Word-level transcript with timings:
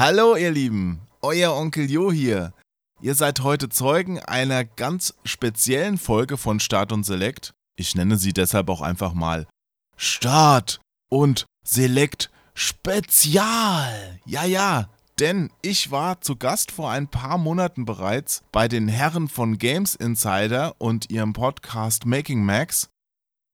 Hallo 0.00 0.34
ihr 0.34 0.50
Lieben, 0.50 1.02
euer 1.20 1.52
Onkel 1.52 1.90
Jo 1.90 2.10
hier. 2.10 2.54
Ihr 3.02 3.14
seid 3.14 3.40
heute 3.40 3.68
Zeugen 3.68 4.18
einer 4.18 4.64
ganz 4.64 5.12
speziellen 5.26 5.98
Folge 5.98 6.38
von 6.38 6.58
Start 6.58 6.90
und 6.92 7.04
Select. 7.04 7.52
Ich 7.76 7.94
nenne 7.94 8.16
sie 8.16 8.32
deshalb 8.32 8.70
auch 8.70 8.80
einfach 8.80 9.12
mal 9.12 9.46
Start 9.98 10.80
und 11.10 11.44
Select 11.66 12.30
Spezial. 12.54 14.18
Ja, 14.24 14.46
ja, 14.46 14.88
denn 15.18 15.50
ich 15.60 15.90
war 15.90 16.22
zu 16.22 16.34
Gast 16.36 16.70
vor 16.70 16.90
ein 16.90 17.08
paar 17.08 17.36
Monaten 17.36 17.84
bereits 17.84 18.42
bei 18.52 18.68
den 18.68 18.88
Herren 18.88 19.28
von 19.28 19.58
Games 19.58 19.96
Insider 19.96 20.76
und 20.78 21.10
ihrem 21.10 21.34
Podcast 21.34 22.06
Making 22.06 22.42
Max 22.42 22.88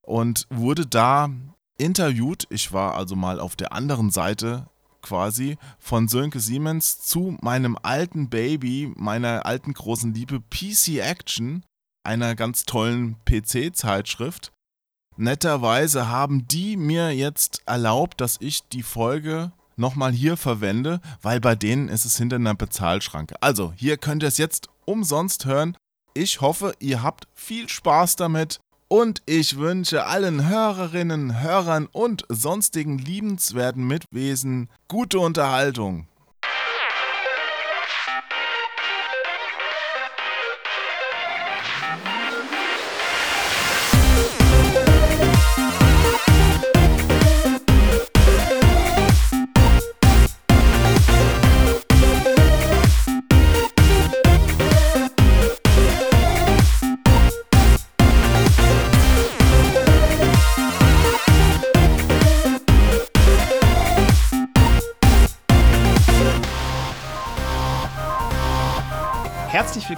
und 0.01 0.47
wurde 0.49 0.87
da 0.87 1.29
interviewt. 1.77 2.47
Ich 2.51 2.73
war 2.73 2.95
also 2.95 3.17
mal 3.17 3.41
auf 3.41 3.57
der 3.57 3.73
anderen 3.73 4.13
Seite 4.13 4.69
quasi 5.07 5.57
von 5.79 6.09
Sönke 6.09 6.41
Siemens 6.41 6.99
zu 6.99 7.37
meinem 7.41 7.79
alten 7.83 8.29
Baby, 8.29 8.93
meiner 8.97 9.47
alten 9.47 9.73
großen 9.73 10.13
Liebe 10.13 10.41
PC 10.41 10.99
Action, 10.99 11.65
einer 12.05 12.35
ganz 12.35 12.65
tollen 12.65 13.17
PC-Zeitschrift. 13.25 14.53
Netterweise 15.17 16.09
haben 16.09 16.47
die 16.49 16.77
mir 16.77 17.15
jetzt 17.15 17.63
erlaubt, 17.67 18.21
dass 18.21 18.37
ich 18.41 18.69
die 18.69 18.83
Folge 18.83 19.53
nochmal 19.77 20.13
hier 20.13 20.37
verwende, 20.37 21.01
weil 21.23 21.41
bei 21.41 21.55
denen 21.55 21.89
ist 21.89 22.05
es 22.05 22.17
hinter 22.17 22.37
einer 22.37 22.55
Bezahlschranke. 22.55 23.41
Also, 23.41 23.73
hier 23.77 23.97
könnt 23.97 24.23
ihr 24.23 24.29
es 24.29 24.39
jetzt 24.39 24.69
umsonst 24.85 25.47
hören. 25.47 25.77
Ich 26.15 26.41
hoffe, 26.41 26.75
ihr 26.81 27.03
habt 27.03 27.29
viel 27.35 27.69
Spaß 27.69 28.17
damit 28.17 28.59
und 28.89 29.23
ich 29.27 29.59
wünsche 29.59 30.07
allen 30.07 30.49
Hörerinnen, 30.49 31.43
Hörern 31.43 31.89
und 31.91 32.25
sonstigen 32.29 32.99
liebenswerten 32.99 33.87
Mitwesen 33.87 34.69
gute 34.89 35.19
Unterhaltung. 35.19 36.07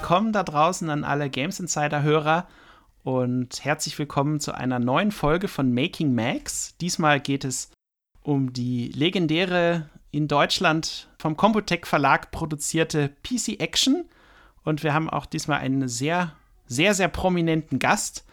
Willkommen 0.08 0.32
da 0.32 0.42
draußen 0.42 0.88
an 0.88 1.04
alle 1.04 1.28
Games 1.28 1.60
Insider-Hörer 1.60 2.46
und 3.04 3.62
herzlich 3.62 3.98
willkommen 3.98 4.40
zu 4.40 4.54
einer 4.54 4.78
neuen 4.78 5.12
Folge 5.12 5.48
von 5.48 5.74
Making 5.74 6.14
Max. 6.14 6.74
Diesmal 6.80 7.20
geht 7.20 7.44
es 7.44 7.70
um 8.22 8.54
die 8.54 8.88
legendäre 8.88 9.90
in 10.10 10.26
Deutschland 10.26 11.10
vom 11.18 11.36
Computec 11.36 11.86
Verlag 11.86 12.30
produzierte 12.30 13.10
PC 13.22 13.60
Action 13.60 14.06
und 14.64 14.82
wir 14.82 14.94
haben 14.94 15.10
auch 15.10 15.26
diesmal 15.26 15.58
einen 15.58 15.88
sehr, 15.88 16.32
sehr, 16.66 16.94
sehr 16.94 17.08
prominenten 17.08 17.78
Gast 17.78 18.24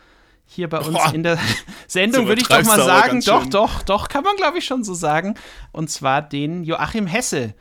hier 0.45 0.69
bei 0.69 0.79
uns 0.79 0.93
Boah, 0.93 1.13
in 1.13 1.23
der 1.23 1.37
Sendung, 1.89 2.27
würde 2.27 2.39
ich 2.39 2.47
doch 2.47 2.63
mal 2.63 2.85
sagen. 2.85 3.19
Doch, 3.19 3.45
doch, 3.47 3.81
doch, 3.81 4.07
kann 4.07 4.23
man 4.23 4.37
glaube 4.37 4.59
ich 4.59 4.65
schon 4.65 4.85
so 4.85 4.93
sagen. 4.93 5.35
Und 5.73 5.89
zwar 5.89 6.21
den 6.21 6.63
Joachim 6.63 7.05
Hesse 7.05 7.53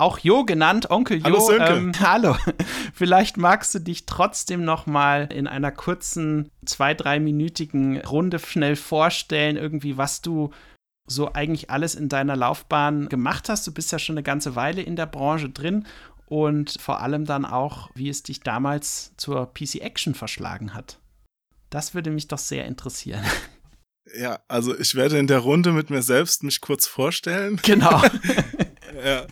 auch 0.00 0.18
Jo 0.18 0.44
genannt, 0.44 0.90
Onkel 0.90 1.18
Jo. 1.18 1.24
Hallo, 1.24 1.40
Sönke. 1.40 1.72
Ähm, 1.74 1.92
hallo. 2.00 2.36
Vielleicht 2.94 3.36
magst 3.36 3.74
du 3.74 3.78
dich 3.78 4.06
trotzdem 4.06 4.64
noch 4.64 4.86
mal 4.86 5.28
in 5.32 5.46
einer 5.46 5.72
kurzen, 5.72 6.50
zwei, 6.64 6.94
dreiminütigen 6.94 8.00
Runde 8.02 8.38
schnell 8.38 8.76
vorstellen, 8.76 9.56
irgendwie, 9.56 9.96
was 9.96 10.22
du 10.22 10.50
so 11.06 11.32
eigentlich 11.32 11.70
alles 11.70 11.94
in 11.94 12.08
deiner 12.08 12.36
Laufbahn 12.36 13.08
gemacht 13.08 13.48
hast. 13.48 13.66
Du 13.66 13.72
bist 13.72 13.92
ja 13.92 13.98
schon 13.98 14.14
eine 14.14 14.22
ganze 14.22 14.54
Weile 14.56 14.82
in 14.82 14.96
der 14.96 15.06
Branche 15.06 15.48
drin 15.48 15.86
und 16.26 16.76
vor 16.80 17.00
allem 17.00 17.24
dann 17.24 17.44
auch, 17.44 17.90
wie 17.94 18.08
es 18.08 18.22
dich 18.22 18.40
damals 18.40 19.12
zur 19.16 19.52
PC 19.52 19.76
Action 19.76 20.14
verschlagen 20.14 20.74
hat. 20.74 20.98
Das 21.70 21.94
würde 21.94 22.10
mich 22.10 22.28
doch 22.28 22.38
sehr 22.38 22.66
interessieren. 22.66 23.24
Ja, 24.16 24.38
also 24.48 24.78
ich 24.78 24.94
werde 24.94 25.18
in 25.18 25.26
der 25.26 25.40
Runde 25.40 25.72
mit 25.72 25.90
mir 25.90 26.02
selbst 26.02 26.42
mich 26.42 26.60
kurz 26.60 26.86
vorstellen. 26.86 27.60
Genau. 27.62 28.02
ja. 29.04 29.26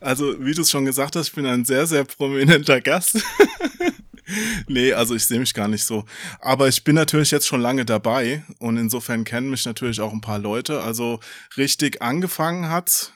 Also, 0.00 0.44
wie 0.44 0.54
du 0.54 0.62
es 0.62 0.70
schon 0.70 0.84
gesagt 0.84 1.16
hast, 1.16 1.28
ich 1.28 1.34
bin 1.34 1.46
ein 1.46 1.64
sehr, 1.64 1.86
sehr 1.86 2.04
prominenter 2.04 2.80
Gast. 2.80 3.22
nee, 4.68 4.92
also 4.92 5.14
ich 5.14 5.26
sehe 5.26 5.38
mich 5.38 5.54
gar 5.54 5.68
nicht 5.68 5.84
so. 5.84 6.04
Aber 6.40 6.68
ich 6.68 6.84
bin 6.84 6.94
natürlich 6.94 7.30
jetzt 7.30 7.46
schon 7.46 7.60
lange 7.60 7.84
dabei 7.84 8.44
und 8.58 8.76
insofern 8.76 9.24
kennen 9.24 9.50
mich 9.50 9.64
natürlich 9.64 10.00
auch 10.00 10.12
ein 10.12 10.20
paar 10.20 10.38
Leute. 10.38 10.82
Also 10.82 11.20
richtig 11.56 12.02
angefangen 12.02 12.68
hat, 12.68 13.12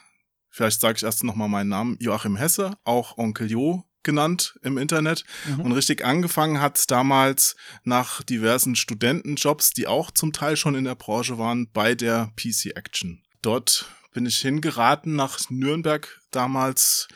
vielleicht 0.51 0.81
sage 0.81 0.97
ich 0.99 1.03
erst 1.03 1.25
nochmal 1.25 1.49
meinen 1.49 1.69
Namen, 1.69 1.97
Joachim 2.01 2.37
Hesse, 2.37 2.77
auch 2.85 3.19
Onkel 3.19 3.51
Jo 3.51 3.85
genannt 4.03 4.59
im 4.63 4.79
Internet. 4.79 5.25
Mhm. 5.47 5.61
Und 5.61 5.73
richtig 5.73 6.05
angefangen 6.05 6.61
hat 6.61 6.91
damals 6.91 7.57
nach 7.85 8.23
diversen 8.23 8.77
Studentenjobs, 8.77 9.73
die 9.73 9.87
auch 9.87 10.11
zum 10.11 10.33
Teil 10.33 10.57
schon 10.57 10.75
in 10.75 10.85
der 10.85 10.95
Branche 10.95 11.39
waren, 11.39 11.71
bei 11.73 11.95
der 11.95 12.33
PC 12.37 12.77
Action. 12.77 13.23
Dort 13.43 13.87
bin 14.13 14.27
ich 14.27 14.41
hingeraten 14.41 15.17
nach 15.17 15.51
Nürnberg 15.51 16.21
damals 16.31 17.09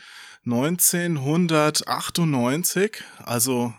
1998. 0.44 3.04
Also 3.18 3.72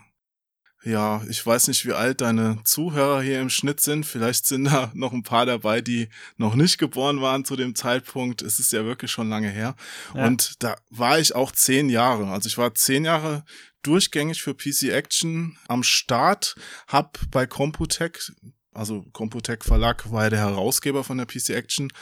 ja, 0.86 1.20
ich 1.28 1.44
weiß 1.44 1.66
nicht, 1.66 1.84
wie 1.84 1.94
alt 1.94 2.20
deine 2.20 2.60
Zuhörer 2.62 3.20
hier 3.20 3.40
im 3.40 3.50
Schnitt 3.50 3.80
sind. 3.80 4.06
Vielleicht 4.06 4.46
sind 4.46 4.66
da 4.66 4.90
noch 4.94 5.12
ein 5.12 5.24
paar 5.24 5.44
dabei, 5.44 5.80
die 5.80 6.08
noch 6.36 6.54
nicht 6.54 6.78
geboren 6.78 7.20
waren 7.20 7.44
zu 7.44 7.56
dem 7.56 7.74
Zeitpunkt. 7.74 8.40
Es 8.40 8.60
ist 8.60 8.72
ja 8.72 8.84
wirklich 8.84 9.10
schon 9.10 9.28
lange 9.28 9.48
her. 9.48 9.74
Ja. 10.14 10.26
Und 10.26 10.62
da 10.62 10.76
war 10.90 11.18
ich 11.18 11.34
auch 11.34 11.50
zehn 11.50 11.88
Jahre. 11.88 12.28
Also 12.28 12.46
ich 12.46 12.56
war 12.56 12.72
zehn 12.74 13.04
Jahre 13.04 13.44
durchgängig 13.82 14.42
für 14.42 14.54
PC 14.54 14.90
Action 14.90 15.58
am 15.66 15.82
Start, 15.82 16.54
hab 16.86 17.18
bei 17.32 17.46
Computec 17.46 18.32
also 18.76 19.04
Computec 19.12 19.64
Verlag 19.64 20.10
war 20.10 20.24
ja 20.24 20.30
der 20.30 20.38
Herausgeber 20.40 21.04
von 21.04 21.18
der 21.18 21.26
PC 21.26 21.50
Action, 21.50 21.92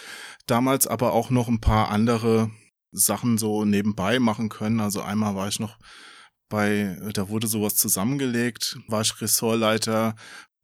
damals 0.46 0.86
aber 0.86 1.12
auch 1.12 1.30
noch 1.30 1.48
ein 1.48 1.60
paar 1.60 1.90
andere 1.90 2.50
Sachen 2.90 3.38
so 3.38 3.64
nebenbei 3.64 4.18
machen 4.18 4.48
können. 4.48 4.80
Also 4.80 5.02
einmal 5.02 5.34
war 5.34 5.48
ich 5.48 5.60
noch 5.60 5.78
bei, 6.48 6.96
da 7.12 7.28
wurde 7.28 7.46
sowas 7.46 7.76
zusammengelegt, 7.76 8.78
war 8.88 9.00
ich 9.00 9.20
Ressortleiter 9.20 10.14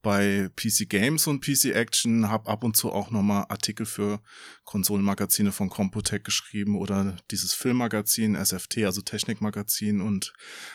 bei 0.02 0.48
PC 0.56 0.88
Games 0.88 1.26
und 1.26 1.44
PC 1.44 1.74
Action, 1.74 2.28
habe 2.28 2.48
ab 2.48 2.64
und 2.64 2.76
zu 2.76 2.90
auch 2.90 3.10
nochmal 3.10 3.46
Artikel 3.48 3.84
für 3.84 4.20
Konsolenmagazine 4.64 5.52
von 5.52 5.68
Computec 5.68 6.24
geschrieben 6.24 6.76
oder 6.76 7.16
dieses 7.30 7.52
Filmmagazin 7.52 8.34
SFT, 8.34 8.84
also 8.84 9.02
Technikmagazin 9.02 10.00
und 10.00 10.32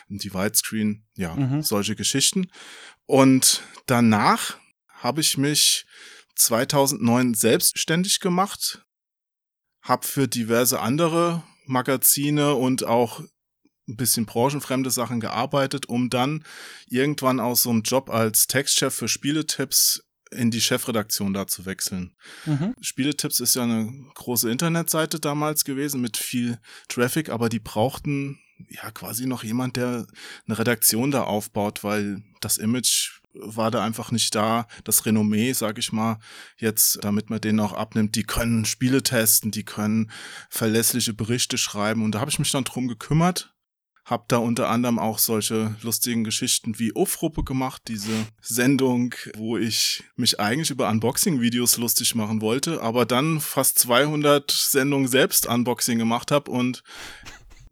die 0.08 0.32
Widescreen, 0.32 1.04
ja, 1.16 1.34
mhm. 1.34 1.62
solche 1.62 1.96
Geschichten. 1.96 2.48
Und 3.06 3.62
danach 3.86 4.58
habe 5.06 5.20
ich 5.20 5.38
mich 5.38 5.86
2009 6.34 7.34
selbstständig 7.34 8.18
gemacht, 8.18 8.84
habe 9.82 10.04
für 10.04 10.26
diverse 10.26 10.80
andere 10.80 11.44
Magazine 11.64 12.54
und 12.54 12.84
auch 12.84 13.20
ein 13.88 13.96
bisschen 13.96 14.26
branchenfremde 14.26 14.90
Sachen 14.90 15.20
gearbeitet, 15.20 15.86
um 15.86 16.10
dann 16.10 16.44
irgendwann 16.88 17.38
aus 17.38 17.62
so 17.62 17.70
einem 17.70 17.82
Job 17.82 18.10
als 18.10 18.48
Textchef 18.48 18.92
für 18.92 19.06
Spieletipps 19.06 20.02
in 20.32 20.50
die 20.50 20.60
Chefredaktion 20.60 21.32
da 21.32 21.46
zu 21.46 21.66
wechseln. 21.66 22.16
Mhm. 22.46 22.74
Spieletipps 22.80 23.38
ist 23.38 23.54
ja 23.54 23.62
eine 23.62 23.88
große 24.14 24.50
Internetseite 24.50 25.20
damals 25.20 25.64
gewesen 25.64 26.00
mit 26.00 26.16
viel 26.16 26.58
Traffic, 26.88 27.28
aber 27.28 27.48
die 27.48 27.60
brauchten 27.60 28.40
ja 28.68 28.90
quasi 28.90 29.26
noch 29.26 29.44
jemand, 29.44 29.76
der 29.76 30.08
eine 30.46 30.58
Redaktion 30.58 31.12
da 31.12 31.22
aufbaut, 31.22 31.84
weil 31.84 32.24
das 32.40 32.56
Image 32.56 33.15
war 33.40 33.70
da 33.70 33.84
einfach 33.84 34.10
nicht 34.10 34.34
da. 34.34 34.66
Das 34.84 35.06
Renommee, 35.06 35.52
sag 35.52 35.78
ich 35.78 35.92
mal, 35.92 36.18
jetzt, 36.58 37.02
damit 37.02 37.30
man 37.30 37.40
denen 37.40 37.60
auch 37.60 37.72
abnimmt, 37.72 38.14
die 38.14 38.24
können 38.24 38.64
Spiele 38.64 39.02
testen, 39.02 39.50
die 39.50 39.64
können 39.64 40.10
verlässliche 40.50 41.14
Berichte 41.14 41.58
schreiben. 41.58 42.02
Und 42.02 42.14
da 42.14 42.20
habe 42.20 42.30
ich 42.30 42.38
mich 42.38 42.50
dann 42.50 42.64
drum 42.64 42.88
gekümmert. 42.88 43.52
Hab 44.04 44.28
da 44.28 44.36
unter 44.36 44.68
anderem 44.68 45.00
auch 45.00 45.18
solche 45.18 45.74
lustigen 45.82 46.22
Geschichten 46.22 46.78
wie 46.78 46.92
Ufruppe 46.94 47.42
gemacht, 47.42 47.82
diese 47.88 48.12
Sendung, 48.40 49.16
wo 49.34 49.56
ich 49.56 50.04
mich 50.14 50.38
eigentlich 50.38 50.70
über 50.70 50.88
Unboxing-Videos 50.88 51.76
lustig 51.78 52.14
machen 52.14 52.40
wollte, 52.40 52.80
aber 52.82 53.04
dann 53.04 53.40
fast 53.40 53.80
200 53.80 54.48
Sendungen 54.48 55.08
selbst 55.08 55.46
Unboxing 55.46 55.98
gemacht 55.98 56.30
habe 56.30 56.52
und 56.52 56.84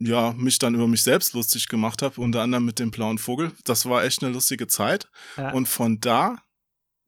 ja, 0.07 0.35
mich 0.37 0.59
dann 0.59 0.75
über 0.75 0.87
mich 0.87 1.03
selbst 1.03 1.33
lustig 1.33 1.69
gemacht 1.69 2.03
habe, 2.03 2.21
unter 2.21 2.43
anderem 2.43 2.65
mit 2.65 2.79
dem 2.79 2.91
blauen 2.91 3.19
Vogel. 3.19 3.53
Das 3.65 3.87
war 3.87 4.05
echt 4.05 4.23
eine 4.23 4.33
lustige 4.33 4.67
Zeit. 4.67 5.09
Ja. 5.37 5.51
Und 5.53 5.67
von 5.67 6.01
da 6.01 6.39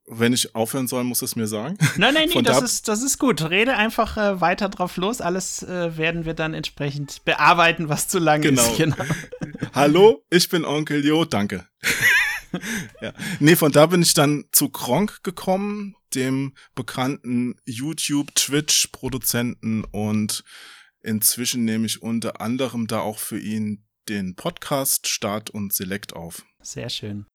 Wenn 0.08 0.32
ich 0.32 0.54
aufhören 0.54 0.86
soll, 0.86 1.02
muss 1.02 1.20
es 1.20 1.34
mir 1.34 1.48
sagen. 1.48 1.76
Nein, 1.96 2.14
nein, 2.14 2.30
nein, 2.32 2.44
das, 2.44 2.60
da 2.60 2.64
ist, 2.64 2.88
das 2.88 3.02
ist 3.02 3.18
gut. 3.18 3.42
Rede 3.50 3.74
einfach 3.74 4.16
äh, 4.16 4.40
weiter 4.40 4.68
drauf 4.68 4.96
los. 4.96 5.20
Alles 5.20 5.64
äh, 5.64 5.96
werden 5.96 6.24
wir 6.24 6.34
dann 6.34 6.54
entsprechend 6.54 7.24
bearbeiten, 7.24 7.88
was 7.88 8.06
zu 8.06 8.20
lang 8.20 8.40
genau. 8.40 8.62
ist. 8.62 8.76
Genau. 8.76 8.96
Hallo, 9.74 10.24
ich 10.30 10.48
bin 10.48 10.64
Onkel 10.64 11.04
Jo, 11.04 11.24
danke. 11.24 11.66
ja. 13.02 13.12
Nee, 13.40 13.56
von 13.56 13.72
da 13.72 13.86
bin 13.86 14.00
ich 14.00 14.14
dann 14.14 14.44
zu 14.52 14.68
Kronk 14.68 15.24
gekommen, 15.24 15.96
dem 16.14 16.54
bekannten 16.76 17.56
YouTube, 17.64 18.32
Twitch-Produzenten 18.36 19.82
und 19.82 20.44
inzwischen 21.06 21.64
nehme 21.64 21.86
ich 21.86 22.02
unter 22.02 22.40
anderem 22.40 22.86
da 22.86 23.00
auch 23.00 23.18
für 23.18 23.38
ihn 23.38 23.84
den 24.08 24.34
Podcast 24.34 25.06
Start 25.06 25.50
und 25.50 25.72
Select 25.72 26.14
auf. 26.14 26.44
Sehr 26.62 26.90
schön. 26.90 27.26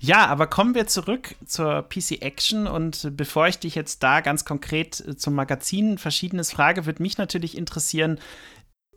Ja, 0.00 0.26
aber 0.26 0.46
kommen 0.46 0.74
wir 0.74 0.86
zurück 0.86 1.34
zur 1.44 1.82
PC 1.82 2.22
Action 2.22 2.66
und 2.68 3.16
bevor 3.16 3.48
ich 3.48 3.58
dich 3.58 3.74
jetzt 3.74 4.02
da 4.02 4.20
ganz 4.20 4.44
konkret 4.44 4.94
zum 5.20 5.34
Magazin 5.34 5.98
verschiedenes 5.98 6.52
frage, 6.52 6.86
würde 6.86 7.02
mich 7.02 7.18
natürlich 7.18 7.56
interessieren, 7.56 8.20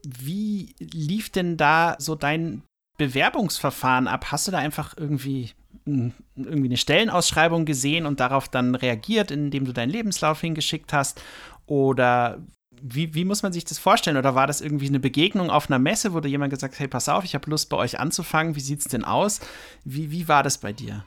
wie 0.06 0.75
lief 0.78 1.31
denn 1.31 1.57
da 1.57 1.96
so 1.98 2.14
dein 2.16 2.64
Bewerbungsverfahren 2.98 4.07
ab? 4.07 4.31
Hast 4.31 4.48
du 4.48 4.52
da 4.52 4.60
einfach 4.60 4.96
irgendwie, 4.96 5.52
irgendwie 5.86 6.68
eine 6.68 6.78
Stellenausschreibung 6.78 7.66
gesehen 7.66 8.06
und 8.06 8.19
darauf 8.19 8.48
dann 8.48 8.75
reagiert, 8.75 9.31
indem 9.31 9.66
du 9.66 9.74
deinen 9.74 9.90
Lebenslauf 9.90 10.42
hingeschickt 10.42 10.94
hast? 10.94 11.22
Oder 11.66 12.46
wie, 12.83 13.13
wie 13.13 13.25
muss 13.25 13.44
man 13.44 13.54
sich 13.54 13.66
das 13.66 13.80
vorstellen? 13.80 14.18
Oder 14.18 14.36
war 14.36 14.48
das 14.48 14.62
irgendwie 14.62 14.88
eine 14.88 15.00
Begegnung 15.00 15.50
auf 15.50 15.69
einer 15.69 15.80
Messe, 15.80 16.13
wo 16.13 16.19
dir 16.19 16.30
jemand 16.30 16.51
gesagt 16.51 16.75
hat, 16.75 16.80
hey, 16.80 16.88
pass 16.88 17.10
auf, 17.10 17.24
ich 17.24 17.36
habe 17.36 17.50
Lust 17.50 17.69
bei 17.69 17.78
euch 17.78 18.00
anzufangen, 18.00 18.56
wie 18.56 18.62
sieht's 18.62 18.86
denn 18.86 19.04
aus? 19.04 19.39
Wie, 19.83 20.12
wie 20.12 20.28
war 20.28 20.44
das 20.44 20.57
bei 20.57 20.74
dir? 20.74 21.06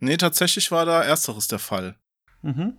Nee, 0.00 0.16
tatsächlich 0.16 0.70
war 0.70 0.84
da 0.84 1.02
ersteres 1.02 1.48
der 1.48 1.58
Fall. 1.58 1.98
Mhm. 2.42 2.78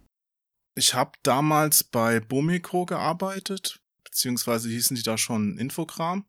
Ich 0.75 0.93
habe 0.93 1.11
damals 1.23 1.83
bei 1.83 2.19
Bomiko 2.19 2.85
gearbeitet, 2.85 3.79
beziehungsweise 4.03 4.69
hießen 4.69 4.95
die 4.95 5.03
da 5.03 5.17
schon 5.17 5.57
Infogramm 5.57 6.25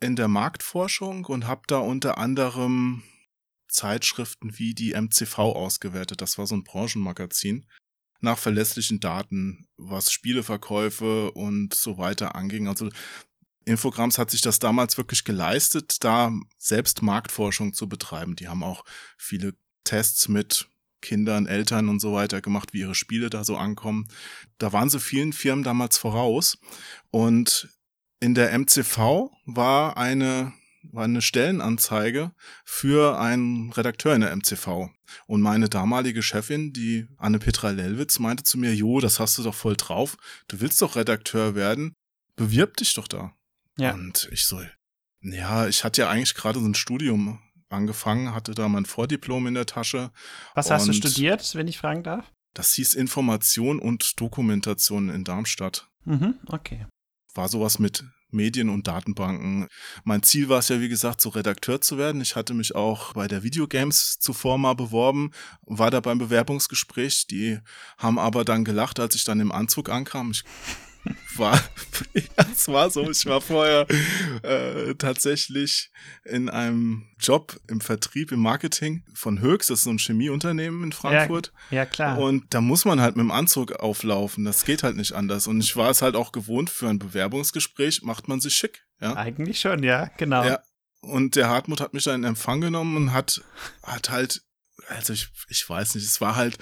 in 0.00 0.16
der 0.16 0.28
Marktforschung 0.28 1.24
und 1.24 1.46
habe 1.46 1.62
da 1.68 1.78
unter 1.78 2.18
anderem 2.18 3.02
Zeitschriften 3.68 4.58
wie 4.58 4.74
die 4.74 4.92
MCV 4.92 5.38
ausgewertet. 5.38 6.20
Das 6.20 6.36
war 6.36 6.46
so 6.46 6.54
ein 6.56 6.64
Branchenmagazin 6.64 7.66
nach 8.24 8.38
verlässlichen 8.38 8.98
Daten, 8.98 9.68
was 9.76 10.10
Spieleverkäufe 10.10 11.30
und 11.30 11.74
so 11.74 11.98
weiter 11.98 12.34
anging. 12.34 12.66
Also 12.66 12.90
Infograms 13.64 14.18
hat 14.18 14.30
sich 14.30 14.40
das 14.40 14.58
damals 14.58 14.98
wirklich 14.98 15.24
geleistet, 15.24 16.02
da 16.04 16.32
selbst 16.58 17.02
Marktforschung 17.02 17.72
zu 17.72 17.88
betreiben. 17.88 18.36
Die 18.36 18.48
haben 18.48 18.62
auch 18.62 18.84
viele 19.16 19.54
Tests 19.84 20.28
mit 20.28 20.68
Kindern, 21.00 21.46
Eltern 21.46 21.88
und 21.88 22.00
so 22.00 22.14
weiter 22.14 22.40
gemacht, 22.40 22.72
wie 22.72 22.80
ihre 22.80 22.94
Spiele 22.94 23.30
da 23.30 23.44
so 23.44 23.56
ankommen. 23.56 24.08
Da 24.58 24.72
waren 24.72 24.90
sie 24.90 25.00
vielen 25.00 25.32
Firmen 25.32 25.62
damals 25.62 25.98
voraus. 25.98 26.58
Und 27.10 27.68
in 28.20 28.34
der 28.34 28.58
MCV 28.58 29.30
war 29.44 29.96
eine 29.96 30.52
war 30.92 31.04
eine 31.04 31.22
Stellenanzeige 31.22 32.32
für 32.64 33.18
einen 33.18 33.72
Redakteur 33.72 34.14
in 34.14 34.20
der 34.20 34.34
MCV. 34.34 34.90
Und 35.26 35.40
meine 35.40 35.68
damalige 35.68 36.22
Chefin, 36.22 36.72
die 36.72 37.06
Anne-Petra 37.18 37.70
Lellwitz, 37.70 38.18
meinte 38.18 38.44
zu 38.44 38.58
mir, 38.58 38.74
Jo, 38.74 39.00
das 39.00 39.20
hast 39.20 39.38
du 39.38 39.42
doch 39.42 39.54
voll 39.54 39.76
drauf. 39.76 40.16
Du 40.48 40.60
willst 40.60 40.80
doch 40.82 40.96
Redakteur 40.96 41.54
werden. 41.54 41.94
Bewirb 42.36 42.76
dich 42.76 42.94
doch 42.94 43.08
da. 43.08 43.34
Ja. 43.78 43.94
Und 43.94 44.28
ich 44.32 44.46
so, 44.46 44.60
ja, 45.20 45.66
ich 45.66 45.84
hatte 45.84 46.02
ja 46.02 46.10
eigentlich 46.10 46.34
gerade 46.34 46.60
so 46.60 46.66
ein 46.66 46.74
Studium 46.74 47.40
angefangen, 47.68 48.34
hatte 48.34 48.54
da 48.54 48.68
mein 48.68 48.86
Vordiplom 48.86 49.46
in 49.46 49.54
der 49.54 49.66
Tasche. 49.66 50.10
Was 50.54 50.70
hast 50.70 50.88
du 50.88 50.92
studiert, 50.92 51.54
wenn 51.54 51.68
ich 51.68 51.78
fragen 51.78 52.02
darf? 52.02 52.30
Das 52.54 52.72
hieß 52.74 52.94
Information 52.94 53.80
und 53.80 54.20
Dokumentation 54.20 55.08
in 55.08 55.24
Darmstadt. 55.24 55.88
Mhm, 56.04 56.34
okay. 56.46 56.86
War 57.34 57.48
sowas 57.48 57.78
mit 57.78 58.04
Medien 58.34 58.68
und 58.68 58.86
Datenbanken. 58.86 59.68
Mein 60.02 60.22
Ziel 60.22 60.48
war 60.48 60.58
es 60.58 60.68
ja, 60.68 60.80
wie 60.80 60.88
gesagt, 60.88 61.20
so 61.20 61.30
Redakteur 61.30 61.80
zu 61.80 61.96
werden. 61.96 62.20
Ich 62.20 62.36
hatte 62.36 62.52
mich 62.52 62.74
auch 62.74 63.14
bei 63.14 63.28
der 63.28 63.42
Videogames 63.42 64.18
zuvor 64.18 64.58
mal 64.58 64.74
beworben, 64.74 65.30
war 65.62 65.90
da 65.90 66.00
beim 66.00 66.18
Bewerbungsgespräch. 66.18 67.26
Die 67.28 67.58
haben 67.96 68.18
aber 68.18 68.44
dann 68.44 68.64
gelacht, 68.64 69.00
als 69.00 69.14
ich 69.14 69.24
dann 69.24 69.40
im 69.40 69.52
Anzug 69.52 69.88
ankam. 69.88 70.32
Ich 70.32 70.44
war, 71.36 71.60
es 72.52 72.68
war 72.68 72.90
so. 72.90 73.10
Ich 73.10 73.26
war 73.26 73.40
vorher 73.40 73.86
äh, 74.42 74.94
tatsächlich 74.94 75.90
in 76.24 76.48
einem 76.48 77.06
Job 77.18 77.60
im 77.68 77.80
Vertrieb, 77.80 78.32
im 78.32 78.40
Marketing 78.40 79.04
von 79.14 79.40
Höchst, 79.40 79.70
das 79.70 79.80
ist 79.80 79.84
so 79.84 79.90
ein 79.90 79.98
Chemieunternehmen 79.98 80.84
in 80.84 80.92
Frankfurt. 80.92 81.52
Ja, 81.70 81.78
ja, 81.78 81.86
klar. 81.86 82.18
Und 82.18 82.52
da 82.54 82.60
muss 82.60 82.84
man 82.84 83.00
halt 83.00 83.16
mit 83.16 83.24
dem 83.24 83.30
Anzug 83.30 83.72
auflaufen. 83.72 84.44
Das 84.44 84.64
geht 84.64 84.82
halt 84.82 84.96
nicht 84.96 85.12
anders. 85.12 85.46
Und 85.46 85.60
ich 85.60 85.76
war 85.76 85.90
es 85.90 86.02
halt 86.02 86.16
auch 86.16 86.32
gewohnt, 86.32 86.70
für 86.70 86.88
ein 86.88 86.98
Bewerbungsgespräch 86.98 88.02
macht 88.02 88.28
man 88.28 88.40
sich 88.40 88.54
schick. 88.54 88.84
Ja? 89.00 89.16
Eigentlich 89.16 89.60
schon, 89.60 89.82
ja, 89.82 90.10
genau. 90.16 90.44
Ja. 90.44 90.60
Und 91.00 91.36
der 91.36 91.48
Hartmut 91.48 91.80
hat 91.80 91.92
mich 91.92 92.04
da 92.04 92.14
in 92.14 92.24
Empfang 92.24 92.60
genommen 92.60 92.96
und 92.96 93.12
hat, 93.12 93.42
hat 93.82 94.10
halt 94.10 94.42
also 94.88 95.12
ich, 95.12 95.28
ich 95.48 95.68
weiß 95.68 95.94
nicht, 95.94 96.04
es 96.04 96.20
war 96.20 96.36
halt, 96.36 96.58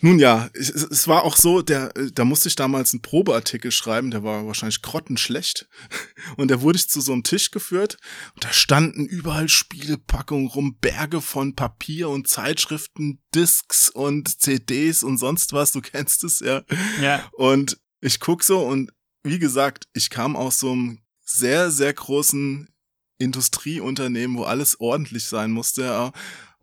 nun 0.00 0.18
ja, 0.18 0.50
es, 0.54 0.70
es 0.70 1.08
war 1.08 1.22
auch 1.22 1.36
so, 1.36 1.62
der, 1.62 1.92
da 2.12 2.24
musste 2.24 2.48
ich 2.48 2.56
damals 2.56 2.92
einen 2.92 3.02
Probeartikel 3.02 3.70
schreiben, 3.70 4.10
der 4.10 4.24
war 4.24 4.46
wahrscheinlich 4.46 4.82
grottenschlecht. 4.82 5.68
Und 6.36 6.50
da 6.50 6.60
wurde 6.60 6.78
ich 6.78 6.88
zu 6.88 7.00
so 7.00 7.12
einem 7.12 7.22
Tisch 7.22 7.50
geführt 7.50 7.98
und 8.34 8.44
da 8.44 8.52
standen 8.52 9.06
überall 9.06 9.48
Spielepackungen 9.48 10.48
rum, 10.48 10.78
Berge 10.80 11.20
von 11.20 11.54
Papier 11.54 12.08
und 12.08 12.28
Zeitschriften, 12.28 13.22
Discs 13.34 13.88
und 13.88 14.40
CDs 14.40 15.02
und 15.02 15.18
sonst 15.18 15.52
was, 15.52 15.72
du 15.72 15.80
kennst 15.82 16.24
es 16.24 16.40
ja. 16.40 16.62
Ja. 17.00 17.28
Und 17.32 17.78
ich 18.00 18.20
guck 18.20 18.42
so 18.42 18.60
und 18.60 18.92
wie 19.22 19.38
gesagt, 19.38 19.86
ich 19.92 20.10
kam 20.10 20.36
aus 20.36 20.58
so 20.58 20.72
einem 20.72 21.00
sehr, 21.24 21.70
sehr 21.70 21.92
großen 21.92 22.68
Industrieunternehmen, 23.18 24.36
wo 24.36 24.44
alles 24.44 24.80
ordentlich 24.80 25.24
sein 25.24 25.50
musste. 25.50 26.12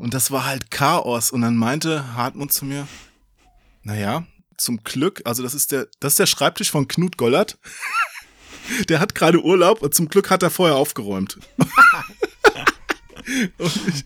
Und 0.01 0.15
das 0.15 0.31
war 0.31 0.45
halt 0.45 0.71
Chaos. 0.71 1.29
Und 1.31 1.41
dann 1.41 1.55
meinte 1.55 2.15
Hartmut 2.15 2.51
zu 2.51 2.65
mir, 2.65 2.87
naja, 3.83 4.25
zum 4.57 4.83
Glück, 4.83 5.21
also 5.25 5.43
das 5.43 5.53
ist 5.53 5.71
der, 5.71 5.87
das 5.99 6.13
ist 6.13 6.19
der 6.19 6.25
Schreibtisch 6.25 6.71
von 6.71 6.87
Knut 6.87 7.17
Gollert. 7.17 7.59
der 8.89 8.99
hat 8.99 9.13
gerade 9.13 9.43
Urlaub 9.43 9.83
und 9.83 9.93
zum 9.93 10.09
Glück 10.09 10.31
hat 10.31 10.41
er 10.41 10.49
vorher 10.49 10.75
aufgeräumt. 10.75 11.37
ich, 13.59 14.03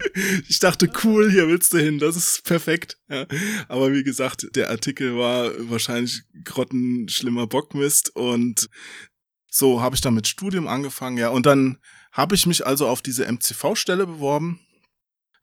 ich, 0.50 0.60
dachte, 0.60 0.92
cool, 1.06 1.32
hier 1.32 1.48
willst 1.48 1.72
du 1.72 1.78
hin, 1.78 1.98
das 1.98 2.18
ist 2.18 2.44
perfekt. 2.44 2.98
Ja. 3.08 3.26
Aber 3.70 3.94
wie 3.94 4.04
gesagt, 4.04 4.48
der 4.54 4.72
Artikel 4.72 5.18
war 5.18 5.50
wahrscheinlich 5.70 6.24
grottenschlimmer 6.44 7.48
Bockmist 7.48 8.14
und 8.18 8.70
so 9.50 9.82
habe 9.82 9.96
ich 9.96 10.02
dann 10.02 10.14
mit 10.14 10.28
Studium 10.28 10.68
angefangen, 10.68 11.18
ja. 11.18 11.30
Und 11.30 11.46
dann 11.46 11.78
habe 12.12 12.36
ich 12.36 12.46
mich 12.46 12.68
also 12.68 12.86
auf 12.86 13.02
diese 13.02 13.32
MCV-Stelle 13.32 14.06
beworben 14.06 14.60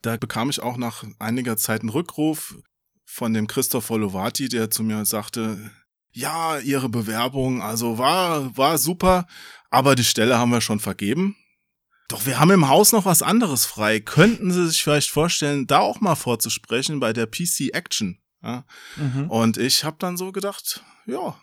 da 0.03 0.17
bekam 0.17 0.51
ich 0.51 0.61
auch 0.61 0.77
nach 0.77 1.05
einiger 1.19 1.57
Zeit 1.57 1.81
einen 1.81 1.91
Rückruf 1.91 2.57
von 3.05 3.33
dem 3.33 3.47
Christopher 3.47 3.99
Lovati, 3.99 4.49
der 4.49 4.71
zu 4.71 4.83
mir 4.83 5.05
sagte, 5.05 5.71
ja, 6.13 6.59
Ihre 6.59 6.89
Bewerbung, 6.89 7.63
also 7.63 7.99
war, 7.99 8.57
war 8.57 8.79
super, 8.79 9.27
aber 9.71 9.95
die 9.95 10.05
Stelle 10.05 10.39
haben 10.39 10.51
wir 10.51 10.61
schon 10.61 10.81
vergeben. 10.81 11.37
Doch 12.09 12.27
wir 12.27 12.39
haben 12.39 12.51
im 12.51 12.69
Haus 12.69 12.93
noch 12.93 13.07
was 13.07 13.23
anderes 13.23 13.65
frei. 13.65 14.01
Könnten 14.01 14.53
Sie 14.53 14.67
sich 14.69 14.83
vielleicht 14.83 15.11
vorstellen, 15.11 15.67
da 15.67 15.79
auch 15.79 16.01
mal 16.01 16.15
vorzusprechen 16.15 17.01
bei 17.01 17.15
der 17.15 17.27
PC 17.27 17.73
Action? 17.73 18.21
Ja? 18.43 18.67
Mhm. 18.97 19.31
Und 19.31 19.57
ich 19.57 19.85
habe 19.85 19.97
dann 19.99 20.19
so 20.19 20.33
gedacht, 20.33 20.85
ja, 21.07 21.41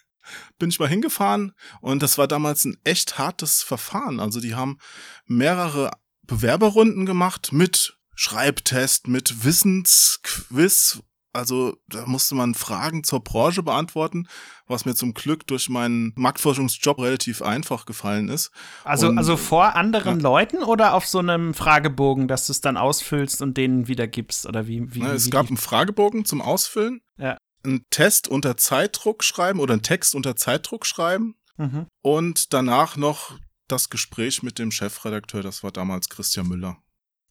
bin 0.58 0.70
ich 0.70 0.80
mal 0.80 0.88
hingefahren 0.88 1.52
und 1.80 2.02
das 2.02 2.18
war 2.18 2.26
damals 2.26 2.64
ein 2.64 2.78
echt 2.82 3.18
hartes 3.18 3.62
Verfahren. 3.62 4.18
Also 4.18 4.40
die 4.40 4.54
haben 4.54 4.78
mehrere 5.26 5.92
Bewerberrunden 6.22 7.06
gemacht 7.06 7.52
mit 7.52 7.97
Schreibtest 8.20 9.06
mit 9.06 9.44
Wissensquiz. 9.44 11.00
Also 11.32 11.76
da 11.86 12.04
musste 12.04 12.34
man 12.34 12.56
Fragen 12.56 13.04
zur 13.04 13.22
Branche 13.22 13.62
beantworten, 13.62 14.26
was 14.66 14.84
mir 14.84 14.96
zum 14.96 15.14
Glück 15.14 15.46
durch 15.46 15.68
meinen 15.68 16.14
Marktforschungsjob 16.16 16.98
relativ 16.98 17.42
einfach 17.42 17.86
gefallen 17.86 18.28
ist. 18.28 18.50
Also, 18.82 19.06
und, 19.06 19.18
also 19.18 19.36
vor 19.36 19.76
anderen 19.76 20.18
ja. 20.18 20.22
Leuten 20.24 20.64
oder 20.64 20.94
auf 20.94 21.06
so 21.06 21.20
einem 21.20 21.54
Fragebogen, 21.54 22.26
dass 22.26 22.48
du 22.48 22.52
es 22.52 22.60
dann 22.60 22.76
ausfüllst 22.76 23.40
und 23.40 23.56
denen 23.56 23.86
wiedergibst? 23.86 24.46
Oder 24.46 24.66
wie? 24.66 24.92
wie, 24.92 24.98
Na, 24.98 25.12
es 25.12 25.26
wie 25.26 25.30
gab 25.30 25.46
einen 25.46 25.56
Fragebogen 25.56 26.24
zum 26.24 26.42
Ausfüllen. 26.42 27.02
Ja. 27.18 27.38
Einen 27.62 27.86
Test 27.90 28.26
unter 28.26 28.56
Zeitdruck 28.56 29.22
schreiben 29.22 29.60
oder 29.60 29.74
einen 29.74 29.82
Text 29.82 30.16
unter 30.16 30.34
Zeitdruck 30.34 30.86
schreiben. 30.86 31.36
Mhm. 31.56 31.86
Und 32.02 32.52
danach 32.52 32.96
noch 32.96 33.38
das 33.68 33.90
Gespräch 33.90 34.42
mit 34.42 34.58
dem 34.58 34.72
Chefredakteur, 34.72 35.44
das 35.44 35.62
war 35.62 35.70
damals 35.70 36.08
Christian 36.08 36.48
Müller. 36.48 36.78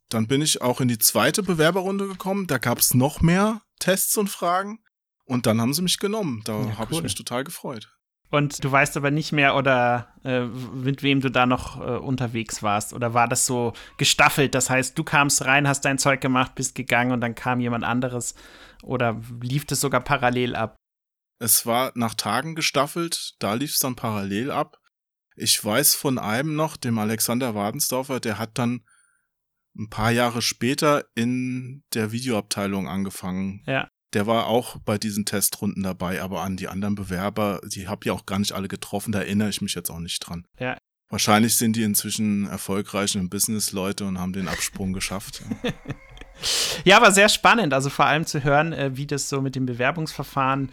Dann 0.09 0.27
bin 0.27 0.41
ich 0.41 0.61
auch 0.61 0.81
in 0.81 0.87
die 0.87 0.99
zweite 0.99 1.43
Bewerberrunde 1.43 2.07
gekommen. 2.07 2.47
Da 2.47 2.57
gab 2.57 2.79
es 2.79 2.93
noch 2.93 3.21
mehr 3.21 3.61
Tests 3.79 4.17
und 4.17 4.29
Fragen. 4.29 4.79
Und 5.25 5.45
dann 5.45 5.59
haben 5.59 5.73
sie 5.73 5.81
mich 5.81 5.99
genommen. 5.99 6.41
Da 6.45 6.61
ja, 6.61 6.77
habe 6.77 6.91
cool. 6.91 6.97
ich 6.97 7.03
mich 7.03 7.15
total 7.15 7.43
gefreut. 7.43 7.89
Und 8.29 8.63
du 8.63 8.71
weißt 8.71 8.97
aber 8.97 9.09
nicht 9.09 9.31
mehr, 9.31 9.55
oder 9.55 10.13
äh, 10.25 10.41
mit 10.45 11.01
wem 11.01 11.21
du 11.21 11.31
da 11.31 11.45
noch 11.45 11.79
äh, 11.79 11.97
unterwegs 11.97 12.61
warst. 12.61 12.93
Oder 12.93 13.13
war 13.13 13.27
das 13.27 13.45
so 13.45 13.73
gestaffelt? 13.97 14.53
Das 14.53 14.69
heißt, 14.69 14.97
du 14.97 15.03
kamst 15.03 15.45
rein, 15.45 15.67
hast 15.67 15.85
dein 15.85 15.97
Zeug 15.97 16.19
gemacht, 16.19 16.55
bist 16.55 16.75
gegangen 16.75 17.11
und 17.11 17.21
dann 17.21 17.35
kam 17.35 17.59
jemand 17.59 17.85
anderes 17.85 18.35
Oder 18.83 19.21
lief 19.41 19.65
das 19.65 19.79
sogar 19.79 20.01
parallel 20.01 20.55
ab? 20.55 20.75
Es 21.39 21.65
war 21.65 21.91
nach 21.95 22.15
Tagen 22.15 22.55
gestaffelt, 22.55 23.35
da 23.39 23.53
lief 23.53 23.71
es 23.73 23.79
dann 23.79 23.95
parallel 23.95 24.51
ab. 24.51 24.77
Ich 25.35 25.63
weiß 25.63 25.95
von 25.95 26.17
einem 26.17 26.55
noch, 26.55 26.77
dem 26.77 26.97
Alexander 26.97 27.53
Wadensdorfer, 27.53 28.19
der 28.19 28.39
hat 28.39 28.57
dann 28.57 28.81
ein 29.77 29.89
paar 29.89 30.12
Jahre 30.12 30.41
später 30.41 31.05
in 31.15 31.84
der 31.93 32.12
Videoabteilung 32.12 32.88
angefangen. 32.88 33.63
Ja. 33.65 33.89
Der 34.13 34.25
war 34.25 34.48
auch 34.48 34.77
bei 34.77 34.98
diesen 34.98 35.25
Testrunden 35.25 35.84
dabei, 35.84 36.22
aber 36.22 36.41
an 36.41 36.57
die 36.57 36.67
anderen 36.67 36.96
Bewerber, 36.96 37.62
die 37.65 37.88
habe 37.88 38.01
ich 38.05 38.12
auch 38.12 38.25
gar 38.25 38.39
nicht 38.39 38.53
alle 38.53 38.67
getroffen, 38.67 39.12
da 39.12 39.19
erinnere 39.19 39.50
ich 39.50 39.62
mich 39.62 39.75
jetzt 39.75 39.89
auch 39.89 40.00
nicht 40.00 40.19
dran. 40.19 40.46
Ja. 40.60 40.77
Wahrscheinlich 41.10 41.55
sind 41.55 41.75
die 41.75 41.84
inzwischen 41.84 42.48
erfolgreich 42.48 43.15
im 43.15 43.29
Business 43.29 43.72
Leute 43.72 44.05
und 44.05 44.19
haben 44.19 44.34
den 44.34 44.48
Absprung 44.48 44.91
geschafft. 44.91 45.41
ja, 46.84 46.98
aber 46.98 47.12
sehr 47.12 47.29
spannend, 47.29 47.74
also 47.74 47.89
vor 47.89 48.05
allem 48.05 48.25
zu 48.25 48.43
hören, 48.43 48.74
äh, 48.74 48.96
wie 48.96 49.07
das 49.07 49.29
so 49.29 49.41
mit 49.41 49.55
dem 49.55 49.65
Bewerbungsverfahren 49.65 50.69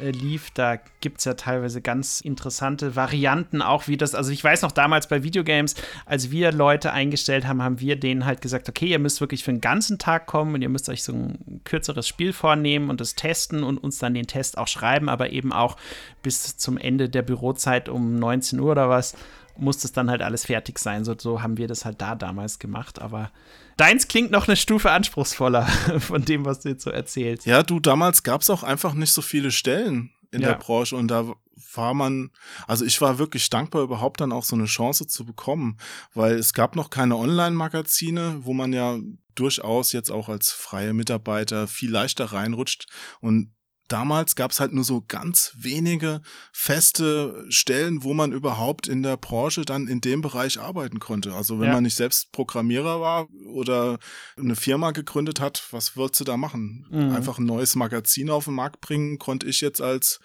äh, 0.00 0.10
lief. 0.10 0.50
Da 0.50 0.76
gibt 1.00 1.18
es 1.18 1.24
ja 1.24 1.34
teilweise 1.34 1.80
ganz 1.80 2.20
interessante 2.20 2.96
Varianten, 2.96 3.62
auch 3.62 3.88
wie 3.88 3.96
das, 3.96 4.14
also 4.14 4.30
ich 4.30 4.42
weiß 4.42 4.62
noch 4.62 4.72
damals 4.72 5.08
bei 5.08 5.22
Videogames, 5.22 5.74
als 6.06 6.30
wir 6.30 6.52
Leute 6.52 6.92
eingestellt 6.92 7.46
haben, 7.46 7.62
haben 7.62 7.80
wir 7.80 7.96
denen 7.96 8.24
halt 8.24 8.40
gesagt, 8.40 8.68
okay, 8.68 8.86
ihr 8.86 8.98
müsst 8.98 9.20
wirklich 9.20 9.44
für 9.44 9.50
einen 9.50 9.60
ganzen 9.60 9.98
Tag 9.98 10.26
kommen 10.26 10.54
und 10.54 10.62
ihr 10.62 10.68
müsst 10.68 10.88
euch 10.88 11.02
so 11.02 11.12
ein 11.12 11.60
kürzeres 11.64 12.06
Spiel 12.06 12.32
vornehmen 12.32 12.90
und 12.90 13.00
das 13.00 13.14
testen 13.14 13.62
und 13.62 13.78
uns 13.78 13.98
dann 13.98 14.14
den 14.14 14.26
Test 14.26 14.58
auch 14.58 14.68
schreiben, 14.68 15.08
aber 15.08 15.30
eben 15.30 15.52
auch 15.52 15.76
bis 16.22 16.56
zum 16.56 16.78
Ende 16.78 17.08
der 17.08 17.22
Bürozeit 17.22 17.88
um 17.88 18.18
19 18.18 18.60
Uhr 18.60 18.72
oder 18.72 18.88
was 18.88 19.14
muss 19.58 19.78
das 19.78 19.92
dann 19.92 20.10
halt 20.10 20.22
alles 20.22 20.46
fertig 20.46 20.78
sein. 20.78 21.04
So, 21.04 21.14
so 21.18 21.42
haben 21.42 21.58
wir 21.58 21.66
das 21.66 21.84
halt 21.84 22.00
da 22.00 22.14
damals 22.14 22.58
gemacht. 22.58 23.00
Aber 23.00 23.30
deins 23.78 24.08
klingt 24.08 24.30
noch 24.30 24.46
eine 24.46 24.56
Stufe 24.56 24.90
anspruchsvoller 24.90 25.66
von 26.00 26.24
dem, 26.24 26.44
was 26.44 26.60
du 26.60 26.68
jetzt 26.68 26.84
so 26.84 26.90
erzählst. 26.90 27.46
Ja, 27.46 27.62
du, 27.62 27.80
damals 27.80 28.22
gab 28.22 28.42
es 28.42 28.50
auch 28.50 28.62
einfach 28.62 28.92
nicht 28.92 29.12
so 29.12 29.22
viele 29.22 29.50
Stellen 29.50 30.10
in 30.30 30.42
ja. 30.42 30.48
der 30.48 30.56
Branche 30.56 30.94
und 30.94 31.08
da 31.08 31.32
war 31.74 31.94
man, 31.94 32.30
also 32.66 32.84
ich 32.84 33.00
war 33.00 33.18
wirklich 33.18 33.48
dankbar, 33.50 33.82
überhaupt 33.82 34.20
dann 34.20 34.32
auch 34.32 34.44
so 34.44 34.56
eine 34.56 34.66
Chance 34.66 35.06
zu 35.06 35.24
bekommen, 35.24 35.78
weil 36.14 36.36
es 36.36 36.52
gab 36.52 36.76
noch 36.76 36.90
keine 36.90 37.16
Online-Magazine, 37.16 38.40
wo 38.42 38.52
man 38.52 38.72
ja 38.72 38.98
durchaus 39.34 39.92
jetzt 39.92 40.10
auch 40.10 40.28
als 40.28 40.50
freie 40.50 40.92
Mitarbeiter 40.92 41.68
viel 41.68 41.90
leichter 41.90 42.26
reinrutscht 42.26 42.86
und 43.20 43.52
damals 43.88 44.36
gab 44.36 44.50
es 44.50 44.60
halt 44.60 44.72
nur 44.72 44.84
so 44.84 45.02
ganz 45.06 45.52
wenige 45.58 46.20
feste 46.52 47.44
Stellen, 47.48 48.04
wo 48.04 48.14
man 48.14 48.32
überhaupt 48.32 48.86
in 48.86 49.02
der 49.02 49.16
Branche 49.16 49.62
dann 49.62 49.88
in 49.88 50.00
dem 50.00 50.20
Bereich 50.20 50.60
arbeiten 50.60 51.00
konnte. 51.00 51.34
Also 51.34 51.58
wenn 51.58 51.68
ja. 51.68 51.74
man 51.74 51.82
nicht 51.82 51.96
selbst 51.96 52.30
Programmierer 52.32 53.00
war 53.00 53.28
oder 53.46 53.98
eine 54.36 54.56
Firma 54.56 54.92
gegründet 54.92 55.40
hat, 55.40 55.66
was 55.70 55.96
würdest 55.96 56.20
du 56.20 56.24
da 56.24 56.36
machen? 56.36 56.86
Mhm. 56.90 57.14
Einfach 57.14 57.38
ein 57.38 57.46
neues 57.46 57.74
Magazin 57.74 58.30
auf 58.30 58.44
den 58.44 58.54
Markt 58.54 58.80
bringen, 58.80 59.18
konnte 59.18 59.46
ich 59.46 59.60
jetzt 59.60 59.80
als 59.80 60.20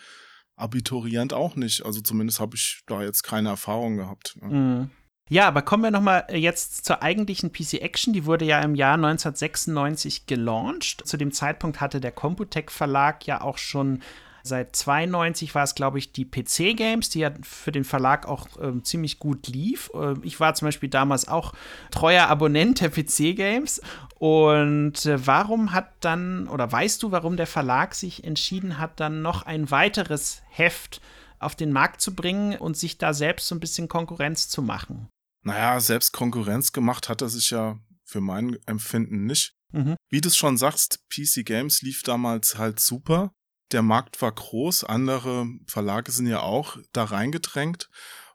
Abiturient 0.55 1.33
auch 1.33 1.55
nicht. 1.55 1.83
Also 1.85 2.01
zumindest 2.01 2.39
habe 2.39 2.55
ich 2.55 2.81
da 2.85 3.01
jetzt 3.01 3.23
keine 3.23 3.49
Erfahrung 3.49 3.97
gehabt. 3.97 4.35
Mhm. 4.41 4.91
Ja, 5.33 5.47
aber 5.47 5.63
kommen 5.63 5.81
wir 5.81 5.89
noch 5.89 5.99
mal 5.99 6.25
äh, 6.27 6.37
jetzt 6.37 6.85
zur 6.85 7.01
eigentlichen 7.01 7.51
PC 7.51 7.81
Action. 7.81 8.13
Die 8.13 8.27
wurde 8.27 8.45
ja 8.45 8.59
im 8.59 8.75
Jahr 8.75 8.93
1996 8.93 10.27
gelauncht. 10.27 11.01
Zu 11.07 11.17
dem 11.17 11.31
Zeitpunkt 11.31 11.81
hatte 11.81 11.99
der 11.99 12.11
Computec 12.11 12.69
Verlag 12.69 13.25
ja 13.25 13.41
auch 13.41 13.57
schon 13.57 14.03
Seit 14.45 14.75
92 14.75 15.55
war 15.55 15.63
es, 15.63 15.73
glaube 15.73 15.97
ich, 15.97 16.11
die 16.11 16.25
PC 16.25 16.77
Games, 16.77 17.09
die 17.09 17.19
ja 17.19 17.31
für 17.41 17.71
den 17.71 17.85
Verlag 17.85 18.27
auch 18.27 18.47
ähm, 18.61 18.83
ziemlich 18.83 19.17
gut 19.17 19.47
lief. 19.47 19.89
Äh, 19.95 20.15
ich 20.21 20.39
war 20.39 20.53
zum 20.53 20.67
Beispiel 20.67 20.89
damals 20.89 21.27
auch 21.27 21.53
treuer 21.89 22.27
Abonnent 22.27 22.81
der 22.81 22.89
PC 22.89 23.35
Games. 23.35 23.81
Und 24.19 25.05
äh, 25.07 25.25
warum 25.25 25.71
hat 25.71 25.93
dann, 26.01 26.47
oder 26.47 26.71
weißt 26.71 27.01
du, 27.01 27.11
warum 27.11 27.37
der 27.37 27.47
Verlag 27.47 27.95
sich 27.95 28.23
entschieden 28.23 28.77
hat, 28.77 28.99
dann 28.99 29.23
noch 29.23 29.47
ein 29.47 29.71
weiteres 29.71 30.43
Heft 30.49 31.01
auf 31.39 31.55
den 31.55 31.71
Markt 31.71 32.01
zu 32.01 32.13
bringen 32.13 32.55
und 32.55 32.77
sich 32.77 32.99
da 32.99 33.13
selbst 33.13 33.47
so 33.47 33.55
ein 33.55 33.61
bisschen 33.61 33.87
Konkurrenz 33.87 34.47
zu 34.47 34.61
machen? 34.61 35.09
Naja, 35.43 35.79
selbst 35.79 36.11
Konkurrenz 36.11 36.71
gemacht 36.71 37.09
hat 37.09 37.21
er 37.21 37.29
sich 37.29 37.49
ja 37.49 37.79
für 38.05 38.21
mein 38.21 38.57
Empfinden 38.65 39.25
nicht. 39.25 39.55
Mhm. 39.71 39.95
Wie 40.09 40.21
du 40.21 40.29
es 40.29 40.37
schon 40.37 40.57
sagst, 40.57 40.99
PC 41.09 41.45
Games 41.45 41.81
lief 41.81 42.03
damals 42.03 42.57
halt 42.57 42.79
super. 42.79 43.33
Der 43.71 43.81
Markt 43.81 44.21
war 44.21 44.31
groß, 44.31 44.83
andere 44.83 45.47
Verlage 45.67 46.11
sind 46.11 46.27
ja 46.27 46.41
auch 46.41 46.77
da 46.91 47.05
reingedrängt 47.05 47.89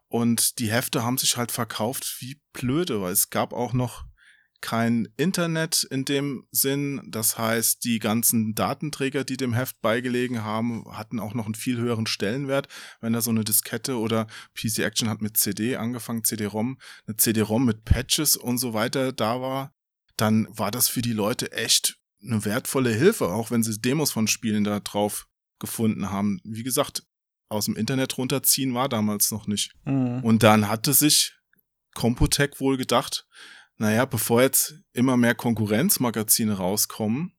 und 0.07 0.59
die 0.59 0.71
Hefte 0.71 1.03
haben 1.03 1.17
sich 1.17 1.37
halt 1.37 1.51
verkauft 1.51 2.17
wie 2.19 2.41
blöde, 2.51 3.01
weil 3.01 3.13
es 3.13 3.29
gab 3.29 3.53
auch 3.53 3.73
noch 3.73 4.05
kein 4.61 5.07
Internet 5.17 5.83
in 5.83 6.05
dem 6.05 6.47
Sinn. 6.51 7.01
Das 7.07 7.37
heißt, 7.37 7.83
die 7.83 7.99
ganzen 7.99 8.55
Datenträger, 8.55 9.23
die 9.23 9.37
dem 9.37 9.53
Heft 9.53 9.81
beigelegen 9.81 10.43
haben, 10.43 10.85
hatten 10.91 11.19
auch 11.19 11.33
noch 11.33 11.45
einen 11.45 11.55
viel 11.55 11.77
höheren 11.77 12.07
Stellenwert. 12.07 12.67
Wenn 13.01 13.13
da 13.13 13.21
so 13.21 13.31
eine 13.31 13.43
Diskette 13.43 13.97
oder 13.97 14.27
PC 14.55 14.79
Action 14.79 15.09
hat 15.09 15.21
mit 15.21 15.37
CD 15.37 15.77
angefangen, 15.77 16.23
CD-ROM, 16.23 16.77
eine 17.07 17.17
CD-ROM 17.17 17.65
mit 17.65 17.85
Patches 17.85 18.35
und 18.35 18.57
so 18.57 18.73
weiter 18.73 19.13
da 19.13 19.41
war, 19.41 19.73
dann 20.17 20.47
war 20.49 20.71
das 20.71 20.89
für 20.89 21.01
die 21.01 21.13
Leute 21.13 21.51
echt 21.51 21.97
eine 22.21 22.43
wertvolle 22.43 22.91
Hilfe, 22.91 23.29
auch 23.29 23.51
wenn 23.51 23.63
sie 23.63 23.79
Demos 23.79 24.11
von 24.11 24.27
Spielen 24.27 24.63
da 24.63 24.79
drauf 24.81 25.27
gefunden 25.59 26.09
haben. 26.09 26.41
Wie 26.43 26.63
gesagt, 26.63 27.03
aus 27.49 27.65
dem 27.65 27.75
Internet 27.75 28.17
runterziehen 28.17 28.73
war 28.73 28.89
damals 28.89 29.31
noch 29.31 29.47
nicht. 29.47 29.73
Mhm. 29.85 30.23
Und 30.23 30.43
dann 30.43 30.67
hatte 30.67 30.93
sich 30.93 31.35
Computec 31.95 32.59
wohl 32.59 32.77
gedacht, 32.77 33.25
naja, 33.79 34.05
bevor 34.05 34.41
jetzt 34.41 34.75
immer 34.93 35.15
mehr 35.15 35.35
Konkurrenzmagazine 35.35 36.53
rauskommen, 36.53 37.33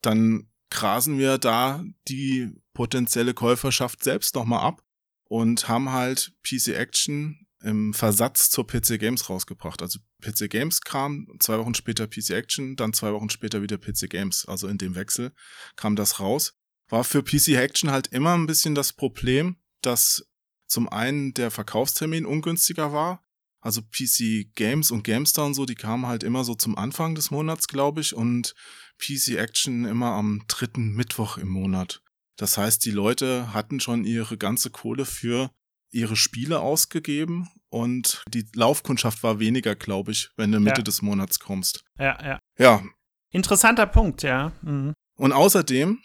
dann 0.00 0.50
grasen 0.70 1.18
wir 1.18 1.38
da 1.38 1.84
die 2.08 2.50
potenzielle 2.72 3.34
Käuferschaft 3.34 4.02
selbst 4.02 4.34
nochmal 4.34 4.64
ab 4.64 4.82
und 5.28 5.68
haben 5.68 5.92
halt 5.92 6.32
PC 6.42 6.68
Action 6.68 7.46
im 7.62 7.94
Versatz 7.94 8.50
zur 8.50 8.66
PC 8.66 8.98
Games 8.98 9.28
rausgebracht. 9.28 9.82
Also 9.82 9.98
PC 10.22 10.50
Games 10.50 10.80
kam, 10.80 11.28
zwei 11.38 11.58
Wochen 11.58 11.74
später 11.74 12.06
PC 12.06 12.30
Action, 12.30 12.76
dann 12.76 12.92
zwei 12.92 13.12
Wochen 13.12 13.30
später 13.30 13.62
wieder 13.62 13.78
PC 13.78 14.08
Games. 14.08 14.46
Also 14.46 14.68
in 14.68 14.78
dem 14.78 14.94
Wechsel 14.94 15.32
kam 15.76 15.96
das 15.96 16.18
raus. 16.18 16.54
War 16.88 17.04
für 17.04 17.22
PC 17.22 17.48
Action 17.56 17.90
halt 17.90 18.08
immer 18.08 18.34
ein 18.34 18.46
bisschen 18.46 18.74
das 18.74 18.92
Problem, 18.92 19.56
dass 19.82 20.26
zum 20.66 20.88
einen 20.88 21.34
der 21.34 21.50
Verkaufstermin 21.50 22.26
ungünstiger 22.26 22.92
war 22.92 23.23
also 23.64 23.80
PC 23.80 24.54
Games 24.54 24.90
und 24.90 25.04
GameStar 25.04 25.46
und 25.46 25.54
so, 25.54 25.64
die 25.64 25.74
kamen 25.74 26.06
halt 26.06 26.22
immer 26.22 26.44
so 26.44 26.54
zum 26.54 26.76
Anfang 26.76 27.14
des 27.14 27.30
Monats, 27.30 27.66
glaube 27.66 28.02
ich, 28.02 28.14
und 28.14 28.54
PC 28.98 29.36
Action 29.38 29.86
immer 29.86 30.12
am 30.12 30.44
dritten 30.48 30.92
Mittwoch 30.92 31.38
im 31.38 31.48
Monat. 31.48 32.02
Das 32.36 32.58
heißt, 32.58 32.84
die 32.84 32.90
Leute 32.90 33.54
hatten 33.54 33.80
schon 33.80 34.04
ihre 34.04 34.36
ganze 34.36 34.68
Kohle 34.68 35.06
für 35.06 35.50
ihre 35.90 36.14
Spiele 36.14 36.60
ausgegeben 36.60 37.48
und 37.70 38.22
die 38.28 38.44
Laufkundschaft 38.54 39.22
war 39.22 39.38
weniger, 39.38 39.74
glaube 39.74 40.12
ich, 40.12 40.30
wenn 40.36 40.52
du 40.52 40.60
Mitte 40.60 40.80
ja. 40.80 40.84
des 40.84 41.00
Monats 41.00 41.38
kommst. 41.40 41.84
Ja, 41.98 42.22
ja. 42.22 42.38
Ja. 42.58 42.82
Interessanter 43.30 43.86
Punkt, 43.86 44.22
ja. 44.22 44.52
Mhm. 44.60 44.92
Und 45.16 45.32
außerdem, 45.32 46.02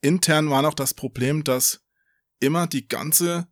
intern 0.00 0.50
war 0.50 0.62
noch 0.62 0.74
das 0.74 0.94
Problem, 0.94 1.44
dass 1.44 1.84
immer 2.40 2.66
die 2.66 2.88
ganze 2.88 3.46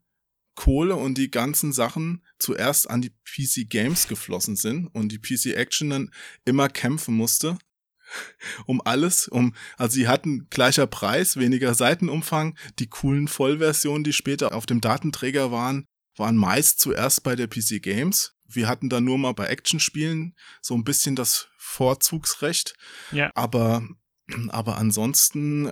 Kohle 0.54 0.96
und 0.96 1.18
die 1.18 1.30
ganzen 1.30 1.72
Sachen 1.72 2.24
zuerst 2.44 2.88
an 2.88 3.02
die 3.02 3.10
PC 3.10 3.68
Games 3.68 4.06
geflossen 4.06 4.56
sind 4.56 4.88
und 4.88 5.10
die 5.10 5.18
PC 5.18 5.56
Action 5.56 5.90
dann 5.90 6.10
immer 6.44 6.68
kämpfen 6.68 7.14
musste. 7.14 7.58
Um 8.66 8.82
alles, 8.84 9.28
um, 9.28 9.54
also 9.78 9.94
sie 9.94 10.06
hatten 10.06 10.46
gleicher 10.50 10.86
Preis, 10.86 11.38
weniger 11.38 11.74
Seitenumfang. 11.74 12.56
Die 12.78 12.86
coolen 12.86 13.28
Vollversionen, 13.28 14.04
die 14.04 14.12
später 14.12 14.54
auf 14.54 14.66
dem 14.66 14.82
Datenträger 14.82 15.50
waren, 15.50 15.86
waren 16.14 16.36
meist 16.36 16.80
zuerst 16.80 17.22
bei 17.22 17.34
der 17.34 17.48
PC 17.48 17.82
Games. 17.82 18.34
Wir 18.46 18.68
hatten 18.68 18.90
da 18.90 19.00
nur 19.00 19.16
mal 19.16 19.32
bei 19.32 19.46
Action-Spielen 19.46 20.36
so 20.60 20.74
ein 20.74 20.84
bisschen 20.84 21.16
das 21.16 21.48
Vorzugsrecht. 21.56 22.74
Ja. 23.10 23.30
Aber 23.34 23.82
aber 24.48 24.78
ansonsten 24.78 25.66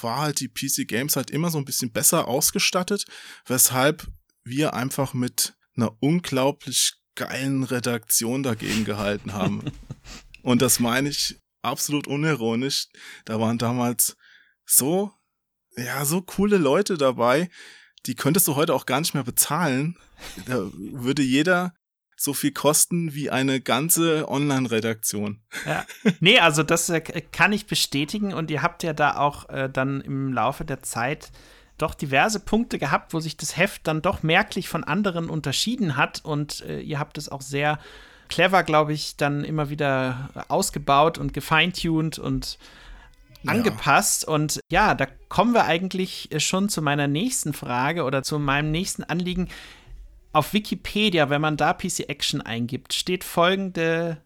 war 0.00 0.20
halt 0.20 0.40
die 0.40 0.48
PC 0.48 0.88
Games 0.88 1.16
halt 1.16 1.30
immer 1.30 1.50
so 1.50 1.58
ein 1.58 1.64
bisschen 1.64 1.92
besser 1.92 2.26
ausgestattet, 2.26 3.04
weshalb 3.46 4.06
wir 4.44 4.74
einfach 4.74 5.12
mit 5.14 5.57
einer 5.78 5.96
unglaublich 6.00 6.94
geilen 7.14 7.64
Redaktion 7.64 8.42
dagegen 8.42 8.84
gehalten 8.84 9.32
haben. 9.32 9.62
Und 10.42 10.62
das 10.62 10.80
meine 10.80 11.08
ich 11.08 11.40
absolut 11.62 12.06
unironisch. 12.06 12.88
Da 13.24 13.40
waren 13.40 13.58
damals 13.58 14.16
so, 14.64 15.12
ja, 15.76 16.04
so 16.04 16.22
coole 16.22 16.58
Leute 16.58 16.98
dabei, 16.98 17.48
die 18.06 18.14
könntest 18.14 18.46
du 18.48 18.56
heute 18.56 18.74
auch 18.74 18.86
gar 18.86 19.00
nicht 19.00 19.14
mehr 19.14 19.24
bezahlen. 19.24 19.96
Da 20.46 20.68
würde 20.74 21.22
jeder 21.22 21.74
so 22.16 22.34
viel 22.34 22.52
kosten 22.52 23.14
wie 23.14 23.30
eine 23.30 23.60
ganze 23.60 24.28
Online-Redaktion. 24.28 25.40
Ja. 25.64 25.86
Nee, 26.20 26.40
also 26.40 26.64
das 26.64 26.88
äh, 26.88 27.00
kann 27.00 27.52
ich 27.52 27.66
bestätigen 27.66 28.34
und 28.34 28.50
ihr 28.50 28.62
habt 28.62 28.82
ja 28.82 28.92
da 28.92 29.16
auch 29.16 29.48
äh, 29.48 29.70
dann 29.70 30.00
im 30.00 30.32
Laufe 30.32 30.64
der 30.64 30.82
Zeit 30.82 31.30
doch 31.78 31.94
diverse 31.94 32.40
Punkte 32.40 32.78
gehabt, 32.78 33.14
wo 33.14 33.20
sich 33.20 33.36
das 33.36 33.56
Heft 33.56 33.86
dann 33.86 34.02
doch 34.02 34.22
merklich 34.22 34.68
von 34.68 34.84
anderen 34.84 35.30
unterschieden 35.30 35.96
hat 35.96 36.24
und 36.24 36.60
äh, 36.62 36.80
ihr 36.80 36.98
habt 36.98 37.18
es 37.18 37.28
auch 37.28 37.40
sehr 37.40 37.78
clever, 38.28 38.62
glaube 38.62 38.92
ich, 38.92 39.16
dann 39.16 39.44
immer 39.44 39.70
wieder 39.70 40.30
ausgebaut 40.48 41.18
und 41.18 41.32
gefeintuned 41.32 42.18
und 42.18 42.58
angepasst. 43.46 44.24
Ja. 44.26 44.34
Und 44.34 44.60
ja, 44.70 44.94
da 44.94 45.06
kommen 45.28 45.54
wir 45.54 45.64
eigentlich 45.64 46.28
schon 46.38 46.68
zu 46.68 46.82
meiner 46.82 47.06
nächsten 47.06 47.52
Frage 47.52 48.04
oder 48.04 48.22
zu 48.22 48.38
meinem 48.38 48.70
nächsten 48.70 49.04
Anliegen. 49.04 49.48
Auf 50.32 50.52
Wikipedia, 50.52 51.30
wenn 51.30 51.40
man 51.40 51.56
da 51.56 51.72
PC 51.72 52.08
Action 52.08 52.42
eingibt, 52.42 52.92
steht 52.92 53.24
folgende 53.24 54.18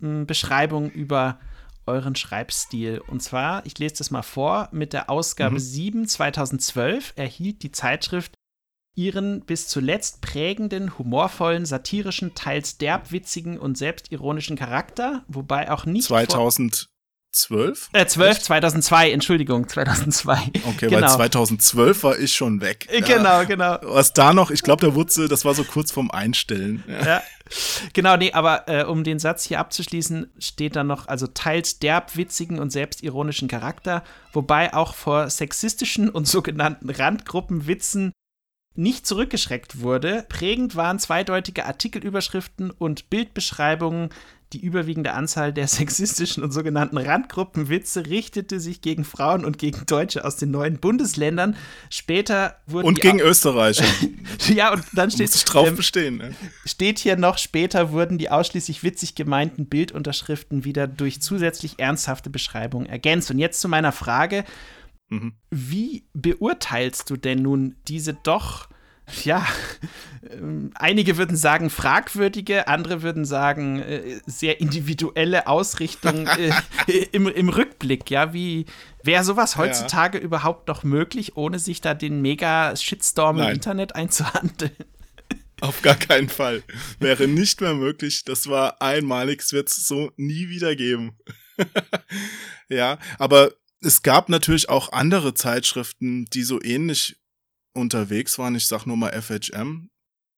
hm, 0.00 0.26
Beschreibung 0.26 0.90
über 0.90 1.38
euren 1.86 2.16
Schreibstil. 2.16 3.00
Und 3.06 3.22
zwar, 3.22 3.64
ich 3.66 3.78
lese 3.78 3.96
das 3.98 4.10
mal 4.10 4.22
vor, 4.22 4.68
mit 4.72 4.92
der 4.92 5.10
Ausgabe 5.10 5.54
mhm. 5.54 5.60
7 5.60 6.08
2012 6.08 7.14
erhielt 7.16 7.62
die 7.62 7.72
Zeitschrift 7.72 8.34
ihren 8.96 9.44
bis 9.44 9.68
zuletzt 9.68 10.20
prägenden, 10.20 10.98
humorvollen, 10.98 11.66
satirischen, 11.66 12.34
teils 12.34 12.78
derbwitzigen 12.78 13.58
und 13.58 13.76
selbstironischen 13.76 14.56
Charakter, 14.56 15.24
wobei 15.26 15.70
auch 15.70 15.84
nicht 15.84 16.06
2000 16.06 16.88
12? 17.34 17.90
Äh, 17.92 18.06
12, 18.06 18.42
2002, 18.42 19.10
Entschuldigung, 19.10 19.68
2002. 19.68 20.52
Okay, 20.66 20.88
genau. 20.88 21.02
weil 21.02 21.10
2012 21.10 22.04
war 22.04 22.18
ich 22.18 22.34
schon 22.34 22.60
weg. 22.60 22.86
Äh, 22.88 23.00
genau, 23.00 23.40
ja. 23.40 23.44
genau. 23.44 23.78
Was 23.82 24.12
da 24.12 24.32
noch, 24.32 24.50
ich 24.50 24.62
glaube, 24.62 24.80
der 24.80 24.94
Wutze, 24.94 25.28
das 25.28 25.44
war 25.44 25.54
so 25.54 25.64
kurz 25.64 25.90
vorm 25.90 26.10
Einstellen. 26.10 26.84
Ja, 26.86 27.04
ja. 27.04 27.22
Genau, 27.92 28.16
nee, 28.16 28.32
aber 28.32 28.68
äh, 28.68 28.84
um 28.84 29.04
den 29.04 29.18
Satz 29.18 29.44
hier 29.44 29.60
abzuschließen, 29.60 30.32
steht 30.38 30.76
da 30.76 30.84
noch, 30.84 31.08
also 31.08 31.26
teils 31.26 31.78
derb, 31.78 32.16
witzigen 32.16 32.58
und 32.58 32.70
selbstironischen 32.70 33.48
Charakter, 33.48 34.02
wobei 34.32 34.74
auch 34.74 34.94
vor 34.94 35.30
sexistischen 35.30 36.08
und 36.08 36.26
sogenannten 36.26 36.90
Randgruppenwitzen 36.90 38.12
nicht 38.76 39.06
zurückgeschreckt 39.06 39.80
wurde. 39.80 40.26
Prägend 40.28 40.74
waren 40.76 40.98
zweideutige 40.98 41.64
Artikelüberschriften 41.66 42.70
und 42.70 43.08
Bildbeschreibungen, 43.08 44.10
die 44.54 44.64
überwiegende 44.64 45.12
Anzahl 45.12 45.52
der 45.52 45.66
sexistischen 45.68 46.42
und 46.42 46.52
sogenannten 46.52 46.96
Randgruppenwitze 46.96 48.06
richtete 48.06 48.60
sich 48.60 48.80
gegen 48.80 49.04
Frauen 49.04 49.44
und 49.44 49.58
gegen 49.58 49.84
Deutsche 49.86 50.24
aus 50.24 50.36
den 50.36 50.50
neuen 50.50 50.78
Bundesländern. 50.78 51.56
Später 51.90 52.56
wurden 52.66 52.86
und 52.86 53.00
gegen 53.00 53.20
Österreicher. 53.20 53.84
ja, 54.54 54.72
und 54.72 54.84
dann 54.92 55.10
steht 55.10 55.30
drauf 55.52 55.68
ähm, 55.68 55.76
bestehen. 55.76 56.18
Ne? 56.18 56.34
Steht 56.64 57.00
hier 57.00 57.16
noch 57.16 57.38
später 57.38 57.90
wurden 57.92 58.16
die 58.16 58.30
ausschließlich 58.30 58.82
witzig 58.82 59.14
gemeinten 59.14 59.66
Bildunterschriften 59.66 60.64
wieder 60.64 60.86
durch 60.86 61.20
zusätzlich 61.20 61.78
ernsthafte 61.78 62.30
Beschreibungen 62.30 62.86
ergänzt. 62.86 63.30
Und 63.30 63.38
jetzt 63.38 63.60
zu 63.60 63.68
meiner 63.68 63.92
Frage: 63.92 64.44
mhm. 65.08 65.34
Wie 65.50 66.04
beurteilst 66.12 67.10
du 67.10 67.16
denn 67.16 67.42
nun 67.42 67.74
diese 67.88 68.14
doch 68.14 68.68
ja, 69.24 69.46
ähm, 70.30 70.70
einige 70.74 71.16
würden 71.16 71.36
sagen 71.36 71.70
fragwürdige, 71.70 72.68
andere 72.68 73.02
würden 73.02 73.24
sagen 73.24 73.80
äh, 73.80 74.20
sehr 74.26 74.60
individuelle 74.60 75.46
Ausrichtung 75.46 76.26
äh, 76.26 76.52
im, 77.12 77.28
im 77.28 77.48
Rückblick. 77.48 78.10
Ja, 78.10 78.32
wie 78.32 78.66
wäre 79.02 79.24
sowas 79.24 79.56
heutzutage 79.56 80.18
ja. 80.18 80.24
überhaupt 80.24 80.68
noch 80.68 80.84
möglich, 80.84 81.36
ohne 81.36 81.58
sich 81.58 81.80
da 81.80 81.94
den 81.94 82.22
mega 82.22 82.74
Shitstorm 82.76 83.36
Nein. 83.36 83.48
im 83.48 83.54
Internet 83.54 83.94
einzuhandeln? 83.94 84.72
Auf 85.60 85.82
gar 85.82 85.94
keinen 85.94 86.28
Fall. 86.28 86.62
Wäre 86.98 87.28
nicht 87.28 87.60
mehr 87.60 87.74
möglich. 87.74 88.24
Das 88.24 88.48
war 88.48 88.82
einmalig. 88.82 89.40
Es 89.40 89.52
wird 89.52 89.68
es 89.68 89.86
so 89.86 90.10
nie 90.16 90.48
wieder 90.48 90.76
geben. 90.76 91.16
ja, 92.68 92.98
aber 93.18 93.52
es 93.80 94.02
gab 94.02 94.28
natürlich 94.28 94.68
auch 94.68 94.92
andere 94.92 95.34
Zeitschriften, 95.34 96.24
die 96.26 96.42
so 96.42 96.60
ähnlich 96.60 97.16
unterwegs 97.74 98.38
waren. 98.38 98.54
Ich 98.54 98.66
sag 98.66 98.86
nur 98.86 98.96
mal 98.96 99.20
FHM. 99.20 99.90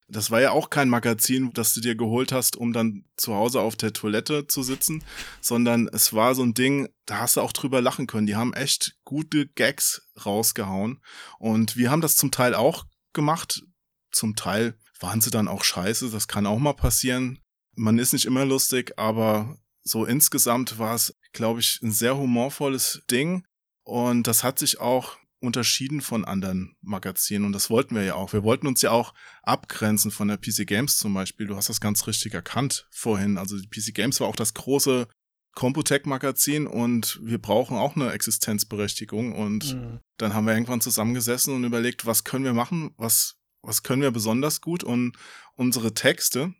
Das 0.08 0.30
war 0.30 0.40
ja 0.40 0.52
auch 0.52 0.70
kein 0.70 0.88
Magazin, 0.88 1.52
das 1.52 1.74
du 1.74 1.80
dir 1.80 1.96
geholt 1.96 2.30
hast, 2.30 2.56
um 2.56 2.72
dann 2.72 3.04
zu 3.16 3.34
Hause 3.34 3.60
auf 3.60 3.74
der 3.74 3.92
Toilette 3.92 4.46
zu 4.46 4.62
sitzen, 4.62 5.04
sondern 5.40 5.88
es 5.88 6.12
war 6.12 6.36
so 6.36 6.44
ein 6.44 6.54
Ding, 6.54 6.88
da 7.06 7.18
hast 7.18 7.36
du 7.36 7.40
auch 7.40 7.52
drüber 7.52 7.80
lachen 7.80 8.06
können. 8.06 8.28
Die 8.28 8.36
haben 8.36 8.54
echt 8.54 8.96
gute 9.04 9.48
Gags 9.48 10.02
rausgehauen. 10.24 11.02
Und 11.38 11.76
wir 11.76 11.90
haben 11.90 12.02
das 12.02 12.16
zum 12.16 12.30
Teil 12.30 12.54
auch 12.54 12.84
gemacht. 13.12 13.64
Zum 14.12 14.36
Teil 14.36 14.78
waren 15.00 15.20
sie 15.20 15.30
dann 15.30 15.48
auch 15.48 15.64
scheiße. 15.64 16.10
Das 16.10 16.28
kann 16.28 16.46
auch 16.46 16.58
mal 16.58 16.74
passieren. 16.74 17.40
Man 17.74 17.98
ist 17.98 18.12
nicht 18.12 18.26
immer 18.26 18.44
lustig, 18.44 18.98
aber 18.98 19.58
so 19.82 20.04
insgesamt 20.04 20.78
war 20.78 20.94
es, 20.94 21.16
glaube 21.32 21.60
ich, 21.60 21.80
ein 21.82 21.90
sehr 21.92 22.16
humorvolles 22.16 23.02
Ding. 23.10 23.44
Und 23.82 24.28
das 24.28 24.44
hat 24.44 24.58
sich 24.60 24.78
auch 24.80 25.18
unterschieden 25.40 26.00
von 26.00 26.24
anderen 26.24 26.76
Magazinen 26.80 27.44
und 27.44 27.52
das 27.52 27.68
wollten 27.70 27.94
wir 27.94 28.02
ja 28.02 28.14
auch. 28.14 28.32
Wir 28.32 28.42
wollten 28.42 28.66
uns 28.66 28.82
ja 28.82 28.90
auch 28.90 29.14
abgrenzen 29.42 30.10
von 30.10 30.28
der 30.28 30.38
PC 30.38 30.66
Games 30.66 30.96
zum 30.96 31.14
Beispiel. 31.14 31.46
Du 31.46 31.56
hast 31.56 31.68
das 31.68 31.80
ganz 31.80 32.06
richtig 32.06 32.34
erkannt 32.34 32.86
vorhin. 32.90 33.36
Also 33.36 33.58
die 33.58 33.68
PC 33.68 33.94
Games 33.94 34.20
war 34.20 34.28
auch 34.28 34.36
das 34.36 34.54
große 34.54 35.08
Computec-Magazin 35.56 36.66
und 36.66 37.18
wir 37.22 37.38
brauchen 37.38 37.76
auch 37.76 37.96
eine 37.96 38.12
Existenzberechtigung 38.12 39.34
und 39.34 39.74
mhm. 39.74 40.00
dann 40.18 40.34
haben 40.34 40.46
wir 40.46 40.52
irgendwann 40.52 40.82
zusammengesessen 40.82 41.54
und 41.54 41.64
überlegt, 41.64 42.06
was 42.06 42.24
können 42.24 42.44
wir 42.44 42.52
machen, 42.52 42.92
was, 42.98 43.36
was 43.62 43.82
können 43.82 44.02
wir 44.02 44.10
besonders 44.10 44.60
gut 44.60 44.84
und 44.84 45.16
unsere 45.54 45.94
Texte, 45.94 46.54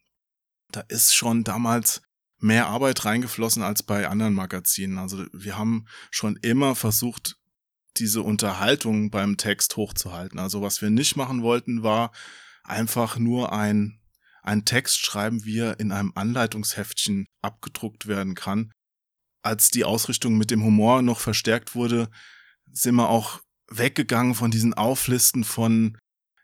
da 0.72 0.80
ist 0.88 1.14
schon 1.14 1.44
damals 1.44 2.02
mehr 2.38 2.68
Arbeit 2.68 3.04
reingeflossen 3.04 3.62
als 3.62 3.82
bei 3.82 4.08
anderen 4.08 4.34
Magazinen. 4.34 4.98
Also 4.98 5.26
wir 5.32 5.58
haben 5.58 5.86
schon 6.10 6.36
immer 6.36 6.74
versucht, 6.74 7.38
diese 7.98 8.22
Unterhaltung 8.22 9.11
beim 9.11 9.37
Text 9.37 9.76
hochzuhalten. 9.76 10.38
Also 10.38 10.62
was 10.62 10.82
wir 10.82 10.90
nicht 10.90 11.16
machen 11.16 11.42
wollten, 11.42 11.82
war 11.82 12.12
einfach 12.64 13.18
nur 13.18 13.52
ein, 13.52 14.00
ein 14.42 14.64
Text 14.64 15.04
schreiben, 15.04 15.44
wie 15.44 15.59
er 15.59 15.80
in 15.80 15.92
einem 15.92 16.12
Anleitungsheftchen 16.14 17.26
abgedruckt 17.42 18.06
werden 18.06 18.35
kann. 18.35 18.72
Als 19.42 19.70
die 19.70 19.85
Ausrichtung 19.85 20.37
mit 20.37 20.50
dem 20.50 20.64
Humor 20.64 21.02
noch 21.02 21.20
verstärkt 21.20 21.74
wurde, 21.74 22.09
sind 22.72 22.96
wir 22.96 23.09
auch 23.09 23.40
weggegangen 23.68 24.35
von 24.35 24.50
diesen 24.50 24.74
Auflisten 24.74 25.44
von, 25.44 25.98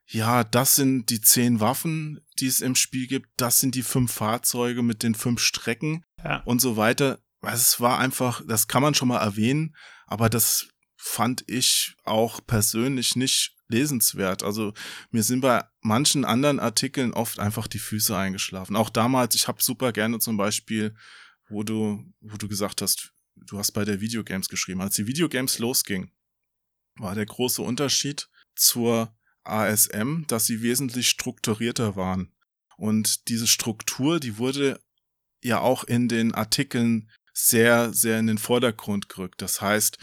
ja, 0.06 0.44
das 0.44 0.76
sind 0.76 1.10
die 1.10 1.20
zehn 1.20 1.60
Waffen, 1.60 2.20
die 2.38 2.46
es 2.46 2.60
im 2.60 2.74
Spiel 2.74 3.06
gibt, 3.06 3.28
das 3.36 3.58
sind 3.58 3.74
die 3.74 3.82
fünf 3.82 4.12
Fahrzeuge 4.12 4.82
mit 4.82 5.02
den 5.02 5.14
fünf 5.14 5.40
Strecken 5.40 6.04
ja. 6.22 6.42
und 6.44 6.60
so 6.60 6.76
weiter. 6.76 7.18
Es 7.42 7.80
war 7.80 7.98
einfach, 7.98 8.42
das 8.46 8.68
kann 8.68 8.82
man 8.82 8.94
schon 8.94 9.08
mal 9.08 9.18
erwähnen, 9.18 9.74
aber 10.06 10.28
das 10.28 10.68
fand 11.04 11.42
ich 11.48 11.96
auch 12.04 12.40
persönlich 12.46 13.16
nicht 13.16 13.56
lesenswert. 13.66 14.44
Also 14.44 14.72
mir 15.10 15.24
sind 15.24 15.40
bei 15.40 15.64
manchen 15.80 16.24
anderen 16.24 16.60
Artikeln 16.60 17.12
oft 17.12 17.40
einfach 17.40 17.66
die 17.66 17.80
Füße 17.80 18.16
eingeschlafen. 18.16 18.76
Auch 18.76 18.88
damals, 18.88 19.34
ich 19.34 19.48
habe 19.48 19.60
super 19.60 19.92
gerne 19.92 20.20
zum 20.20 20.36
Beispiel, 20.36 20.94
wo 21.48 21.64
du, 21.64 22.04
wo 22.20 22.36
du 22.36 22.46
gesagt 22.46 22.82
hast, 22.82 23.12
du 23.34 23.58
hast 23.58 23.72
bei 23.72 23.84
der 23.84 24.00
Videogames 24.00 24.48
geschrieben. 24.48 24.80
Als 24.80 24.94
die 24.94 25.08
Videogames 25.08 25.58
losging, 25.58 26.12
war 26.94 27.16
der 27.16 27.26
große 27.26 27.62
Unterschied 27.62 28.28
zur 28.54 29.12
ASM, 29.42 30.22
dass 30.28 30.46
sie 30.46 30.62
wesentlich 30.62 31.08
strukturierter 31.08 31.96
waren. 31.96 32.32
Und 32.76 33.28
diese 33.28 33.48
Struktur, 33.48 34.20
die 34.20 34.38
wurde 34.38 34.80
ja 35.42 35.58
auch 35.58 35.82
in 35.82 36.08
den 36.08 36.32
Artikeln 36.32 37.10
sehr, 37.32 37.92
sehr 37.92 38.20
in 38.20 38.28
den 38.28 38.38
Vordergrund 38.38 39.08
gerückt. 39.08 39.42
Das 39.42 39.60
heißt, 39.60 39.98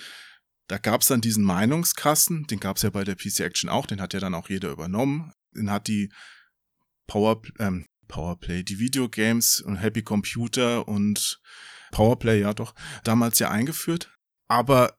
da 0.69 0.77
gab 0.77 1.01
es 1.01 1.08
dann 1.08 1.19
diesen 1.19 1.43
Meinungskasten, 1.43 2.45
den 2.45 2.60
gab 2.60 2.77
es 2.77 2.84
ja 2.84 2.91
bei 2.91 3.03
der 3.03 3.15
PC 3.15 3.39
Action 3.41 3.69
auch, 3.69 3.88
den 3.88 3.99
hat 3.99 4.13
ja 4.13 4.19
dann 4.19 4.36
auch 4.36 4.49
jeder 4.49 4.69
übernommen. 4.69 5.34
Den 5.55 5.71
hat 5.71 5.88
die 5.88 6.12
Power, 7.08 7.41
ähm, 7.58 7.88
Powerplay, 8.08 8.63
die 8.63 8.77
Videogames 8.77 9.62
und 9.62 9.77
Happy 9.77 10.03
Computer 10.03 10.88
und 10.88 11.41
Powerplay, 11.91 12.41
ja 12.41 12.53
doch, 12.53 12.75
damals 13.03 13.39
ja 13.39 13.49
eingeführt. 13.49 14.13
Aber 14.47 14.95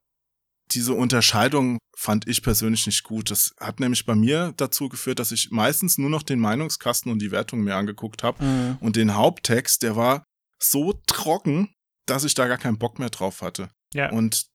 diese 0.73 0.95
Unterscheidung 0.95 1.79
fand 1.97 2.27
ich 2.27 2.43
persönlich 2.43 2.87
nicht 2.87 3.05
gut. 3.05 3.31
Das 3.31 3.55
hat 3.61 3.79
nämlich 3.79 4.05
bei 4.05 4.17
mir 4.17 4.53
dazu 4.57 4.89
geführt, 4.89 5.21
dass 5.21 5.31
ich 5.31 5.51
meistens 5.53 5.99
nur 5.99 6.11
noch 6.11 6.25
den 6.25 6.41
Meinungskasten 6.41 7.13
und 7.13 7.21
die 7.21 7.31
Wertung 7.31 7.61
mir 7.61 7.77
angeguckt 7.77 8.25
habe. 8.25 8.45
Mhm. 8.45 8.79
Und 8.81 8.97
den 8.97 9.15
Haupttext, 9.15 9.85
der 9.85 9.95
war 9.95 10.25
so 10.59 11.01
trocken, 11.07 11.73
dass 12.07 12.25
ich 12.25 12.35
da 12.35 12.49
gar 12.49 12.59
keinen 12.59 12.79
Bock 12.79 12.99
mehr 12.99 13.11
drauf 13.11 13.41
hatte. 13.41 13.71
Ja. 13.93 14.11
Und 14.11 14.50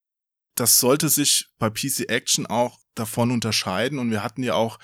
das 0.56 0.78
sollte 0.80 1.10
sich 1.10 1.48
bei 1.60 1.70
PC 1.70 2.10
Action 2.10 2.46
auch 2.46 2.80
davon 2.96 3.32
unterscheiden. 3.32 4.00
Und 4.00 4.12
wir 4.12 4.24
hatten 4.24 4.44
ja 4.44 4.56
auch 4.56 4.80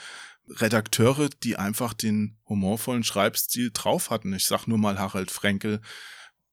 Redakteure, 0.47 1.29
die 1.29 1.55
einfach 1.55 1.93
den 1.93 2.37
humorvollen 2.47 3.03
Schreibstil 3.03 3.71
drauf 3.73 4.09
hatten. 4.09 4.33
Ich 4.33 4.45
sag 4.45 4.67
nur 4.67 4.77
mal 4.77 4.99
Harald 4.99 5.31
Frenkel, 5.31 5.81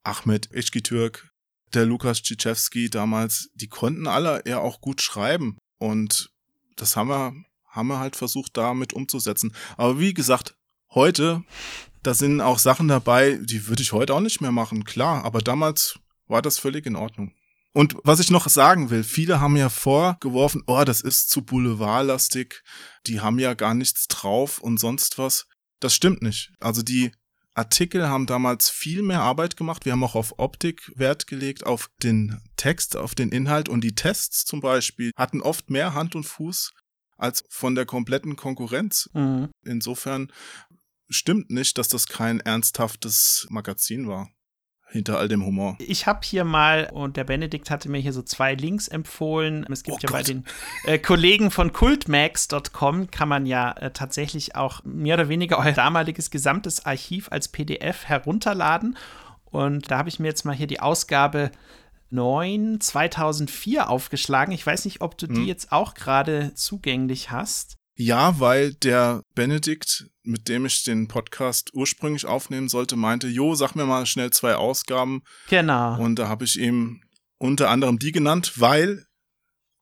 Ahmed 0.04 0.52
Eschkitürk, 0.52 1.30
der 1.74 1.84
Lukas 1.84 2.22
Czichewski 2.22 2.88
damals, 2.90 3.50
die 3.54 3.68
konnten 3.68 4.06
alle 4.06 4.42
ja 4.46 4.58
auch 4.58 4.80
gut 4.80 5.02
schreiben. 5.02 5.58
Und 5.78 6.30
das 6.76 6.96
haben 6.96 7.08
wir, 7.08 7.34
haben 7.66 7.88
wir 7.88 7.98
halt 7.98 8.16
versucht, 8.16 8.56
damit 8.56 8.92
umzusetzen. 8.92 9.54
Aber 9.76 9.98
wie 9.98 10.14
gesagt, 10.14 10.54
heute, 10.90 11.42
da 12.02 12.14
sind 12.14 12.40
auch 12.40 12.58
Sachen 12.58 12.88
dabei, 12.88 13.38
die 13.42 13.66
würde 13.66 13.82
ich 13.82 13.92
heute 13.92 14.14
auch 14.14 14.20
nicht 14.20 14.40
mehr 14.40 14.52
machen, 14.52 14.84
klar. 14.84 15.24
Aber 15.24 15.40
damals 15.40 15.98
war 16.26 16.42
das 16.42 16.58
völlig 16.58 16.86
in 16.86 16.96
Ordnung. 16.96 17.34
Und 17.78 17.94
was 18.02 18.18
ich 18.18 18.32
noch 18.32 18.48
sagen 18.48 18.90
will, 18.90 19.04
viele 19.04 19.40
haben 19.40 19.56
ja 19.56 19.68
vorgeworfen, 19.68 20.64
oh, 20.66 20.82
das 20.82 21.00
ist 21.00 21.30
zu 21.30 21.42
boulevardlastig, 21.42 22.64
die 23.06 23.20
haben 23.20 23.38
ja 23.38 23.54
gar 23.54 23.72
nichts 23.72 24.08
drauf 24.08 24.58
und 24.58 24.80
sonst 24.80 25.16
was. 25.16 25.46
Das 25.78 25.94
stimmt 25.94 26.20
nicht. 26.20 26.50
Also 26.58 26.82
die 26.82 27.12
Artikel 27.54 28.08
haben 28.08 28.26
damals 28.26 28.68
viel 28.68 29.02
mehr 29.02 29.20
Arbeit 29.20 29.56
gemacht. 29.56 29.84
Wir 29.84 29.92
haben 29.92 30.02
auch 30.02 30.16
auf 30.16 30.40
Optik 30.40 30.90
Wert 30.96 31.28
gelegt, 31.28 31.66
auf 31.66 31.88
den 32.02 32.40
Text, 32.56 32.96
auf 32.96 33.14
den 33.14 33.28
Inhalt 33.28 33.68
und 33.68 33.84
die 33.84 33.94
Tests 33.94 34.44
zum 34.44 34.60
Beispiel 34.60 35.12
hatten 35.16 35.40
oft 35.40 35.70
mehr 35.70 35.94
Hand 35.94 36.16
und 36.16 36.24
Fuß 36.24 36.72
als 37.16 37.44
von 37.48 37.76
der 37.76 37.86
kompletten 37.86 38.34
Konkurrenz. 38.34 39.08
Mhm. 39.12 39.50
Insofern 39.64 40.32
stimmt 41.10 41.50
nicht, 41.50 41.78
dass 41.78 41.86
das 41.86 42.08
kein 42.08 42.40
ernsthaftes 42.40 43.46
Magazin 43.50 44.08
war 44.08 44.28
hinter 44.90 45.18
all 45.18 45.28
dem 45.28 45.44
Humor. 45.44 45.76
Ich 45.78 46.06
habe 46.06 46.20
hier 46.22 46.44
mal, 46.44 46.90
und 46.92 47.16
der 47.16 47.24
Benedikt 47.24 47.70
hatte 47.70 47.88
mir 47.88 47.98
hier 47.98 48.12
so 48.12 48.22
zwei 48.22 48.54
Links 48.54 48.88
empfohlen. 48.88 49.66
Es 49.70 49.82
gibt 49.82 49.98
oh 49.98 50.00
ja 50.02 50.08
Gott. 50.08 50.18
bei 50.18 50.22
den 50.22 50.44
äh, 50.84 50.98
Kollegen 50.98 51.50
von 51.50 51.72
cultmax.com 51.72 53.10
kann 53.10 53.28
man 53.28 53.46
ja 53.46 53.72
äh, 53.72 53.90
tatsächlich 53.90 54.56
auch 54.56 54.82
mehr 54.84 55.14
oder 55.14 55.28
weniger 55.28 55.58
euer 55.58 55.72
damaliges 55.72 56.30
gesamtes 56.30 56.84
Archiv 56.86 57.28
als 57.30 57.48
PDF 57.48 58.06
herunterladen. 58.06 58.96
Und 59.44 59.90
da 59.90 59.98
habe 59.98 60.08
ich 60.08 60.18
mir 60.18 60.28
jetzt 60.28 60.44
mal 60.44 60.54
hier 60.54 60.66
die 60.66 60.80
Ausgabe 60.80 61.50
9 62.10 62.80
2004 62.80 63.88
aufgeschlagen. 63.90 64.52
Ich 64.52 64.66
weiß 64.66 64.84
nicht, 64.84 65.00
ob 65.00 65.18
du 65.18 65.26
hm. 65.26 65.34
die 65.34 65.46
jetzt 65.46 65.72
auch 65.72 65.94
gerade 65.94 66.52
zugänglich 66.54 67.30
hast. 67.30 67.77
Ja, 68.00 68.38
weil 68.38 68.74
der 68.74 69.24
Benedikt, 69.34 70.06
mit 70.22 70.48
dem 70.48 70.66
ich 70.66 70.84
den 70.84 71.08
Podcast 71.08 71.74
ursprünglich 71.74 72.26
aufnehmen 72.26 72.68
sollte, 72.68 72.94
meinte, 72.94 73.26
Jo, 73.26 73.56
sag 73.56 73.74
mir 73.74 73.86
mal 73.86 74.06
schnell 74.06 74.30
zwei 74.30 74.54
Ausgaben. 74.54 75.22
Genau. 75.50 75.98
Und 76.00 76.16
da 76.16 76.28
habe 76.28 76.44
ich 76.44 76.60
ihm 76.60 77.02
unter 77.38 77.70
anderem 77.70 77.98
die 77.98 78.12
genannt, 78.12 78.52
weil 78.54 79.04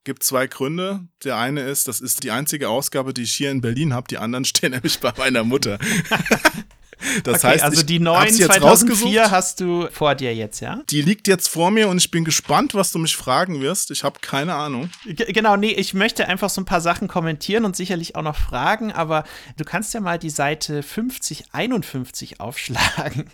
gibt 0.03 0.23
zwei 0.23 0.47
Gründe. 0.47 1.07
Der 1.25 1.37
eine 1.37 1.61
ist, 1.61 1.87
das 1.87 1.99
ist 1.99 2.23
die 2.23 2.31
einzige 2.31 2.69
Ausgabe, 2.69 3.13
die 3.13 3.21
ich 3.21 3.33
hier 3.33 3.51
in 3.51 3.61
Berlin 3.61 3.93
habe. 3.93 4.07
Die 4.07 4.17
anderen 4.17 4.45
stehen 4.45 4.71
nämlich 4.71 4.99
bei 4.99 5.13
meiner 5.15 5.43
Mutter. 5.43 5.77
Das 7.23 7.43
okay, 7.43 7.53
heißt, 7.53 7.63
also 7.63 7.83
die 7.83 7.99
neuen 7.99 8.33
2004 8.33 9.31
hast 9.31 9.59
du 9.59 9.87
vor 9.91 10.15
dir 10.15 10.33
jetzt, 10.33 10.59
ja? 10.61 10.81
Die 10.89 11.01
liegt 11.01 11.27
jetzt 11.27 11.47
vor 11.47 11.71
mir 11.71 11.89
und 11.89 11.97
ich 11.97 12.11
bin 12.11 12.25
gespannt, 12.25 12.73
was 12.73 12.91
du 12.91 12.99
mich 12.99 13.15
fragen 13.15 13.61
wirst. 13.61 13.91
Ich 13.91 14.03
habe 14.03 14.19
keine 14.19 14.55
Ahnung. 14.55 14.89
G 15.05 15.31
genau, 15.31 15.57
nee, 15.57 15.71
ich 15.71 15.93
möchte 15.93 16.27
einfach 16.27 16.49
so 16.49 16.61
ein 16.61 16.65
paar 16.65 16.81
Sachen 16.81 17.07
kommentieren 17.07 17.65
und 17.65 17.75
sicherlich 17.75 18.15
auch 18.15 18.23
noch 18.23 18.35
fragen, 18.35 18.91
aber 18.91 19.23
du 19.57 19.63
kannst 19.63 19.93
ja 19.93 19.99
mal 19.99 20.17
die 20.17 20.29
Seite 20.29 20.83
5051 20.83 22.39
aufschlagen 22.39 23.25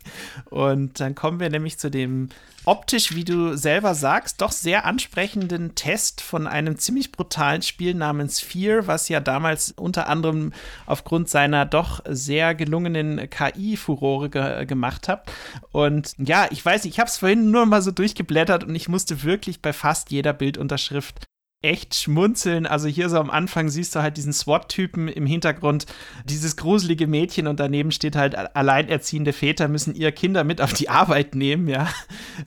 und 0.49 0.99
dann 0.99 1.15
kommen 1.15 1.39
wir 1.39 1.49
nämlich 1.49 1.77
zu 1.77 1.89
dem 1.89 2.29
optisch, 2.65 3.15
wie 3.15 3.23
du 3.23 3.57
selber 3.57 3.95
sagst, 3.95 4.41
doch 4.41 4.51
sehr 4.51 4.85
ansprechenden 4.85 5.75
Test 5.75 6.21
von 6.21 6.47
einem 6.47 6.77
ziemlich 6.77 7.11
brutalen 7.11 7.61
Spiel 7.61 7.93
namens 7.93 8.39
Fear, 8.39 8.87
was 8.87 9.09
ja 9.09 9.19
damals 9.19 9.71
unter 9.71 10.07
anderem 10.07 10.53
aufgrund 10.85 11.29
seiner 11.29 11.65
doch 11.65 12.01
sehr 12.07 12.55
gelungenen 12.55 13.29
KI-Furore 13.29 14.29
ge 14.29 14.65
gemacht 14.65 15.07
hat. 15.07 15.31
Und 15.71 16.13
ja, 16.17 16.47
ich 16.51 16.63
weiß 16.63 16.85
ich 16.85 16.99
habe 16.99 17.09
es 17.09 17.17
vorhin 17.17 17.51
nur 17.51 17.65
mal 17.65 17.81
so 17.81 17.91
durchgeblättert 17.91 18.63
und 18.63 18.75
ich 18.75 18.87
musste 18.87 19.23
wirklich 19.23 19.61
bei 19.61 19.73
fast 19.73 20.11
jeder 20.11 20.33
Bildunterschrift 20.33 21.25
echt 21.63 21.95
schmunzeln. 21.95 22.67
Also 22.67 22.87
hier 22.87 23.09
so 23.09 23.17
am 23.17 23.29
Anfang 23.29 23.69
siehst 23.69 23.95
du 23.95 24.01
halt 24.01 24.17
diesen 24.17 24.33
SWAT-Typen 24.33 25.07
im 25.07 25.25
Hintergrund, 25.25 25.85
dieses 26.25 26.57
gruselige 26.57 27.07
Mädchen 27.07 27.47
und 27.47 27.59
daneben 27.59 27.91
steht 27.91 28.15
halt 28.15 28.35
alleinerziehende 28.35 29.33
Väter 29.33 29.67
müssen 29.67 29.95
ihre 29.95 30.11
Kinder 30.11 30.43
mit 30.43 30.61
auf 30.61 30.73
die 30.73 30.89
Arbeit 30.89 31.35
nehmen, 31.35 31.67
ja. 31.67 31.87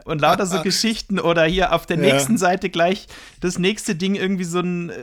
Und 0.04 0.20
lauter 0.20 0.46
so 0.46 0.60
Geschichten 0.62 1.18
oder 1.18 1.44
hier 1.44 1.72
auf 1.72 1.86
der 1.86 1.96
nächsten 1.96 2.32
ja. 2.32 2.38
Seite 2.38 2.68
gleich 2.68 3.06
das 3.40 3.58
nächste 3.58 3.96
Ding 3.96 4.14
irgendwie 4.14 4.44
so 4.44 4.60
ein 4.60 4.90
äh, 4.90 4.94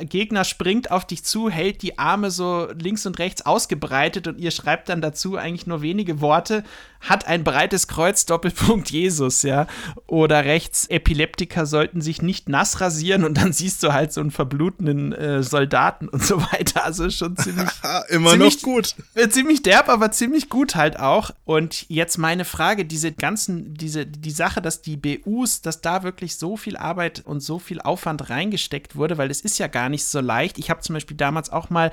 Gegner 0.00 0.44
springt 0.44 0.90
auf 0.90 1.06
dich 1.06 1.22
zu, 1.22 1.48
hält 1.48 1.82
die 1.82 1.98
Arme 1.98 2.32
so 2.32 2.68
links 2.76 3.06
und 3.06 3.18
rechts 3.20 3.46
ausgebreitet 3.46 4.26
und 4.26 4.38
ihr 4.38 4.50
schreibt 4.50 4.88
dann 4.88 5.00
dazu 5.00 5.36
eigentlich 5.36 5.66
nur 5.66 5.80
wenige 5.80 6.20
Worte, 6.20 6.64
hat 7.00 7.26
ein 7.26 7.44
breites 7.44 7.86
Kreuz, 7.86 8.26
Doppelpunkt 8.26 8.90
Jesus, 8.90 9.42
ja. 9.42 9.66
Oder 10.06 10.44
rechts, 10.44 10.86
Epileptiker 10.86 11.66
sollten 11.66 12.00
sich 12.00 12.20
nicht 12.20 12.48
nass 12.48 12.80
rasieren 12.80 13.24
und 13.24 13.38
dann 13.38 13.52
siehst 13.52 13.82
du 13.82 13.92
halt 13.92 14.12
so 14.12 14.20
einen 14.20 14.32
verblutenden 14.32 15.12
äh, 15.12 15.42
Soldaten 15.42 16.08
und 16.08 16.22
so 16.22 16.42
weiter. 16.52 16.84
Also 16.84 17.08
schon 17.10 17.36
ziemlich. 17.36 17.68
Immer 18.08 18.32
ziemlich, 18.32 18.56
noch 18.56 18.62
gut. 18.62 18.96
Äh, 19.14 19.28
ziemlich 19.28 19.62
derb, 19.62 19.88
aber 19.88 20.10
ziemlich 20.10 20.48
gut 20.48 20.74
halt 20.74 20.98
auch. 20.98 21.30
Und 21.44 21.86
jetzt 21.88 22.18
meine 22.18 22.44
Frage: 22.44 22.84
diese 22.84 23.12
ganzen, 23.12 23.74
diese, 23.74 24.04
die 24.04 24.30
Sache, 24.30 24.60
dass 24.60 24.82
die 24.82 24.96
BUs, 24.96 25.62
dass 25.62 25.80
da 25.80 26.02
wirklich 26.02 26.36
so 26.36 26.56
viel 26.56 26.76
Arbeit 26.76 27.22
und 27.24 27.40
so 27.40 27.58
viel 27.58 27.80
Aufwand 27.80 28.30
reingesteckt 28.30 28.96
wurde, 28.96 29.16
weil 29.16 29.30
es 29.30 29.40
ist 29.40 29.59
ja 29.60 29.68
gar 29.68 29.88
nicht 29.88 30.04
so 30.04 30.20
leicht. 30.20 30.58
Ich 30.58 30.70
habe 30.70 30.80
zum 30.80 30.94
Beispiel 30.94 31.16
damals 31.16 31.50
auch 31.50 31.70
mal 31.70 31.92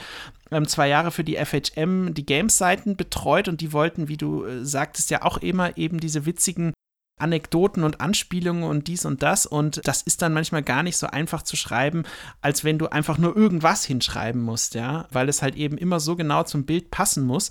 ähm, 0.52 0.68
zwei 0.68 0.88
Jahre 0.88 1.12
für 1.12 1.24
die 1.24 1.36
FHM 1.36 2.14
die 2.14 2.26
Games-Seiten 2.26 2.96
betreut 2.96 3.48
und 3.48 3.62
die 3.62 3.74
wollten, 3.74 4.08
wie 4.08 4.18
du 4.18 4.46
äh, 4.46 4.66
sagtest, 4.66 5.12
ja 5.12 5.22
auch 5.24 5.38
immer 5.38 5.78
eben 5.78 6.00
diese 6.00 6.26
witzigen 6.26 6.74
Anekdoten 7.20 7.84
und 7.84 8.00
Anspielungen 8.00 8.64
und 8.64 8.88
dies 8.88 9.06
und 9.06 9.24
das. 9.24 9.46
Und 9.46 9.82
das 9.88 10.02
ist 10.04 10.22
dann 10.22 10.34
manchmal 10.34 10.64
gar 10.64 10.84
nicht 10.84 10.98
so 10.98 11.08
einfach 11.08 11.42
zu 11.42 11.56
schreiben, 11.56 12.04
als 12.42 12.64
wenn 12.64 12.78
du 12.78 12.88
einfach 12.88 13.18
nur 13.18 13.36
irgendwas 13.36 13.84
hinschreiben 13.86 14.42
musst, 14.42 14.76
ja, 14.76 15.08
weil 15.12 15.28
es 15.30 15.42
halt 15.42 15.56
eben 15.56 15.78
immer 15.78 16.00
so 16.00 16.16
genau 16.16 16.44
zum 16.44 16.66
Bild 16.66 16.92
passen 16.92 17.26
muss. 17.26 17.50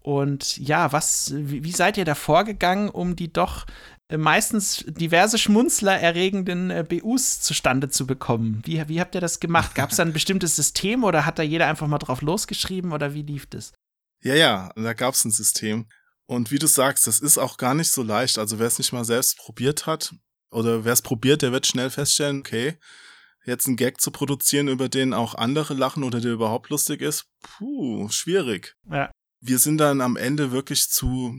Und 0.00 0.56
ja, 0.58 0.92
was, 0.92 1.32
wie, 1.34 1.64
wie 1.64 1.72
seid 1.72 1.98
ihr 1.98 2.04
da 2.04 2.14
vorgegangen, 2.14 2.88
um 2.88 3.16
die 3.16 3.32
doch 3.32 3.66
meistens 4.16 4.84
diverse 4.86 5.36
Schmunzler 5.36 6.00
erregenden 6.00 6.70
äh, 6.70 6.84
BUs 6.88 7.40
zustande 7.40 7.90
zu 7.90 8.06
bekommen. 8.06 8.62
Wie, 8.64 8.82
wie 8.88 9.00
habt 9.00 9.14
ihr 9.14 9.20
das 9.20 9.38
gemacht? 9.38 9.74
Gab 9.74 9.90
es 9.90 9.96
da 9.96 10.04
ein 10.04 10.12
bestimmtes 10.14 10.56
System 10.56 11.04
oder 11.04 11.26
hat 11.26 11.38
da 11.38 11.42
jeder 11.42 11.66
einfach 11.66 11.86
mal 11.86 11.98
drauf 11.98 12.22
losgeschrieben 12.22 12.92
oder 12.92 13.12
wie 13.12 13.22
lief 13.22 13.46
das? 13.46 13.72
Ja, 14.22 14.34
ja, 14.34 14.72
da 14.74 14.94
gab 14.94 15.14
es 15.14 15.24
ein 15.24 15.30
System. 15.30 15.86
Und 16.26 16.50
wie 16.50 16.58
du 16.58 16.66
sagst, 16.66 17.06
das 17.06 17.20
ist 17.20 17.38
auch 17.38 17.56
gar 17.58 17.74
nicht 17.74 17.90
so 17.90 18.02
leicht. 18.02 18.38
Also 18.38 18.58
wer 18.58 18.66
es 18.66 18.78
nicht 18.78 18.92
mal 18.92 19.04
selbst 19.04 19.38
probiert 19.38 19.86
hat 19.86 20.14
oder 20.50 20.84
wer 20.84 20.92
es 20.92 21.02
probiert, 21.02 21.42
der 21.42 21.52
wird 21.52 21.66
schnell 21.66 21.90
feststellen, 21.90 22.40
okay, 22.40 22.78
jetzt 23.44 23.66
einen 23.66 23.76
Gag 23.76 24.00
zu 24.00 24.10
produzieren, 24.10 24.68
über 24.68 24.88
den 24.88 25.14
auch 25.14 25.34
andere 25.34 25.74
lachen 25.74 26.02
oder 26.02 26.20
der 26.20 26.32
überhaupt 26.32 26.70
lustig 26.70 27.00
ist, 27.00 27.26
puh, 27.40 28.08
schwierig. 28.10 28.76
Ja. 28.90 29.10
Wir 29.40 29.58
sind 29.58 29.78
dann 29.78 30.00
am 30.00 30.16
Ende 30.16 30.50
wirklich 30.50 30.88
zu 30.88 31.34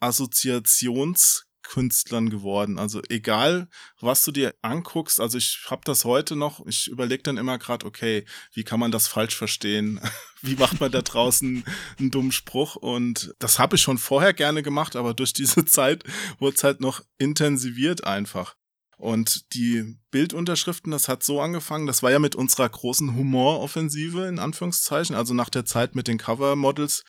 Assoziations 0.00 1.47
Künstlern 1.68 2.30
geworden. 2.30 2.78
Also 2.78 3.02
egal, 3.10 3.68
was 4.00 4.24
du 4.24 4.32
dir 4.32 4.54
anguckst, 4.62 5.20
also 5.20 5.36
ich 5.36 5.66
habe 5.68 5.82
das 5.84 6.06
heute 6.06 6.34
noch, 6.34 6.64
ich 6.66 6.88
überlege 6.88 7.22
dann 7.22 7.36
immer 7.36 7.58
gerade, 7.58 7.84
okay, 7.84 8.24
wie 8.54 8.64
kann 8.64 8.80
man 8.80 8.90
das 8.90 9.06
falsch 9.06 9.36
verstehen? 9.36 10.00
wie 10.40 10.56
macht 10.56 10.80
man 10.80 10.90
da 10.90 11.02
draußen 11.02 11.64
einen 11.98 12.10
dummen 12.10 12.32
Spruch? 12.32 12.76
Und 12.76 13.34
das 13.38 13.58
habe 13.58 13.76
ich 13.76 13.82
schon 13.82 13.98
vorher 13.98 14.32
gerne 14.32 14.62
gemacht, 14.62 14.96
aber 14.96 15.12
durch 15.12 15.34
diese 15.34 15.64
Zeit 15.66 16.04
wurde 16.38 16.56
es 16.56 16.64
halt 16.64 16.80
noch 16.80 17.02
intensiviert 17.18 18.04
einfach. 18.04 18.56
Und 18.96 19.54
die 19.54 19.96
Bildunterschriften, 20.10 20.90
das 20.90 21.06
hat 21.06 21.22
so 21.22 21.40
angefangen, 21.40 21.86
das 21.86 22.02
war 22.02 22.10
ja 22.10 22.18
mit 22.18 22.34
unserer 22.34 22.68
großen 22.68 23.14
Humoroffensive 23.14 24.26
in 24.26 24.38
Anführungszeichen, 24.38 25.14
also 25.14 25.34
nach 25.34 25.50
der 25.50 25.66
Zeit 25.66 25.94
mit 25.94 26.08
den 26.08 26.18
Cover-Models, 26.18 27.04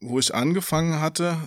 wo 0.00 0.18
ich 0.18 0.34
angefangen 0.34 1.00
hatte, 1.00 1.38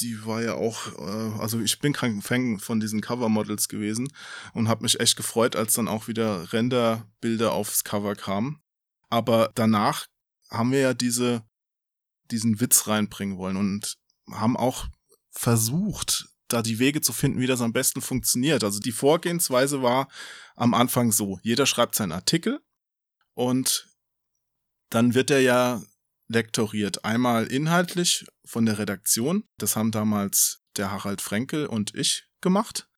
die 0.00 0.24
war 0.26 0.42
ja 0.42 0.54
auch, 0.54 0.98
äh, 0.98 1.40
also 1.40 1.60
ich 1.60 1.78
bin 1.78 1.92
kein 1.92 2.22
Fan 2.22 2.58
von 2.58 2.80
diesen 2.80 3.00
Cover-Models 3.00 3.68
gewesen 3.68 4.12
und 4.52 4.68
habe 4.68 4.82
mich 4.82 5.00
echt 5.00 5.16
gefreut, 5.16 5.56
als 5.56 5.74
dann 5.74 5.88
auch 5.88 6.08
wieder 6.08 6.52
Renderbilder 6.52 7.52
aufs 7.52 7.84
Cover 7.84 8.14
kamen. 8.14 8.60
Aber 9.08 9.50
danach 9.54 10.06
haben 10.50 10.72
wir 10.72 10.80
ja 10.80 10.94
diese, 10.94 11.42
diesen 12.30 12.60
Witz 12.60 12.88
reinbringen 12.88 13.38
wollen 13.38 13.56
und 13.56 13.96
haben 14.30 14.56
auch 14.56 14.86
versucht, 15.30 16.28
da 16.48 16.62
die 16.62 16.78
Wege 16.78 17.00
zu 17.00 17.12
finden, 17.12 17.40
wie 17.40 17.46
das 17.46 17.60
am 17.60 17.72
besten 17.72 18.00
funktioniert. 18.00 18.64
Also 18.64 18.80
die 18.80 18.92
Vorgehensweise 18.92 19.82
war 19.82 20.08
am 20.54 20.74
Anfang 20.74 21.12
so, 21.12 21.38
jeder 21.42 21.66
schreibt 21.66 21.94
seinen 21.94 22.12
Artikel 22.12 22.60
und 23.34 23.88
dann 24.90 25.14
wird 25.14 25.30
er 25.30 25.40
ja 25.40 25.82
lektoriert. 26.28 27.04
Einmal 27.04 27.46
inhaltlich 27.46 28.26
von 28.44 28.66
der 28.66 28.78
Redaktion. 28.78 29.44
Das 29.58 29.76
haben 29.76 29.90
damals 29.90 30.62
der 30.76 30.90
Harald 30.90 31.20
Frenkel 31.20 31.66
und 31.66 31.94
ich 31.94 32.28
gemacht. 32.40 32.88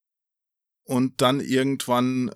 Und 0.83 1.21
dann 1.21 1.39
irgendwann, 1.39 2.31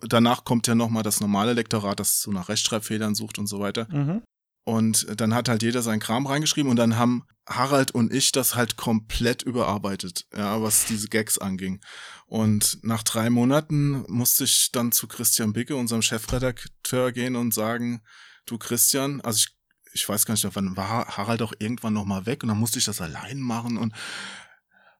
danach 0.00 0.44
kommt 0.44 0.66
ja 0.66 0.74
nochmal 0.74 1.02
das 1.02 1.20
normale 1.20 1.52
Lektorat, 1.52 1.98
das 1.98 2.20
so 2.20 2.30
nach 2.30 2.48
Rechtschreibfehlern 2.48 3.14
sucht 3.14 3.38
und 3.38 3.48
so 3.48 3.58
weiter. 3.58 3.88
Mhm. 3.90 4.22
Und 4.64 5.20
dann 5.20 5.34
hat 5.34 5.48
halt 5.48 5.62
jeder 5.62 5.82
seinen 5.82 6.00
Kram 6.00 6.26
reingeschrieben 6.26 6.70
und 6.70 6.76
dann 6.76 6.96
haben 6.96 7.24
Harald 7.48 7.92
und 7.92 8.12
ich 8.12 8.32
das 8.32 8.56
halt 8.56 8.76
komplett 8.76 9.42
überarbeitet, 9.42 10.26
ja, 10.36 10.60
was 10.60 10.86
diese 10.86 11.08
Gags 11.08 11.38
anging. 11.38 11.80
Und 12.26 12.78
nach 12.82 13.04
drei 13.04 13.30
Monaten 13.30 14.04
musste 14.08 14.42
ich 14.42 14.70
dann 14.72 14.90
zu 14.90 15.06
Christian 15.06 15.52
Bicke, 15.52 15.76
unserem 15.76 16.02
Chefredakteur, 16.02 17.12
gehen 17.12 17.36
und 17.36 17.54
sagen, 17.54 18.02
du 18.46 18.58
Christian, 18.58 19.20
also 19.20 19.38
ich 19.38 19.55
ich 19.96 20.08
weiß 20.08 20.26
gar 20.26 20.34
nicht, 20.34 20.46
wann 20.52 20.76
war 20.76 21.16
Harald 21.16 21.42
auch 21.42 21.54
irgendwann 21.58 21.94
noch 21.94 22.04
mal 22.04 22.26
weg 22.26 22.42
und 22.42 22.50
dann 22.50 22.58
musste 22.58 22.78
ich 22.78 22.84
das 22.84 23.00
allein 23.00 23.40
machen 23.40 23.78
und 23.78 23.94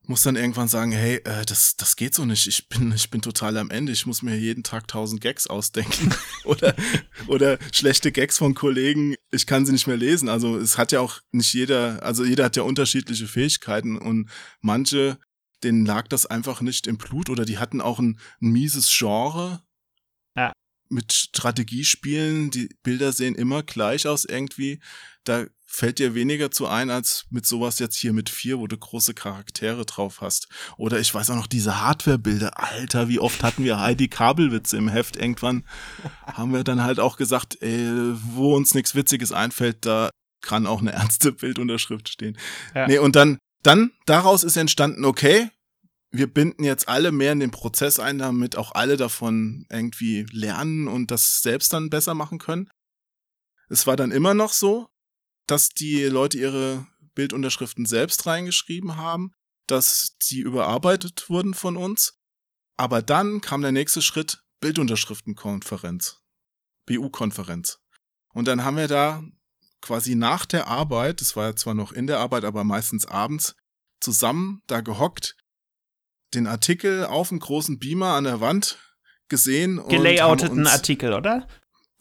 muss 0.09 0.23
dann 0.23 0.37
irgendwann 0.37 0.69
sagen, 0.69 0.93
hey, 0.93 1.17
äh, 1.25 1.45
das, 1.45 1.77
das 1.77 1.97
geht 1.97 2.15
so 2.15 2.25
nicht. 2.25 2.47
Ich 2.47 2.69
bin, 2.69 2.93
ich 2.93 3.11
bin 3.11 3.23
total 3.23 3.57
am 3.57 3.71
Ende. 3.71 3.93
Ich 3.93 4.07
muss 4.07 4.23
mir 4.23 4.37
jeden 4.37 4.63
Tag 4.63 4.89
tausend 4.89 5.21
Gags 5.21 5.47
ausdenken 5.47 6.15
oder, 6.45 6.75
oder 7.27 7.59
schlechte 7.73 8.13
Gags 8.13 8.39
von 8.39 8.55
Kollegen. 8.55 9.17
Ich 9.33 9.47
kann 9.47 9.67
sie 9.67 9.73
nicht 9.73 9.87
mehr 9.87 9.97
lesen. 9.97 10.29
Also 10.29 10.57
es 10.57 10.79
hat 10.79 10.93
ja 10.93 11.01
auch 11.01 11.21
nicht 11.33 11.53
jeder, 11.53 12.03
also 12.03 12.25
jeder 12.25 12.45
hat 12.45 12.57
ja 12.57 12.63
unterschiedliche 12.63 13.27
Fähigkeiten 13.27 13.99
und 13.99 14.31
manche, 14.61 15.19
denen 15.65 15.85
lag 15.85 16.07
das 16.09 16.27
einfach 16.27 16.61
nicht 16.61 16.87
im 16.87 16.99
Blut 16.99 17.29
oder 17.29 17.45
die 17.45 17.59
hatten 17.59 17.81
auch 17.81 17.99
ein, 17.99 18.21
ein 18.41 18.51
mieses 18.51 18.95
Genre. 18.97 19.61
Mit 20.89 21.13
Strategiespielen, 21.13 22.51
die 22.51 22.69
Bilder 22.83 23.13
sehen 23.13 23.35
immer 23.35 23.63
gleich 23.63 24.07
aus 24.07 24.25
irgendwie. 24.25 24.81
Da 25.25 25.47
fällt 25.67 25.99
dir 25.99 26.15
weniger 26.15 26.51
zu 26.51 26.67
ein 26.69 26.91
als 26.91 27.27
mit 27.31 27.45
sowas 27.45 27.79
jetzt 27.81 27.97
hier 27.97 28.13
mit 28.13 28.31
vier, 28.31 28.59
wo 28.59 28.67
du 28.67 28.79
große 28.79 29.15
Charaktere 29.15 29.85
drauf 29.85 30.21
hast. 30.21 30.49
Oder 30.77 31.01
ich 31.01 31.13
weiß 31.13 31.31
auch 31.31 31.37
noch 31.37 31.49
diese 31.49 31.81
Hardware-Bilder. 31.81 32.59
Alter, 32.59 33.09
wie 33.09 33.19
oft 33.19 33.43
hatten 33.43 33.65
wir 33.65 33.81
Heidi 33.81 34.09
Kabelwitze 34.09 34.77
im 34.77 34.89
Heft? 34.89 35.17
Irgendwann 35.17 35.65
haben 36.25 36.53
wir 36.53 36.65
dann 36.65 36.83
halt 36.83 37.01
auch 37.01 37.17
gesagt, 37.17 37.59
ey, 37.61 37.89
wo 38.35 38.55
uns 38.55 38.75
nichts 38.75 38.95
Witziges 38.95 39.33
einfällt, 39.33 39.85
da 39.85 40.11
kann 40.41 40.67
auch 40.67 40.81
eine 40.81 40.93
ernste 40.93 41.33
Bildunterschrift 41.33 42.09
stehen. 42.09 42.39
Ja. 42.75 42.87
Nee, 42.87 42.99
und 42.99 43.17
dann, 43.17 43.39
dann 43.63 43.91
daraus 44.07 44.45
ist 44.45 44.57
entstanden, 44.57 45.05
okay, 45.05 45.51
wir 46.11 46.33
binden 46.33 46.65
jetzt 46.65 46.89
alle 46.89 47.13
mehr 47.13 47.33
in 47.33 47.41
den 47.41 47.51
Prozess 47.51 47.99
ein, 47.99 48.19
damit 48.19 48.57
auch 48.57 48.73
alle 48.73 48.97
davon 48.97 49.67
irgendwie 49.71 50.27
lernen 50.31 50.89
und 50.89 51.11
das 51.11 51.43
selbst 51.43 51.73
dann 51.73 51.91
besser 51.91 52.15
machen 52.15 52.39
können. 52.39 52.69
Es 53.69 53.87
war 53.87 53.97
dann 53.97 54.13
immer 54.13 54.35
noch 54.35 54.53
so, 54.53 54.89
dass 55.47 55.71
die 55.71 56.05
Leute 56.05 56.39
ihre 56.39 56.87
Bildunterschriften 57.15 57.87
selbst 57.87 58.27
reingeschrieben 58.27 58.97
haben, 58.97 59.33
dass 59.67 60.17
sie 60.21 60.41
überarbeitet 60.41 61.29
wurden 61.29 61.55
von 61.55 61.77
uns. 61.77 62.19
Aber 62.77 63.03
dann 63.03 63.41
kam 63.41 63.63
der 63.63 63.73
nächste 63.73 64.03
Schritt, 64.03 64.43
Bildunterschriftenkonferenz. 64.61 66.23
BU-Konferenz. 66.87 67.81
Und 68.33 68.47
dann 68.47 68.65
haben 68.65 68.77
wir 68.77 68.89
da 68.89 69.25
quasi 69.81 70.15
nach 70.15 70.47
der 70.47 70.67
Arbeit, 70.69 71.21
das 71.21 71.37
war 71.37 71.47
ja 71.49 71.57
zwar 71.57 71.75
noch 71.75 71.93
in 71.93 72.07
der 72.07 72.19
Arbeit, 72.19 72.45
aber 72.45 72.65
meistens 72.65 73.07
abends, 73.07 73.57
zusammen 74.01 74.63
da 74.67 74.81
gehockt, 74.81 75.37
den 76.35 76.47
Artikel 76.47 77.05
auf 77.05 77.29
dem 77.31 77.39
großen 77.39 77.79
Beamer 77.79 78.15
an 78.15 78.25
der 78.25 78.41
Wand 78.41 78.79
gesehen. 79.29 79.81
Gelayouteten 79.89 80.67
Artikel, 80.67 81.13
oder? 81.13 81.47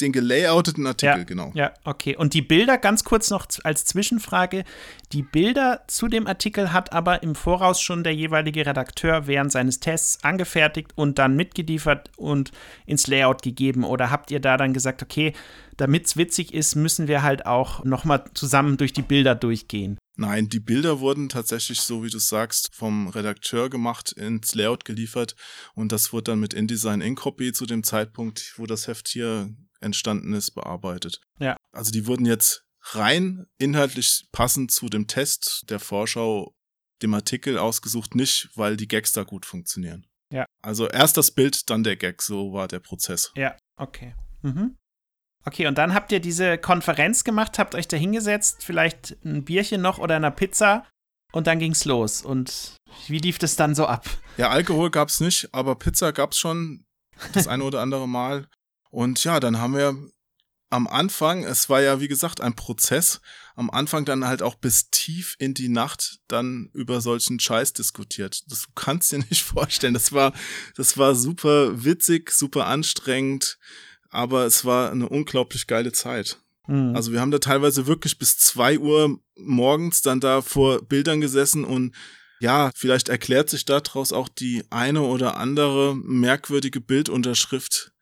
den 0.01 0.11
gelayouteten 0.11 0.85
Artikel, 0.87 1.19
ja, 1.19 1.23
genau. 1.23 1.51
Ja, 1.53 1.73
okay. 1.85 2.17
Und 2.17 2.33
die 2.33 2.41
Bilder, 2.41 2.77
ganz 2.77 3.03
kurz 3.03 3.29
noch 3.29 3.47
als 3.63 3.85
Zwischenfrage, 3.85 4.65
die 5.13 5.21
Bilder 5.21 5.83
zu 5.87 6.07
dem 6.07 6.27
Artikel 6.27 6.73
hat 6.73 6.91
aber 6.91 7.23
im 7.23 7.33
Voraus 7.35 7.81
schon 7.81 8.03
der 8.03 8.13
jeweilige 8.13 8.65
Redakteur 8.65 9.27
während 9.27 9.51
seines 9.51 9.79
Tests 9.79 10.23
angefertigt 10.23 10.91
und 10.95 11.17
dann 11.17 11.35
mitgeliefert 11.35 12.11
und 12.17 12.51
ins 12.85 13.07
Layout 13.07 13.41
gegeben. 13.41 13.85
Oder 13.85 14.11
habt 14.11 14.31
ihr 14.31 14.41
da 14.41 14.57
dann 14.57 14.73
gesagt, 14.73 15.01
okay, 15.01 15.33
damit 15.77 16.07
es 16.07 16.17
witzig 16.17 16.53
ist, 16.53 16.75
müssen 16.75 17.07
wir 17.07 17.23
halt 17.23 17.45
auch 17.45 17.83
nochmal 17.85 18.25
zusammen 18.33 18.77
durch 18.77 18.91
die 18.91 19.01
Bilder 19.01 19.35
durchgehen? 19.35 19.97
Nein, 20.17 20.47
die 20.47 20.59
Bilder 20.59 20.99
wurden 20.99 21.29
tatsächlich, 21.29 21.81
so 21.81 22.03
wie 22.03 22.09
du 22.09 22.19
sagst, 22.19 22.69
vom 22.73 23.07
Redakteur 23.09 23.69
gemacht, 23.69 24.13
ins 24.13 24.55
Layout 24.55 24.85
geliefert 24.85 25.35
und 25.73 25.91
das 25.91 26.13
wurde 26.13 26.31
dann 26.31 26.39
mit 26.39 26.53
InDesign 26.53 27.01
in 27.01 27.15
Copy 27.15 27.51
zu 27.51 27.65
dem 27.65 27.83
Zeitpunkt, 27.83 28.53
wo 28.57 28.65
das 28.65 28.87
Heft 28.87 29.09
hier 29.09 29.53
entstanden 29.81 30.33
ist, 30.33 30.51
bearbeitet. 30.51 31.21
Ja. 31.39 31.57
Also 31.71 31.91
die 31.91 32.07
wurden 32.07 32.25
jetzt 32.25 32.63
rein 32.81 33.45
inhaltlich 33.57 34.27
passend 34.31 34.71
zu 34.71 34.87
dem 34.87 35.07
Test 35.07 35.63
der 35.69 35.79
Vorschau, 35.79 36.55
dem 37.01 37.13
Artikel 37.13 37.57
ausgesucht, 37.57 38.15
nicht, 38.15 38.49
weil 38.55 38.77
die 38.77 38.87
Gags 38.87 39.11
da 39.11 39.23
gut 39.23 39.45
funktionieren. 39.45 40.07
Ja. 40.31 40.45
Also 40.61 40.87
erst 40.87 41.17
das 41.17 41.31
Bild, 41.31 41.69
dann 41.69 41.83
der 41.83 41.97
Gag, 41.97 42.21
so 42.21 42.53
war 42.53 42.67
der 42.67 42.79
Prozess. 42.79 43.31
Ja, 43.35 43.55
okay. 43.77 44.15
Mhm. 44.41 44.77
Okay, 45.45 45.67
und 45.67 45.77
dann 45.77 45.93
habt 45.93 46.11
ihr 46.11 46.19
diese 46.19 46.57
Konferenz 46.57 47.23
gemacht, 47.23 47.59
habt 47.59 47.75
euch 47.75 47.87
da 47.87 47.97
hingesetzt, 47.97 48.63
vielleicht 48.63 49.15
ein 49.23 49.45
Bierchen 49.45 49.81
noch 49.81 49.99
oder 49.99 50.15
eine 50.15 50.31
Pizza 50.31 50.85
und 51.31 51.45
dann 51.47 51.59
ging's 51.59 51.85
los. 51.85 52.23
Und 52.23 52.75
wie 53.07 53.19
lief 53.19 53.37
das 53.37 53.55
dann 53.55 53.75
so 53.75 53.85
ab? 53.85 54.09
Ja, 54.37 54.49
Alkohol 54.49 54.89
gab's 54.89 55.19
nicht, 55.19 55.49
aber 55.53 55.75
Pizza 55.75 56.11
gab's 56.13 56.37
schon 56.37 56.85
das 57.33 57.47
eine 57.47 57.63
oder 57.63 57.81
andere 57.81 58.07
Mal. 58.07 58.47
Und 58.89 59.23
ja, 59.23 59.39
dann 59.39 59.59
haben 59.59 59.75
wir 59.75 59.95
am 60.69 60.87
Anfang, 60.87 61.43
es 61.43 61.69
war 61.69 61.81
ja 61.81 61.99
wie 61.99 62.07
gesagt 62.07 62.41
ein 62.41 62.55
Prozess, 62.55 63.21
am 63.55 63.69
Anfang 63.69 64.03
dann 64.03 64.25
halt 64.25 64.41
auch 64.41 64.55
bis 64.55 64.89
tief 64.89 65.35
in 65.37 65.53
die 65.53 65.69
Nacht 65.69 66.19
dann 66.27 66.69
über 66.73 67.01
solchen 67.01 67.39
Scheiß 67.39 67.73
diskutiert. 67.73 68.41
Das 68.49 68.63
du 68.63 68.67
kannst 68.73 69.11
dir 69.11 69.19
nicht 69.19 69.43
vorstellen. 69.43 69.93
Das 69.93 70.11
war, 70.11 70.33
das 70.75 70.97
war 70.97 71.15
super 71.15 71.83
witzig, 71.83 72.31
super 72.31 72.65
anstrengend, 72.65 73.57
aber 74.15 74.45
es 74.45 74.65
war 74.65 74.91
eine 74.91 75.09
unglaublich 75.09 75.67
geile 75.67 75.91
Zeit. 75.91 76.39
Mhm. 76.67 76.95
Also 76.95 77.11
wir 77.11 77.21
haben 77.21 77.31
da 77.31 77.39
teilweise 77.39 77.87
wirklich 77.87 78.17
bis 78.17 78.37
zwei 78.37 78.79
Uhr 78.79 79.19
morgens 79.37 80.01
dann 80.01 80.19
da 80.19 80.41
vor 80.41 80.81
Bildern 80.81 81.21
gesessen 81.21 81.63
und 81.65 81.93
ja, 82.39 82.71
vielleicht 82.75 83.09
erklärt 83.09 83.49
sich 83.49 83.65
daraus 83.65 84.11
auch 84.11 84.27
die 84.27 84.63
eine 84.69 85.01
oder 85.01 85.37
andere 85.37 85.95
merkwürdige 85.95 86.81
Bildunterschrift, 86.81 87.93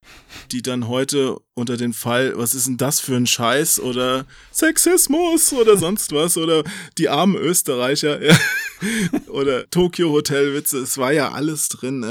die 0.51 0.61
dann 0.61 0.87
heute 0.87 1.37
unter 1.53 1.77
den 1.77 1.93
Fall, 1.93 2.33
was 2.35 2.55
ist 2.55 2.67
denn 2.67 2.77
das 2.77 2.99
für 2.99 3.15
ein 3.15 3.27
Scheiß 3.27 3.79
oder 3.79 4.25
Sexismus 4.51 5.53
oder 5.53 5.77
sonst 5.77 6.11
was 6.13 6.37
oder 6.37 6.63
die 6.97 7.09
armen 7.09 7.35
Österreicher 7.35 8.21
ja. 8.21 8.35
oder 9.27 9.69
Tokyo 9.69 10.09
Hotelwitze, 10.09 10.79
es 10.79 10.97
war 10.97 11.13
ja 11.13 11.31
alles 11.31 11.69
drin, 11.69 12.03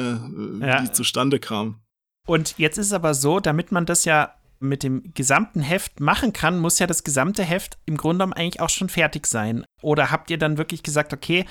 äh, 0.63 0.67
ja. 0.67 0.83
die 0.83 0.93
zustande 0.93 1.41
kam. 1.41 1.83
Und 2.27 2.59
jetzt 2.59 2.79
ist 2.79 2.87
es 2.87 2.93
aber 2.93 3.15
so, 3.15 3.41
damit 3.41 3.73
man 3.73 3.87
das 3.87 4.05
ja 4.05 4.35
mit 4.61 4.85
dem 4.85 5.13
gesamten 5.15 5.61
Heft 5.61 6.01
machen 6.01 6.33
kann, 6.33 6.59
muss 6.59 6.79
ja 6.79 6.87
das 6.87 7.03
gesamte 7.03 7.43
Heft 7.43 7.79
im 7.85 7.97
Grunde 7.97 8.19
genommen 8.19 8.33
eigentlich 8.33 8.61
auch 8.61 8.71
schon 8.71 8.89
fertig 8.89 9.27
sein. 9.27 9.65
Oder 9.83 10.11
habt 10.11 10.31
ihr 10.31 10.39
dann 10.39 10.57
wirklich 10.57 10.85
gesagt, 10.85 11.13
okay, 11.13 11.45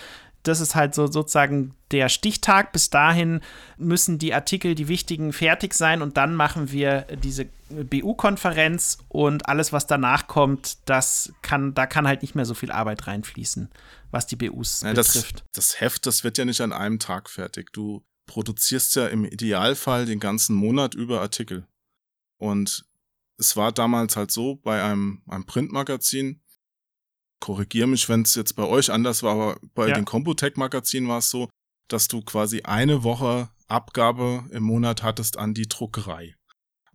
das 0.43 0.59
ist 0.59 0.75
halt 0.75 0.95
so 0.95 1.07
sozusagen 1.07 1.75
der 1.91 2.09
Stichtag. 2.09 2.71
Bis 2.71 2.89
dahin 2.89 3.41
müssen 3.77 4.17
die 4.17 4.33
Artikel, 4.33 4.75
die 4.75 4.87
wichtigen, 4.87 5.33
fertig 5.33 5.73
sein 5.73 6.01
und 6.01 6.17
dann 6.17 6.35
machen 6.35 6.71
wir 6.71 7.01
diese 7.21 7.47
BU-Konferenz 7.69 8.97
und 9.07 9.47
alles, 9.47 9.71
was 9.71 9.87
danach 9.87 10.27
kommt, 10.27 10.77
das 10.89 11.33
kann, 11.41 11.73
da 11.73 11.85
kann 11.85 12.07
halt 12.07 12.21
nicht 12.21 12.35
mehr 12.35 12.45
so 12.45 12.53
viel 12.53 12.71
Arbeit 12.71 13.07
reinfließen, 13.07 13.69
was 14.09 14.27
die 14.27 14.35
BUs 14.35 14.81
ja, 14.81 14.93
betrifft. 14.93 15.43
Das, 15.53 15.67
das 15.69 15.81
Heft, 15.81 16.05
das 16.05 16.23
wird 16.23 16.37
ja 16.37 16.45
nicht 16.45 16.61
an 16.61 16.73
einem 16.73 16.99
Tag 16.99 17.29
fertig. 17.29 17.71
Du 17.71 18.03
produzierst 18.31 18.95
ja 18.95 19.07
im 19.07 19.25
Idealfall 19.25 20.05
den 20.05 20.21
ganzen 20.21 20.55
Monat 20.55 20.95
über 20.95 21.19
Artikel. 21.19 21.67
Und 22.37 22.85
es 23.37 23.57
war 23.57 23.73
damals 23.73 24.15
halt 24.15 24.31
so 24.31 24.55
bei 24.55 24.81
einem, 24.81 25.21
einem 25.27 25.45
Printmagazin, 25.45 26.41
korrigiere 27.41 27.87
mich, 27.87 28.07
wenn 28.07 28.21
es 28.21 28.35
jetzt 28.35 28.53
bei 28.53 28.63
euch 28.63 28.89
anders 28.89 29.21
war, 29.21 29.33
aber 29.33 29.59
bei 29.73 29.89
ja. 29.89 29.95
den 29.95 30.05
Computech-Magazinen 30.05 31.09
war 31.09 31.17
es 31.17 31.29
so, 31.29 31.49
dass 31.89 32.07
du 32.07 32.21
quasi 32.21 32.61
eine 32.61 33.03
Woche 33.03 33.49
Abgabe 33.67 34.45
im 34.51 34.63
Monat 34.63 35.03
hattest 35.03 35.35
an 35.35 35.53
die 35.53 35.67
Druckerei. 35.67 36.37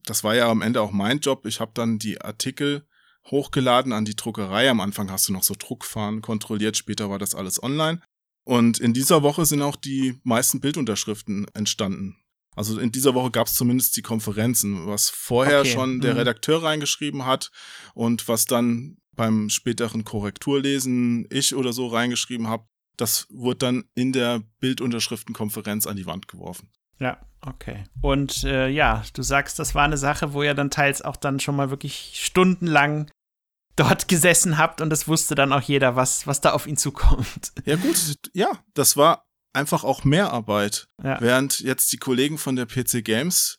Das 0.06 0.24
war 0.24 0.34
ja 0.34 0.48
am 0.48 0.62
Ende 0.62 0.80
auch 0.80 0.92
mein 0.92 1.18
Job. 1.18 1.44
Ich 1.44 1.60
habe 1.60 1.72
dann 1.74 1.98
die 1.98 2.18
Artikel 2.18 2.88
hochgeladen 3.26 3.92
an 3.92 4.06
die 4.06 4.16
Druckerei. 4.16 4.70
Am 4.70 4.80
Anfang 4.80 5.10
hast 5.10 5.28
du 5.28 5.34
noch 5.34 5.42
so 5.42 5.54
Druckfahren 5.58 6.22
kontrolliert, 6.22 6.78
später 6.78 7.10
war 7.10 7.18
das 7.18 7.34
alles 7.34 7.62
online. 7.62 8.00
Und 8.46 8.78
in 8.78 8.94
dieser 8.94 9.24
Woche 9.24 9.44
sind 9.44 9.60
auch 9.60 9.74
die 9.74 10.20
meisten 10.22 10.60
Bildunterschriften 10.60 11.46
entstanden. 11.52 12.16
Also 12.54 12.78
in 12.78 12.92
dieser 12.92 13.12
Woche 13.12 13.32
gab 13.32 13.48
es 13.48 13.54
zumindest 13.54 13.96
die 13.96 14.02
Konferenzen, 14.02 14.86
was 14.86 15.10
vorher 15.10 15.60
okay. 15.60 15.72
schon 15.72 16.00
der 16.00 16.12
mhm. 16.12 16.18
Redakteur 16.20 16.62
reingeschrieben 16.62 17.26
hat 17.26 17.50
und 17.92 18.28
was 18.28 18.44
dann 18.46 18.98
beim 19.16 19.50
späteren 19.50 20.04
Korrekturlesen 20.04 21.26
ich 21.28 21.56
oder 21.56 21.72
so 21.72 21.88
reingeschrieben 21.88 22.46
habe, 22.46 22.66
das 22.96 23.26
wurde 23.30 23.58
dann 23.58 23.84
in 23.96 24.12
der 24.12 24.42
Bildunterschriftenkonferenz 24.60 25.86
an 25.88 25.96
die 25.96 26.06
Wand 26.06 26.28
geworfen. 26.28 26.70
Ja, 27.00 27.18
okay. 27.40 27.84
Und 28.00 28.44
äh, 28.44 28.68
ja, 28.68 29.02
du 29.12 29.22
sagst, 29.22 29.58
das 29.58 29.74
war 29.74 29.84
eine 29.84 29.98
Sache, 29.98 30.32
wo 30.32 30.42
ihr 30.44 30.54
dann 30.54 30.70
teils 30.70 31.02
auch 31.02 31.16
dann 31.16 31.40
schon 31.40 31.56
mal 31.56 31.70
wirklich 31.70 32.12
stundenlang 32.14 33.10
dort 33.76 34.08
gesessen 34.08 34.58
habt 34.58 34.80
und 34.80 34.90
das 34.90 35.06
wusste 35.06 35.34
dann 35.34 35.52
auch 35.52 35.62
jeder, 35.62 35.96
was, 35.96 36.26
was 36.26 36.40
da 36.40 36.52
auf 36.52 36.66
ihn 36.66 36.76
zukommt. 36.76 37.52
Ja, 37.64 37.76
gut, 37.76 38.16
ja, 38.32 38.50
das 38.74 38.96
war 38.96 39.26
einfach 39.52 39.84
auch 39.84 40.04
Mehrarbeit. 40.04 40.88
Ja. 41.02 41.20
Während 41.20 41.60
jetzt 41.60 41.92
die 41.92 41.98
Kollegen 41.98 42.38
von 42.38 42.56
der 42.56 42.66
PC 42.66 43.04
Games 43.04 43.58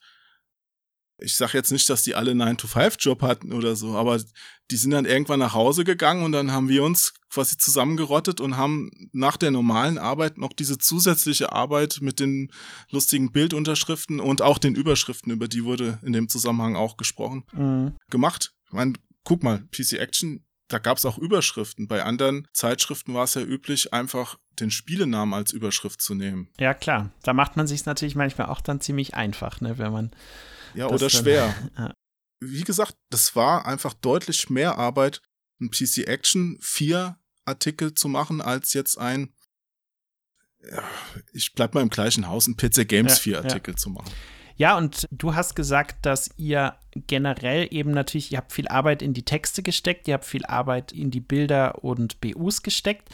ich 1.19 1.35
sag 1.35 1.53
jetzt 1.53 1.71
nicht, 1.71 1.89
dass 1.89 2.03
die 2.03 2.15
alle 2.15 2.31
9-to-5-Job 2.31 3.21
hatten 3.21 3.51
oder 3.51 3.75
so, 3.75 3.95
aber 3.95 4.21
die 4.69 4.75
sind 4.75 4.91
dann 4.91 5.05
irgendwann 5.05 5.39
nach 5.39 5.53
Hause 5.53 5.83
gegangen 5.83 6.23
und 6.23 6.31
dann 6.31 6.51
haben 6.51 6.69
wir 6.69 6.83
uns 6.83 7.13
quasi 7.29 7.57
zusammengerottet 7.57 8.39
und 8.39 8.57
haben 8.57 8.91
nach 9.13 9.37
der 9.37 9.51
normalen 9.51 9.97
Arbeit 9.97 10.37
noch 10.37 10.53
diese 10.53 10.77
zusätzliche 10.77 11.51
Arbeit 11.51 11.99
mit 12.01 12.19
den 12.19 12.51
lustigen 12.91 13.31
Bildunterschriften 13.31 14.19
und 14.19 14.41
auch 14.41 14.59
den 14.59 14.75
Überschriften, 14.75 15.31
über 15.31 15.47
die 15.47 15.63
wurde 15.63 15.99
in 16.03 16.13
dem 16.13 16.29
Zusammenhang 16.29 16.75
auch 16.75 16.97
gesprochen, 16.97 17.45
mhm. 17.53 17.95
gemacht. 18.09 18.53
Ich 18.67 18.73
meine, 18.73 18.93
guck 19.27 19.43
mal, 19.43 19.59
PC 19.71 19.99
Action, 19.99 20.45
da 20.69 20.79
gab 20.79 20.97
es 20.97 21.05
auch 21.05 21.17
Überschriften. 21.17 21.89
Bei 21.89 22.03
anderen 22.03 22.47
Zeitschriften 22.53 23.13
war 23.13 23.25
es 23.25 23.33
ja 23.33 23.41
üblich, 23.41 23.93
einfach 23.93 24.39
den 24.57 24.71
Spielenamen 24.71 25.33
als 25.33 25.51
Überschrift 25.51 26.01
zu 26.01 26.15
nehmen. 26.15 26.49
Ja, 26.61 26.73
klar. 26.73 27.11
Da 27.23 27.33
macht 27.33 27.57
man 27.57 27.67
sich 27.67 27.85
natürlich 27.85 28.15
manchmal 28.15 28.47
auch 28.47 28.61
dann 28.61 28.79
ziemlich 28.79 29.15
einfach, 29.15 29.59
ne, 29.59 29.77
wenn 29.77 29.91
man. 29.91 30.11
Ja, 30.75 30.87
oder 30.87 31.09
schwer. 31.09 31.53
ja. 31.77 31.93
Wie 32.39 32.63
gesagt, 32.63 32.95
das 33.09 33.35
war 33.35 33.65
einfach 33.65 33.93
deutlich 33.95 34.49
mehr 34.49 34.77
Arbeit, 34.77 35.21
ein 35.59 35.71
PC 35.71 36.07
Action 36.07 36.57
4 36.61 37.19
Artikel 37.43 37.95
zu 37.95 38.07
machen, 38.07 38.39
als 38.39 38.73
jetzt 38.73 38.97
ein, 38.97 39.33
ja, 40.71 40.83
ich 41.33 41.53
bleib 41.53 41.73
mal 41.73 41.81
im 41.81 41.89
gleichen 41.89 42.29
Haus, 42.29 42.47
ein 42.47 42.55
PC 42.55 42.87
Games 42.87 43.17
ja, 43.17 43.23
4 43.23 43.37
Artikel 43.39 43.75
zu 43.75 43.89
machen. 43.89 44.09
Ja, 44.57 44.75
und 44.75 45.07
du 45.11 45.35
hast 45.35 45.55
gesagt, 45.55 46.05
dass 46.05 46.31
ihr 46.35 46.73
generell 47.05 47.67
eben 47.69 47.91
natürlich, 47.91 48.31
ihr 48.31 48.39
habt 48.39 48.51
viel 48.51 48.67
Arbeit 48.67 49.03
in 49.03 49.13
die 49.13 49.23
Texte 49.23 49.61
gesteckt, 49.61 50.07
ihr 50.07 50.15
habt 50.15 50.25
viel 50.25 50.45
Arbeit 50.45 50.91
in 50.91 51.11
die 51.11 51.19
Bilder 51.19 51.83
und 51.83 52.19
BUs 52.21 52.63
gesteckt. 52.63 53.09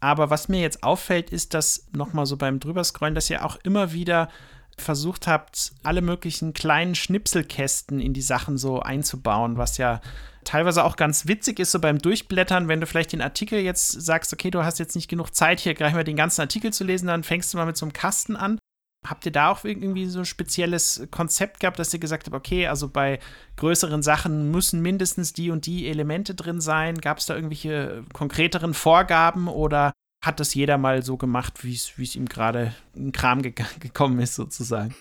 Aber 0.00 0.28
was 0.28 0.48
mir 0.48 0.60
jetzt 0.60 0.82
auffällt, 0.84 1.30
ist, 1.30 1.54
dass 1.54 1.86
nochmal 1.92 2.26
so 2.26 2.36
beim 2.36 2.60
Drüberscrollen, 2.60 3.14
dass 3.14 3.30
ihr 3.30 3.46
auch 3.46 3.56
immer 3.62 3.94
wieder 3.94 4.28
versucht 4.76 5.26
habt, 5.26 5.72
alle 5.82 6.02
möglichen 6.02 6.52
kleinen 6.52 6.94
Schnipselkästen 6.94 7.98
in 8.00 8.12
die 8.12 8.20
Sachen 8.20 8.58
so 8.58 8.80
einzubauen, 8.80 9.56
was 9.56 9.78
ja 9.78 10.02
teilweise 10.42 10.84
auch 10.84 10.96
ganz 10.96 11.26
witzig 11.26 11.60
ist, 11.60 11.70
so 11.70 11.78
beim 11.78 11.98
Durchblättern, 11.98 12.68
wenn 12.68 12.80
du 12.80 12.86
vielleicht 12.86 13.12
den 13.12 13.22
Artikel 13.22 13.60
jetzt 13.60 13.92
sagst, 13.92 14.34
okay, 14.34 14.50
du 14.50 14.64
hast 14.64 14.78
jetzt 14.78 14.96
nicht 14.96 15.08
genug 15.08 15.34
Zeit, 15.34 15.60
hier 15.60 15.72
gleich 15.72 15.94
mal 15.94 16.04
den 16.04 16.16
ganzen 16.16 16.42
Artikel 16.42 16.74
zu 16.74 16.84
lesen, 16.84 17.06
dann 17.06 17.22
fängst 17.22 17.54
du 17.54 17.56
mal 17.56 17.64
mit 17.64 17.78
so 17.78 17.86
einem 17.86 17.94
Kasten 17.94 18.36
an 18.36 18.58
Habt 19.06 19.26
ihr 19.26 19.32
da 19.32 19.50
auch 19.50 19.64
irgendwie 19.64 20.06
so 20.06 20.20
ein 20.20 20.24
spezielles 20.24 21.06
Konzept 21.10 21.60
gehabt, 21.60 21.78
dass 21.78 21.92
ihr 21.92 22.00
gesagt 22.00 22.26
habt, 22.26 22.34
okay, 22.34 22.66
also 22.66 22.88
bei 22.88 23.20
größeren 23.56 24.02
Sachen 24.02 24.50
müssen 24.50 24.80
mindestens 24.80 25.32
die 25.32 25.50
und 25.50 25.66
die 25.66 25.88
Elemente 25.88 26.34
drin 26.34 26.60
sein? 26.60 26.98
Gab 26.98 27.18
es 27.18 27.26
da 27.26 27.34
irgendwelche 27.34 28.04
konkreteren 28.12 28.72
Vorgaben 28.72 29.48
oder 29.48 29.92
hat 30.22 30.40
das 30.40 30.54
jeder 30.54 30.78
mal 30.78 31.02
so 31.02 31.18
gemacht, 31.18 31.64
wie 31.64 31.74
es 31.74 32.16
ihm 32.16 32.26
gerade 32.26 32.74
in 32.94 33.12
Kram 33.12 33.42
ge 33.42 33.52
gekommen 33.80 34.18
ist, 34.20 34.34
sozusagen? 34.34 34.94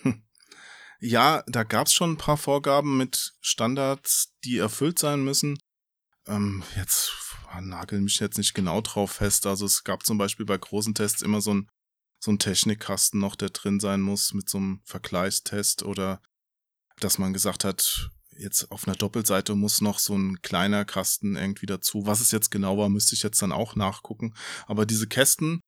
Ja, 1.00 1.44
da 1.48 1.63
gab 1.63 1.88
es 1.88 1.94
schon 1.94 2.12
ein 2.12 2.18
paar 2.18 2.38
Vorgaben 2.38 2.98
mit 2.98 3.34
Standards, 3.42 4.34
die 4.44 4.58
erfüllt 4.58 5.00
sein 5.00 5.24
müssen. 5.24 5.58
Ähm, 6.28 6.63
jetzt 6.78 7.12
nageln 7.62 8.06
mich 8.06 8.20
jetzt 8.20 8.38
nicht 8.38 8.54
genau 8.54 8.82
drauf 8.82 9.12
fest. 9.12 9.46
Also 9.46 9.66
es 9.66 9.84
gab 9.84 10.06
zum 10.06 10.18
Beispiel 10.18 10.46
bei 10.46 10.58
großen 10.58 10.94
Tests 10.96 11.22
immer 11.22 11.42
so 11.42 11.54
ein 11.54 11.70
so 12.24 12.32
ein 12.32 12.40
Technikkasten 12.40 13.20
noch, 13.20 13.36
der 13.36 13.50
drin 13.50 13.82
sein 13.82 14.00
muss 14.00 14.34
mit 14.34 14.50
so 14.50 14.58
einem 14.58 14.80
Vergleichstest 14.86 15.84
oder 15.84 16.22
dass 17.02 17.18
man 17.18 17.34
gesagt 17.34 17.66
hat, 17.66 18.12
jetzt 18.32 18.72
auf 18.72 18.88
einer 18.88 18.96
Doppelseite 18.96 19.56
muss 19.56 19.82
noch 19.82 20.00
so 20.00 20.16
ein 20.16 20.42
kleiner 20.42 20.86
Kasten 20.86 21.36
irgendwie 21.36 21.66
dazu. 21.66 22.06
Was 22.06 22.22
es 22.22 22.32
jetzt 22.32 22.50
genau 22.50 22.78
war, 22.78 22.88
müsste 22.88 23.14
ich 23.14 23.24
jetzt 23.24 23.42
dann 23.42 23.52
auch 23.52 23.76
nachgucken. 23.76 24.34
Aber 24.68 24.86
diese 24.86 25.06
Kästen 25.06 25.60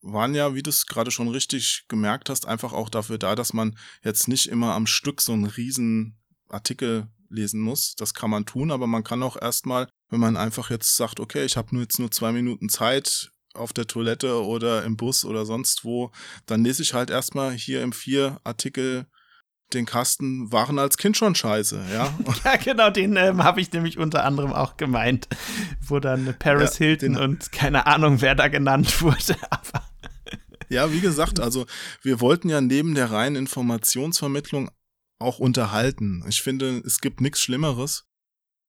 waren 0.00 0.34
ja, 0.34 0.56
wie 0.56 0.64
du 0.64 0.70
es 0.70 0.86
gerade 0.86 1.12
schon 1.12 1.28
richtig 1.28 1.84
gemerkt 1.86 2.30
hast, 2.30 2.48
einfach 2.48 2.72
auch 2.72 2.88
dafür 2.88 3.18
da, 3.18 3.36
dass 3.36 3.52
man 3.52 3.78
jetzt 4.02 4.26
nicht 4.26 4.48
immer 4.48 4.74
am 4.74 4.88
Stück 4.88 5.20
so 5.20 5.32
einen 5.32 5.46
riesen 5.46 6.18
Artikel 6.48 7.06
lesen 7.28 7.60
muss. 7.60 7.94
Das 7.94 8.12
kann 8.12 8.28
man 8.28 8.44
tun, 8.44 8.72
aber 8.72 8.88
man 8.88 9.04
kann 9.04 9.22
auch 9.22 9.40
erstmal, 9.40 9.88
wenn 10.08 10.18
man 10.18 10.36
einfach 10.36 10.68
jetzt 10.68 10.96
sagt, 10.96 11.20
okay, 11.20 11.44
ich 11.44 11.56
habe 11.56 11.72
nur 11.76 11.84
jetzt 11.84 12.00
nur 12.00 12.10
zwei 12.10 12.32
Minuten 12.32 12.68
Zeit, 12.68 13.31
auf 13.54 13.72
der 13.72 13.86
Toilette 13.86 14.44
oder 14.44 14.84
im 14.84 14.96
Bus 14.96 15.24
oder 15.24 15.44
sonst 15.44 15.84
wo, 15.84 16.10
dann 16.46 16.64
lese 16.64 16.82
ich 16.82 16.94
halt 16.94 17.10
erstmal 17.10 17.52
hier 17.52 17.82
im 17.82 17.92
vier 17.92 18.40
Artikel 18.44 19.06
den 19.74 19.86
Kasten 19.86 20.52
waren 20.52 20.78
als 20.78 20.98
Kind 20.98 21.16
schon 21.16 21.34
scheiße, 21.34 21.82
ja. 21.92 22.12
ja, 22.44 22.56
genau, 22.56 22.90
den 22.90 23.16
ähm, 23.16 23.42
habe 23.42 23.60
ich 23.60 23.72
nämlich 23.72 23.98
unter 23.98 24.24
anderem 24.24 24.52
auch 24.52 24.76
gemeint, 24.76 25.28
wo 25.80 25.98
dann 25.98 26.34
Paris 26.38 26.78
ja, 26.78 26.86
Hilton 26.86 27.16
und 27.16 27.52
keine 27.52 27.86
Ahnung, 27.86 28.20
wer 28.20 28.34
da 28.34 28.48
genannt 28.48 29.00
wurde, 29.02 29.36
aber. 29.50 29.86
Ja, 30.68 30.92
wie 30.92 31.00
gesagt, 31.00 31.38
also 31.38 31.66
wir 32.02 32.20
wollten 32.20 32.48
ja 32.48 32.60
neben 32.60 32.94
der 32.94 33.10
reinen 33.10 33.36
Informationsvermittlung 33.36 34.70
auch 35.18 35.38
unterhalten. 35.38 36.24
Ich 36.28 36.42
finde, 36.42 36.82
es 36.84 37.00
gibt 37.00 37.20
nichts 37.20 37.40
Schlimmeres, 37.40 38.06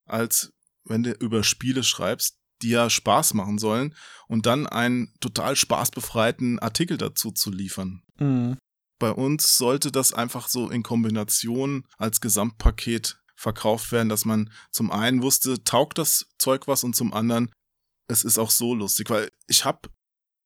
als 0.06 0.52
wenn 0.84 1.04
du 1.04 1.12
über 1.12 1.44
Spiele 1.44 1.84
schreibst, 1.84 2.38
die 2.64 2.70
ja 2.70 2.90
Spaß 2.90 3.34
machen 3.34 3.58
sollen 3.58 3.94
und 4.28 4.46
dann 4.46 4.66
einen 4.66 5.14
total 5.20 5.56
spaßbefreiten 5.56 6.60
Artikel 6.60 6.98
dazu 6.98 7.32
zu 7.32 7.52
liefern. 7.52 8.02
Mhm. 8.18 8.58
Bei 9.00 9.12
uns 9.12 9.58
sollte 9.58 9.92
das 9.92 10.14
einfach 10.14 10.48
so 10.48 10.70
in 10.70 10.82
Kombination 10.82 11.86
als 11.98 12.22
Gesamtpaket 12.22 13.20
verkauft 13.36 13.92
werden, 13.92 14.10
dass 14.10 14.26
man 14.26 14.50
zum 14.72 14.92
einen 14.92 15.22
wusste, 15.22 15.64
taugt 15.64 15.98
das 15.98 16.28
Zeug 16.38 16.68
was 16.68 16.84
und 16.84 16.96
zum 16.96 17.14
anderen, 17.14 17.52
es 18.08 18.24
ist 18.24 18.38
auch 18.38 18.52
so 18.52 18.74
lustig, 18.74 19.10
weil 19.10 19.30
ich 19.48 19.66
habe 19.66 19.90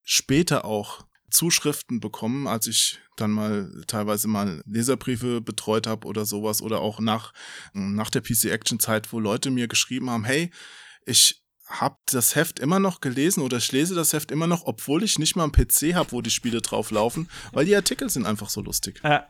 später 0.03 0.65
auch 0.65 1.05
Zuschriften 1.29 1.99
bekommen, 1.99 2.47
als 2.47 2.67
ich 2.67 2.99
dann 3.17 3.31
mal 3.31 3.83
teilweise 3.87 4.27
mal 4.27 4.63
Leserbriefe 4.65 5.41
betreut 5.41 5.85
habe 5.85 6.07
oder 6.07 6.25
sowas 6.25 6.61
oder 6.61 6.79
auch 6.79 6.99
nach, 6.99 7.33
nach 7.73 8.09
der 8.09 8.21
PC 8.21 8.45
Action 8.45 8.79
Zeit, 8.79 9.11
wo 9.11 9.19
Leute 9.19 9.51
mir 9.51 9.67
geschrieben 9.67 10.09
haben, 10.09 10.23
hey, 10.23 10.51
ich 11.05 11.43
habe 11.67 11.97
das 12.05 12.35
Heft 12.35 12.59
immer 12.59 12.79
noch 12.79 13.01
gelesen 13.01 13.41
oder 13.43 13.57
ich 13.57 13.71
lese 13.71 13.93
das 13.93 14.13
Heft 14.13 14.31
immer 14.31 14.47
noch, 14.47 14.65
obwohl 14.65 15.03
ich 15.03 15.19
nicht 15.19 15.35
mal 15.35 15.43
einen 15.43 15.51
PC 15.51 15.95
habe, 15.95 16.11
wo 16.11 16.21
die 16.21 16.29
Spiele 16.29 16.61
drauf 16.61 16.91
laufen, 16.91 17.29
weil 17.51 17.65
die 17.65 17.75
Artikel 17.75 18.09
sind 18.09 18.25
einfach 18.25 18.49
so 18.49 18.61
lustig. 18.61 19.01
Ja. 19.03 19.29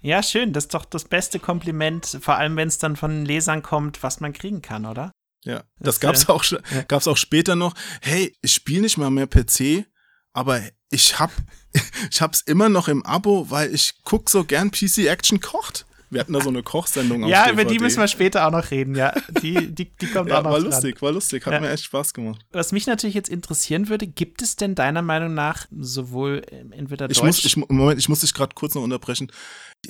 ja, 0.00 0.22
schön. 0.22 0.52
Das 0.52 0.64
ist 0.64 0.74
doch 0.74 0.84
das 0.84 1.04
beste 1.04 1.38
Kompliment, 1.38 2.18
vor 2.20 2.36
allem 2.36 2.56
wenn 2.56 2.68
es 2.68 2.78
dann 2.78 2.96
von 2.96 3.24
Lesern 3.24 3.62
kommt, 3.62 4.02
was 4.02 4.20
man 4.20 4.32
kriegen 4.32 4.62
kann, 4.62 4.86
oder? 4.86 5.10
Ja, 5.44 5.58
das, 5.78 5.98
das 5.98 6.00
gab's 6.00 6.24
äh, 6.24 6.32
auch, 6.32 6.44
ja. 6.44 6.82
gab's 6.88 7.08
auch 7.08 7.16
später 7.16 7.56
noch. 7.56 7.74
Hey, 8.00 8.36
ich 8.42 8.52
spiele 8.52 8.82
nicht 8.82 8.96
mal 8.96 9.10
mehr 9.10 9.26
PC, 9.26 9.86
aber 10.32 10.60
ich 10.90 11.18
hab, 11.18 11.30
ich 12.10 12.20
hab's 12.20 12.42
immer 12.42 12.68
noch 12.68 12.88
im 12.88 13.04
Abo, 13.04 13.50
weil 13.50 13.74
ich 13.74 13.94
guck 14.04 14.30
so 14.30 14.44
gern 14.44 14.70
PC 14.70 15.06
Action 15.06 15.40
kocht. 15.40 15.85
Wir 16.10 16.20
hatten 16.20 16.32
da 16.32 16.40
so 16.40 16.48
eine 16.48 16.62
Kochsendung 16.62 17.24
auf 17.24 17.30
Ja, 17.30 17.44
DVD. 17.46 17.52
über 17.62 17.64
die 17.72 17.78
müssen 17.78 18.00
wir 18.00 18.08
später 18.08 18.46
auch 18.46 18.50
noch 18.50 18.70
reden, 18.70 18.94
ja. 18.94 19.12
Die, 19.42 19.72
die, 19.72 19.90
die 19.96 20.06
kommt 20.12 20.30
ja, 20.30 20.38
auch 20.38 20.44
noch 20.44 20.52
War 20.52 20.60
lustig, 20.60 20.96
dran. 20.96 21.06
war 21.06 21.12
lustig, 21.12 21.46
hat 21.46 21.52
ja. 21.54 21.60
mir 21.60 21.70
echt 21.70 21.84
Spaß 21.84 22.14
gemacht. 22.14 22.44
Was 22.52 22.72
mich 22.72 22.86
natürlich 22.86 23.14
jetzt 23.14 23.28
interessieren 23.28 23.88
würde, 23.88 24.06
gibt 24.06 24.42
es 24.42 24.56
denn 24.56 24.74
deiner 24.74 25.02
Meinung 25.02 25.34
nach 25.34 25.66
sowohl 25.70 26.42
ähm, 26.50 26.72
entweder 26.72 27.10
ich 27.10 27.18
Deutsch... 27.18 27.26
Muss, 27.26 27.44
ich, 27.44 27.56
Moment, 27.56 27.98
ich 27.98 28.08
muss 28.08 28.20
dich 28.20 28.34
gerade 28.34 28.54
kurz 28.54 28.74
noch 28.74 28.82
unterbrechen. 28.82 29.30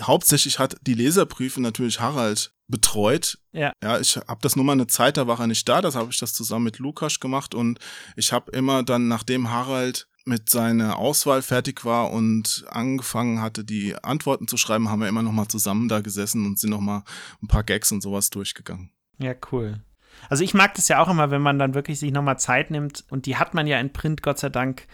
Hauptsächlich 0.01 0.59
hat 0.59 0.77
die 0.83 0.95
Leserbriefe 0.95 1.61
natürlich 1.61 2.01
Harald 2.01 2.53
betreut. 2.69 3.39
Ja. 3.53 3.73
Ja, 3.83 4.01
ich 4.01 4.17
habe 4.17 4.41
das 4.43 4.57
nur 4.57 4.65
mal 4.65 4.73
eine 4.73 4.87
Zeit, 4.87 5.17
da 5.17 5.27
war 5.27 5.41
er 5.41 5.47
nicht 5.47 5.69
da, 5.69 5.81
das 5.81 5.95
habe 5.95 6.11
ich 6.11 6.19
das 6.19 6.35
zusammen 6.35 6.65
mit 6.65 6.79
Lukas 6.79 7.21
gemacht 7.21 7.55
und 7.55 7.79
ich 8.17 8.33
habe 8.33 8.51
immer 8.53 8.83
dann, 8.83 9.09
nachdem 9.09 9.51
Harald 9.51 10.09
mit 10.27 10.51
seiner 10.51 10.99
Auswahl 10.99 11.41
fertig 11.41 11.85
war 11.85 12.11
und 12.11 12.65
angefangen 12.69 13.41
hatte, 13.41 13.65
die 13.65 13.95
Antworten 14.03 14.49
zu 14.49 14.57
schreiben, 14.57 14.91
haben 14.91 15.01
wir 15.01 15.09
immer 15.09 15.23
noch 15.23 15.33
mal 15.33 15.49
zusammen 15.49 15.89
da 15.89 16.01
gesessen 16.01 16.45
und 16.45 16.59
sind 16.59 16.71
noch 16.71 16.81
mal 16.81 17.05
ein 17.43 17.49
paar 17.49 17.63
Gags 17.63 17.93
und 17.93 18.03
sowas 18.03 18.31
durchgegangen. 18.31 18.91
Ja, 19.19 19.35
cool. 19.53 19.81
Also 20.29 20.43
ich 20.43 20.55
mag 20.55 20.75
das 20.75 20.89
ja 20.89 21.01
auch 21.01 21.09
immer, 21.09 21.31
wenn 21.31 21.43
man 21.43 21.59
dann 21.59 21.75
wirklich 21.75 22.01
sich 22.01 22.13
noch 22.13 22.23
mal 22.23 22.39
Zeit 22.39 22.71
nimmt 22.71 23.05
und 23.09 23.27
die 23.27 23.37
hat 23.37 23.55
man 23.55 23.67
ja 23.67 23.79
in 23.79 23.93
Print, 23.93 24.23
Gott 24.23 24.39
sei 24.39 24.49
Dank, 24.49 24.87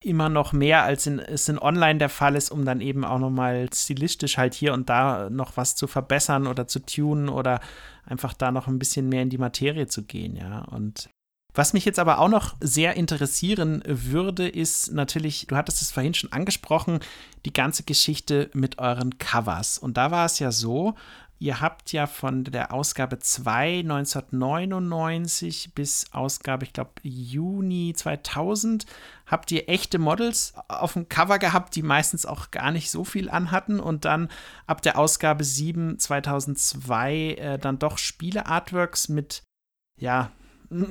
immer 0.00 0.28
noch 0.28 0.52
mehr, 0.52 0.82
als 0.82 1.06
in, 1.06 1.18
es 1.18 1.48
in 1.48 1.58
Online 1.58 1.98
der 1.98 2.08
Fall 2.08 2.36
ist, 2.36 2.50
um 2.50 2.64
dann 2.64 2.80
eben 2.80 3.04
auch 3.04 3.18
noch 3.18 3.30
mal 3.30 3.68
stilistisch 3.72 4.36
halt 4.36 4.54
hier 4.54 4.72
und 4.74 4.88
da 4.88 5.30
noch 5.30 5.56
was 5.56 5.76
zu 5.76 5.86
verbessern 5.86 6.46
oder 6.46 6.66
zu 6.66 6.80
tunen 6.80 7.28
oder 7.28 7.60
einfach 8.04 8.34
da 8.34 8.50
noch 8.50 8.66
ein 8.66 8.78
bisschen 8.78 9.08
mehr 9.08 9.22
in 9.22 9.30
die 9.30 9.38
Materie 9.38 9.86
zu 9.86 10.04
gehen, 10.04 10.36
ja. 10.36 10.60
Und 10.60 11.08
was 11.54 11.72
mich 11.72 11.84
jetzt 11.84 12.00
aber 12.00 12.18
auch 12.18 12.28
noch 12.28 12.56
sehr 12.60 12.96
interessieren 12.96 13.82
würde, 13.86 14.48
ist 14.48 14.92
natürlich, 14.92 15.46
du 15.46 15.56
hattest 15.56 15.82
es 15.82 15.92
vorhin 15.92 16.14
schon 16.14 16.32
angesprochen, 16.32 16.98
die 17.44 17.52
ganze 17.52 17.84
Geschichte 17.84 18.50
mit 18.54 18.80
euren 18.80 19.18
Covers. 19.18 19.78
Und 19.78 19.96
da 19.96 20.10
war 20.10 20.26
es 20.26 20.40
ja 20.40 20.50
so, 20.50 20.94
ihr 21.38 21.60
habt 21.60 21.92
ja 21.92 22.08
von 22.08 22.42
der 22.42 22.72
Ausgabe 22.72 23.20
2 23.20 23.80
1999 23.80 25.74
bis 25.74 26.06
Ausgabe, 26.12 26.64
ich 26.64 26.72
glaube, 26.72 26.92
Juni 27.02 27.92
2000, 27.94 28.86
habt 29.26 29.52
ihr 29.52 29.68
echte 29.68 29.98
Models 29.98 30.54
auf 30.66 30.94
dem 30.94 31.08
Cover 31.08 31.38
gehabt, 31.38 31.76
die 31.76 31.82
meistens 31.82 32.26
auch 32.26 32.50
gar 32.50 32.72
nicht 32.72 32.90
so 32.90 33.04
viel 33.04 33.30
anhatten. 33.30 33.78
Und 33.78 34.04
dann 34.04 34.28
ab 34.66 34.82
der 34.82 34.98
Ausgabe 34.98 35.44
7 35.44 36.00
2002 36.00 37.14
äh, 37.34 37.58
dann 37.58 37.78
doch 37.78 37.98
Spiele-Artworks 37.98 39.08
mit 39.08 39.44
ja, 40.00 40.32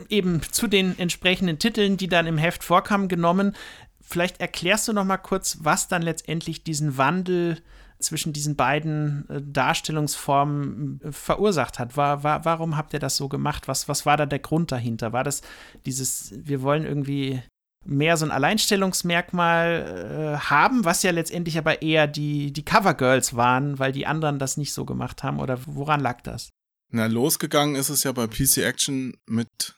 eben 0.10 0.42
zu 0.44 0.68
den 0.68 0.98
entsprechenden 0.98 1.60
Titeln, 1.60 1.98
die 1.98 2.08
dann 2.08 2.28
im 2.28 2.38
Heft 2.38 2.64
vorkamen, 2.64 3.08
genommen. 3.08 3.56
Vielleicht 4.02 4.40
erklärst 4.40 4.88
du 4.88 4.94
noch 4.94 5.06
mal 5.06 5.18
kurz, 5.18 5.60
was 5.62 5.88
dann 5.88 6.02
letztendlich 6.02 6.64
diesen 6.64 6.98
Wandel 6.98 7.62
zwischen 8.00 8.34
diesen 8.34 8.56
beiden 8.56 9.28
äh, 9.30 9.42
Darstellungsformen 9.42 11.02
äh, 11.04 11.12
verursacht 11.12 11.80
hat. 11.80 11.98
War, 11.98 12.24
war, 12.24 12.46
warum 12.46 12.78
habt 12.78 12.94
ihr 12.94 13.00
das 13.00 13.18
so 13.18 13.30
gemacht? 13.30 13.68
Was, 13.68 13.88
was 13.88 14.06
war 14.06 14.18
da 14.18 14.26
der 14.26 14.40
Grund 14.40 14.72
dahinter? 14.72 15.14
War 15.14 15.24
das 15.24 15.42
dieses, 15.86 16.34
wir 16.36 16.62
wollen 16.62 16.86
irgendwie 16.86 17.42
mehr 17.86 18.18
so 18.18 18.26
ein 18.26 18.32
Alleinstellungsmerkmal 18.32 20.36
äh, 20.36 20.38
haben, 20.38 20.86
was 20.86 21.04
ja 21.04 21.12
letztendlich 21.12 21.58
aber 21.58 21.82
eher 21.82 22.08
die, 22.08 22.54
die 22.54 22.66
Covergirls 22.66 23.36
waren, 23.36 23.80
weil 23.80 23.92
die 23.92 24.06
anderen 24.06 24.40
das 24.40 24.58
nicht 24.58 24.74
so 24.74 24.86
gemacht 24.86 25.24
haben? 25.24 25.40
Oder 25.40 25.60
woran 25.66 26.00
lag 26.00 26.22
das? 26.22 26.50
Na, 26.96 27.08
losgegangen 27.08 27.76
ist 27.76 27.90
es 27.90 28.04
ja 28.04 28.12
bei 28.12 28.28
PC 28.28 28.58
Action 28.58 29.18
mit 29.26 29.76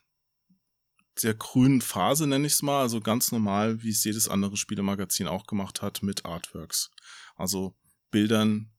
der 1.23 1.33
grünen 1.33 1.79
Phase, 1.79 2.27
nenne 2.27 2.45
ich 2.45 2.53
es 2.53 2.61
mal, 2.61 2.81
also 2.81 2.99
ganz 2.99 3.31
normal, 3.31 3.81
wie 3.81 3.91
es 3.91 4.03
jedes 4.03 4.27
andere 4.27 4.57
Spielemagazin 4.57 5.27
auch 5.27 5.47
gemacht 5.47 5.81
hat, 5.81 6.03
mit 6.03 6.25
Artworks. 6.25 6.91
Also 7.37 7.73
Bildern, 8.11 8.73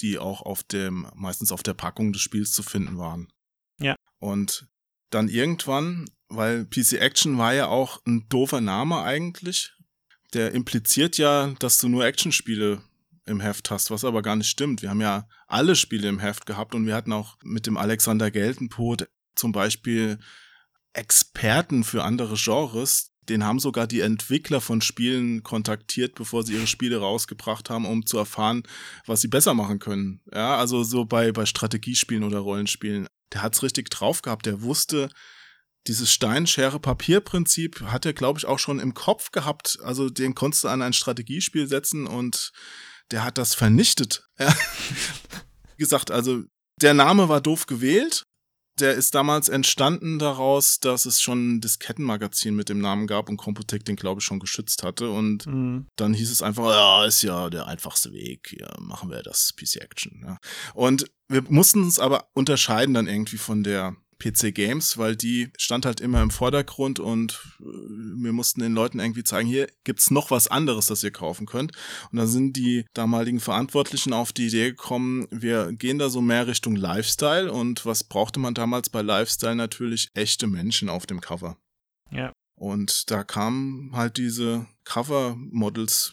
die 0.00 0.18
auch 0.18 0.42
auf 0.42 0.62
dem, 0.62 1.10
meistens 1.14 1.52
auf 1.52 1.62
der 1.62 1.72
Packung 1.72 2.12
des 2.12 2.20
Spiels 2.20 2.52
zu 2.52 2.62
finden 2.62 2.98
waren. 2.98 3.32
Ja. 3.78 3.96
Und 4.18 4.68
dann 5.08 5.30
irgendwann, 5.30 6.04
weil 6.28 6.66
PC 6.66 7.00
Action 7.00 7.38
war 7.38 7.54
ja 7.54 7.68
auch 7.68 8.04
ein 8.04 8.28
doofer 8.28 8.60
Name 8.60 9.00
eigentlich, 9.00 9.72
der 10.34 10.52
impliziert 10.52 11.16
ja, 11.16 11.54
dass 11.60 11.78
du 11.78 11.88
nur 11.88 12.04
Actionspiele 12.04 12.82
im 13.26 13.40
Heft 13.40 13.70
hast, 13.70 13.90
was 13.90 14.04
aber 14.04 14.22
gar 14.22 14.36
nicht 14.36 14.48
stimmt. 14.48 14.82
Wir 14.82 14.90
haben 14.90 15.00
ja 15.00 15.28
alle 15.46 15.76
Spiele 15.76 16.08
im 16.08 16.18
Heft 16.18 16.46
gehabt 16.46 16.74
und 16.74 16.86
wir 16.86 16.94
hatten 16.94 17.12
auch 17.12 17.36
mit 17.42 17.66
dem 17.66 17.76
Alexander 17.76 18.30
Geltenpot 18.30 19.08
zum 19.34 19.52
Beispiel 19.52 20.18
Experten 20.92 21.84
für 21.84 22.04
andere 22.04 22.34
Genres. 22.36 23.12
Den 23.28 23.44
haben 23.44 23.60
sogar 23.60 23.86
die 23.86 24.00
Entwickler 24.00 24.60
von 24.60 24.80
Spielen 24.80 25.42
kontaktiert, 25.42 26.14
bevor 26.14 26.42
sie 26.42 26.54
ihre 26.54 26.66
Spiele 26.66 26.98
rausgebracht 26.98 27.70
haben, 27.70 27.86
um 27.86 28.04
zu 28.04 28.18
erfahren, 28.18 28.64
was 29.06 29.20
sie 29.20 29.28
besser 29.28 29.54
machen 29.54 29.78
können. 29.78 30.20
Ja, 30.32 30.56
also 30.56 30.82
so 30.82 31.04
bei, 31.04 31.30
bei 31.30 31.46
Strategiespielen 31.46 32.24
oder 32.24 32.38
Rollenspielen. 32.38 33.06
Der 33.32 33.42
hat's 33.42 33.62
richtig 33.62 33.90
drauf 33.90 34.22
gehabt. 34.22 34.46
Der 34.46 34.62
wusste, 34.62 35.10
dieses 35.86 36.12
Steinschere-Papier-Prinzip 36.12 37.82
hat 37.82 38.04
er, 38.04 38.12
glaube 38.12 38.38
ich, 38.38 38.46
auch 38.46 38.58
schon 38.58 38.80
im 38.80 38.94
Kopf 38.94 39.30
gehabt. 39.30 39.78
Also 39.82 40.10
den 40.10 40.34
konntest 40.34 40.64
du 40.64 40.68
an 40.68 40.82
ein 40.82 40.92
Strategiespiel 40.92 41.68
setzen 41.68 42.06
und 42.06 42.52
der 43.10 43.24
hat 43.24 43.38
das 43.38 43.54
vernichtet. 43.54 44.24
Ja. 44.38 44.54
Wie 45.76 45.82
gesagt, 45.82 46.10
also 46.10 46.42
der 46.80 46.94
Name 46.94 47.28
war 47.28 47.40
doof 47.40 47.66
gewählt. 47.66 48.24
Der 48.78 48.94
ist 48.94 49.14
damals 49.14 49.50
entstanden 49.50 50.18
daraus, 50.18 50.80
dass 50.80 51.04
es 51.04 51.20
schon 51.20 51.56
ein 51.56 51.60
Diskettenmagazin 51.60 52.54
mit 52.54 52.70
dem 52.70 52.80
Namen 52.80 53.06
gab 53.06 53.28
und 53.28 53.36
Computec 53.36 53.84
den, 53.84 53.96
glaube 53.96 54.20
ich, 54.20 54.24
schon 54.24 54.38
geschützt 54.38 54.82
hatte. 54.82 55.10
Und 55.10 55.46
mhm. 55.46 55.86
dann 55.96 56.14
hieß 56.14 56.30
es 56.30 56.40
einfach, 56.40 56.70
ja, 56.70 57.04
ist 57.04 57.20
ja 57.22 57.50
der 57.50 57.66
einfachste 57.66 58.12
Weg. 58.12 58.56
Ja, 58.58 58.72
machen 58.78 59.10
wir 59.10 59.22
das 59.22 59.52
PC 59.54 59.76
Action. 59.82 60.22
Ja. 60.24 60.38
Und 60.72 61.10
wir 61.28 61.42
mussten 61.48 61.82
uns 61.82 61.98
aber 61.98 62.28
unterscheiden 62.32 62.94
dann 62.94 63.06
irgendwie 63.06 63.38
von 63.38 63.62
der 63.62 63.96
PC 64.20 64.54
Games, 64.54 64.98
weil 64.98 65.16
die 65.16 65.50
stand 65.56 65.86
halt 65.86 66.00
immer 66.00 66.22
im 66.22 66.30
Vordergrund 66.30 67.00
und 67.00 67.42
äh, 67.60 67.64
wir 67.64 68.32
mussten 68.32 68.60
den 68.60 68.74
Leuten 68.74 69.00
irgendwie 69.00 69.24
zeigen, 69.24 69.48
hier 69.48 69.68
gibt's 69.84 70.10
noch 70.10 70.30
was 70.30 70.48
anderes, 70.48 70.86
das 70.86 71.02
ihr 71.02 71.10
kaufen 71.10 71.46
könnt. 71.46 71.72
Und 72.12 72.18
dann 72.18 72.28
sind 72.28 72.56
die 72.56 72.84
damaligen 72.94 73.40
Verantwortlichen 73.40 74.12
auf 74.12 74.32
die 74.32 74.46
Idee 74.46 74.70
gekommen, 74.70 75.26
wir 75.30 75.72
gehen 75.72 75.98
da 75.98 76.08
so 76.08 76.20
mehr 76.20 76.46
Richtung 76.46 76.76
Lifestyle 76.76 77.50
und 77.50 77.84
was 77.86 78.04
brauchte 78.04 78.38
man 78.38 78.54
damals 78.54 78.90
bei 78.90 79.02
Lifestyle 79.02 79.56
natürlich 79.56 80.10
echte 80.14 80.46
Menschen 80.46 80.88
auf 80.88 81.06
dem 81.06 81.20
Cover. 81.20 81.56
Ja. 82.12 82.32
Und 82.54 83.10
da 83.10 83.24
kamen 83.24 83.96
halt 83.96 84.18
diese 84.18 84.66
Cover-Models 84.84 86.12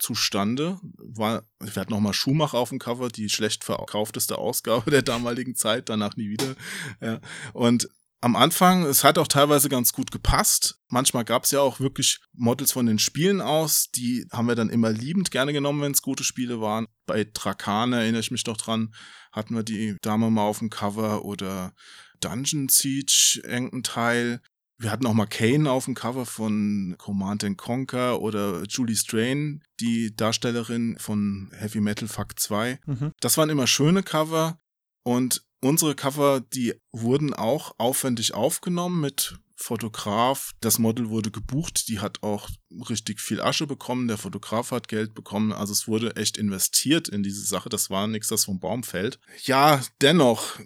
zustande. 0.00 0.80
War, 0.98 1.44
wir 1.60 1.80
hatten 1.80 1.92
noch 1.92 2.00
mal 2.00 2.12
Schumacher 2.12 2.58
auf 2.58 2.70
dem 2.70 2.78
Cover, 2.78 3.08
die 3.08 3.28
schlecht 3.28 3.64
verkaufteste 3.64 4.38
Ausgabe 4.38 4.90
der 4.90 5.02
damaligen 5.02 5.54
Zeit, 5.54 5.88
danach 5.88 6.16
nie 6.16 6.30
wieder. 6.30 6.56
Ja. 7.00 7.20
Und 7.52 7.88
am 8.22 8.36
Anfang, 8.36 8.84
es 8.84 9.02
hat 9.02 9.16
auch 9.16 9.28
teilweise 9.28 9.68
ganz 9.68 9.92
gut 9.92 10.10
gepasst. 10.10 10.78
Manchmal 10.88 11.24
gab 11.24 11.44
es 11.44 11.52
ja 11.52 11.60
auch 11.60 11.80
wirklich 11.80 12.20
Models 12.34 12.72
von 12.72 12.84
den 12.84 12.98
Spielen 12.98 13.40
aus, 13.40 13.90
die 13.94 14.26
haben 14.30 14.46
wir 14.46 14.54
dann 14.54 14.68
immer 14.68 14.90
liebend 14.90 15.30
gerne 15.30 15.52
genommen, 15.52 15.80
wenn 15.80 15.92
es 15.92 16.02
gute 16.02 16.24
Spiele 16.24 16.60
waren. 16.60 16.86
Bei 17.06 17.24
Trakan 17.24 17.94
erinnere 17.94 18.20
ich 18.20 18.30
mich 18.30 18.44
doch 18.44 18.58
dran, 18.58 18.94
hatten 19.32 19.54
wir 19.54 19.62
die 19.62 19.96
Dame 20.02 20.30
mal 20.30 20.42
auf 20.42 20.58
dem 20.58 20.68
Cover 20.68 21.24
oder 21.24 21.72
Dungeon 22.20 22.68
Siege 22.68 23.40
irgendein 23.42 23.82
Teil. 23.82 24.42
Wir 24.80 24.90
hatten 24.90 25.04
auch 25.04 25.12
mal 25.12 25.26
Kane 25.26 25.70
auf 25.70 25.84
dem 25.84 25.94
Cover 25.94 26.24
von 26.24 26.94
Command 26.96 27.44
Conquer 27.58 28.22
oder 28.22 28.62
Julie 28.66 28.96
Strain, 28.96 29.62
die 29.78 30.16
Darstellerin 30.16 30.96
von 30.98 31.50
Heavy 31.52 31.82
Metal 31.82 32.08
Fuck 32.08 32.40
2. 32.40 32.78
Mhm. 32.86 33.12
Das 33.20 33.36
waren 33.36 33.50
immer 33.50 33.66
schöne 33.66 34.02
Cover 34.02 34.58
und 35.02 35.44
unsere 35.60 35.94
Cover, 35.94 36.40
die 36.40 36.72
wurden 36.92 37.34
auch 37.34 37.74
aufwendig 37.76 38.32
aufgenommen 38.32 39.02
mit 39.02 39.38
Fotograf. 39.54 40.52
Das 40.62 40.78
Model 40.78 41.10
wurde 41.10 41.30
gebucht, 41.30 41.88
die 41.88 42.00
hat 42.00 42.22
auch 42.22 42.48
richtig 42.88 43.20
viel 43.20 43.42
Asche 43.42 43.66
bekommen, 43.66 44.08
der 44.08 44.16
Fotograf 44.16 44.70
hat 44.70 44.88
Geld 44.88 45.12
bekommen, 45.12 45.52
also 45.52 45.74
es 45.74 45.88
wurde 45.88 46.16
echt 46.16 46.38
investiert 46.38 47.06
in 47.06 47.22
diese 47.22 47.44
Sache, 47.44 47.68
das 47.68 47.90
war 47.90 48.06
nichts, 48.06 48.28
das 48.28 48.46
vom 48.46 48.60
Baum 48.60 48.82
fällt. 48.82 49.20
Ja, 49.44 49.82
dennoch, 50.00 50.58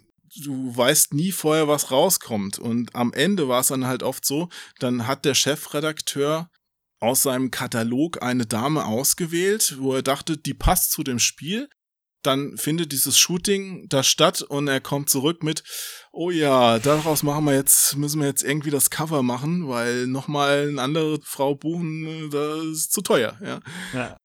du 0.43 0.75
weißt 0.75 1.13
nie 1.13 1.31
vorher, 1.31 1.67
was 1.67 1.91
rauskommt. 1.91 2.59
Und 2.59 2.95
am 2.95 3.13
Ende 3.13 3.47
war 3.47 3.61
es 3.61 3.67
dann 3.67 3.87
halt 3.87 4.03
oft 4.03 4.25
so, 4.25 4.49
dann 4.79 5.07
hat 5.07 5.25
der 5.25 5.35
Chefredakteur 5.35 6.49
aus 6.99 7.23
seinem 7.23 7.51
Katalog 7.51 8.21
eine 8.21 8.45
Dame 8.45 8.85
ausgewählt, 8.85 9.75
wo 9.79 9.93
er 9.93 10.01
dachte, 10.01 10.37
die 10.37 10.53
passt 10.53 10.91
zu 10.91 11.03
dem 11.03 11.19
Spiel. 11.19 11.69
Dann 12.23 12.57
findet 12.57 12.91
dieses 12.91 13.19
Shooting 13.19 13.85
da 13.87 14.01
statt 14.01 14.41
und 14.41 14.67
er 14.67 14.81
kommt 14.81 15.11
zurück 15.11 15.43
mit, 15.43 15.63
oh 16.11 16.31
ja, 16.31 16.79
daraus 16.79 17.21
machen 17.21 17.45
wir 17.45 17.53
jetzt, 17.53 17.95
müssen 17.97 18.19
wir 18.19 18.27
jetzt 18.27 18.43
irgendwie 18.43 18.71
das 18.71 18.89
Cover 18.89 19.21
machen, 19.21 19.67
weil 19.67 20.07
nochmal 20.07 20.69
eine 20.69 20.81
andere 20.81 21.19
Frau 21.21 21.53
buchen, 21.53 22.31
das 22.31 22.65
ist 22.65 22.93
zu 22.93 23.01
teuer, 23.01 23.37
ja. 23.43 23.59
ja 23.93 24.17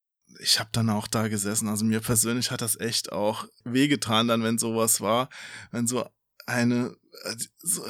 ich 0.42 0.58
habe 0.58 0.70
dann 0.72 0.90
auch 0.90 1.06
da 1.06 1.28
gesessen. 1.28 1.68
Also 1.68 1.84
mir 1.84 2.00
persönlich 2.00 2.50
hat 2.50 2.62
das 2.62 2.78
echt 2.78 3.12
auch 3.12 3.46
wehgetan, 3.64 4.28
dann 4.28 4.42
wenn 4.42 4.58
sowas 4.58 5.00
war, 5.00 5.28
wenn 5.70 5.86
so 5.86 6.08
eine 6.46 6.96
so, 7.58 7.84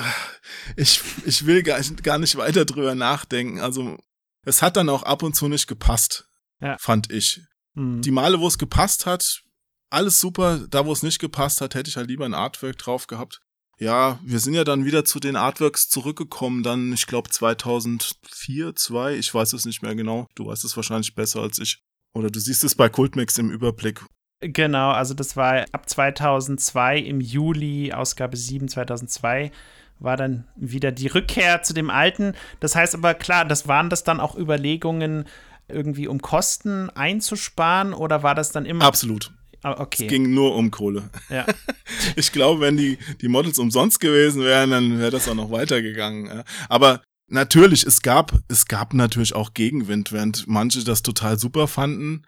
ich 0.77 1.01
ich 1.25 1.47
will 1.47 1.63
gar, 1.63 1.81
gar 2.03 2.19
nicht 2.19 2.37
weiter 2.37 2.65
drüber 2.65 2.95
nachdenken. 2.95 3.61
Also 3.61 3.99
es 4.45 4.63
hat 4.63 4.77
dann 4.77 4.89
auch 4.89 5.03
ab 5.03 5.23
und 5.23 5.35
zu 5.35 5.49
nicht 5.49 5.67
gepasst, 5.67 6.29
ja. 6.61 6.77
fand 6.79 7.11
ich. 7.11 7.43
Mhm. 7.75 8.03
Die 8.03 8.11
Male, 8.11 8.41
wo 8.41 8.49
es 8.49 8.59
gepasst 8.59 9.07
hat, 9.07 9.43
alles 9.91 10.21
super. 10.21 10.67
Da, 10.69 10.87
wo 10.87 10.93
es 10.93 11.03
nicht 11.03 11.19
gepasst 11.19 11.61
hat, 11.61 11.75
hätte 11.75 11.91
ich 11.91 11.97
halt 11.97 12.09
lieber 12.09 12.25
ein 12.25 12.35
Artwork 12.35 12.79
drauf 12.79 13.07
gehabt. 13.07 13.41
Ja, 13.79 14.21
wir 14.23 14.41
sind 14.41 14.53
ja 14.53 14.65
dann 14.65 14.85
wieder 14.85 15.07
zu 15.07 15.21
den 15.21 15.37
Artworks 15.37 15.89
zurückgekommen, 15.89 16.63
dann, 16.63 16.93
ich 16.93 17.07
glaube, 17.07 17.31
2004, 17.31 18.77
2, 18.77 19.15
ich 19.15 19.33
weiß 19.33 19.55
es 19.55 19.65
nicht 19.65 19.81
mehr 19.81 19.95
genau. 19.95 20.29
Du 20.35 20.47
weißt 20.47 20.65
es 20.65 20.77
wahrscheinlich 20.77 21.15
besser 21.15 21.41
als 21.41 21.59
ich. 21.59 21.83
Oder 22.15 22.31
du 22.31 22.41
siehst 22.41 22.65
es 22.65 22.75
bei 22.75 22.89
Kultmix 22.89 23.39
im 23.39 23.51
Überblick. 23.51 24.05
Genau, 24.41 24.91
also 24.91 25.15
das 25.15 25.37
war 25.37 25.67
ab 25.73 25.89
2002 25.89 26.99
im 26.99 27.21
Juli, 27.21 27.93
Ausgabe 27.93 28.37
7 28.37 28.69
2002 28.69 29.53
war 30.01 30.17
dann 30.17 30.45
wieder 30.57 30.93
die 30.93 31.07
Rückkehr 31.07 31.63
zu 31.63 31.75
dem 31.75 31.91
alten. 31.91 32.35
Das 32.59 32.75
heißt 32.75 32.95
aber 32.95 33.15
klar, 33.15 33.45
das 33.45 33.69
waren 33.69 33.91
das 33.91 34.03
dann 34.03 34.19
auch 34.19 34.37
Überlegungen 34.37 35.27
irgendwie 35.69 36.09
um 36.09 36.21
Kosten 36.21 36.91
einzusparen 36.91 37.93
oder 37.93 38.23
war 38.23 38.35
das 38.35 38.51
dann 38.51 38.67
immer 38.67 38.85
Absolut. 38.85 39.33
Ah, 39.63 39.79
okay. 39.79 40.05
Es 40.05 40.09
ging 40.09 40.33
nur 40.33 40.57
um 40.57 40.71
Kohle. 40.71 41.11
Ja. 41.29 41.47
Ich 42.17 42.33
glaube, 42.33 42.61
wenn 42.61 42.77
die, 42.77 42.99
die 43.21 43.29
Models 43.29 43.59
umsonst 43.59 44.01
gewesen 44.01 44.43
wären, 44.43 44.71
dann 44.71 44.99
wäre 45.01 45.11
das 45.11 45.29
auch 45.29 45.35
noch 45.35 45.51
weitergegangen. 45.51 46.45
Aber 46.69 47.03
natürlich, 47.31 47.85
es 47.85 48.03
gab, 48.03 48.33
es 48.49 48.67
gab 48.67 48.95
natürlich 48.95 49.35
auch 49.35 49.55
Gegenwind, 49.55 50.13
während 50.13 50.47
manche 50.47 50.85
das 50.85 51.03
total 51.03 51.39
super 51.39 51.69
fanden, 51.69 52.27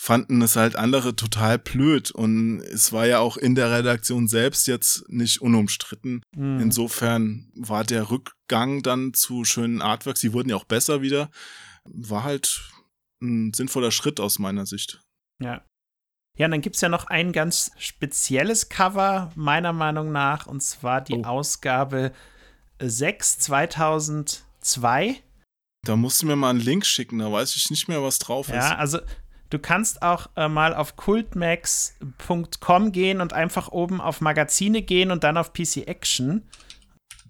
fanden 0.00 0.40
es 0.40 0.56
halt 0.56 0.76
andere 0.76 1.14
total 1.14 1.58
blöd. 1.58 2.10
Und 2.10 2.60
es 2.62 2.92
war 2.92 3.06
ja 3.06 3.18
auch 3.18 3.36
in 3.36 3.54
der 3.54 3.70
Redaktion 3.70 4.28
selbst 4.28 4.66
jetzt 4.66 5.04
nicht 5.08 5.42
unumstritten. 5.42 6.22
Mhm. 6.34 6.60
Insofern 6.60 7.52
war 7.54 7.84
der 7.84 8.10
Rückgang 8.10 8.82
dann 8.82 9.12
zu 9.12 9.44
schönen 9.44 9.82
Artworks, 9.82 10.20
die 10.20 10.32
wurden 10.32 10.48
ja 10.48 10.56
auch 10.56 10.64
besser 10.64 11.02
wieder, 11.02 11.30
war 11.84 12.24
halt 12.24 12.70
ein 13.22 13.52
sinnvoller 13.52 13.90
Schritt 13.90 14.20
aus 14.20 14.38
meiner 14.38 14.64
Sicht. 14.64 15.02
Ja. 15.42 15.62
Ja, 16.38 16.46
und 16.46 16.52
dann 16.52 16.62
gibt 16.62 16.76
es 16.76 16.80
ja 16.80 16.88
noch 16.88 17.06
ein 17.06 17.32
ganz 17.32 17.72
spezielles 17.76 18.70
Cover, 18.70 19.30
meiner 19.34 19.74
Meinung 19.74 20.12
nach, 20.12 20.46
und 20.46 20.62
zwar 20.62 21.02
die 21.02 21.18
oh. 21.18 21.24
Ausgabe 21.24 22.12
6 22.80 23.38
2002. 23.38 25.22
Da 25.82 25.96
musst 25.96 26.22
du 26.22 26.26
mir 26.26 26.36
mal 26.36 26.50
einen 26.50 26.60
Link 26.60 26.84
schicken, 26.84 27.18
da 27.18 27.32
weiß 27.32 27.56
ich 27.56 27.70
nicht 27.70 27.88
mehr, 27.88 28.02
was 28.02 28.18
drauf 28.18 28.48
ist. 28.48 28.54
Ja, 28.54 28.76
also 28.76 28.98
du 29.48 29.58
kannst 29.58 30.02
auch 30.02 30.28
äh, 30.36 30.48
mal 30.48 30.74
auf 30.74 30.96
cultmax.com 30.96 32.92
gehen 32.92 33.20
und 33.20 33.32
einfach 33.32 33.68
oben 33.68 34.00
auf 34.00 34.20
Magazine 34.20 34.82
gehen 34.82 35.10
und 35.10 35.24
dann 35.24 35.36
auf 35.36 35.52
PC 35.52 35.86
Action. 35.86 36.42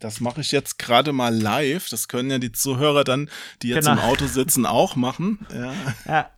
Das 0.01 0.21
mache 0.21 0.41
ich 0.41 0.51
jetzt 0.51 0.79
gerade 0.79 1.13
mal 1.13 1.35
live. 1.35 1.89
Das 1.91 2.09
können 2.09 2.31
ja 2.31 2.39
die 2.39 2.53
Zuhörer 2.53 3.05
dann, 3.05 3.31
die 3.63 3.69
jetzt 3.69 3.87
genau. 3.87 4.01
im 4.01 4.09
Auto 4.09 4.27
sitzen, 4.27 4.67
auch 4.67 4.97
machen. 4.97 5.47
Ja. 5.55 5.75
ja. 6.07 6.31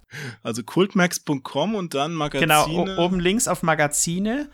Also 0.43 0.63
cultmax.com 0.63 1.75
und 1.75 1.95
dann 1.95 2.13
Magazine. 2.13 2.47
Genau, 2.47 3.03
oben 3.03 3.19
links 3.21 3.49
auf 3.49 3.63
Magazine 3.63 4.51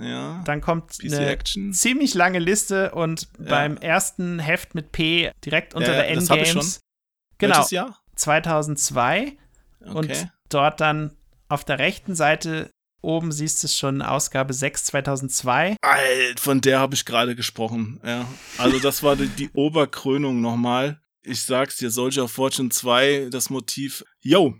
ja. 0.00 0.42
Dann 0.44 0.60
kommt 0.60 0.98
PC 0.98 1.04
eine 1.12 1.26
Action. 1.26 1.72
ziemlich 1.72 2.14
lange 2.14 2.38
Liste 2.38 2.92
und 2.92 3.28
ja. 3.38 3.48
beim 3.48 3.76
ersten 3.76 4.38
Heft 4.38 4.74
mit 4.74 4.92
P 4.92 5.30
direkt 5.44 5.74
unter 5.74 5.92
ja, 5.92 6.02
der 6.02 6.08
Endgames. 6.08 6.28
Das 6.28 6.30
habe 6.30 6.42
ich 6.42 6.50
schon. 6.50 6.82
Genau. 7.38 7.56
Welches 7.56 7.70
Jahr? 7.70 7.98
2002. 8.16 9.36
Okay. 9.80 9.92
Und 9.92 10.28
dort 10.48 10.80
dann 10.80 11.16
auf 11.48 11.64
der 11.64 11.78
rechten 11.78 12.14
Seite 12.14 12.70
Oben 13.02 13.32
siehst 13.32 13.62
du 13.62 13.66
es 13.66 13.78
schon, 13.78 14.02
Ausgabe 14.02 14.52
6 14.52 14.84
2002. 14.84 15.76
Alt, 15.80 16.40
von 16.40 16.60
der 16.60 16.80
habe 16.80 16.94
ich 16.94 17.04
gerade 17.04 17.34
gesprochen. 17.34 18.00
Ja. 18.04 18.26
Also 18.58 18.78
das 18.78 19.02
war 19.02 19.16
die, 19.16 19.28
die 19.28 19.50
Oberkrönung 19.54 20.40
nochmal. 20.40 21.00
Ich 21.22 21.44
sag's 21.44 21.76
dir, 21.76 21.90
Soldier 21.90 22.24
of 22.24 22.32
Fortune 22.32 22.70
2, 22.70 23.28
das 23.30 23.50
Motiv, 23.50 24.04
yo. 24.20 24.54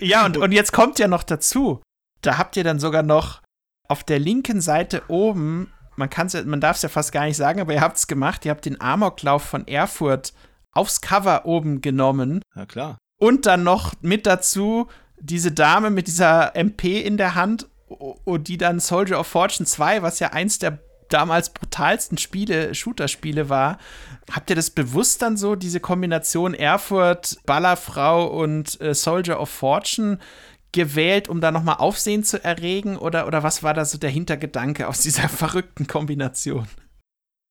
Ja, 0.00 0.26
und, 0.26 0.36
und 0.36 0.52
jetzt 0.52 0.72
kommt 0.72 0.98
ja 0.98 1.06
noch 1.06 1.22
dazu. 1.22 1.82
Da 2.20 2.38
habt 2.38 2.56
ihr 2.56 2.64
dann 2.64 2.80
sogar 2.80 3.02
noch 3.02 3.40
auf 3.88 4.04
der 4.04 4.18
linken 4.18 4.60
Seite 4.60 5.02
oben, 5.08 5.72
man 5.96 6.10
kann's 6.10 6.32
ja, 6.32 6.42
man 6.44 6.60
darf 6.60 6.76
es 6.76 6.82
ja 6.82 6.88
fast 6.88 7.12
gar 7.12 7.24
nicht 7.24 7.36
sagen, 7.36 7.60
aber 7.60 7.72
ihr 7.72 7.80
habt 7.80 7.96
es 7.96 8.06
gemacht, 8.06 8.44
ihr 8.44 8.50
habt 8.50 8.66
den 8.66 8.80
Amoklauf 8.80 9.42
von 9.42 9.66
Erfurt 9.66 10.32
aufs 10.72 11.00
Cover 11.00 11.46
oben 11.46 11.80
genommen. 11.80 12.42
Ja, 12.54 12.66
klar. 12.66 12.98
Und 13.18 13.46
dann 13.46 13.62
noch 13.62 13.94
mit 14.02 14.26
dazu 14.26 14.88
diese 15.18 15.52
Dame 15.52 15.88
mit 15.90 16.06
dieser 16.06 16.54
MP 16.54 17.00
in 17.00 17.16
der 17.16 17.34
Hand, 17.34 17.66
und 17.88 18.48
die 18.48 18.58
dann 18.58 18.80
Soldier 18.80 19.20
of 19.20 19.26
Fortune 19.26 19.66
2, 19.66 20.02
was 20.02 20.18
ja 20.18 20.32
eins 20.32 20.58
der 20.58 20.78
damals 21.08 21.50
brutalsten 21.50 22.18
Spiele, 22.18 22.74
Shooter-Spiele 22.74 23.48
war. 23.48 23.78
Habt 24.32 24.50
ihr 24.50 24.56
das 24.56 24.70
bewusst 24.70 25.22
dann 25.22 25.36
so, 25.36 25.54
diese 25.54 25.78
Kombination 25.78 26.52
Erfurt, 26.52 27.38
Ballerfrau 27.46 28.26
und 28.26 28.80
äh, 28.80 28.92
Soldier 28.92 29.40
of 29.40 29.48
Fortune 29.48 30.18
gewählt, 30.76 31.28
um 31.28 31.40
da 31.40 31.50
nochmal 31.50 31.76
Aufsehen 31.78 32.22
zu 32.22 32.44
erregen? 32.44 32.96
Oder, 32.96 33.26
oder 33.26 33.42
was 33.42 33.64
war 33.64 33.74
da 33.74 33.84
so 33.84 33.98
der 33.98 34.10
Hintergedanke 34.10 34.86
aus 34.86 35.00
dieser 35.00 35.28
verrückten 35.28 35.88
Kombination? 35.88 36.68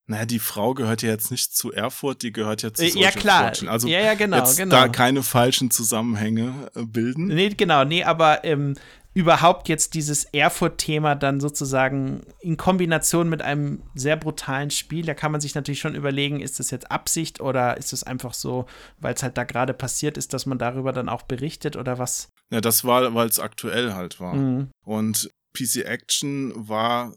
Naja, 0.08 0.26
die 0.26 0.40
Frau 0.40 0.76
gehört 0.76 1.02
ja 1.02 1.10
jetzt 1.10 1.32
nicht 1.32 1.56
zu 1.56 1.74
Erfurt, 1.74 2.22
die 2.22 2.32
gehört 2.32 2.62
ja 2.62 2.72
zu 2.72 2.84
Soldier 2.84 3.02
Ja, 3.02 3.12
klar. 3.12 3.42
Fortune. 3.46 3.72
Also 3.72 3.88
ja, 3.88 4.00
ja, 4.00 4.14
genau, 4.14 4.38
jetzt 4.38 4.56
genau. 4.56 4.76
da 4.76 4.88
keine 4.88 5.24
falschen 5.24 5.72
Zusammenhänge 5.72 6.70
äh, 6.76 6.84
bilden. 6.84 7.26
Nee, 7.26 7.50
genau, 7.50 7.84
nee, 7.84 8.04
aber 8.04 8.44
ähm, 8.44 8.76
überhaupt 9.16 9.70
jetzt 9.70 9.94
dieses 9.94 10.26
Erfurt-Thema 10.26 11.16
dann 11.16 11.40
sozusagen 11.40 12.22
in 12.42 12.58
Kombination 12.58 13.30
mit 13.30 13.42
einem 13.42 13.82
sehr 13.96 14.18
brutalen 14.18 14.70
Spiel, 14.70 15.06
da 15.06 15.14
kann 15.14 15.32
man 15.32 15.40
sich 15.40 15.56
natürlich 15.56 15.80
schon 15.80 15.96
überlegen, 15.96 16.42
ist 16.42 16.60
das 16.60 16.70
jetzt 16.70 16.92
Absicht 16.92 17.40
oder 17.40 17.78
ist 17.78 17.94
es 17.94 18.04
einfach 18.04 18.34
so, 18.34 18.66
weil 19.00 19.14
es 19.14 19.24
halt 19.24 19.38
da 19.38 19.46
gerade 19.46 19.74
passiert 19.74 20.18
ist, 20.18 20.34
dass 20.34 20.46
man 20.46 20.58
darüber 20.58 20.92
dann 20.92 21.08
auch 21.08 21.22
berichtet 21.22 21.78
oder 21.78 21.98
was? 21.98 22.30
Ja, 22.52 22.60
das 22.60 22.84
war, 22.84 23.16
weil 23.16 23.30
es 23.30 23.40
aktuell 23.40 23.94
halt 23.94 24.20
war. 24.20 24.36
Mhm. 24.36 24.70
Und 24.84 25.32
PC 25.58 25.86
Action 25.86 26.52
war 26.68 27.16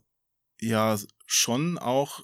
ja 0.60 0.96
schon 1.26 1.78
auch 1.78 2.20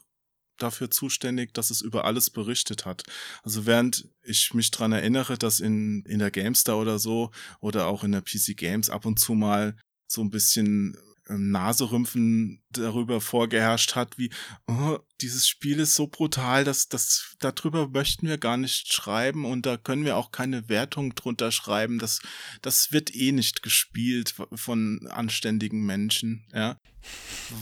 dafür 0.64 0.90
zuständig, 0.90 1.54
dass 1.54 1.70
es 1.70 1.80
über 1.80 2.04
alles 2.04 2.30
berichtet 2.30 2.86
hat. 2.86 3.04
Also 3.42 3.66
während 3.66 4.08
ich 4.22 4.54
mich 4.54 4.70
dran 4.70 4.92
erinnere, 4.92 5.38
dass 5.38 5.60
in, 5.60 6.02
in 6.06 6.18
der 6.18 6.30
GameStar 6.30 6.78
oder 6.78 6.98
so 6.98 7.30
oder 7.60 7.86
auch 7.86 8.04
in 8.04 8.12
der 8.12 8.22
PC 8.22 8.56
Games 8.56 8.90
ab 8.90 9.06
und 9.06 9.18
zu 9.18 9.34
mal 9.34 9.76
so 10.06 10.22
ein 10.22 10.30
bisschen 10.30 10.96
ähm, 11.28 11.50
Naserümpfen 11.50 12.62
darüber 12.70 13.20
vorgeherrscht 13.20 13.94
hat, 13.94 14.18
wie 14.18 14.30
oh, 14.66 14.98
dieses 15.22 15.48
Spiel 15.48 15.80
ist 15.80 15.94
so 15.94 16.06
brutal, 16.06 16.64
dass 16.64 16.88
das 16.88 17.36
darüber 17.40 17.88
möchten 17.88 18.28
wir 18.28 18.36
gar 18.36 18.58
nicht 18.58 18.92
schreiben 18.92 19.46
und 19.46 19.64
da 19.64 19.78
können 19.78 20.04
wir 20.04 20.16
auch 20.16 20.32
keine 20.32 20.68
Wertung 20.68 21.14
drunter 21.14 21.50
schreiben. 21.50 21.98
Das 21.98 22.20
das 22.60 22.92
wird 22.92 23.14
eh 23.14 23.32
nicht 23.32 23.62
gespielt 23.62 24.34
von 24.52 25.06
anständigen 25.08 25.86
Menschen. 25.86 26.46
Ja, 26.52 26.78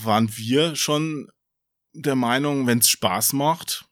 waren 0.03 0.37
wir 0.37 0.75
schon 0.75 1.29
der 1.93 2.17
Meinung, 2.17 2.67
wenn 2.67 2.79
es 2.79 2.89
Spaß 2.89 3.33
macht, 3.35 3.85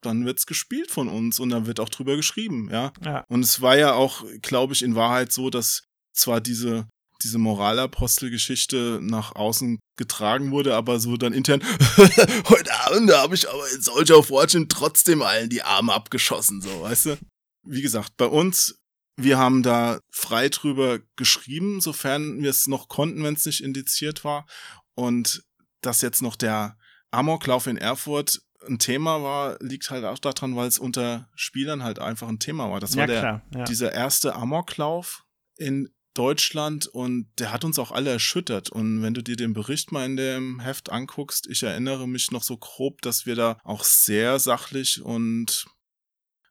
dann 0.00 0.24
wird's 0.24 0.46
gespielt 0.46 0.90
von 0.90 1.08
uns 1.08 1.40
und 1.40 1.50
dann 1.50 1.66
wird 1.66 1.80
auch 1.80 1.88
drüber 1.88 2.16
geschrieben, 2.16 2.68
ja? 2.70 2.92
ja. 3.04 3.24
Und 3.28 3.42
es 3.42 3.60
war 3.60 3.76
ja 3.76 3.94
auch, 3.94 4.24
glaube 4.42 4.72
ich, 4.72 4.82
in 4.82 4.94
Wahrheit 4.94 5.32
so, 5.32 5.50
dass 5.50 5.84
zwar 6.12 6.40
diese 6.40 6.86
diese 7.22 7.38
Moralapostelgeschichte 7.38 9.00
nach 9.02 9.34
außen 9.34 9.78
getragen 9.96 10.50
wurde, 10.50 10.74
aber 10.74 11.00
so 11.00 11.16
dann 11.16 11.32
intern, 11.32 11.62
heute 12.48 12.72
Abend 12.86 13.12
habe 13.12 13.34
ich 13.34 13.48
aber 13.48 13.68
in 13.72 13.80
Soldier 13.80 14.18
of 14.18 14.28
Fortune 14.28 14.68
trotzdem 14.68 15.22
allen 15.22 15.50
die 15.50 15.62
Arme 15.62 15.92
abgeschossen, 15.92 16.60
so, 16.60 16.82
weißt 16.82 17.06
du? 17.06 17.18
Wie 17.66 17.82
gesagt, 17.82 18.16
bei 18.16 18.26
uns, 18.26 18.78
wir 19.16 19.36
haben 19.36 19.62
da 19.62 20.00
frei 20.10 20.48
drüber 20.48 21.00
geschrieben, 21.16 21.80
sofern 21.80 22.40
wir 22.40 22.50
es 22.50 22.68
noch 22.68 22.88
konnten, 22.88 23.24
wenn 23.24 23.34
es 23.34 23.44
nicht 23.44 23.62
indiziert 23.62 24.22
war. 24.24 24.46
Und 24.94 25.42
dass 25.80 26.00
jetzt 26.00 26.22
noch 26.22 26.36
der 26.36 26.76
Amoklauf 27.10 27.66
in 27.66 27.76
Erfurt 27.76 28.40
ein 28.66 28.78
Thema 28.78 29.22
war, 29.22 29.56
liegt 29.60 29.90
halt 29.90 30.04
auch 30.04 30.18
daran, 30.18 30.56
weil 30.56 30.68
es 30.68 30.78
unter 30.78 31.28
Spielern 31.34 31.82
halt 31.82 31.98
einfach 31.98 32.28
ein 32.28 32.38
Thema 32.38 32.70
war. 32.70 32.80
Das 32.80 32.96
war 32.96 33.02
Ja, 33.02 33.06
der, 33.06 33.20
klar, 33.20 33.42
ja. 33.54 33.64
dieser 33.64 33.92
erste 33.92 34.34
Amoklauf 34.34 35.24
in 35.56 35.88
Deutschland 36.14 36.86
und 36.88 37.30
der 37.38 37.52
hat 37.52 37.64
uns 37.64 37.78
auch 37.78 37.92
alle 37.92 38.10
erschüttert. 38.10 38.70
Und 38.70 39.02
wenn 39.02 39.14
du 39.14 39.22
dir 39.22 39.36
den 39.36 39.52
Bericht 39.52 39.92
mal 39.92 40.04
in 40.04 40.16
dem 40.16 40.58
Heft 40.58 40.90
anguckst, 40.90 41.46
ich 41.46 41.62
erinnere 41.62 42.08
mich 42.08 42.32
noch 42.32 42.42
so 42.42 42.56
grob, 42.56 43.02
dass 43.02 43.24
wir 43.24 43.36
da 43.36 43.58
auch 43.62 43.84
sehr 43.84 44.40
sachlich 44.40 45.00
und 45.00 45.66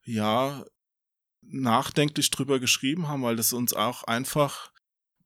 ja, 0.05 0.63
nachdenklich 1.41 2.29
drüber 2.29 2.59
geschrieben 2.59 3.09
haben, 3.09 3.23
weil 3.23 3.35
das 3.35 3.51
uns 3.51 3.73
auch 3.73 4.05
einfach 4.05 4.71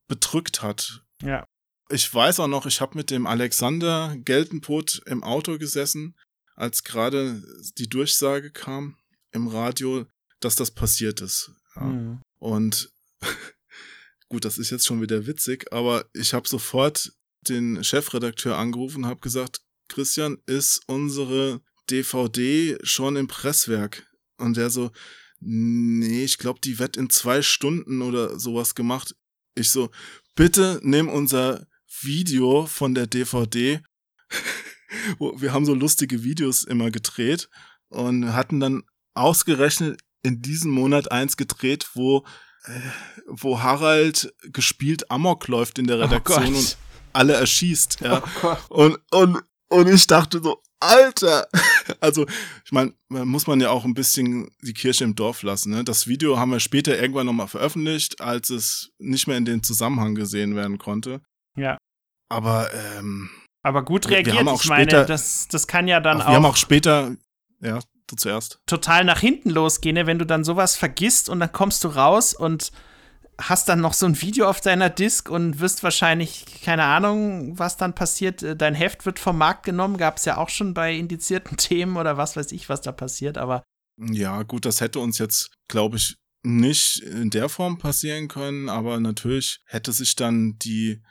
bedrückt 0.07 0.63
hat. 0.63 1.03
Ja. 1.21 1.47
Ich 1.91 2.13
weiß 2.13 2.39
auch 2.39 2.47
noch, 2.47 2.65
ich 2.65 2.79
habe 2.79 2.97
mit 2.97 3.11
dem 3.11 3.27
Alexander 3.27 4.15
Geltenpot 4.23 5.01
im 5.05 5.23
Auto 5.23 5.57
gesessen, 5.57 6.15
als 6.55 6.83
gerade 6.83 7.43
die 7.77 7.89
Durchsage 7.89 8.51
kam 8.51 8.97
im 9.31 9.47
Radio, 9.47 10.05
dass 10.39 10.55
das 10.55 10.71
passiert 10.71 11.21
ist. 11.21 11.51
Ja. 11.75 11.83
Mhm. 11.83 12.21
Und 12.39 12.91
gut, 14.29 14.45
das 14.45 14.57
ist 14.57 14.69
jetzt 14.69 14.85
schon 14.85 15.01
wieder 15.01 15.27
witzig, 15.27 15.71
aber 15.73 16.05
ich 16.13 16.33
habe 16.33 16.47
sofort 16.47 17.11
den 17.47 17.83
Chefredakteur 17.83 18.57
angerufen 18.57 19.03
und 19.03 19.09
habe 19.09 19.19
gesagt, 19.19 19.61
Christian, 19.89 20.37
ist 20.45 20.81
unsere 20.87 21.61
DVD 21.89 22.77
schon 22.83 23.17
im 23.17 23.27
Presswerk? 23.27 24.07
Und 24.37 24.55
der 24.55 24.69
so, 24.69 24.91
nee, 25.39 26.23
ich 26.23 26.37
glaube, 26.37 26.61
die 26.61 26.79
wird 26.79 26.95
in 26.95 27.09
zwei 27.09 27.41
Stunden 27.41 28.01
oder 28.01 28.39
sowas 28.39 28.75
gemacht. 28.75 29.15
Ich 29.55 29.69
so, 29.69 29.91
bitte 30.35 30.79
nimm 30.83 31.09
unser 31.09 31.67
Video 32.01 32.65
von 32.65 32.95
der 32.95 33.07
DVD. 33.07 33.81
Wir 35.19 35.53
haben 35.53 35.65
so 35.65 35.73
lustige 35.73 36.23
Videos 36.23 36.63
immer 36.63 36.91
gedreht 36.91 37.49
und 37.89 38.33
hatten 38.33 38.59
dann 38.59 38.83
ausgerechnet 39.13 39.99
in 40.23 40.41
diesem 40.41 40.71
Monat 40.71 41.11
eins 41.11 41.37
gedreht, 41.37 41.89
wo 41.93 42.25
äh, 42.65 42.79
wo 43.27 43.61
Harald 43.61 44.33
gespielt 44.43 45.09
Amok 45.09 45.47
läuft 45.47 45.79
in 45.79 45.87
der 45.87 45.99
Redaktion 45.99 46.53
Oh 46.53 46.57
und 46.57 46.77
alle 47.13 47.33
erschießt. 47.33 48.01
Ja. 48.01 48.23
Oh. 48.43 48.55
Und, 48.69 48.99
und, 49.11 49.43
und 49.69 49.87
ich 49.87 50.05
dachte 50.07 50.41
so, 50.41 50.61
Alter! 50.79 51.47
Also, 51.99 52.25
ich 52.63 52.71
meine, 52.71 52.93
muss 53.09 53.47
man 53.47 53.59
ja 53.59 53.69
auch 53.69 53.83
ein 53.83 53.95
bisschen 53.95 54.49
die 54.61 54.73
Kirche 54.73 55.03
im 55.03 55.15
Dorf 55.15 55.41
lassen. 55.41 55.71
Ne? 55.71 55.83
Das 55.83 56.07
Video 56.07 56.37
haben 56.37 56.51
wir 56.51 56.59
später 56.59 56.97
irgendwann 56.97 57.25
nochmal 57.25 57.47
veröffentlicht, 57.47 58.21
als 58.21 58.49
es 58.49 58.91
nicht 58.97 59.27
mehr 59.27 59.35
in 59.35 59.45
den 59.45 59.61
Zusammenhang 59.61 60.15
gesehen 60.15 60.55
werden 60.55 60.77
konnte. 60.77 61.21
Ja. 61.57 61.77
Aber 62.29 62.69
ähm, 62.73 63.29
Aber 63.63 63.83
gut 63.83 64.05
Wir- 64.05 64.09
wir 64.11 64.15
reagiert. 64.17 64.37
haben 64.37 64.47
auch 64.47 64.63
ich 64.63 64.69
meine, 64.69 64.83
später- 64.83 65.05
das, 65.05 65.47
das 65.49 65.67
kann 65.67 65.87
ja 65.87 65.99
dann 65.99 66.21
auch, 66.21 66.27
wir 66.27 66.35
haben 66.35 66.45
auch 66.45 66.49
auch 66.51 66.55
später, 66.57 67.15
ja, 67.61 67.79
du 68.07 68.15
zuerst. 68.15 68.59
total 68.65 69.03
nach 69.05 69.19
hinten 69.19 69.49
losgehen, 69.49 69.95
ne? 69.95 70.07
wenn 70.07 70.19
du 70.19 70.25
dann 70.25 70.43
sowas 70.43 70.75
vergisst 70.75 71.29
und 71.29 71.39
dann 71.39 71.51
kommst 71.51 71.83
du 71.83 71.89
raus 71.89 72.33
und 72.33 72.71
hast 73.39 73.69
dann 73.69 73.81
noch 73.81 73.93
so 73.93 74.05
ein 74.05 74.21
Video 74.21 74.47
auf 74.47 74.61
deiner 74.61 74.89
Disk 74.89 75.29
und 75.29 75.59
wirst 75.59 75.83
wahrscheinlich, 75.83 76.45
keine 76.63 76.83
Ahnung, 76.83 77.57
was 77.57 77.75
dann 77.75 77.95
passiert. 77.95 78.43
äh, 78.43 78.55
Dein 78.55 78.75
Heft 78.75 79.05
wird 79.05 79.17
vom 79.19 79.37
Markt 79.37 79.63
genommen, 79.65 79.97
gab 79.97 80.17
es 80.17 80.25
ja 80.25 80.37
auch 80.37 80.49
schon 80.49 80.73
bei 80.73 80.93
indizierten 80.95 81.57
Themen 81.57 81.97
oder 81.97 82.17
was 82.17 82.35
weiß 82.35 82.51
ich, 82.51 82.69
was 82.69 82.81
da 82.81 82.91
passiert, 82.91 83.37
aber 83.37 83.63
Ja, 83.99 84.43
gut, 84.43 84.65
das 84.65 84.79
hätte 84.81 84.99
uns 84.99 85.17
jetzt, 85.17 85.49
glaube 85.67 85.97
ich, 85.97 86.15
nicht 86.43 86.97
in 87.01 87.29
der 87.29 87.49
Form 87.49 87.77
passieren 87.77 88.27
können, 88.27 88.67
aber 88.69 88.99
natürlich 88.99 89.59
hätte 89.65 89.91
sich 89.91 90.15
dann 90.15 90.57
die 90.59 91.01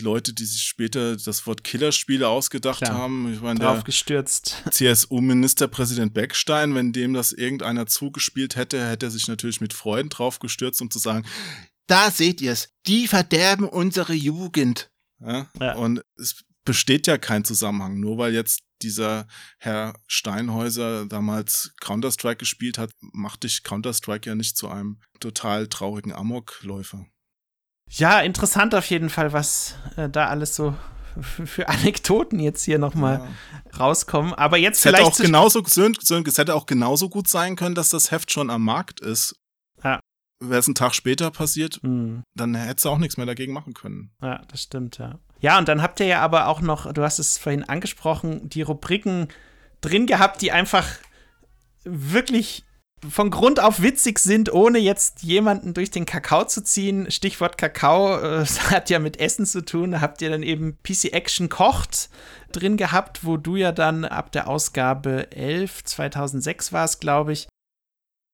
Leute, 0.00 0.32
die 0.32 0.44
sich 0.44 0.62
später 0.62 1.16
das 1.16 1.46
Wort 1.46 1.64
Killerspiele 1.64 2.28
ausgedacht 2.28 2.82
Klar. 2.82 2.94
haben, 2.94 3.32
ich 3.32 3.40
meine, 3.40 3.58
der 3.58 3.74
drauf 3.74 3.84
gestürzt. 3.84 4.62
CSU-Ministerpräsident 4.70 6.14
Beckstein, 6.14 6.74
wenn 6.74 6.92
dem 6.92 7.14
das 7.14 7.32
irgendeiner 7.32 7.86
zugespielt 7.86 8.56
hätte, 8.56 8.86
hätte 8.88 9.06
er 9.06 9.10
sich 9.10 9.28
natürlich 9.28 9.60
mit 9.60 9.72
Freuden 9.72 10.08
drauf 10.08 10.38
gestürzt, 10.38 10.80
um 10.82 10.90
zu 10.90 10.98
sagen, 10.98 11.26
da 11.86 12.10
seht 12.10 12.40
ihr's, 12.40 12.70
die 12.86 13.06
verderben 13.08 13.68
unsere 13.68 14.12
Jugend. 14.12 14.90
Ja? 15.20 15.48
Ja. 15.60 15.74
Und 15.74 16.02
es 16.16 16.44
besteht 16.64 17.06
ja 17.06 17.16
kein 17.16 17.44
Zusammenhang, 17.44 18.00
nur 18.00 18.18
weil 18.18 18.34
jetzt 18.34 18.60
dieser 18.82 19.26
Herr 19.58 19.94
Steinhäuser 20.06 21.06
damals 21.06 21.72
Counter-Strike 21.80 22.38
gespielt 22.38 22.76
hat, 22.76 22.90
macht 23.00 23.44
dich 23.44 23.62
Counter-Strike 23.62 24.28
ja 24.28 24.34
nicht 24.34 24.56
zu 24.56 24.68
einem 24.68 25.00
total 25.20 25.68
traurigen 25.68 26.12
Amokläufer. 26.12 27.06
Ja, 27.90 28.20
interessant 28.20 28.74
auf 28.74 28.86
jeden 28.90 29.10
Fall, 29.10 29.32
was 29.32 29.76
äh, 29.96 30.08
da 30.08 30.26
alles 30.26 30.56
so 30.56 30.74
für 31.20 31.68
Anekdoten 31.68 32.40
jetzt 32.40 32.62
hier 32.64 32.78
nochmal 32.78 33.20
Ja. 33.72 33.78
rauskommen. 33.78 34.34
Aber 34.34 34.58
jetzt 34.58 34.78
Es 34.78 34.84
hätte 34.84 34.96
vielleicht 34.96 35.10
auch 35.12 35.16
zu- 35.16 35.22
genauso, 35.22 35.62
es 36.26 36.38
hätte 36.38 36.54
auch 36.54 36.66
genauso 36.66 37.08
gut 37.08 37.28
sein 37.28 37.56
können, 37.56 37.74
dass 37.74 37.88
das 37.90 38.10
Heft 38.10 38.30
schon 38.32 38.50
am 38.50 38.62
Markt 38.64 39.00
ist. 39.00 39.34
Ja. 39.82 40.00
Wäre 40.40 40.60
es 40.60 40.66
einen 40.66 40.74
Tag 40.74 40.94
später 40.94 41.30
passiert, 41.30 41.78
Hm. 41.82 42.22
dann 42.36 42.54
hättest 42.54 42.84
du 42.84 42.90
auch 42.90 42.98
nichts 42.98 43.16
mehr 43.16 43.24
dagegen 43.24 43.54
machen 43.54 43.72
können. 43.72 44.10
Ja, 44.20 44.42
das 44.48 44.62
stimmt, 44.64 44.98
ja. 44.98 45.18
Ja, 45.40 45.56
und 45.58 45.68
dann 45.68 45.80
habt 45.80 46.00
ihr 46.00 46.06
ja 46.06 46.20
aber 46.20 46.48
auch 46.48 46.60
noch, 46.60 46.92
du 46.92 47.02
hast 47.02 47.18
es 47.18 47.38
vorhin 47.38 47.64
angesprochen, 47.64 48.50
die 48.50 48.60
Rubriken 48.62 49.28
drin 49.80 50.06
gehabt, 50.06 50.42
die 50.42 50.52
einfach 50.52 50.86
wirklich 51.84 52.64
von 53.08 53.30
Grund 53.30 53.60
auf 53.60 53.82
witzig 53.82 54.18
sind, 54.18 54.52
ohne 54.52 54.78
jetzt 54.78 55.22
jemanden 55.22 55.74
durch 55.74 55.90
den 55.90 56.06
Kakao 56.06 56.44
zu 56.44 56.62
ziehen. 56.62 57.10
Stichwort 57.10 57.58
Kakao 57.58 58.18
äh, 58.18 58.44
hat 58.70 58.90
ja 58.90 58.98
mit 58.98 59.20
Essen 59.20 59.46
zu 59.46 59.64
tun. 59.64 60.00
Habt 60.00 60.22
ihr 60.22 60.30
dann 60.30 60.42
eben 60.42 60.78
PC 60.82 61.12
Action 61.12 61.48
kocht 61.48 62.08
drin 62.52 62.76
gehabt, 62.76 63.24
wo 63.24 63.36
du 63.36 63.56
ja 63.56 63.72
dann 63.72 64.04
ab 64.04 64.32
der 64.32 64.48
Ausgabe 64.48 65.30
11, 65.32 65.84
2006 65.84 66.72
war 66.72 66.84
es, 66.84 67.00
glaube 67.00 67.32
ich, 67.32 67.48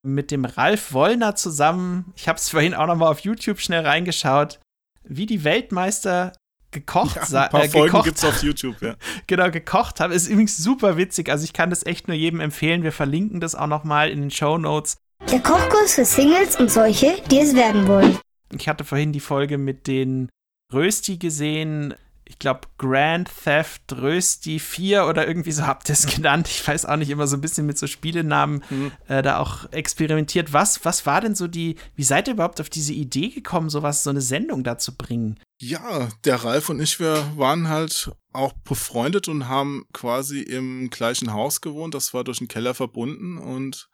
mit 0.02 0.30
dem 0.30 0.44
Ralf 0.44 0.92
Wollner 0.92 1.36
zusammen, 1.36 2.12
ich 2.16 2.28
habe 2.28 2.36
es 2.36 2.48
vorhin 2.48 2.74
auch 2.74 2.86
noch 2.86 2.96
mal 2.96 3.08
auf 3.08 3.20
YouTube 3.20 3.60
schnell 3.60 3.86
reingeschaut, 3.86 4.58
wie 5.04 5.26
die 5.26 5.44
Weltmeister 5.44 6.32
gekocht 6.72 7.16
ja, 7.30 7.42
Ein 7.42 7.50
paar 7.50 7.64
äh, 7.64 7.68
Folgen 7.68 7.86
gekocht, 7.86 8.04
gibt's 8.04 8.24
auf 8.24 8.42
YouTube, 8.42 8.80
ja. 8.82 8.96
genau, 9.26 9.50
gekocht 9.50 10.00
habe. 10.00 10.14
Ist 10.14 10.28
übrigens 10.28 10.56
super 10.56 10.96
witzig. 10.96 11.30
Also 11.30 11.44
ich 11.44 11.52
kann 11.52 11.70
das 11.70 11.86
echt 11.86 12.08
nur 12.08 12.16
jedem 12.16 12.40
empfehlen. 12.40 12.82
Wir 12.82 12.92
verlinken 12.92 13.40
das 13.40 13.54
auch 13.54 13.66
noch 13.66 13.84
mal 13.84 14.10
in 14.10 14.20
den 14.20 14.30
Show 14.30 14.58
Notes. 14.58 14.96
Der 15.30 15.40
Kochkurs 15.40 15.94
für 15.94 16.04
Singles 16.04 16.56
und 16.56 16.70
solche, 16.70 17.14
die 17.30 17.38
es 17.38 17.54
werden 17.54 17.86
wollen. 17.86 18.18
Ich 18.52 18.68
hatte 18.68 18.84
vorhin 18.84 19.12
die 19.12 19.20
Folge 19.20 19.56
mit 19.56 19.86
den 19.86 20.28
Rösti 20.72 21.18
gesehen 21.18 21.94
ich 22.32 22.38
glaube, 22.38 22.62
Grand 22.78 23.30
Theft 23.44 23.92
Rösti 23.92 24.58
4 24.58 25.04
oder 25.04 25.28
irgendwie 25.28 25.52
so 25.52 25.66
habt 25.66 25.90
ihr 25.90 25.92
es 25.92 26.06
genannt. 26.16 26.48
Ich 26.48 26.66
weiß 26.66 26.86
auch 26.86 26.96
nicht, 26.96 27.10
immer 27.10 27.26
so 27.26 27.36
ein 27.36 27.42
bisschen 27.42 27.66
mit 27.66 27.76
so 27.76 27.86
Spielenamen 27.86 28.64
mhm. 28.70 28.90
äh, 29.06 29.20
da 29.20 29.38
auch 29.38 29.70
experimentiert. 29.70 30.54
Was, 30.54 30.82
was 30.86 31.04
war 31.04 31.20
denn 31.20 31.34
so 31.34 31.46
die, 31.46 31.76
wie 31.94 32.04
seid 32.04 32.28
ihr 32.28 32.34
überhaupt 32.34 32.58
auf 32.62 32.70
diese 32.70 32.94
Idee 32.94 33.28
gekommen, 33.28 33.68
sowas, 33.68 34.02
so 34.02 34.08
eine 34.08 34.22
Sendung 34.22 34.64
da 34.64 34.78
zu 34.78 34.96
bringen? 34.96 35.38
Ja, 35.60 36.08
der 36.24 36.36
Ralf 36.36 36.70
und 36.70 36.80
ich, 36.80 36.98
wir 36.98 37.22
waren 37.36 37.68
halt 37.68 38.10
auch 38.32 38.54
befreundet 38.64 39.28
und 39.28 39.48
haben 39.48 39.84
quasi 39.92 40.40
im 40.40 40.88
gleichen 40.88 41.34
Haus 41.34 41.60
gewohnt. 41.60 41.94
Das 41.94 42.14
war 42.14 42.24
durch 42.24 42.38
den 42.38 42.48
Keller 42.48 42.72
verbunden 42.72 43.36
und 43.36 43.90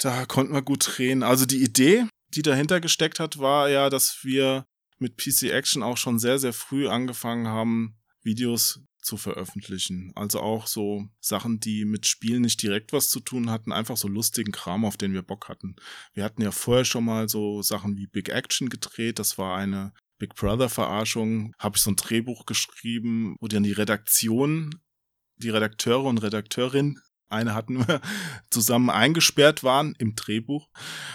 da 0.00 0.26
konnten 0.26 0.54
wir 0.54 0.62
gut 0.62 0.96
drehen. 0.96 1.22
Also 1.22 1.46
die 1.46 1.62
Idee, 1.62 2.06
die 2.34 2.42
dahinter 2.42 2.80
gesteckt 2.80 3.20
hat, 3.20 3.38
war 3.38 3.68
ja, 3.68 3.90
dass 3.90 4.24
wir 4.24 4.64
mit 5.02 5.18
PC 5.18 5.50
Action 5.50 5.82
auch 5.82 5.98
schon 5.98 6.18
sehr, 6.18 6.38
sehr 6.38 6.52
früh 6.52 6.88
angefangen 6.88 7.48
haben, 7.48 7.96
Videos 8.22 8.80
zu 9.02 9.16
veröffentlichen. 9.16 10.12
Also 10.14 10.40
auch 10.40 10.66
so 10.66 11.08
Sachen, 11.20 11.60
die 11.60 11.84
mit 11.84 12.06
Spielen 12.06 12.42
nicht 12.42 12.62
direkt 12.62 12.92
was 12.92 13.08
zu 13.10 13.20
tun 13.20 13.50
hatten, 13.50 13.72
einfach 13.72 13.96
so 13.96 14.08
lustigen 14.08 14.52
Kram, 14.52 14.84
auf 14.84 14.96
den 14.96 15.12
wir 15.12 15.22
Bock 15.22 15.48
hatten. 15.48 15.76
Wir 16.14 16.24
hatten 16.24 16.40
ja 16.40 16.52
vorher 16.52 16.84
schon 16.84 17.04
mal 17.04 17.28
so 17.28 17.62
Sachen 17.62 17.96
wie 17.96 18.06
Big 18.06 18.28
Action 18.28 18.68
gedreht. 18.68 19.18
Das 19.18 19.38
war 19.38 19.56
eine 19.58 19.92
Big 20.18 20.34
Brother 20.36 20.68
Verarschung. 20.68 21.52
Habe 21.58 21.76
ich 21.76 21.82
so 21.82 21.90
ein 21.90 21.96
Drehbuch 21.96 22.46
geschrieben, 22.46 23.36
wo 23.40 23.48
dann 23.48 23.64
die 23.64 23.72
Redaktion, 23.72 24.80
die 25.36 25.50
Redakteure 25.50 26.04
und 26.04 26.18
Redakteurin 26.18 26.98
eine 27.32 27.54
hatten 27.54 27.86
wir 27.86 28.00
zusammen 28.50 28.90
eingesperrt 28.90 29.64
waren 29.64 29.94
im 29.98 30.14
Drehbuch. 30.14 30.68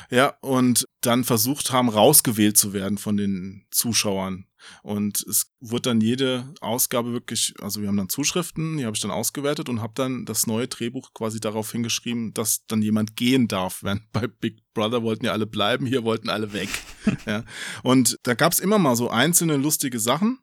Ja, 0.09 0.35
und 0.41 0.85
dann 1.01 1.23
versucht 1.23 1.71
haben, 1.71 1.89
rausgewählt 1.89 2.57
zu 2.57 2.73
werden 2.73 2.97
von 2.97 3.17
den 3.17 3.65
Zuschauern. 3.71 4.47
Und 4.83 5.25
es 5.27 5.51
wurde 5.59 5.83
dann 5.83 6.01
jede 6.01 6.53
Ausgabe 6.61 7.13
wirklich, 7.13 7.53
also 7.61 7.81
wir 7.81 7.87
haben 7.87 7.97
dann 7.97 8.09
Zuschriften, 8.09 8.77
die 8.77 8.85
habe 8.85 8.95
ich 8.95 9.01
dann 9.01 9.11
ausgewertet 9.11 9.69
und 9.69 9.81
habe 9.81 9.93
dann 9.95 10.25
das 10.25 10.47
neue 10.47 10.67
Drehbuch 10.67 11.13
quasi 11.13 11.39
darauf 11.39 11.71
hingeschrieben, 11.71 12.33
dass 12.33 12.65
dann 12.67 12.81
jemand 12.81 13.15
gehen 13.15 13.47
darf. 13.47 13.83
Wenn 13.83 14.01
bei 14.11 14.27
Big 14.27 14.61
Brother 14.73 15.03
wollten 15.03 15.25
ja 15.25 15.31
alle 15.31 15.47
bleiben, 15.47 15.85
hier 15.85 16.03
wollten 16.03 16.29
alle 16.29 16.53
weg. 16.53 16.69
ja. 17.25 17.43
Und 17.83 18.17
da 18.23 18.33
gab 18.33 18.51
es 18.51 18.59
immer 18.59 18.77
mal 18.77 18.95
so 18.95 19.09
einzelne 19.09 19.57
lustige 19.57 19.99
Sachen. 19.99 20.39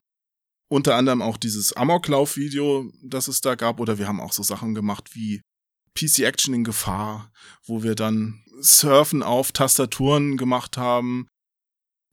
Unter 0.69 0.97
anderem 0.97 1.23
auch 1.23 1.37
dieses 1.37 1.75
Amoklauf-Video, 1.75 2.91
das 3.03 3.29
es 3.29 3.41
da 3.41 3.55
gab. 3.55 3.81
Oder 3.81 3.99
wir 3.99 4.09
haben 4.09 4.21
auch 4.21 4.33
so 4.33 4.43
Sachen 4.43 4.75
gemacht 4.75 5.11
wie 5.13 5.43
PC 5.95 6.21
Action 6.21 6.55
in 6.55 6.65
Gefahr, 6.65 7.31
wo 7.65 7.83
wir 7.83 7.95
dann 7.95 8.43
Surfen 8.61 9.23
auf 9.23 9.53
Tastaturen 9.53 10.37
gemacht 10.37 10.77
haben 10.77 11.29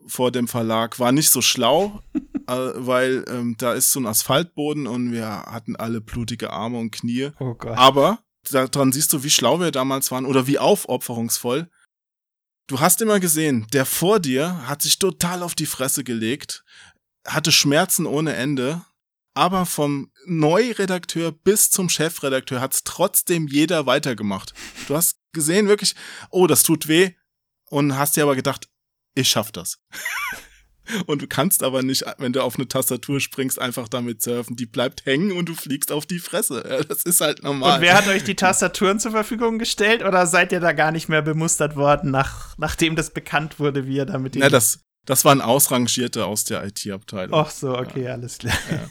vor 0.06 0.32
dem 0.32 0.48
Verlag. 0.48 1.00
War 1.00 1.12
nicht 1.12 1.30
so 1.30 1.42
schlau, 1.42 2.02
äh, 2.48 2.72
weil 2.76 3.26
ähm, 3.28 3.56
da 3.58 3.74
ist 3.74 3.92
so 3.92 4.00
ein 4.00 4.08
Asphaltboden 4.08 4.88
und 4.88 5.12
wir 5.12 5.28
hatten 5.28 5.76
alle 5.76 6.02
blutige 6.02 6.52
Arme 6.52 6.80
und 6.80 6.92
Knie. 6.92 7.32
Oh 7.40 7.54
Gott. 7.54 7.78
Aber 7.78 8.20
daran 8.50 8.92
siehst 8.92 9.14
du, 9.14 9.24
wie 9.24 9.30
schlau 9.30 9.60
wir 9.60 9.72
damals 9.72 10.12
waren 10.12 10.26
oder 10.26 10.48
wie 10.48 10.60
aufopferungsvoll. 10.60 11.70
Du 12.68 12.80
hast 12.80 13.02
immer 13.02 13.20
gesehen, 13.20 13.68
der 13.74 13.86
vor 13.86 14.20
dir 14.20 14.68
hat 14.68 14.82
sich 14.82 14.98
total 14.98 15.44
auf 15.44 15.56
die 15.56 15.66
Fresse 15.66 16.04
gelegt, 16.04 16.64
hatte 17.28 17.52
Schmerzen 17.52 18.06
ohne 18.06 18.34
Ende 18.34 18.82
aber 19.34 19.66
vom 19.66 20.12
Neuredakteur 20.26 21.32
bis 21.32 21.70
zum 21.70 21.90
Chefredakteur 21.90 22.62
hat's 22.62 22.84
trotzdem 22.84 23.48
jeder 23.48 23.86
weitergemacht. 23.86 24.54
Du 24.88 24.96
hast 24.96 25.18
gesehen 25.32 25.68
wirklich, 25.68 25.96
oh, 26.30 26.48
das 26.48 26.64
tut 26.64 26.88
weh 26.88 27.12
und 27.70 27.98
hast 27.98 28.18
dir 28.18 28.24
aber 28.24 28.36
gedacht, 28.36 28.68
ich 29.16 29.30
schaff 29.30 29.52
das. 29.52 29.80
und 31.06 31.22
du 31.22 31.28
kannst 31.28 31.64
aber 31.64 31.84
nicht, 31.84 32.04
wenn 32.18 32.34
du 32.34 32.42
auf 32.42 32.56
eine 32.56 32.68
Tastatur 32.68 33.20
springst, 33.20 33.60
einfach 33.60 33.88
damit 33.88 34.22
surfen. 34.22 34.56
Die 34.56 34.66
bleibt 34.66 35.06
hängen 35.06 35.32
und 35.32 35.48
du 35.48 35.56
fliegst 35.56 35.92
auf 35.92 36.06
die 36.06 36.20
Fresse. 36.20 36.86
das 36.88 37.04
ist 37.04 37.22
halt 37.22 37.44
normal. 37.44 37.76
Und 37.76 37.82
wer 37.82 37.96
hat 37.96 38.08
euch 38.08 38.24
die 38.24 38.36
Tastaturen 38.36 39.00
zur 39.00 39.12
Verfügung 39.12 39.60
gestellt 39.60 40.04
oder 40.04 40.28
seid 40.28 40.52
ihr 40.52 40.60
da 40.60 40.74
gar 40.74 40.92
nicht 40.92 41.10
mehr 41.10 41.22
bemustert 41.22 41.76
worden, 41.76 42.12
nach, 42.12 42.58
nachdem 42.58 42.96
das 42.96 43.12
bekannt 43.12 43.60
wurde, 43.60 43.88
wie 43.88 43.96
ihr 43.96 44.06
damit 44.06 44.36
Ja, 44.36 44.50
das, 44.50 44.80
das 45.06 45.24
waren 45.26 45.42
Ausrangierte 45.42 46.26
aus 46.26 46.44
der 46.44 46.64
IT-Abteilung. 46.66 47.40
Ach 47.40 47.50
so, 47.50 47.78
okay, 47.78 48.04
ja. 48.04 48.14
alles 48.14 48.38
klar. 48.38 48.58
Ja. 48.70 48.90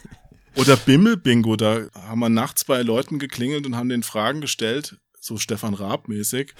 Oder 0.56 0.76
Bimmel-Bingo, 0.76 1.56
da 1.56 1.86
haben 1.94 2.20
wir 2.20 2.28
nachts 2.28 2.64
bei 2.64 2.82
Leuten 2.82 3.18
geklingelt 3.18 3.66
und 3.66 3.76
haben 3.76 3.88
den 3.88 4.02
Fragen 4.02 4.40
gestellt, 4.40 4.98
so 5.20 5.36
Stefan 5.36 5.74
Raab-mäßig. 5.74 6.54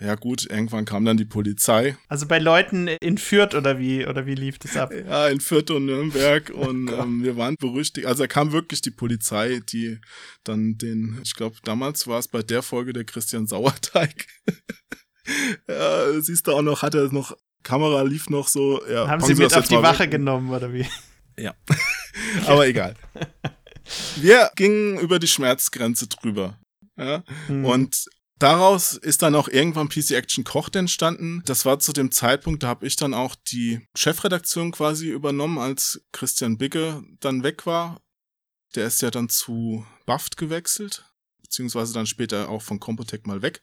Ja 0.00 0.16
gut, 0.16 0.50
irgendwann 0.50 0.84
kam 0.84 1.04
dann 1.04 1.16
die 1.16 1.24
Polizei. 1.24 1.96
Also 2.08 2.26
bei 2.26 2.38
Leuten 2.40 2.88
in 2.88 3.18
Fürth 3.18 3.54
oder 3.54 3.78
wie 3.78 4.04
oder 4.04 4.26
wie 4.26 4.34
lief 4.34 4.58
das 4.58 4.76
ab? 4.76 4.90
Ja, 4.92 5.28
in 5.28 5.38
Fürth 5.38 5.70
und 5.70 5.86
Nürnberg 5.86 6.50
und 6.54 6.90
oh 6.90 7.02
ähm, 7.02 7.22
wir 7.22 7.36
waren 7.36 7.54
berüchtigt. 7.56 8.06
Also 8.06 8.24
da 8.24 8.26
kam 8.26 8.52
wirklich 8.52 8.80
die 8.80 8.90
Polizei, 8.90 9.60
die 9.72 10.00
dann 10.42 10.76
den, 10.76 11.20
ich 11.22 11.34
glaube 11.36 11.56
damals 11.62 12.06
war 12.08 12.18
es 12.18 12.26
bei 12.26 12.42
der 12.42 12.62
Folge 12.62 12.92
der 12.92 13.04
Christian 13.04 13.46
Sauerteig. 13.46 14.26
ja, 15.68 16.20
siehst 16.20 16.48
du 16.48 16.52
auch 16.52 16.62
noch, 16.62 16.82
hat 16.82 16.94
er 16.94 17.12
noch 17.12 17.36
Kamera 17.62 18.02
lief 18.02 18.28
noch 18.28 18.48
so. 18.48 18.82
Ja, 18.90 19.06
Haben 19.06 19.22
Sie 19.22 19.36
mit 19.36 19.54
auf 19.54 19.68
die 19.68 19.76
Wache 19.76 20.04
weg. 20.04 20.10
genommen 20.10 20.50
oder 20.50 20.72
wie? 20.72 20.86
Ja. 21.38 21.54
Aber 22.46 22.66
egal. 22.66 22.94
Wir 24.16 24.50
gingen 24.56 24.98
über 24.98 25.18
die 25.18 25.28
Schmerzgrenze 25.28 26.06
drüber. 26.06 26.58
Ja? 26.96 27.24
Mhm. 27.48 27.64
Und 27.64 28.04
daraus 28.38 28.94
ist 28.94 29.22
dann 29.22 29.34
auch 29.34 29.48
irgendwann 29.48 29.88
PC 29.88 30.12
Action 30.12 30.44
Kocht 30.44 30.76
entstanden. 30.76 31.42
Das 31.44 31.64
war 31.64 31.78
zu 31.78 31.92
dem 31.92 32.10
Zeitpunkt, 32.10 32.62
da 32.62 32.68
habe 32.68 32.86
ich 32.86 32.96
dann 32.96 33.14
auch 33.14 33.34
die 33.34 33.86
Chefredaktion 33.96 34.72
quasi 34.72 35.08
übernommen, 35.08 35.58
als 35.58 36.02
Christian 36.12 36.58
Bigge 36.58 37.02
dann 37.20 37.42
weg 37.42 37.66
war. 37.66 38.00
Der 38.74 38.86
ist 38.86 39.02
ja 39.02 39.10
dann 39.10 39.28
zu 39.28 39.86
Buffed 40.06 40.36
gewechselt, 40.36 41.04
beziehungsweise 41.42 41.92
dann 41.92 42.06
später 42.06 42.48
auch 42.48 42.62
von 42.62 42.80
Compotech 42.80 43.24
mal 43.24 43.42
weg. 43.42 43.60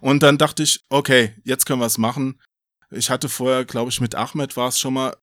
Und 0.00 0.22
dann 0.22 0.38
dachte 0.38 0.62
ich, 0.62 0.84
okay, 0.88 1.34
jetzt 1.44 1.66
können 1.66 1.80
wir 1.80 1.86
es 1.86 1.98
machen. 1.98 2.40
Ich 2.90 3.10
hatte 3.10 3.28
vorher, 3.28 3.64
glaube 3.64 3.90
ich, 3.90 4.00
mit 4.00 4.14
Ahmed 4.14 4.56
war 4.56 4.68
es 4.68 4.78
schon 4.78 4.94
mal 4.94 5.16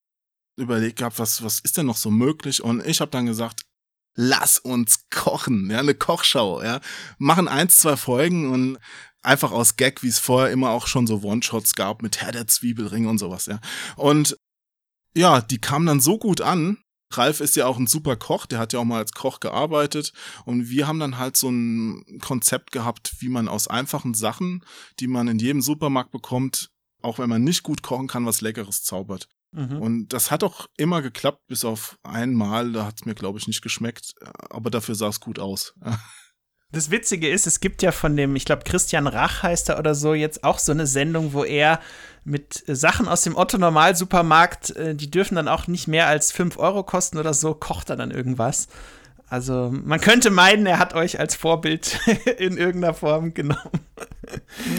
überlegt 0.58 1.00
gehabt, 1.00 1.20
was, 1.20 1.44
was 1.44 1.60
ist 1.60 1.78
denn 1.78 1.86
noch 1.86 1.98
so 1.98 2.12
möglich? 2.12 2.64
Und 2.64 2.86
ich 2.86 3.02
habe 3.02 3.12
dann 3.12 3.26
gesagt, 3.26 3.64
lass 4.16 4.60
uns 4.60 5.06
kochen, 5.10 5.70
ja, 5.70 5.80
eine 5.80 5.96
Kochschau, 5.96 6.62
ja. 6.64 6.80
Machen 7.18 7.48
eins, 7.48 7.80
zwei 7.80 7.98
Folgen 7.98 8.52
und 8.52 8.78
einfach 9.22 9.52
aus 9.52 9.76
Gag, 9.76 10.04
wie 10.04 10.08
es 10.08 10.20
vorher 10.20 10.52
immer 10.52 10.70
auch 10.70 10.88
schon 10.88 11.08
so 11.08 11.22
One-Shots 11.22 11.76
gab 11.76 12.02
mit 12.02 12.22
Herr 12.22 12.32
der 12.32 12.48
Zwiebelring 12.48 13.08
und 13.08 13.18
sowas, 13.18 13.46
ja. 13.46 13.60
Und 13.98 14.38
ja, 15.16 15.42
die 15.42 15.60
kamen 15.60 15.86
dann 15.86 16.00
so 16.02 16.18
gut 16.18 16.42
an. 16.42 16.78
Ralf 17.12 17.40
ist 17.40 17.56
ja 17.56 17.66
auch 17.68 17.78
ein 17.78 17.88
super 17.88 18.16
Koch, 18.16 18.46
der 18.46 18.60
hat 18.60 18.74
ja 18.74 18.80
auch 18.80 18.84
mal 18.84 18.98
als 18.98 19.14
Koch 19.14 19.40
gearbeitet 19.40 20.12
und 20.44 20.70
wir 20.70 20.88
haben 20.88 21.00
dann 21.00 21.18
halt 21.18 21.38
so 21.38 21.50
ein 21.50 22.20
Konzept 22.20 22.72
gehabt, 22.72 23.16
wie 23.20 23.30
man 23.30 23.48
aus 23.48 23.68
einfachen 23.68 24.14
Sachen, 24.14 24.66
die 25.00 25.08
man 25.08 25.28
in 25.28 25.40
jedem 25.40 25.62
Supermarkt 25.62 26.12
bekommt, 26.12 26.72
auch 27.02 27.20
wenn 27.20 27.30
man 27.30 27.44
nicht 27.44 27.64
gut 27.64 27.84
kochen 27.84 28.08
kann, 28.08 28.26
was 28.26 28.42
Leckeres 28.42 28.84
zaubert. 28.84 29.30
Mhm. 29.56 29.82
Und 29.82 30.08
das 30.10 30.32
hat 30.32 30.44
auch 30.44 30.68
immer 30.78 31.02
geklappt, 31.02 31.48
bis 31.48 31.64
auf 31.64 31.98
einmal. 32.04 32.74
Da 32.74 32.86
hat 32.86 32.96
es 33.00 33.06
mir, 33.06 33.16
glaube 33.16 33.40
ich, 33.40 33.48
nicht 33.48 33.62
geschmeckt. 33.62 34.14
Aber 34.50 34.70
dafür 34.70 34.96
sah 34.96 35.08
es 35.08 35.20
gut 35.20 35.40
aus. 35.40 35.74
Das 36.72 36.92
Witzige 36.92 37.30
ist, 37.30 37.48
es 37.48 37.62
gibt 37.62 37.84
ja 37.84 37.94
von 37.94 38.18
dem, 38.18 38.36
ich 38.36 38.44
glaube, 38.44 38.64
Christian 38.66 39.08
Rach 39.08 39.44
heißt 39.44 39.70
er 39.70 39.80
oder 39.80 39.96
so, 39.96 40.14
jetzt 40.14 40.44
auch 40.44 40.60
so 40.60 40.74
eine 40.74 40.88
Sendung, 40.88 41.32
wo 41.32 41.46
er 41.46 41.80
mit 42.26 42.66
Sachen 42.68 43.08
aus 43.08 43.22
dem 43.22 43.38
Otto-Normal-Supermarkt, 43.38 44.72
äh, 44.72 44.94
die 44.94 45.10
dürfen 45.10 45.36
dann 45.36 45.48
auch 45.48 45.68
nicht 45.68 45.88
mehr 45.88 46.08
als 46.08 46.34
5 46.34 46.58
Euro 46.58 46.84
kosten 46.84 47.18
oder 47.18 47.34
so, 47.34 47.54
kocht 47.54 47.92
er 47.92 47.96
dann 47.96 48.12
irgendwas. 48.12 48.68
Also 49.30 49.72
man 49.72 50.02
könnte 50.02 50.32
meinen, 50.32 50.66
er 50.66 50.80
hat 50.80 50.96
euch 50.96 51.18
als 51.18 51.36
Vorbild 51.36 51.98
in 52.40 52.58
irgendeiner 52.58 52.94
Form 52.94 53.34
genommen. 53.34 53.86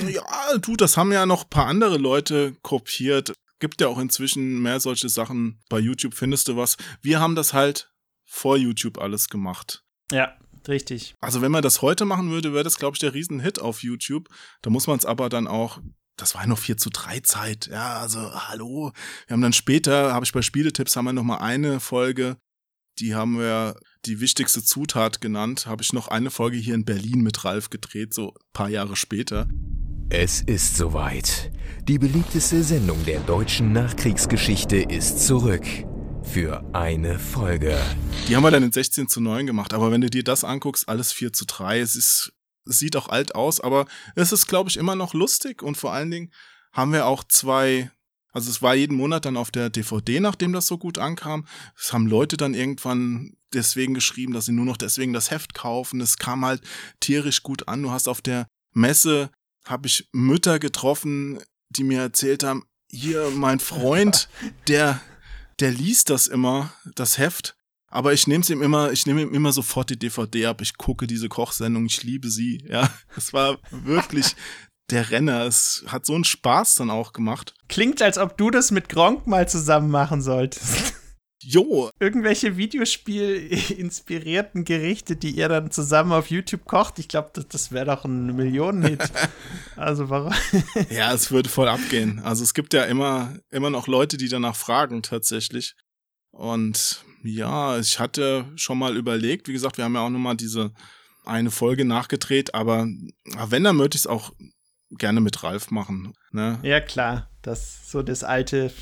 Ja, 0.09 0.59
du, 0.61 0.77
das 0.77 0.99
haben 0.99 1.12
ja 1.12 1.24
noch 1.24 1.45
ein 1.45 1.51
paar 1.51 1.66
andere 1.66 1.97
Leute 1.97 2.57
kopiert 2.61 3.33
Gibt 3.59 3.81
ja 3.81 3.89
auch 3.89 3.99
inzwischen 3.99 4.61
mehr 4.61 4.81
solche 4.81 5.09
Sachen. 5.09 5.61
Bei 5.69 5.79
YouTube 5.79 6.15
findest 6.15 6.49
du 6.49 6.57
was. 6.57 6.77
Wir 7.01 7.21
haben 7.21 7.35
das 7.35 7.53
halt 7.53 7.93
vor 8.25 8.57
YouTube 8.57 8.99
alles 8.99 9.29
gemacht. 9.29 9.85
Ja, 10.13 10.37
richtig. 10.69 11.15
Also 11.21 11.41
wenn 11.41 11.53
man 11.53 11.63
das 11.63 11.83
heute 11.83 12.05
machen 12.05 12.31
würde, 12.31 12.53
wäre 12.53 12.65
das, 12.65 12.79
glaube 12.79 12.97
ich, 12.97 13.01
der 13.01 13.15
Riesenhit 13.15 13.61
auf 13.61 13.83
YouTube. 13.83 14.29
Da 14.63 14.71
muss 14.71 14.87
man 14.87 14.99
es 14.99 15.07
aber 15.07 15.29
dann 15.29 15.47
auch 15.47 15.81
das 16.19 16.35
war 16.35 16.47
noch 16.47 16.59
4 16.59 16.79
zu 16.79 16.89
3 16.89 17.21
Zeit. 17.21 17.67
Ja, 17.67 17.99
also 17.99 18.19
hallo. 18.49 18.93
Wir 19.27 19.35
haben 19.35 19.43
dann 19.43 19.53
später, 19.53 20.15
habe 20.15 20.25
ich 20.25 20.33
bei 20.33 20.41
Spieletipps, 20.41 20.97
haben 20.97 21.05
wir 21.05 21.13
noch 21.13 21.23
mal 21.23 21.39
eine 21.39 21.79
Folge, 21.79 22.39
die 22.99 23.15
haben 23.15 23.39
wir 23.39 23.79
die 24.07 24.21
wichtigste 24.21 24.63
Zutat 24.63 25.21
genannt. 25.21 25.67
Habe 25.67 25.83
ich 25.83 25.93
noch 25.93 26.09
eine 26.09 26.31
Folge 26.31 26.57
hier 26.57 26.75
in 26.75 26.85
Berlin 26.85 27.21
mit 27.21 27.45
Ralf 27.45 27.69
gedreht, 27.69 28.15
so 28.15 28.31
ein 28.31 28.53
paar 28.55 28.69
Jahre 28.71 28.97
später. 28.97 29.47
Es 30.09 30.41
ist 30.43 30.77
soweit. 30.77 31.51
Die 31.89 31.99
beliebteste 31.99 32.63
Sendung 32.63 33.05
der 33.07 33.19
deutschen 33.19 33.73
Nachkriegsgeschichte 33.73 34.77
ist 34.77 35.27
zurück. 35.27 35.67
Für 36.23 36.65
eine 36.73 37.19
Folge. 37.19 37.77
Die 38.29 38.37
haben 38.37 38.45
wir 38.45 38.53
dann 38.53 38.63
in 38.63 38.71
16 38.71 39.09
zu 39.09 39.21
9 39.21 39.47
gemacht, 39.47 39.75
aber 39.75 39.91
wenn 39.91 40.01
du 40.01 40.09
dir 40.09 40.23
das 40.23 40.45
anguckst, 40.45 40.89
alles 40.89 41.13
4 41.13 41.33
zu 41.33 41.45
3, 41.45 41.81
es 41.81 41.97
ist, 41.97 42.33
sieht 42.65 42.95
auch 42.95 43.09
alt 43.09 43.35
aus, 43.35 43.61
aber 43.61 43.87
es 44.15 44.31
ist, 44.31 44.47
glaube 44.47 44.71
ich, 44.71 44.77
immer 44.77 44.95
noch 44.95 45.13
lustig 45.13 45.61
und 45.61 45.77
vor 45.77 45.93
allen 45.93 46.13
Dingen 46.13 46.33
haben 46.73 46.93
wir 46.93 47.07
auch 47.07 47.25
zwei, 47.25 47.91
also 48.33 48.49
es 48.49 48.63
war 48.63 48.77
jeden 48.77 48.97
Monat 48.97 49.25
dann 49.25 49.37
auf 49.37 49.51
der 49.51 49.71
DVD, 49.71 50.21
nachdem 50.21 50.53
das 50.53 50.67
so 50.69 50.79
gut 50.79 50.99
ankam. 50.99 51.49
Es 51.77 51.93
haben 51.93 52.07
Leute 52.07 52.37
dann 52.37 52.55
irgendwann 52.55 53.37
deswegen 53.53 53.95
geschrieben, 53.95 54.35
dass 54.35 54.47
sie 54.47 54.53
nur 54.53 54.67
noch 54.67 54.77
deswegen 54.77 55.13
das 55.13 55.33
Heft 55.33 55.53
kaufen. 55.55 56.01
Es 56.01 56.17
kam 56.17 56.45
halt 56.45 56.63
tierisch 57.01 57.43
gut 57.43 57.67
an. 57.67 57.83
Du 57.83 57.91
hast 57.91 58.07
auf 58.07 58.21
der 58.21 58.47
Messe 58.73 59.31
habe 59.67 59.87
ich 59.89 60.09
Mütter 60.12 60.59
getroffen, 60.59 61.41
die 61.69 61.85
mir 61.85 62.01
erzählt 62.01 62.45
haben, 62.45 62.64
hier 62.91 63.31
mein 63.35 63.61
Freund, 63.61 64.29
der 64.69 65.01
der 65.61 65.71
liest 65.71 66.11
das 66.11 66.27
immer, 66.27 66.71
das 66.95 67.17
Heft, 67.17 67.57
aber 67.89 68.12
ich 68.12 68.27
nehme 68.27 68.43
es 68.43 68.51
ihm 68.51 68.62
immer, 68.62 68.93
ich 68.93 69.07
nehme 69.07 69.23
ihm 69.23 69.33
immer 69.33 69.53
sofort 69.53 69.91
die 69.91 69.99
DVD 69.99 70.47
ab. 70.47 70.61
Ich 70.61 70.77
gucke 70.77 71.07
diese 71.07 71.29
Kochsendung, 71.29 71.87
ich 71.87 72.03
liebe 72.03 72.29
sie. 72.29 72.62
Ja, 72.69 72.91
es 73.17 73.33
war 73.33 73.59
wirklich 73.71 74.37
der 74.91 75.11
Renner. 75.11 75.47
Es 75.47 75.85
hat 75.87 76.05
so 76.05 76.14
einen 76.14 76.25
Spaß 76.25 76.75
dann 76.77 76.91
auch 76.91 77.12
gemacht. 77.12 77.55
Klingt, 77.69 78.03
als 78.03 78.19
ob 78.19 78.37
du 78.37 78.51
das 78.51 78.71
mit 78.71 78.89
Gronk 78.89 79.27
mal 79.27 79.49
zusammen 79.49 79.91
machen 79.91 80.21
solltest. 80.21 80.95
Jo. 81.49 81.91
Irgendwelche 82.01 82.57
Videospiel-inspirierten 82.57 84.65
Gerichte, 84.65 85.15
die 85.15 85.31
ihr 85.31 85.49
dann 85.49 85.71
zusammen 85.71 86.11
auf 86.11 86.29
YouTube 86.29 86.65
kocht. 86.65 86.99
Ich 86.99 87.07
glaube, 87.07 87.31
das, 87.35 87.47
das 87.47 87.71
wäre 87.71 87.87
doch 87.87 88.05
ein 88.05 88.35
Millionenhit. 88.35 89.13
also 89.77 90.11
warum? 90.11 90.35
ja, 90.91 91.15
es 91.15 91.31
würde 91.31 91.49
voll 91.49 91.69
abgehen. 91.69 92.19
Also 92.19 92.43
es 92.43 92.53
gibt 92.53 92.75
ja 92.75 92.83
immer, 92.83 93.39
immer 93.53 93.71
noch 93.71 93.87
Leute, 93.87 94.17
die 94.17 94.29
danach 94.29 94.57
fragen 94.57 95.03
tatsächlich. 95.03 95.77
Und 96.33 97.05
ja, 97.23 97.79
ich 97.79 98.01
hatte 98.01 98.47
schon 98.57 98.79
mal 98.79 98.97
überlegt, 98.97 99.47
wie 99.47 99.53
gesagt, 99.53 99.77
wir 99.77 99.85
haben 99.85 99.95
ja 99.95 100.01
auch 100.01 100.11
nochmal 100.11 100.37
diese 100.37 100.73
eine 101.25 101.53
Folge 101.53 101.85
nachgedreht, 101.85 102.55
aber 102.55 102.89
wenn, 103.49 103.63
dann 103.63 103.77
möchte 103.77 103.97
ich 103.97 104.03
es 104.03 104.09
auch 104.09 104.33
gerne 104.91 105.21
mit 105.21 105.45
Ralf 105.45 105.71
machen. 105.71 106.13
Ne? 106.33 106.59
Ja, 106.65 106.81
klar. 106.81 107.31
Das 107.43 107.89
so 107.89 108.03
das 108.03 108.25
alte 108.25 108.73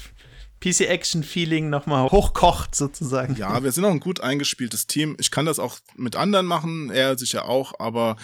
PC-Action-Feeling 0.65 1.69
nochmal 1.69 2.11
hochkocht, 2.11 2.75
sozusagen. 2.75 3.37
Ja, 3.37 3.63
wir 3.63 3.71
sind 3.73 3.85
auch 3.85 3.91
ein 3.91 4.01
gut 4.01 4.21
eingespieltes 4.21 4.87
Team. 4.87 5.15
Ich 5.19 5.31
kann 5.31 5.45
das 5.45 5.59
auch 5.59 5.79
mit 5.95 6.17
anderen 6.17 6.47
machen, 6.47 6.91
er 6.91 7.19
sicher 7.19 7.47
auch, 7.47 7.79
aber 7.79 8.17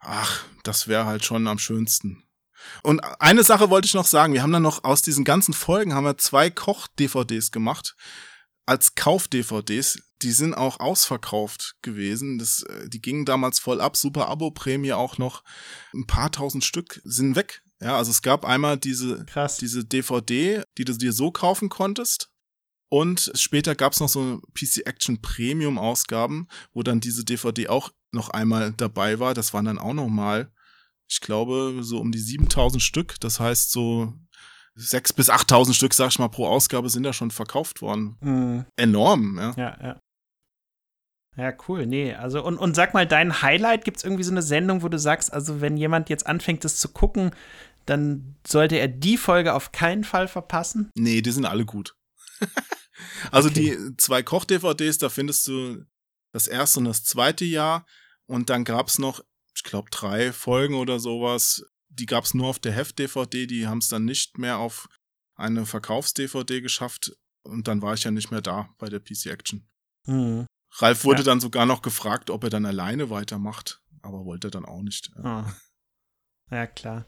ach, 0.00 0.44
das 0.62 0.86
wäre 0.86 1.06
halt 1.06 1.24
schon 1.24 1.48
am 1.48 1.58
schönsten. 1.58 2.22
Und 2.82 3.00
eine 3.20 3.42
Sache 3.42 3.70
wollte 3.70 3.86
ich 3.86 3.94
noch 3.94 4.06
sagen. 4.06 4.32
Wir 4.32 4.42
haben 4.42 4.52
dann 4.52 4.62
noch 4.62 4.84
aus 4.84 5.02
diesen 5.02 5.24
ganzen 5.24 5.54
Folgen 5.54 5.94
haben 5.94 6.04
wir 6.04 6.18
zwei 6.18 6.50
Koch-DVDs 6.50 7.50
gemacht. 7.50 7.96
Als 8.66 8.94
Kauf-DVDs. 8.94 10.00
Die 10.22 10.32
sind 10.32 10.54
auch 10.54 10.80
ausverkauft 10.80 11.76
gewesen. 11.80 12.38
Das, 12.38 12.64
äh, 12.64 12.88
die 12.88 13.00
gingen 13.00 13.24
damals 13.24 13.60
voll 13.60 13.80
ab. 13.80 13.96
Super 13.96 14.28
Abo-Prämie 14.28 14.92
auch 14.92 15.16
noch. 15.16 15.44
Ein 15.94 16.06
paar 16.06 16.32
tausend 16.32 16.64
Stück 16.64 17.00
sind 17.04 17.36
weg. 17.36 17.62
Ja, 17.80 17.96
also 17.96 18.10
es 18.10 18.22
gab 18.22 18.44
einmal 18.44 18.76
diese, 18.76 19.24
Krass. 19.26 19.58
diese 19.58 19.84
DVD, 19.84 20.62
die 20.76 20.84
du 20.84 20.92
dir 20.94 21.12
so 21.12 21.30
kaufen 21.30 21.68
konntest. 21.68 22.30
Und 22.90 23.30
später 23.34 23.74
gab 23.74 23.92
es 23.92 24.00
noch 24.00 24.08
so 24.08 24.40
PC 24.54 24.86
Action 24.86 25.20
Premium 25.20 25.78
Ausgaben, 25.78 26.48
wo 26.72 26.82
dann 26.82 27.00
diese 27.00 27.24
DVD 27.24 27.68
auch 27.68 27.90
noch 28.12 28.30
einmal 28.30 28.72
dabei 28.72 29.18
war. 29.18 29.34
Das 29.34 29.52
waren 29.52 29.66
dann 29.66 29.78
auch 29.78 29.92
noch 29.92 30.08
mal, 30.08 30.50
ich 31.06 31.20
glaube, 31.20 31.78
so 31.82 31.98
um 31.98 32.10
die 32.10 32.18
7000 32.18 32.82
Stück. 32.82 33.20
Das 33.20 33.40
heißt 33.40 33.70
so 33.70 34.14
6 34.74 35.12
bis 35.12 35.28
8000 35.28 35.76
Stück, 35.76 35.92
sag 35.92 36.10
ich 36.10 36.18
mal, 36.18 36.28
pro 36.28 36.46
Ausgabe 36.46 36.88
sind 36.88 37.02
da 37.02 37.12
schon 37.12 37.30
verkauft 37.30 37.82
worden. 37.82 38.16
Mhm. 38.20 38.64
Enorm, 38.76 39.36
ja. 39.36 39.54
Ja, 39.56 39.78
ja. 39.82 40.00
Ja, 41.38 41.52
cool. 41.68 41.86
Nee, 41.86 42.14
also 42.14 42.44
und, 42.44 42.58
und 42.58 42.74
sag 42.74 42.94
mal, 42.94 43.06
dein 43.06 43.42
Highlight, 43.42 43.84
gibt 43.84 43.98
es 43.98 44.04
irgendwie 44.04 44.24
so 44.24 44.32
eine 44.32 44.42
Sendung, 44.42 44.82
wo 44.82 44.88
du 44.88 44.98
sagst, 44.98 45.32
also 45.32 45.60
wenn 45.60 45.76
jemand 45.76 46.08
jetzt 46.08 46.26
anfängt, 46.26 46.64
das 46.64 46.78
zu 46.78 46.88
gucken, 46.88 47.30
dann 47.86 48.36
sollte 48.46 48.76
er 48.76 48.88
die 48.88 49.16
Folge 49.16 49.54
auf 49.54 49.70
keinen 49.70 50.02
Fall 50.02 50.26
verpassen? 50.26 50.90
Nee, 50.96 51.22
die 51.22 51.30
sind 51.30 51.46
alle 51.46 51.64
gut. 51.64 51.96
also 53.30 53.48
okay. 53.48 53.76
die 53.76 53.96
zwei 53.96 54.22
Koch-DVDs, 54.24 54.98
da 54.98 55.08
findest 55.08 55.46
du 55.46 55.84
das 56.32 56.48
erste 56.48 56.80
und 56.80 56.86
das 56.86 57.04
zweite 57.04 57.44
Jahr. 57.44 57.86
Und 58.26 58.50
dann 58.50 58.64
gab 58.64 58.88
es 58.88 58.98
noch, 58.98 59.24
ich 59.54 59.62
glaube, 59.62 59.90
drei 59.90 60.32
Folgen 60.32 60.74
oder 60.74 60.98
sowas. 60.98 61.64
Die 61.88 62.06
gab 62.06 62.24
es 62.24 62.34
nur 62.34 62.48
auf 62.48 62.58
der 62.58 62.72
Heft-DVD, 62.72 63.46
die 63.46 63.68
haben 63.68 63.78
es 63.78 63.88
dann 63.88 64.04
nicht 64.04 64.38
mehr 64.38 64.58
auf 64.58 64.88
eine 65.36 65.66
Verkaufs-DVD 65.66 66.60
geschafft. 66.60 67.12
Und 67.44 67.68
dann 67.68 67.80
war 67.80 67.94
ich 67.94 68.02
ja 68.02 68.10
nicht 68.10 68.32
mehr 68.32 68.42
da 68.42 68.68
bei 68.78 68.88
der 68.88 68.98
PC 68.98 69.26
Action. 69.26 69.68
Mhm. 70.04 70.46
Ralf 70.76 71.04
wurde 71.04 71.20
ja. 71.20 71.24
dann 71.24 71.40
sogar 71.40 71.66
noch 71.66 71.82
gefragt, 71.82 72.30
ob 72.30 72.44
er 72.44 72.50
dann 72.50 72.66
alleine 72.66 73.10
weitermacht, 73.10 73.80
aber 74.02 74.24
wollte 74.24 74.48
er 74.48 74.50
dann 74.50 74.64
auch 74.64 74.82
nicht. 74.82 75.10
Oh. 75.22 75.44
Ja, 76.50 76.66
klar. 76.66 77.06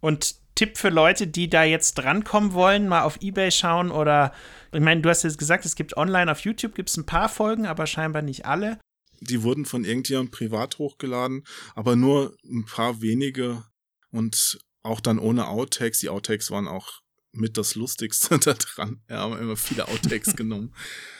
Und 0.00 0.36
Tipp 0.54 0.76
für 0.76 0.88
Leute, 0.88 1.26
die 1.26 1.48
da 1.48 1.62
jetzt 1.62 1.94
drankommen 1.94 2.52
wollen, 2.52 2.88
mal 2.88 3.02
auf 3.02 3.20
Ebay 3.20 3.50
schauen 3.50 3.90
oder, 3.90 4.32
ich 4.72 4.80
meine, 4.80 5.00
du 5.00 5.08
hast 5.08 5.22
jetzt 5.22 5.38
gesagt, 5.38 5.64
es 5.64 5.76
gibt 5.76 5.96
online 5.96 6.30
auf 6.30 6.40
YouTube, 6.40 6.74
gibt 6.74 6.90
es 6.90 6.96
ein 6.96 7.06
paar 7.06 7.28
Folgen, 7.28 7.66
aber 7.66 7.86
scheinbar 7.86 8.22
nicht 8.22 8.44
alle. 8.44 8.78
Die 9.20 9.42
wurden 9.42 9.66
von 9.66 9.84
irgendjemandem 9.84 10.32
privat 10.32 10.78
hochgeladen, 10.78 11.44
aber 11.74 11.96
nur 11.96 12.36
ein 12.44 12.64
paar 12.64 13.00
wenige 13.00 13.64
und 14.10 14.58
auch 14.82 15.00
dann 15.00 15.18
ohne 15.18 15.48
Outtakes. 15.48 16.00
Die 16.00 16.08
Outtakes 16.08 16.50
waren 16.50 16.68
auch 16.68 17.02
mit 17.32 17.56
das 17.56 17.74
Lustigste 17.74 18.38
da 18.40 18.54
dran. 18.54 19.02
Ja, 19.08 19.18
haben 19.18 19.38
immer 19.38 19.56
viele 19.56 19.86
Outtakes 19.86 20.34
genommen 20.34 20.74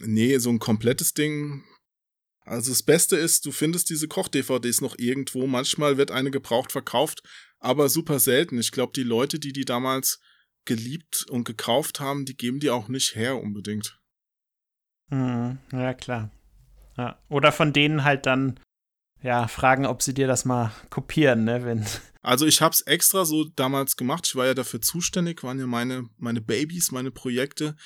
nee, 0.00 0.38
so 0.38 0.50
ein 0.50 0.58
komplettes 0.58 1.14
Ding. 1.14 1.64
Also 2.44 2.70
das 2.70 2.82
Beste 2.82 3.16
ist, 3.16 3.46
du 3.46 3.52
findest 3.52 3.90
diese 3.90 4.08
Koch-DVDs 4.08 4.80
noch 4.80 4.98
irgendwo. 4.98 5.46
Manchmal 5.46 5.96
wird 5.96 6.10
eine 6.10 6.30
gebraucht 6.30 6.72
verkauft, 6.72 7.22
aber 7.58 7.88
super 7.88 8.18
selten. 8.18 8.58
Ich 8.58 8.72
glaube, 8.72 8.92
die 8.94 9.02
Leute, 9.02 9.38
die 9.38 9.52
die 9.52 9.64
damals 9.64 10.20
geliebt 10.64 11.26
und 11.30 11.44
gekauft 11.44 12.00
haben, 12.00 12.24
die 12.24 12.36
geben 12.36 12.60
die 12.60 12.70
auch 12.70 12.88
nicht 12.88 13.14
her 13.14 13.40
unbedingt. 13.40 13.98
Hm, 15.10 15.58
ja, 15.72 15.94
klar. 15.94 16.30
Ja. 16.96 17.18
Oder 17.28 17.52
von 17.52 17.72
denen 17.72 18.04
halt 18.04 18.26
dann 18.26 18.58
ja, 19.22 19.48
fragen, 19.48 19.86
ob 19.86 20.02
sie 20.02 20.14
dir 20.14 20.26
das 20.26 20.44
mal 20.44 20.72
kopieren, 20.88 21.44
ne, 21.44 21.64
wenn. 21.64 21.86
Also 22.22 22.44
ich 22.44 22.60
hab's 22.60 22.82
extra 22.82 23.24
so 23.24 23.44
damals 23.56 23.96
gemacht. 23.96 24.26
Ich 24.26 24.36
war 24.36 24.44
ja 24.44 24.52
dafür 24.52 24.82
zuständig, 24.82 25.42
waren 25.42 25.58
ja 25.58 25.66
meine, 25.66 26.06
meine 26.18 26.42
Babys, 26.42 26.92
meine 26.92 27.10
Projekte 27.10 27.76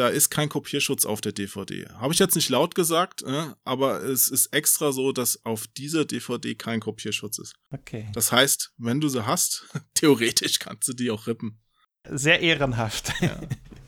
da 0.00 0.08
ist 0.08 0.30
kein 0.30 0.48
Kopierschutz 0.48 1.04
auf 1.04 1.20
der 1.20 1.32
DVD. 1.32 1.86
Habe 1.92 2.14
ich 2.14 2.18
jetzt 2.18 2.34
nicht 2.34 2.48
laut 2.48 2.74
gesagt, 2.74 3.22
äh, 3.22 3.48
aber 3.64 4.02
es 4.02 4.28
ist 4.28 4.46
extra 4.46 4.92
so, 4.92 5.12
dass 5.12 5.44
auf 5.44 5.66
dieser 5.66 6.06
DVD 6.06 6.54
kein 6.54 6.80
Kopierschutz 6.80 7.38
ist. 7.38 7.54
Okay. 7.70 8.08
Das 8.14 8.32
heißt, 8.32 8.72
wenn 8.78 9.02
du 9.02 9.10
sie 9.10 9.26
hast, 9.26 9.66
theoretisch 9.94 10.58
kannst 10.58 10.88
du 10.88 10.94
die 10.94 11.10
auch 11.10 11.26
rippen. 11.26 11.60
Sehr 12.08 12.40
ehrenhaft. 12.40 13.12
Ja. 13.20 13.42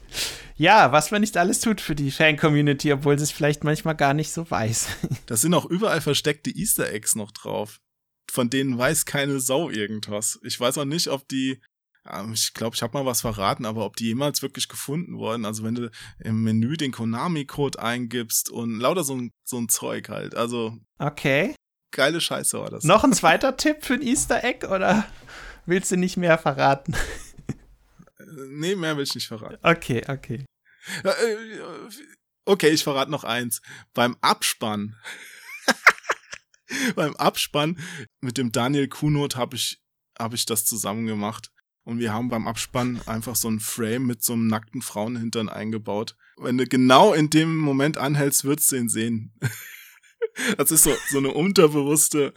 ja, 0.56 0.92
was 0.92 1.10
man 1.10 1.22
nicht 1.22 1.38
alles 1.38 1.60
tut 1.60 1.80
für 1.80 1.94
die 1.94 2.10
Fan-Community, 2.10 2.92
obwohl 2.92 3.18
sie 3.18 3.24
es 3.24 3.30
vielleicht 3.30 3.64
manchmal 3.64 3.96
gar 3.96 4.12
nicht 4.12 4.32
so 4.32 4.50
weiß. 4.50 4.88
da 5.26 5.36
sind 5.38 5.54
auch 5.54 5.64
überall 5.64 6.02
versteckte 6.02 6.50
Easter 6.50 6.92
Eggs 6.92 7.16
noch 7.16 7.30
drauf. 7.30 7.80
Von 8.30 8.50
denen 8.50 8.76
weiß 8.76 9.06
keine 9.06 9.40
Sau 9.40 9.70
irgendwas. 9.70 10.38
Ich 10.42 10.60
weiß 10.60 10.76
auch 10.76 10.84
nicht, 10.84 11.08
ob 11.08 11.26
die 11.26 11.62
ich 12.32 12.54
glaube, 12.54 12.74
ich 12.74 12.82
habe 12.82 12.98
mal 12.98 13.06
was 13.06 13.20
verraten, 13.20 13.64
aber 13.64 13.84
ob 13.84 13.96
die 13.96 14.06
jemals 14.06 14.42
wirklich 14.42 14.68
gefunden 14.68 15.18
wurden, 15.18 15.44
also 15.44 15.62
wenn 15.62 15.76
du 15.76 15.90
im 16.18 16.42
Menü 16.42 16.76
den 16.76 16.90
Konami-Code 16.90 17.80
eingibst 17.80 18.50
und 18.50 18.80
lauter 18.80 19.04
so 19.04 19.14
ein, 19.14 19.30
so 19.44 19.58
ein 19.58 19.68
Zeug 19.68 20.08
halt, 20.08 20.34
also. 20.34 20.76
Okay. 20.98 21.54
Geile 21.92 22.20
Scheiße 22.20 22.58
war 22.58 22.70
das. 22.70 22.84
Noch 22.84 23.04
ein 23.04 23.12
zweiter 23.12 23.56
Tipp 23.56 23.84
für 23.84 23.94
ein 23.94 24.02
Easter 24.02 24.42
Egg 24.42 24.66
oder 24.66 25.06
willst 25.66 25.92
du 25.92 25.96
nicht 25.96 26.16
mehr 26.16 26.38
verraten? 26.38 26.94
Äh, 28.18 28.24
nee, 28.48 28.74
mehr 28.74 28.96
will 28.96 29.04
ich 29.04 29.14
nicht 29.14 29.28
verraten. 29.28 29.58
Okay, 29.62 30.02
okay. 30.08 30.44
Äh, 31.04 31.10
okay, 32.46 32.70
ich 32.70 32.82
verrate 32.82 33.10
noch 33.10 33.24
eins. 33.24 33.60
Beim 33.94 34.16
Abspann, 34.20 34.96
beim 36.96 37.14
Abspann 37.16 37.78
mit 38.20 38.38
dem 38.38 38.50
Daniel 38.50 38.88
Kunot 38.88 39.36
habe 39.36 39.54
ich, 39.56 39.80
hab 40.18 40.34
ich 40.34 40.46
das 40.46 40.64
zusammen 40.64 41.06
gemacht. 41.06 41.51
Und 41.84 41.98
wir 41.98 42.12
haben 42.12 42.28
beim 42.28 42.46
Abspann 42.46 43.00
einfach 43.06 43.34
so 43.34 43.48
ein 43.48 43.60
Frame 43.60 44.06
mit 44.06 44.22
so 44.22 44.34
einem 44.34 44.46
nackten 44.46 44.82
Frauenhintern 44.82 45.48
eingebaut. 45.48 46.16
Wenn 46.36 46.58
du 46.58 46.66
genau 46.66 47.12
in 47.12 47.28
dem 47.28 47.56
Moment 47.56 47.98
anhältst, 47.98 48.44
würdest 48.44 48.72
du 48.72 48.76
ihn 48.76 48.88
sehen. 48.88 49.32
Das 50.56 50.70
ist 50.70 50.84
so, 50.84 50.94
so 51.10 51.18
eine 51.18 51.30
unterbewusste 51.30 52.32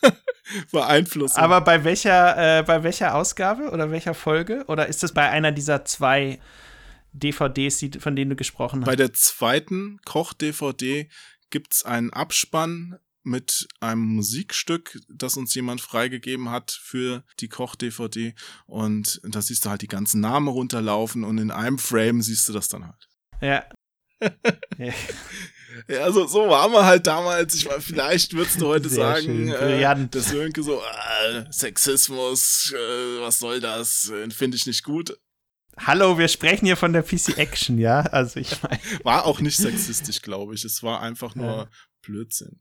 Beeinflussung. 0.70 1.42
Aber 1.42 1.60
bei 1.60 1.82
welcher, 1.82 2.58
äh, 2.58 2.62
bei 2.62 2.84
welcher 2.84 3.16
Ausgabe 3.16 3.70
oder 3.70 3.90
welcher 3.90 4.14
Folge? 4.14 4.64
Oder 4.68 4.86
ist 4.86 5.02
das 5.02 5.12
bei 5.12 5.28
einer 5.28 5.50
dieser 5.50 5.84
zwei 5.84 6.38
DVDs, 7.12 7.84
von 7.98 8.14
denen 8.14 8.30
du 8.30 8.36
gesprochen 8.36 8.82
hast? 8.82 8.86
Bei 8.86 8.94
der 8.94 9.12
zweiten 9.12 9.98
Koch-DVD 10.04 11.08
gibt's 11.50 11.84
einen 11.84 12.12
Abspann 12.12 12.98
mit 13.24 13.68
einem 13.80 14.02
Musikstück, 14.02 14.98
das 15.08 15.36
uns 15.36 15.54
jemand 15.54 15.80
freigegeben 15.80 16.50
hat 16.50 16.70
für 16.70 17.24
die 17.40 17.48
Koch-DVD. 17.48 18.34
Und 18.66 19.20
da 19.24 19.42
siehst 19.42 19.64
du 19.64 19.70
halt 19.70 19.82
die 19.82 19.88
ganzen 19.88 20.20
Namen 20.20 20.48
runterlaufen 20.48 21.24
und 21.24 21.38
in 21.38 21.50
einem 21.50 21.78
Frame 21.78 22.22
siehst 22.22 22.48
du 22.48 22.52
das 22.52 22.68
dann 22.68 22.86
halt. 22.86 23.08
Ja. 23.40 23.64
ja. 24.78 24.92
Also 26.00 26.26
so 26.26 26.48
waren 26.48 26.72
wir 26.72 26.84
halt 26.84 27.06
damals. 27.06 27.54
Ich 27.54 27.66
meine, 27.66 27.80
vielleicht 27.80 28.34
würdest 28.34 28.60
du 28.60 28.66
heute 28.66 28.88
Sehr 28.88 29.04
sagen, 29.04 29.48
äh, 29.48 30.08
das 30.10 30.26
Sönke 30.28 30.62
so, 30.62 30.80
äh, 30.80 31.44
Sexismus, 31.50 32.72
äh, 32.76 33.20
was 33.20 33.38
soll 33.38 33.60
das? 33.60 34.10
Äh, 34.10 34.30
Finde 34.30 34.56
ich 34.56 34.66
nicht 34.66 34.84
gut. 34.84 35.18
Hallo, 35.78 36.18
wir 36.18 36.28
sprechen 36.28 36.66
hier 36.66 36.76
von 36.76 36.92
der 36.92 37.02
PC 37.02 37.38
Action, 37.38 37.78
ja? 37.78 38.00
Also 38.00 38.40
ich 38.40 38.62
meine. 38.62 38.78
War 39.02 39.24
auch 39.24 39.40
nicht 39.40 39.56
sexistisch, 39.56 40.20
glaube 40.20 40.54
ich. 40.54 40.64
Es 40.64 40.82
war 40.82 41.00
einfach 41.00 41.34
nur 41.34 41.46
Ja. 41.46 41.68
Blödsinn. 42.02 42.60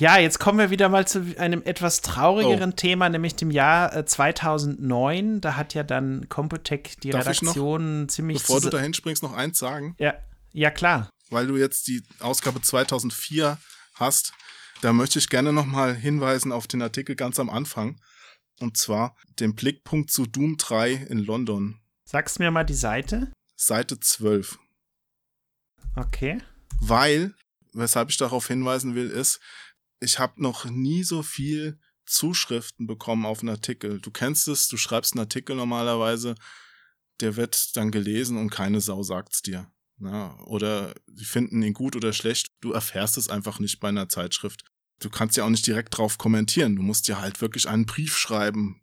Ja, 0.00 0.18
jetzt 0.18 0.38
kommen 0.40 0.58
wir 0.58 0.70
wieder 0.70 0.88
mal 0.88 1.06
zu 1.06 1.34
einem 1.38 1.62
etwas 1.62 2.00
traurigeren 2.00 2.70
Oh. 2.72 2.74
Thema, 2.76 3.08
nämlich 3.10 3.36
dem 3.36 3.50
Jahr 3.50 3.94
äh, 3.94 4.04
2009. 4.06 5.40
Da 5.42 5.56
hat 5.56 5.74
ja 5.74 5.82
dann 5.82 6.28
Computec 6.30 6.98
die 7.02 7.10
Darf 7.10 7.28
ich 7.28 7.42
noch, 7.42 7.54
Redaktion 7.54 8.08
ziemlich 8.08 8.38
Bevor 8.38 8.60
du 8.60 8.68
zusa- 8.68 8.70
dahin 8.70 8.94
springst, 8.94 9.22
noch 9.22 9.34
eins 9.34 9.58
sagen, 9.58 9.94
ja, 9.98 10.14
ja, 10.52 10.70
klar. 10.70 11.10
weil 11.28 11.46
du 11.46 11.56
jetzt 11.58 11.86
die 11.86 12.02
Ausgabe 12.18 12.60
2004 12.62 13.58
hast. 13.94 14.32
Da 14.80 14.94
möchte 14.94 15.18
ich 15.18 15.28
gerne 15.28 15.52
nochmal 15.52 15.94
hinweisen 15.94 16.50
auf 16.50 16.66
den 16.66 16.80
Artikel 16.80 17.14
ganz 17.14 17.38
am 17.38 17.50
Anfang. 17.50 18.00
Und 18.58 18.78
zwar 18.78 19.14
den 19.38 19.54
Blickpunkt 19.54 20.10
zu 20.10 20.24
Doom 20.26 20.56
3 20.56 20.92
in 20.92 21.18
London. 21.18 21.78
Sagst 22.04 22.38
mir 22.38 22.50
mal 22.50 22.64
die 22.64 22.72
Seite? 22.74 23.30
Seite 23.56 24.00
12. 24.00 24.58
Okay. 25.96 26.40
weil, 26.80 27.34
weshalb 27.74 28.08
ich 28.10 28.16
darauf 28.16 28.46
hinweisen 28.48 28.94
will, 28.94 29.10
ist, 29.10 29.40
ich 30.00 30.18
habe 30.18 30.42
noch 30.42 30.64
nie 30.64 31.04
so 31.04 31.22
viel 31.22 31.78
Zuschriften 32.06 32.86
bekommen 32.86 33.26
auf 33.26 33.40
einen 33.40 33.50
Artikel. 33.50 34.00
Du 34.00 34.10
kennst 34.10 34.48
es, 34.48 34.66
du 34.68 34.76
schreibst 34.76 35.12
einen 35.12 35.20
Artikel 35.20 35.54
normalerweise, 35.54 36.34
der 37.20 37.36
wird 37.36 37.76
dann 37.76 37.90
gelesen 37.90 38.36
und 38.36 38.50
keine 38.50 38.80
Sau 38.80 39.02
sagt's 39.02 39.42
dir. 39.42 39.70
Ja, 39.98 40.38
oder 40.46 40.94
die 41.06 41.26
finden 41.26 41.62
ihn 41.62 41.74
gut 41.74 41.94
oder 41.94 42.14
schlecht. 42.14 42.48
Du 42.60 42.72
erfährst 42.72 43.18
es 43.18 43.28
einfach 43.28 43.58
nicht 43.58 43.80
bei 43.80 43.88
einer 43.88 44.08
Zeitschrift. 44.08 44.64
Du 44.98 45.10
kannst 45.10 45.36
ja 45.36 45.44
auch 45.44 45.50
nicht 45.50 45.66
direkt 45.66 45.96
drauf 45.96 46.16
kommentieren. 46.16 46.76
Du 46.76 46.82
musst 46.82 47.06
ja 47.06 47.20
halt 47.20 47.40
wirklich 47.42 47.68
einen 47.68 47.84
Brief 47.84 48.16
schreiben 48.16 48.82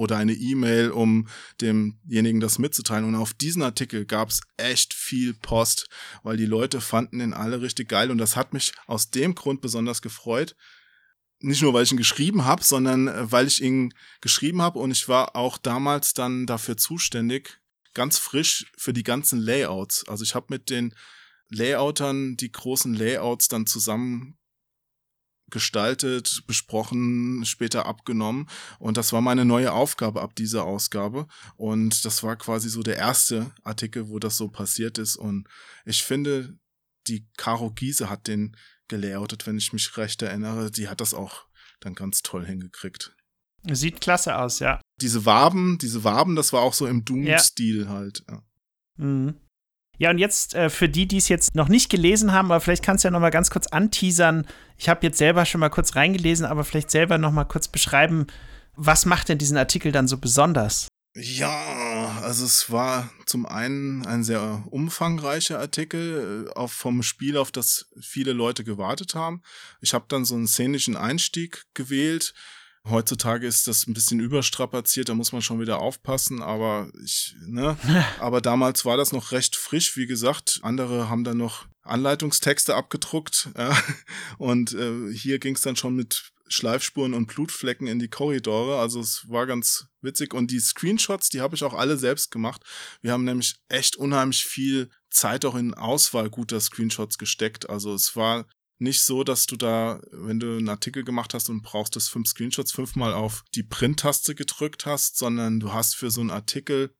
oder 0.00 0.16
eine 0.16 0.32
E-Mail, 0.32 0.90
um 0.90 1.28
demjenigen 1.60 2.40
das 2.40 2.58
mitzuteilen. 2.58 3.04
Und 3.04 3.16
auf 3.16 3.34
diesen 3.34 3.62
Artikel 3.62 4.06
gab's 4.06 4.40
echt 4.56 4.94
viel 4.94 5.34
Post, 5.34 5.88
weil 6.22 6.38
die 6.38 6.46
Leute 6.46 6.80
fanden 6.80 7.20
ihn 7.20 7.34
alle 7.34 7.60
richtig 7.60 7.90
geil. 7.90 8.10
Und 8.10 8.16
das 8.16 8.34
hat 8.34 8.54
mich 8.54 8.72
aus 8.86 9.10
dem 9.10 9.34
Grund 9.34 9.60
besonders 9.60 10.00
gefreut. 10.00 10.56
Nicht 11.40 11.60
nur, 11.60 11.74
weil 11.74 11.82
ich 11.82 11.92
ihn 11.92 11.98
geschrieben 11.98 12.46
habe, 12.46 12.64
sondern 12.64 13.08
äh, 13.08 13.30
weil 13.30 13.46
ich 13.46 13.62
ihn 13.62 13.92
geschrieben 14.22 14.62
habe 14.62 14.78
und 14.78 14.90
ich 14.90 15.06
war 15.06 15.36
auch 15.36 15.58
damals 15.58 16.14
dann 16.14 16.46
dafür 16.46 16.78
zuständig, 16.78 17.60
ganz 17.92 18.16
frisch 18.16 18.72
für 18.78 18.94
die 18.94 19.02
ganzen 19.02 19.38
Layouts. 19.38 20.08
Also 20.08 20.24
ich 20.24 20.34
habe 20.34 20.46
mit 20.48 20.70
den 20.70 20.94
Layoutern 21.50 22.36
die 22.36 22.52
großen 22.52 22.94
Layouts 22.94 23.48
dann 23.48 23.66
zusammen 23.66 24.38
gestaltet, 25.50 26.42
besprochen, 26.46 27.44
später 27.44 27.86
abgenommen. 27.86 28.48
Und 28.78 28.96
das 28.96 29.12
war 29.12 29.20
meine 29.20 29.44
neue 29.44 29.72
Aufgabe 29.72 30.22
ab 30.22 30.34
dieser 30.34 30.64
Ausgabe. 30.64 31.26
Und 31.56 32.04
das 32.04 32.22
war 32.22 32.36
quasi 32.36 32.68
so 32.68 32.82
der 32.82 32.96
erste 32.96 33.50
Artikel, 33.62 34.08
wo 34.08 34.18
das 34.18 34.36
so 34.36 34.48
passiert 34.48 34.98
ist. 34.98 35.16
Und 35.16 35.48
ich 35.84 36.02
finde, 36.02 36.58
die 37.06 37.26
Caro 37.36 37.70
Giese 37.70 38.10
hat 38.10 38.26
den 38.26 38.56
gelayoutet, 38.88 39.46
wenn 39.46 39.58
ich 39.58 39.72
mich 39.72 39.96
recht 39.96 40.22
erinnere. 40.22 40.70
Die 40.70 40.88
hat 40.88 41.00
das 41.00 41.14
auch 41.14 41.46
dann 41.80 41.94
ganz 41.94 42.22
toll 42.22 42.44
hingekriegt. 42.44 43.14
Sieht 43.70 44.00
klasse 44.00 44.36
aus, 44.38 44.58
ja. 44.58 44.80
Diese 45.00 45.26
Waben, 45.26 45.78
diese 45.78 46.04
Waben, 46.04 46.36
das 46.36 46.52
war 46.52 46.62
auch 46.62 46.74
so 46.74 46.86
im 46.86 47.04
Doom-Stil 47.04 47.88
halt. 47.88 48.24
Ja. 48.28 48.42
Mhm. 48.96 49.34
Ja, 50.00 50.08
und 50.08 50.16
jetzt 50.16 50.54
äh, 50.54 50.70
für 50.70 50.88
die, 50.88 51.06
die 51.06 51.18
es 51.18 51.28
jetzt 51.28 51.54
noch 51.54 51.68
nicht 51.68 51.90
gelesen 51.90 52.32
haben, 52.32 52.50
aber 52.50 52.62
vielleicht 52.62 52.82
kannst 52.82 53.04
du 53.04 53.08
ja 53.08 53.12
noch 53.12 53.20
mal 53.20 53.28
ganz 53.28 53.50
kurz 53.50 53.66
anteasern. 53.66 54.46
Ich 54.78 54.88
habe 54.88 55.06
jetzt 55.06 55.18
selber 55.18 55.44
schon 55.44 55.60
mal 55.60 55.68
kurz 55.68 55.94
reingelesen, 55.94 56.46
aber 56.46 56.64
vielleicht 56.64 56.90
selber 56.90 57.18
noch 57.18 57.32
mal 57.32 57.44
kurz 57.44 57.68
beschreiben, 57.68 58.26
was 58.74 59.04
macht 59.04 59.28
denn 59.28 59.36
diesen 59.36 59.58
Artikel 59.58 59.92
dann 59.92 60.08
so 60.08 60.16
besonders? 60.16 60.88
Ja, 61.14 62.18
also 62.22 62.46
es 62.46 62.70
war 62.70 63.10
zum 63.26 63.44
einen 63.44 64.06
ein 64.06 64.24
sehr 64.24 64.64
umfangreicher 64.70 65.58
Artikel 65.58 66.46
äh, 66.48 66.58
auf, 66.58 66.72
vom 66.72 67.02
Spiel, 67.02 67.36
auf 67.36 67.52
das 67.52 67.90
viele 68.00 68.32
Leute 68.32 68.64
gewartet 68.64 69.14
haben. 69.14 69.42
Ich 69.82 69.92
habe 69.92 70.06
dann 70.08 70.24
so 70.24 70.34
einen 70.34 70.46
szenischen 70.46 70.96
Einstieg 70.96 71.66
gewählt. 71.74 72.32
Heutzutage 72.88 73.46
ist 73.46 73.68
das 73.68 73.86
ein 73.86 73.92
bisschen 73.92 74.20
überstrapaziert, 74.20 75.10
da 75.10 75.14
muss 75.14 75.32
man 75.32 75.42
schon 75.42 75.60
wieder 75.60 75.80
aufpassen, 75.80 76.42
aber 76.42 76.90
ich, 77.04 77.34
ne, 77.46 77.76
aber 78.20 78.40
damals 78.40 78.84
war 78.84 78.96
das 78.96 79.12
noch 79.12 79.32
recht 79.32 79.54
frisch, 79.56 79.96
wie 79.96 80.06
gesagt. 80.06 80.60
Andere 80.62 81.10
haben 81.10 81.24
dann 81.24 81.36
noch 81.36 81.66
Anleitungstexte 81.82 82.74
abgedruckt, 82.74 83.50
ja, 83.56 83.76
und 84.38 84.72
äh, 84.72 85.12
hier 85.12 85.38
ging 85.38 85.56
es 85.56 85.60
dann 85.60 85.76
schon 85.76 85.94
mit 85.94 86.32
Schleifspuren 86.50 87.14
und 87.14 87.26
Blutflecken 87.26 87.86
in 87.86 87.98
die 87.98 88.08
Korridore. 88.08 88.80
Also 88.80 89.00
es 89.00 89.28
war 89.28 89.46
ganz 89.46 89.86
witzig. 90.02 90.34
Und 90.34 90.50
die 90.50 90.58
Screenshots, 90.58 91.28
die 91.28 91.40
habe 91.40 91.54
ich 91.54 91.62
auch 91.62 91.74
alle 91.74 91.96
selbst 91.96 92.30
gemacht. 92.32 92.62
Wir 93.02 93.12
haben 93.12 93.24
nämlich 93.24 93.60
echt 93.68 93.96
unheimlich 93.96 94.44
viel 94.44 94.90
Zeit 95.10 95.44
auch 95.44 95.54
in 95.54 95.74
Auswahl 95.74 96.28
guter 96.28 96.60
Screenshots 96.60 97.18
gesteckt. 97.18 97.70
Also 97.70 97.94
es 97.94 98.16
war 98.16 98.46
nicht 98.80 99.02
so, 99.02 99.24
dass 99.24 99.46
du 99.46 99.56
da, 99.56 100.00
wenn 100.10 100.40
du 100.40 100.56
einen 100.56 100.68
Artikel 100.68 101.04
gemacht 101.04 101.34
hast 101.34 101.48
und 101.50 101.62
brauchst 101.62 101.96
das 101.96 102.08
fünf 102.08 102.28
Screenshots, 102.28 102.72
fünfmal 102.72 103.12
auf 103.12 103.44
die 103.54 103.62
Print-Taste 103.62 104.34
gedrückt 104.34 104.86
hast, 104.86 105.16
sondern 105.16 105.60
du 105.60 105.72
hast 105.72 105.96
für 105.96 106.10
so 106.10 106.20
einen 106.20 106.30
Artikel 106.30 106.94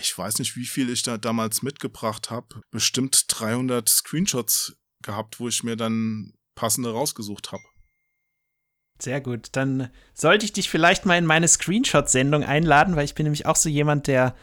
ich 0.00 0.16
weiß 0.16 0.38
nicht, 0.38 0.56
wie 0.56 0.66
viel 0.66 0.90
ich 0.90 1.02
da 1.02 1.18
damals 1.18 1.62
mitgebracht 1.62 2.30
habe, 2.30 2.62
bestimmt 2.70 3.26
300 3.28 3.88
Screenshots 3.88 4.76
gehabt, 5.02 5.40
wo 5.40 5.48
ich 5.48 5.62
mir 5.62 5.76
dann 5.76 6.34
passende 6.54 6.92
rausgesucht 6.92 7.52
habe. 7.52 7.62
Sehr 9.00 9.20
gut. 9.20 9.48
Dann 9.52 9.90
sollte 10.14 10.44
ich 10.44 10.52
dich 10.52 10.70
vielleicht 10.70 11.04
mal 11.04 11.18
in 11.18 11.26
meine 11.26 11.48
Screenshot-Sendung 11.48 12.44
einladen, 12.44 12.96
weil 12.96 13.04
ich 13.04 13.14
bin 13.14 13.24
nämlich 13.24 13.46
auch 13.46 13.56
so 13.56 13.68
jemand, 13.68 14.06
der, 14.06 14.36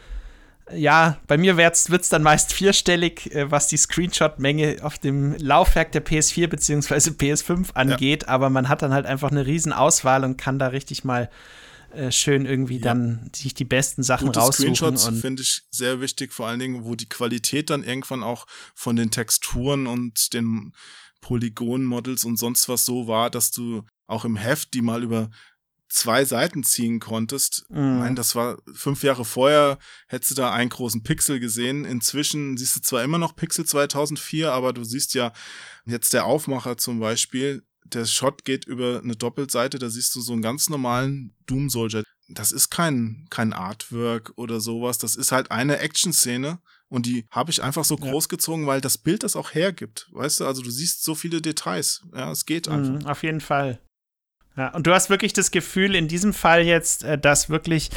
ja, 0.74 1.18
bei 1.26 1.36
mir 1.36 1.56
wird 1.56 1.74
es 1.76 2.08
dann 2.08 2.22
meist 2.22 2.52
vierstellig, 2.52 3.34
äh, 3.34 3.50
was 3.50 3.68
die 3.68 3.76
Screenshot-Menge 3.76 4.78
auf 4.82 4.98
dem 4.98 5.34
Laufwerk 5.38 5.92
der 5.92 6.04
PS4 6.04 6.48
bzw. 6.48 7.10
PS5 7.10 7.72
angeht, 7.74 8.28
aber 8.28 8.50
man 8.50 8.68
hat 8.68 8.82
dann 8.82 8.92
halt 8.92 9.06
einfach 9.06 9.30
eine 9.30 9.46
riesen 9.46 9.72
Auswahl 9.72 10.24
und 10.24 10.36
kann 10.36 10.58
da 10.58 10.68
richtig 10.68 11.04
mal 11.04 11.30
äh, 11.94 12.10
schön 12.10 12.46
irgendwie 12.46 12.76
Ja. 12.76 12.84
dann 12.84 13.30
sich 13.34 13.54
die 13.54 13.64
besten 13.64 14.02
Sachen 14.02 14.26
Gute 14.28 14.40
raussuchen. 14.40 14.74
Screenshots 14.74 15.20
finde 15.20 15.42
ich 15.42 15.62
sehr 15.70 16.00
wichtig, 16.00 16.32
vor 16.32 16.46
allen 16.48 16.58
Dingen, 16.58 16.84
wo 16.84 16.94
die 16.94 17.08
Qualität 17.08 17.70
dann 17.70 17.84
irgendwann 17.84 18.22
auch 18.22 18.46
von 18.74 18.96
den 18.96 19.10
Texturen 19.10 19.86
und 19.86 20.32
den 20.32 20.72
Polygon-Models 21.20 22.24
und 22.24 22.36
sonst 22.38 22.68
was 22.68 22.84
so 22.84 23.06
war, 23.06 23.30
dass 23.30 23.50
du 23.50 23.84
auch 24.06 24.24
im 24.24 24.36
Heft 24.36 24.74
die 24.74 24.82
mal 24.82 25.02
über 25.02 25.30
zwei 25.92 26.24
Seiten 26.24 26.64
ziehen 26.64 27.00
konntest. 27.00 27.64
Mhm. 27.68 27.76
Ich 27.76 27.98
meine, 28.00 28.14
das 28.14 28.34
war 28.34 28.58
fünf 28.72 29.02
Jahre 29.02 29.24
vorher, 29.24 29.78
hättest 30.08 30.32
du 30.32 30.34
da 30.36 30.52
einen 30.52 30.70
großen 30.70 31.02
Pixel 31.02 31.38
gesehen. 31.38 31.84
Inzwischen 31.84 32.56
siehst 32.56 32.76
du 32.76 32.80
zwar 32.80 33.02
immer 33.04 33.18
noch 33.18 33.36
Pixel 33.36 33.64
2004, 33.66 34.52
aber 34.52 34.72
du 34.72 34.84
siehst 34.84 35.14
ja 35.14 35.32
jetzt 35.84 36.12
der 36.12 36.24
Aufmacher 36.26 36.76
zum 36.76 36.98
Beispiel, 37.00 37.62
der 37.84 38.06
Shot 38.06 38.44
geht 38.44 38.66
über 38.66 39.00
eine 39.02 39.16
Doppelseite, 39.16 39.78
da 39.78 39.90
siehst 39.90 40.14
du 40.14 40.20
so 40.20 40.32
einen 40.32 40.42
ganz 40.42 40.70
normalen 40.70 41.34
Doom 41.46 41.68
Soldier. 41.68 42.02
Das 42.28 42.52
ist 42.52 42.70
kein, 42.70 43.26
kein 43.28 43.52
Artwork 43.52 44.32
oder 44.36 44.60
sowas, 44.60 44.96
das 44.96 45.16
ist 45.16 45.32
halt 45.32 45.50
eine 45.50 45.78
Action-Szene 45.80 46.60
und 46.88 47.04
die 47.04 47.26
habe 47.30 47.50
ich 47.50 47.62
einfach 47.62 47.84
so 47.84 47.98
Ja. 47.98 48.10
groß 48.10 48.30
gezogen, 48.30 48.66
weil 48.66 48.80
das 48.80 48.96
Bild 48.96 49.24
das 49.24 49.36
auch 49.36 49.52
hergibt. 49.52 50.08
Weißt 50.12 50.40
du, 50.40 50.46
also 50.46 50.62
du 50.62 50.70
siehst 50.70 51.04
so 51.04 51.14
viele 51.14 51.42
Details. 51.42 52.02
Ja, 52.14 52.30
es 52.30 52.46
geht 52.46 52.68
einfach. 52.68 53.00
Mhm, 53.02 53.06
auf 53.06 53.22
jeden 53.22 53.40
Fall. 53.40 53.78
Ja, 54.56 54.74
und 54.74 54.86
du 54.86 54.92
hast 54.92 55.10
wirklich 55.10 55.32
das 55.32 55.50
Gefühl, 55.50 55.94
in 55.94 56.08
diesem 56.08 56.32
Fall 56.32 56.62
jetzt, 56.62 57.04
äh, 57.04 57.18
dass 57.18 57.48
wirklich 57.48 57.90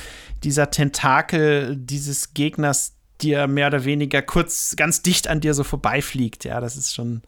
dieser 0.43 0.72
Tentakel 0.72 1.76
dieses 1.76 2.34
Gegners 2.34 2.95
dir 3.22 3.47
mehr 3.47 3.68
oder 3.68 3.86
weniger 3.86 4.22
kurz 4.22 4.76
ganz 4.76 5.01
dicht 5.01 5.28
an 5.28 5.41
dir 5.41 5.53
so 5.53 5.64
vorbeifliegt. 5.64 6.45
Ja, 6.45 6.60
das 6.60 6.78
ist 6.78 6.93
schon 6.93 7.22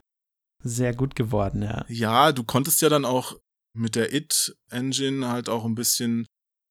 sehr 0.64 0.94
gut 0.94 1.16
geworden, 1.16 1.62
ja. 1.62 1.86
Ja, 1.88 2.32
du 2.32 2.44
konntest 2.44 2.82
ja 2.82 2.90
dann 2.90 3.06
auch 3.06 3.38
mit 3.74 3.96
der 3.96 4.14
It-Engine 4.14 5.28
halt 5.28 5.50
auch 5.50 5.66
ein 5.66 5.76
bisschen 5.76 6.26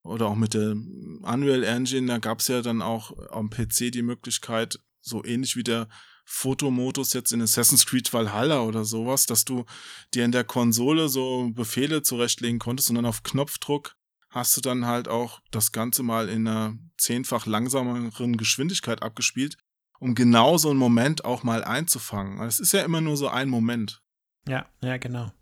oder 0.05 0.27
auch 0.29 0.37
mit 0.37 0.55
der 0.55 0.71
Unreal 0.71 1.65
Engine, 1.65 2.07
da 2.07 2.19
gab 2.19 2.41
es 2.41 2.49
ja 2.49 2.63
dann 2.63 2.81
auch 2.81 3.13
am 3.31 3.51
PC 3.51 3.91
die 3.91 4.03
Möglichkeit, 4.03 4.79
so 5.01 5.25
ähnlich 5.25 5.57
wie 5.57 5.65
der 5.65 5.89
Fotomodus 6.29 7.13
jetzt 7.13 7.33
in 7.33 7.41
Assassin's 7.41 7.87
Creed 7.87 8.13
Valhalla 8.13 8.63
oder 8.63 8.85
sowas, 8.85 9.27
dass 9.27 9.45
du 9.45 9.65
dir 10.13 10.25
in 10.25 10.33
der 10.33 10.45
Konsole 10.45 11.09
so 11.09 11.51
Befehle 11.55 12.03
zurechtlegen 12.03 12.59
konntest 12.59 12.91
und 12.91 12.97
dann 12.97 13.07
auf 13.07 13.23
Knopfdruck 13.23 13.95
hast 14.29 14.57
du 14.57 14.61
dann 14.61 14.87
halt 14.87 15.09
auch 15.09 15.41
das 15.51 15.73
Ganze 15.73 16.03
mal 16.03 16.29
in 16.29 16.47
einer 16.47 16.77
zehnfach 16.99 17.47
langsameren 17.47 18.37
Geschwindigkeit 18.37 19.03
abgespielt, 19.03 19.57
um 20.01 20.15
genau 20.15 20.59
so 20.59 20.69
einen 20.69 20.79
Moment 20.79 21.25
auch 21.25 21.45
mal 21.45 21.65
einzufangen. 21.65 22.43
Es 22.43 22.59
ist 22.59 22.73
ja 22.73 22.83
immer 22.83 23.01
nur 23.01 23.17
so 23.17 23.29
ein 23.29 23.49
Moment. 23.49 24.03
Ja, 24.47 24.67
ja, 24.83 24.97
genau. 24.99 25.33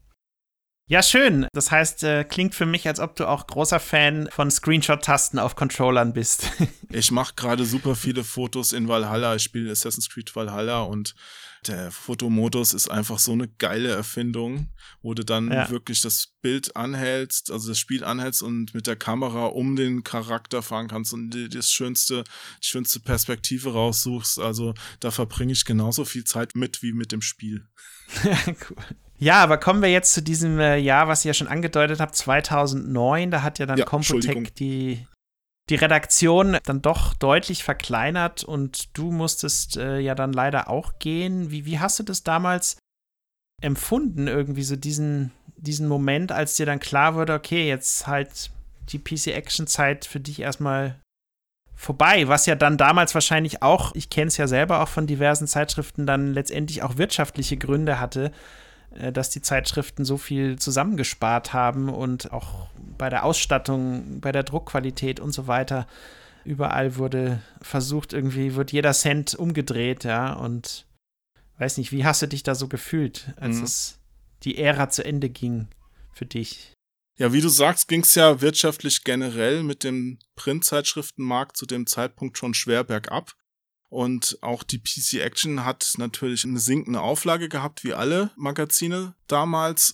Ja, 0.87 1.03
schön. 1.03 1.47
Das 1.53 1.71
heißt, 1.71 2.05
äh, 2.05 2.25
klingt 2.25 2.55
für 2.55 2.67
mich, 2.67 2.87
als 2.87 3.01
ob 3.01 3.17
du 3.17 3.27
auch 3.27 3.47
großer 3.47 3.81
Fan 3.81 4.29
von 4.31 4.51
Screenshot-Tasten 4.51 5.39
auf 5.39 5.57
Controllern 5.57 6.13
bist. 6.13 6.51
ich 6.91 7.11
mache 7.11 7.35
gerade 7.37 7.65
super 7.65 7.97
viele 7.97 8.23
Fotos 8.23 8.75
in 8.75 8.87
Valhalla. 8.87 9.35
Ich 9.35 9.43
spiele 9.43 9.71
Assassin's 9.71 10.11
Creed 10.11 10.37
Valhalla 10.37 10.83
und 10.83 11.15
der 11.69 11.91
Fotomodus 11.91 12.75
ist 12.75 12.91
einfach 12.91 13.19
so 13.19 13.33
eine 13.33 13.49
geile 13.49 13.89
Erfindung, 13.89 14.69
wo 15.01 15.15
du 15.15 15.25
dann 15.25 15.51
ja. 15.51 15.71
wirklich 15.71 16.03
das 16.03 16.35
Bild 16.43 16.77
anhältst, 16.77 17.51
also 17.51 17.69
das 17.69 17.79
Spiel 17.79 18.05
anhältst 18.05 18.43
und 18.43 18.75
mit 18.75 18.87
der 18.87 18.97
Kamera 18.97 19.47
um 19.47 19.77
den 19.77 20.05
Charakter 20.05 20.63
fahren 20.63 20.89
kannst 20.89 21.15
und 21.15 21.31
die, 21.31 21.49
das 21.49 21.71
schönste, 21.73 22.25
die 22.63 22.67
schönste 22.67 23.01
Perspektive 23.01 23.73
raussuchst. 23.73 24.39
Also 24.39 24.75
da 25.01 25.11
verbringe 25.11 25.55
ich 25.55 25.65
genauso 25.65 26.05
viel 26.05 26.25
Zeit 26.25 26.55
mit 26.55 26.83
wie 26.83 26.93
mit 26.93 27.13
dem 27.13 27.23
Spiel. 27.23 27.67
cool. 28.47 28.77
Ja, 29.19 29.43
aber 29.43 29.59
kommen 29.59 29.83
wir 29.83 29.91
jetzt 29.91 30.13
zu 30.13 30.23
diesem 30.23 30.59
äh, 30.59 30.77
Jahr, 30.77 31.09
was 31.09 31.25
ihr 31.25 31.31
ja 31.31 31.35
schon 31.35 31.49
angedeutet 31.49 32.01
habt, 32.01 32.17
2009. 32.17 33.31
Da 33.31 33.43
hat 33.43 33.59
ja 33.59 33.67
dann 33.67 33.79
ja, 33.79 33.85
Computec 33.85 34.55
die, 34.57 35.07
die 35.71 35.77
Redaktion 35.77 36.59
dann 36.65 36.83
doch 36.83 37.15
deutlich 37.15 37.65
verkleinert 37.65 38.45
und 38.45 38.97
du 38.99 39.13
musstest 39.13 39.77
äh, 39.77 39.99
ja 40.01 40.15
dann 40.15 40.33
leider 40.33 40.69
auch 40.69 40.99
gehen. 40.99 41.51
Wie, 41.51 41.65
wie 41.65 41.79
hast 41.79 41.99
du 41.99 42.03
das 42.03 42.23
damals 42.23 42.77
empfunden, 43.63 44.27
irgendwie 44.27 44.65
so 44.65 44.77
diesen, 44.77 45.31
diesen 45.57 45.89
Moment, 45.89 46.33
als 46.33 46.57
dir 46.57 46.67
dann 46.67 46.81
klar 46.81 47.15
wurde, 47.15 47.35
okay, 47.35 47.69
jetzt 47.69 48.07
halt 48.07 48.51
die 48.91 48.99
PC-Action-Zeit 48.99 50.05
für 50.05 50.21
dich 50.21 50.41
erstmal 50.41 51.01
vorbei, 51.75 52.29
was 52.29 52.47
ja 52.47 52.55
dann 52.55 52.77
damals 52.77 53.15
wahrscheinlich 53.15 53.63
auch, 53.63 53.95
ich 53.95 54.11
kenne 54.11 54.29
es 54.29 54.37
ja 54.37 54.47
selber 54.47 54.83
auch 54.83 54.89
von 54.89 55.07
diversen 55.07 55.47
Zeitschriften, 55.47 56.07
dann 56.07 56.33
letztendlich 56.33 56.83
auch 56.83 56.99
wirtschaftliche 56.99 57.57
Gründe 57.57 58.01
hatte, 58.01 58.33
dass 59.13 59.31
die 59.31 59.43
Zeitschriften 59.43 60.05
so 60.05 60.17
viel 60.17 60.59
zusammengespart 60.59 61.53
haben 61.53 61.89
und 61.89 62.33
auch 62.33 62.69
bei 62.97 63.11
der 63.11 63.25
Ausstattung, 63.25 64.21
bei 64.21 64.33
der 64.33 64.43
Druckqualität 64.43 65.21
und 65.21 65.33
so 65.33 65.47
weiter 65.47 65.87
überall 66.45 66.97
wurde 66.97 67.43
versucht, 67.63 68.13
irgendwie 68.13 68.55
wird 68.55 68.73
jeder 68.73 68.93
Cent 68.93 69.35
umgedreht, 69.35 70.05
ja, 70.05 70.35
und 70.35 70.87
weiß 71.59 71.79
nicht, 71.79 71.93
wie 71.93 72.05
hast 72.05 72.23
du 72.23 72.29
dich 72.29 72.43
da 72.43 72.55
so 72.55 72.69
gefühlt, 72.69 73.33
als 73.37 73.57
mhm. 73.57 73.65
es 73.65 73.99
die 74.43 74.59
Ära 74.59 74.91
zu 74.91 75.05
Ende 75.05 75.31
ging 75.31 75.69
für 76.13 76.27
dich? 76.27 76.73
Ja, 77.17 77.33
wie 77.33 77.41
du 77.41 77.49
sagst, 77.49 77.89
ging 77.89 78.03
es 78.03 78.15
ja 78.15 78.41
wirtschaftlich 78.41 79.05
generell 79.05 79.63
mit 79.63 79.85
dem 79.85 80.19
Printzeitschriftenmarkt 80.35 81.57
zu 81.57 81.65
dem 81.65 81.87
Zeitpunkt 81.87 82.39
schon 82.39 82.55
schwer 82.55 82.83
bergab. 82.83 83.35
Und 83.95 84.39
auch 84.41 84.65
die 84.65 84.81
PC 84.81 85.21
Action 85.21 85.65
hat 85.65 85.95
natürlich 85.99 86.45
eine 86.45 86.59
sinkende 86.59 87.01
Auflage 87.01 87.49
gehabt, 87.49 87.85
wie 87.85 87.95
alle 87.95 88.33
Magazine 88.35 89.15
damals. 89.29 89.93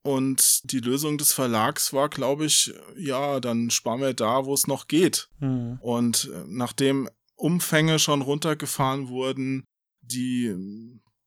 Und 0.00 0.62
die 0.72 0.80
Lösung 0.80 1.18
des 1.18 1.34
Verlags 1.34 1.92
war, 1.92 2.08
glaube 2.08 2.46
ich, 2.46 2.72
ja, 2.96 3.38
dann 3.40 3.68
sparen 3.68 4.00
wir 4.00 4.14
da, 4.14 4.46
wo 4.46 4.54
es 4.54 4.66
noch 4.66 4.88
geht. 4.88 5.28
Mhm. 5.40 5.76
Und 5.82 6.30
äh, 6.32 6.44
nachdem 6.46 7.10
Umfänge 7.34 7.98
schon 7.98 8.22
runtergefahren 8.22 9.08
wurden, 9.08 9.64
die 10.00 10.54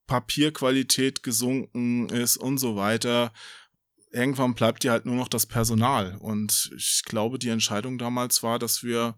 Papierqualität 0.08 1.22
gesunken 1.22 2.10
ist 2.10 2.38
und 2.38 2.58
so 2.58 2.76
weiter, 2.76 3.32
irgendwann 4.12 4.56
bleibt 4.56 4.84
dir 4.84 4.94
halt 4.94 5.06
nur 5.06 5.16
noch 5.16 5.28
das 5.28 5.46
Personal. 5.46 6.18
Und 6.18 6.72
ich 6.76 7.04
glaube, 7.06 7.38
die 7.38 7.50
Entscheidung 7.50 8.00
damals 8.00 8.42
war, 8.42 8.58
dass 8.58 8.82
wir 8.82 9.16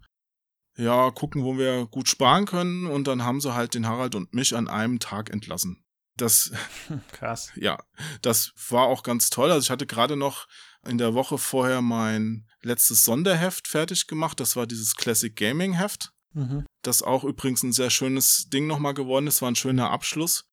ja, 0.82 1.12
gucken, 1.12 1.44
wo 1.44 1.58
wir 1.58 1.86
gut 1.86 2.10
sparen 2.10 2.46
können. 2.46 2.88
Und 2.88 3.08
dann 3.08 3.24
haben 3.24 3.40
sie 3.40 3.54
halt 3.54 3.76
den 3.76 3.88
Harald 3.88 4.16
und 4.16 4.34
mich 4.34 4.56
an 4.56 4.68
einem 4.68 5.00
Tag 5.00 5.30
entlassen. 5.30 5.84
Das, 6.18 6.52
krass. 7.12 7.52
Ja, 7.56 7.78
das 8.22 8.52
war 8.70 8.88
auch 8.88 9.04
ganz 9.04 9.30
toll. 9.30 9.52
Also 9.52 9.66
ich 9.66 9.70
hatte 9.70 9.86
gerade 9.86 10.16
noch 10.16 10.48
in 10.86 10.98
der 10.98 11.14
Woche 11.14 11.38
vorher 11.38 11.82
mein 11.82 12.48
letztes 12.62 13.06
Sonderheft 13.06 13.68
fertig 13.68 14.08
gemacht. 14.08 14.40
Das 14.40 14.56
war 14.56 14.66
dieses 14.66 14.96
Classic 14.96 15.36
Gaming 15.36 15.74
Heft. 15.74 16.14
Mhm. 16.34 16.66
Das 16.82 17.04
auch 17.04 17.24
übrigens 17.24 17.62
ein 17.64 17.74
sehr 17.74 17.90
schönes 17.90 18.50
Ding 18.50 18.66
nochmal 18.66 18.94
geworden 18.94 19.28
ist. 19.28 19.42
War 19.42 19.52
ein 19.52 19.56
schöner 19.56 19.92
Abschluss. 19.92 20.50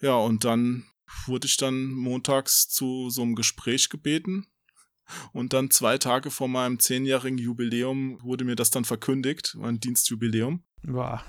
Ja, 0.00 0.16
und 0.16 0.44
dann 0.44 0.86
wurde 1.26 1.46
ich 1.46 1.56
dann 1.56 1.92
montags 1.92 2.68
zu 2.68 3.08
so 3.10 3.22
einem 3.22 3.34
Gespräch 3.34 3.88
gebeten 3.88 4.46
und 5.32 5.52
dann 5.52 5.70
zwei 5.70 5.98
Tage 5.98 6.30
vor 6.30 6.48
meinem 6.48 6.78
zehnjährigen 6.78 7.38
Jubiläum 7.38 8.18
wurde 8.22 8.44
mir 8.44 8.56
das 8.56 8.70
dann 8.70 8.84
verkündigt, 8.84 9.54
mein 9.56 9.80
Dienstjubiläum. 9.80 10.64
Boah. 10.82 11.24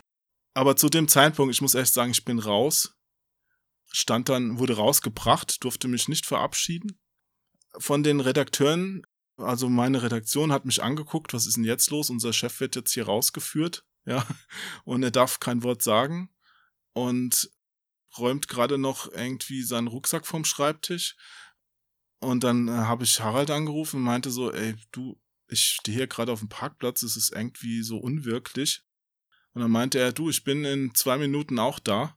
Aber 0.53 0.76
zu 0.76 0.89
dem 0.89 1.07
Zeitpunkt, 1.07 1.53
ich 1.53 1.61
muss 1.61 1.76
echt 1.76 1.93
sagen, 1.93 2.11
ich 2.11 2.26
bin 2.26 2.39
raus. 2.39 2.95
Stand 3.91 4.30
dann, 4.30 4.59
wurde 4.59 4.76
rausgebracht, 4.76 5.63
durfte 5.63 5.88
mich 5.88 6.07
nicht 6.07 6.26
verabschieden. 6.26 6.99
Von 7.78 8.03
den 8.03 8.19
Redakteuren, 8.19 9.03
also 9.38 9.69
meine 9.69 10.03
Redaktion 10.03 10.51
hat 10.51 10.65
mich 10.65 10.84
angeguckt, 10.84 11.34
was 11.34 11.47
ist 11.47 11.57
denn 11.57 11.63
jetzt 11.63 11.89
los? 11.89 12.09
Unser 12.09 12.34
Chef 12.34 12.59
wird 12.59 12.76
jetzt 12.76 12.93
hier 12.93 13.05
rausgeführt, 13.05 13.86
ja, 14.05 14.26
und 14.84 15.01
er 15.01 15.11
darf 15.11 15.39
kein 15.39 15.63
Wort 15.63 15.82
sagen 15.82 16.30
und 16.93 17.49
räumt 18.17 18.47
gerade 18.47 18.78
noch 18.78 19.11
irgendwie 19.11 19.63
seinen 19.63 19.88
Rucksack 19.88 20.28
vom 20.28 20.45
Schreibtisch 20.45 21.15
und 22.24 22.43
dann 22.43 22.67
äh, 22.67 22.71
habe 22.71 23.03
ich 23.03 23.19
Harald 23.19 23.51
angerufen 23.51 23.97
und 23.97 24.03
meinte 24.03 24.32
so, 24.32 24.51
ey, 24.51 24.76
du, 24.91 25.19
ich 25.47 25.61
stehe 25.61 25.97
hier 25.97 26.07
gerade 26.07 26.32
auf 26.32 26.39
dem 26.39 26.49
Parkplatz, 26.49 27.03
es 27.03 27.15
ist 27.15 27.34
irgendwie 27.34 27.84
so 27.84 27.97
unwirklich. 27.97 28.84
Und 29.53 29.61
dann 29.61 29.71
meinte 29.71 29.99
er, 29.99 30.11
du, 30.11 30.30
ich 30.30 30.43
bin 30.43 30.65
in 30.65 30.95
zwei 30.95 31.17
Minuten 31.17 31.59
auch 31.59 31.80
da. 31.80 32.15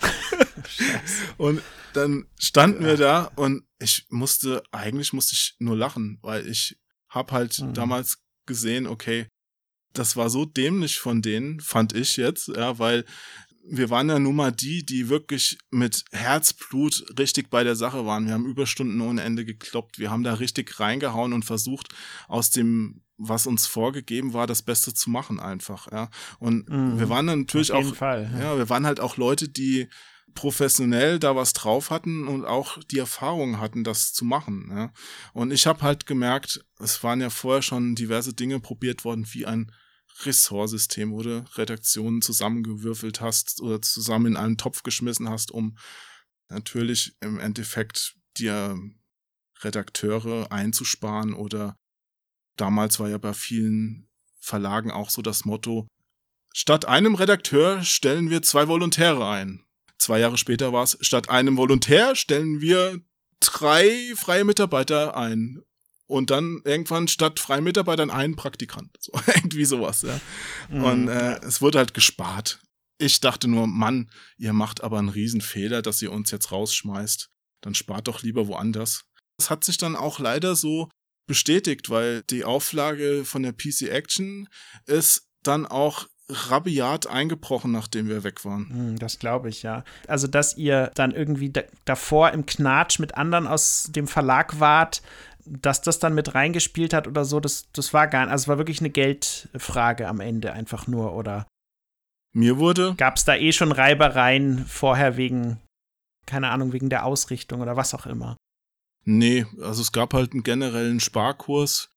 und 1.36 1.62
dann 1.92 2.26
standen 2.38 2.82
ja. 2.82 2.88
wir 2.88 2.96
da 2.96 3.24
und 3.36 3.64
ich 3.78 4.06
musste, 4.10 4.62
eigentlich 4.72 5.12
musste 5.12 5.34
ich 5.34 5.56
nur 5.58 5.76
lachen, 5.76 6.18
weil 6.22 6.46
ich 6.48 6.78
habe 7.08 7.32
halt 7.32 7.58
mhm. 7.58 7.74
damals 7.74 8.18
gesehen, 8.46 8.86
okay, 8.86 9.28
das 9.92 10.16
war 10.16 10.30
so 10.30 10.44
dämlich 10.44 10.98
von 10.98 11.22
denen, 11.22 11.60
fand 11.60 11.94
ich 11.94 12.16
jetzt, 12.16 12.48
ja, 12.48 12.78
weil 12.78 13.04
wir 13.70 13.90
waren 13.90 14.08
ja 14.08 14.18
nun 14.18 14.36
mal 14.36 14.52
die, 14.52 14.84
die 14.84 15.08
wirklich 15.08 15.58
mit 15.70 16.04
Herzblut 16.12 17.04
richtig 17.18 17.50
bei 17.50 17.64
der 17.64 17.76
Sache 17.76 18.06
waren. 18.06 18.26
Wir 18.26 18.34
haben 18.34 18.46
Überstunden 18.46 19.00
ohne 19.00 19.22
Ende 19.22 19.44
gekloppt. 19.44 19.98
Wir 19.98 20.10
haben 20.10 20.22
da 20.22 20.34
richtig 20.34 20.80
reingehauen 20.80 21.32
und 21.32 21.44
versucht, 21.44 21.94
aus 22.28 22.50
dem, 22.50 23.02
was 23.18 23.46
uns 23.46 23.66
vorgegeben 23.66 24.32
war, 24.32 24.46
das 24.46 24.62
Beste 24.62 24.94
zu 24.94 25.10
machen 25.10 25.40
einfach, 25.40 25.90
ja. 25.92 26.08
Und 26.38 26.68
mhm. 26.68 26.98
wir 26.98 27.08
waren 27.08 27.26
natürlich 27.26 27.72
auch, 27.72 27.94
Fall, 27.94 28.30
ja. 28.32 28.52
ja, 28.52 28.58
wir 28.58 28.68
waren 28.70 28.86
halt 28.86 29.00
auch 29.00 29.16
Leute, 29.16 29.48
die 29.48 29.88
professionell 30.34 31.18
da 31.18 31.34
was 31.36 31.52
drauf 31.52 31.90
hatten 31.90 32.28
und 32.28 32.44
auch 32.44 32.78
die 32.84 32.98
Erfahrung 32.98 33.58
hatten, 33.58 33.82
das 33.82 34.12
zu 34.12 34.24
machen. 34.24 34.68
Ja. 34.70 34.92
Und 35.32 35.52
ich 35.52 35.66
habe 35.66 35.82
halt 35.82 36.06
gemerkt, 36.06 36.64
es 36.78 37.02
waren 37.02 37.20
ja 37.20 37.30
vorher 37.30 37.62
schon 37.62 37.94
diverse 37.94 38.34
Dinge 38.34 38.60
probiert 38.60 39.04
worden, 39.04 39.26
wie 39.32 39.46
ein 39.46 39.72
Ressortsystem, 40.24 41.16
du 41.22 41.44
Redaktionen 41.56 42.22
zusammengewürfelt 42.22 43.20
hast 43.20 43.60
oder 43.60 43.80
zusammen 43.82 44.26
in 44.26 44.36
einen 44.36 44.56
Topf 44.56 44.82
geschmissen 44.82 45.28
hast, 45.28 45.50
um 45.50 45.76
natürlich 46.48 47.16
im 47.20 47.38
Endeffekt 47.38 48.16
dir 48.36 48.78
Redakteure 49.60 50.50
einzusparen 50.50 51.34
oder 51.34 51.76
damals 52.56 53.00
war 53.00 53.08
ja 53.08 53.18
bei 53.18 53.34
vielen 53.34 54.08
Verlagen 54.40 54.90
auch 54.90 55.10
so 55.10 55.22
das 55.22 55.44
Motto, 55.44 55.88
statt 56.54 56.84
einem 56.86 57.14
Redakteur 57.14 57.82
stellen 57.82 58.30
wir 58.30 58.42
zwei 58.42 58.68
Volontäre 58.68 59.28
ein. 59.28 59.64
Zwei 59.98 60.20
Jahre 60.20 60.38
später 60.38 60.72
war 60.72 60.84
es, 60.84 60.96
statt 61.00 61.28
einem 61.28 61.56
Volontär 61.56 62.14
stellen 62.14 62.60
wir 62.60 63.00
drei 63.40 64.14
freie 64.16 64.44
Mitarbeiter 64.44 65.16
ein 65.16 65.62
und 66.08 66.30
dann 66.30 66.60
irgendwann 66.64 67.06
statt 67.06 67.38
freien 67.38 67.62
Mitarbeitern 67.62 68.10
einen 68.10 68.34
Praktikant. 68.34 68.90
So, 69.00 69.12
irgendwie 69.26 69.64
sowas, 69.64 70.02
ja. 70.02 70.20
Mhm. 70.68 70.84
Und 70.84 71.08
äh, 71.08 71.38
es 71.40 71.62
wurde 71.62 71.78
halt 71.78 71.94
gespart. 71.94 72.60
Ich 72.98 73.20
dachte 73.20 73.46
nur, 73.46 73.66
Mann, 73.66 74.10
ihr 74.36 74.52
macht 74.52 74.82
aber 74.82 74.98
einen 74.98 75.08
Riesenfehler, 75.08 75.82
dass 75.82 76.02
ihr 76.02 76.10
uns 76.10 76.30
jetzt 76.30 76.50
rausschmeißt. 76.50 77.28
Dann 77.62 77.74
spart 77.74 78.08
doch 78.08 78.22
lieber 78.22 78.48
woanders. 78.48 79.04
Das 79.38 79.50
hat 79.50 79.64
sich 79.64 79.76
dann 79.76 79.94
auch 79.94 80.18
leider 80.18 80.56
so 80.56 80.88
bestätigt, 81.26 81.90
weil 81.90 82.22
die 82.22 82.44
Auflage 82.44 83.24
von 83.24 83.42
der 83.42 83.52
PC 83.52 83.82
Action 83.82 84.48
ist 84.86 85.28
dann 85.42 85.64
auch 85.64 86.06
rabiat 86.30 87.06
eingebrochen, 87.06 87.72
nachdem 87.72 88.08
wir 88.08 88.24
weg 88.24 88.44
waren. 88.44 88.68
Hm, 88.68 88.98
das 88.98 89.18
glaube 89.18 89.48
ich, 89.48 89.62
ja. 89.62 89.84
Also, 90.06 90.26
dass 90.26 90.56
ihr 90.56 90.90
dann 90.94 91.12
irgendwie 91.12 91.52
davor 91.84 92.32
im 92.32 92.44
Knatsch 92.44 92.98
mit 92.98 93.14
anderen 93.16 93.46
aus 93.46 93.88
dem 93.90 94.06
Verlag 94.06 94.60
wart, 94.60 95.02
dass 95.48 95.82
das 95.82 95.98
dann 95.98 96.14
mit 96.14 96.34
reingespielt 96.34 96.92
hat 96.92 97.06
oder 97.06 97.24
so, 97.24 97.40
das, 97.40 97.70
das 97.72 97.94
war 97.94 98.06
gar 98.06 98.24
nicht. 98.24 98.32
Also 98.32 98.44
es 98.44 98.48
war 98.48 98.58
wirklich 98.58 98.80
eine 98.80 98.90
Geldfrage 98.90 100.08
am 100.08 100.20
Ende 100.20 100.52
einfach 100.52 100.86
nur, 100.86 101.14
oder? 101.14 101.46
Mir 102.34 102.58
wurde. 102.58 102.94
Gab 102.96 103.16
es 103.16 103.24
da 103.24 103.34
eh 103.34 103.52
schon 103.52 103.72
Reibereien 103.72 104.66
vorher 104.66 105.16
wegen, 105.16 105.60
keine 106.26 106.50
Ahnung, 106.50 106.72
wegen 106.72 106.90
der 106.90 107.04
Ausrichtung 107.04 107.60
oder 107.60 107.76
was 107.76 107.94
auch 107.94 108.06
immer? 108.06 108.36
Nee, 109.04 109.46
also 109.62 109.80
es 109.80 109.92
gab 109.92 110.12
halt 110.12 110.32
einen 110.32 110.42
generellen 110.42 111.00
Sparkurs. 111.00 111.90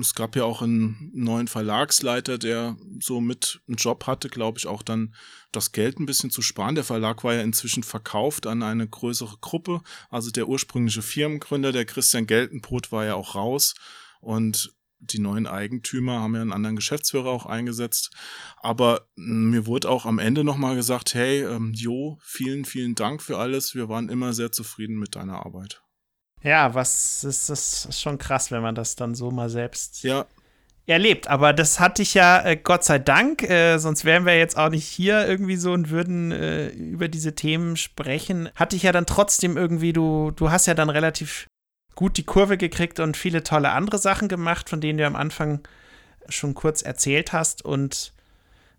Es 0.00 0.14
gab 0.14 0.36
ja 0.36 0.44
auch 0.44 0.62
einen 0.62 1.10
neuen 1.14 1.48
Verlagsleiter, 1.48 2.38
der 2.38 2.76
so 3.00 3.20
mit 3.20 3.60
einen 3.66 3.76
Job 3.76 4.06
hatte, 4.06 4.28
glaube 4.28 4.58
ich, 4.58 4.66
auch 4.66 4.82
dann 4.82 5.14
das 5.52 5.72
Geld 5.72 5.98
ein 5.98 6.06
bisschen 6.06 6.30
zu 6.30 6.42
sparen. 6.42 6.74
Der 6.74 6.84
Verlag 6.84 7.24
war 7.24 7.34
ja 7.34 7.42
inzwischen 7.42 7.82
verkauft 7.82 8.46
an 8.46 8.62
eine 8.62 8.86
größere 8.86 9.36
Gruppe. 9.40 9.80
Also 10.10 10.30
der 10.30 10.48
ursprüngliche 10.48 11.02
Firmengründer, 11.02 11.72
der 11.72 11.84
Christian 11.84 12.26
Geltenbrot, 12.26 12.92
war 12.92 13.04
ja 13.04 13.14
auch 13.14 13.34
raus. 13.34 13.74
Und 14.20 14.74
die 15.00 15.20
neuen 15.20 15.46
Eigentümer 15.46 16.20
haben 16.20 16.34
ja 16.34 16.42
einen 16.42 16.52
anderen 16.52 16.76
Geschäftsführer 16.76 17.30
auch 17.30 17.46
eingesetzt. 17.46 18.10
Aber 18.56 19.08
mir 19.16 19.66
wurde 19.66 19.88
auch 19.88 20.06
am 20.06 20.18
Ende 20.18 20.44
nochmal 20.44 20.74
gesagt, 20.74 21.14
hey, 21.14 21.44
ähm, 21.44 21.72
Jo, 21.74 22.18
vielen, 22.22 22.64
vielen 22.64 22.94
Dank 22.94 23.22
für 23.22 23.38
alles. 23.38 23.74
Wir 23.74 23.88
waren 23.88 24.08
immer 24.08 24.32
sehr 24.32 24.52
zufrieden 24.52 24.98
mit 24.98 25.14
deiner 25.14 25.44
Arbeit. 25.46 25.82
Ja, 26.42 26.74
was 26.74 27.24
ist 27.24 27.50
das 27.50 27.86
ist 27.86 28.00
schon 28.00 28.18
krass, 28.18 28.50
wenn 28.50 28.62
man 28.62 28.74
das 28.74 28.96
dann 28.96 29.14
so 29.14 29.30
mal 29.30 29.50
selbst 29.50 30.02
ja. 30.04 30.26
erlebt. 30.86 31.28
Aber 31.28 31.52
das 31.52 31.80
hatte 31.80 32.02
ich 32.02 32.14
ja, 32.14 32.44
äh, 32.44 32.56
Gott 32.56 32.84
sei 32.84 32.98
Dank, 32.98 33.42
äh, 33.42 33.78
sonst 33.78 34.04
wären 34.04 34.24
wir 34.24 34.38
jetzt 34.38 34.56
auch 34.56 34.70
nicht 34.70 34.86
hier 34.86 35.26
irgendwie 35.26 35.56
so 35.56 35.72
und 35.72 35.90
würden 35.90 36.30
äh, 36.30 36.68
über 36.68 37.08
diese 37.08 37.34
Themen 37.34 37.76
sprechen. 37.76 38.50
Hatte 38.54 38.76
ich 38.76 38.84
ja 38.84 38.92
dann 38.92 39.06
trotzdem 39.06 39.56
irgendwie, 39.56 39.92
du, 39.92 40.30
du 40.30 40.50
hast 40.50 40.66
ja 40.66 40.74
dann 40.74 40.90
relativ 40.90 41.48
gut 41.94 42.16
die 42.16 42.24
Kurve 42.24 42.56
gekriegt 42.56 43.00
und 43.00 43.16
viele 43.16 43.42
tolle 43.42 43.70
andere 43.70 43.98
Sachen 43.98 44.28
gemacht, 44.28 44.68
von 44.68 44.80
denen 44.80 44.98
du 44.98 45.06
am 45.06 45.16
Anfang 45.16 45.60
schon 46.28 46.54
kurz 46.54 46.82
erzählt 46.82 47.32
hast. 47.32 47.64
Und 47.64 48.12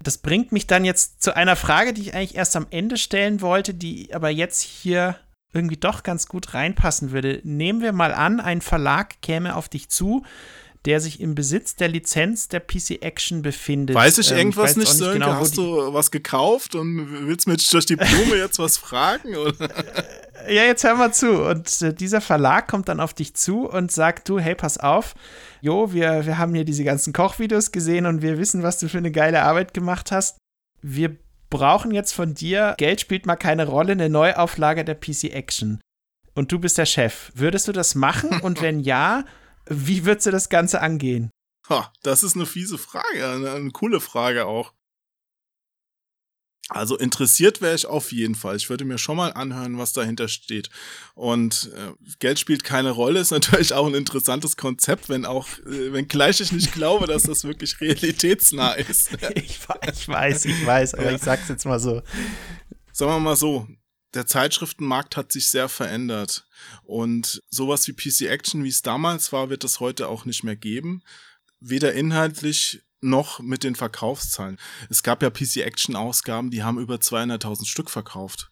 das 0.01 0.19
bringt 0.19 0.53
mich 0.53 0.67
dann 0.67 0.85
jetzt 0.85 1.21
zu 1.21 1.35
einer 1.35 1.57
Frage, 1.57 1.91
die 1.91 2.03
ich 2.03 2.13
eigentlich 2.13 2.35
erst 2.35 2.55
am 2.55 2.67
Ende 2.69 2.95
stellen 2.95 3.41
wollte, 3.41 3.73
die 3.73 4.13
aber 4.13 4.29
jetzt 4.29 4.61
hier 4.61 5.17
irgendwie 5.53 5.77
doch 5.77 6.03
ganz 6.03 6.27
gut 6.27 6.53
reinpassen 6.53 7.11
würde. 7.11 7.41
Nehmen 7.43 7.81
wir 7.81 7.91
mal 7.91 8.13
an, 8.13 8.39
ein 8.39 8.61
Verlag 8.61 9.21
käme 9.21 9.55
auf 9.55 9.69
dich 9.69 9.89
zu, 9.89 10.23
der 10.85 11.01
sich 11.01 11.19
im 11.19 11.35
Besitz 11.35 11.75
der 11.75 11.89
Lizenz 11.89 12.47
der 12.47 12.61
PC 12.61 13.01
Action 13.01 13.41
befindet. 13.41 13.95
Weiß 13.95 14.17
ich 14.17 14.31
ähm, 14.31 14.37
irgendwas 14.37 14.71
ich 14.71 14.77
nicht, 14.77 14.87
nicht 14.87 14.97
Sönke? 14.97 15.19
Genau, 15.19 15.33
Hast 15.33 15.57
du 15.57 15.93
was 15.93 16.09
gekauft 16.09 16.75
und 16.75 17.27
willst 17.27 17.47
mir 17.47 17.57
durch 17.57 17.85
die 17.85 17.97
Blume 17.97 18.35
jetzt 18.37 18.59
was 18.59 18.77
fragen? 18.77 19.35
Oder? 19.35 19.69
Ja, 20.47 20.63
jetzt 20.63 20.83
hör 20.85 20.95
mal 20.95 21.13
zu. 21.13 21.43
Und 21.43 21.81
äh, 21.81 21.93
dieser 21.93 22.21
Verlag 22.21 22.69
kommt 22.69 22.87
dann 22.87 23.01
auf 23.01 23.13
dich 23.13 23.33
zu 23.33 23.67
und 23.67 23.91
sagt, 23.91 24.29
du, 24.29 24.39
hey, 24.39 24.55
pass 24.55 24.77
auf, 24.77 25.15
jo, 25.59 25.91
wir, 25.91 26.25
wir 26.25 26.37
haben 26.37 26.53
hier 26.53 26.63
diese 26.65 26.85
ganzen 26.85 27.11
Kochvideos 27.11 27.71
gesehen 27.71 28.05
und 28.05 28.21
wir 28.21 28.37
wissen, 28.37 28.63
was 28.63 28.79
du 28.79 28.87
für 28.87 28.99
eine 28.99 29.11
geile 29.11 29.43
Arbeit 29.43 29.73
gemacht 29.73 30.11
hast. 30.11 30.37
Wir 30.81 31.17
brauchen 31.49 31.91
jetzt 31.91 32.13
von 32.13 32.33
dir, 32.33 32.75
Geld 32.77 33.01
spielt 33.01 33.25
mal 33.25 33.35
keine 33.35 33.67
Rolle, 33.67 33.93
eine 33.93 34.09
Neuauflage 34.09 34.85
der 34.85 34.95
PC 34.95 35.25
Action. 35.25 35.81
Und 36.35 36.51
du 36.51 36.59
bist 36.59 36.77
der 36.77 36.85
Chef. 36.85 37.31
Würdest 37.35 37.67
du 37.67 37.71
das 37.71 37.95
machen? 37.95 38.41
Und 38.41 38.61
wenn 38.61 38.79
ja, 38.81 39.25
wie 39.67 40.05
würdest 40.05 40.27
du 40.27 40.31
das 40.31 40.49
Ganze 40.49 40.81
angehen? 40.81 41.29
Ha, 41.69 41.91
das 42.01 42.23
ist 42.23 42.35
eine 42.35 42.45
fiese 42.45 42.77
Frage, 42.77 43.27
eine, 43.27 43.51
eine 43.51 43.71
coole 43.71 43.99
Frage 43.99 44.45
auch. 44.45 44.73
Also 46.69 46.97
interessiert 46.97 47.61
wäre 47.61 47.73
ich 47.73 47.87
auf 47.87 48.11
jeden 48.11 48.35
Fall. 48.35 48.55
Ich 48.55 48.69
würde 48.69 48.85
mir 48.85 48.99
schon 48.99 49.17
mal 49.17 49.33
anhören, 49.33 49.79
was 49.79 49.91
dahinter 49.91 50.27
steht. 50.27 50.69
Und 51.15 51.71
äh, 51.75 51.93
Geld 52.19 52.37
spielt 52.37 52.63
keine 52.63 52.91
Rolle, 52.91 53.19
ist 53.19 53.31
natürlich 53.31 53.73
auch 53.73 53.87
ein 53.87 53.95
interessantes 53.95 54.55
Konzept, 54.55 55.09
wenn 55.09 55.25
auch, 55.25 55.47
äh, 55.65 55.91
wenn 55.91 56.07
gleich 56.07 56.39
ich 56.39 56.51
nicht 56.51 56.71
glaube, 56.73 57.07
dass 57.07 57.23
das 57.23 57.43
wirklich 57.43 57.81
realitätsnah 57.81 58.73
ist. 58.73 59.09
ich, 59.35 59.59
ich 59.91 60.07
weiß, 60.07 60.45
ich 60.45 60.65
weiß, 60.65 60.93
aber 60.93 61.09
ja. 61.09 61.15
ich 61.15 61.21
sag's 61.23 61.49
jetzt 61.49 61.65
mal 61.65 61.79
so. 61.79 62.03
Sagen 62.91 63.11
wir 63.11 63.19
mal 63.19 63.35
so, 63.35 63.67
der 64.13 64.27
Zeitschriftenmarkt 64.27 65.17
hat 65.17 65.31
sich 65.31 65.49
sehr 65.49 65.69
verändert. 65.69 66.45
Und 66.83 67.41
sowas 67.49 67.87
wie 67.87 67.93
PC 67.93 68.29
Action, 68.29 68.63
wie 68.63 68.69
es 68.69 68.83
damals 68.83 69.31
war, 69.31 69.49
wird 69.49 69.63
es 69.63 69.79
heute 69.79 70.07
auch 70.07 70.25
nicht 70.25 70.43
mehr 70.43 70.55
geben. 70.55 71.01
Weder 71.59 71.93
inhaltlich 71.93 72.83
noch 73.01 73.39
mit 73.39 73.63
den 73.63 73.75
Verkaufszahlen. 73.75 74.57
Es 74.89 75.03
gab 75.03 75.21
ja 75.23 75.29
PC-Action-Ausgaben, 75.29 76.51
die 76.51 76.63
haben 76.63 76.79
über 76.79 76.95
200.000 76.95 77.65
Stück 77.65 77.89
verkauft. 77.89 78.49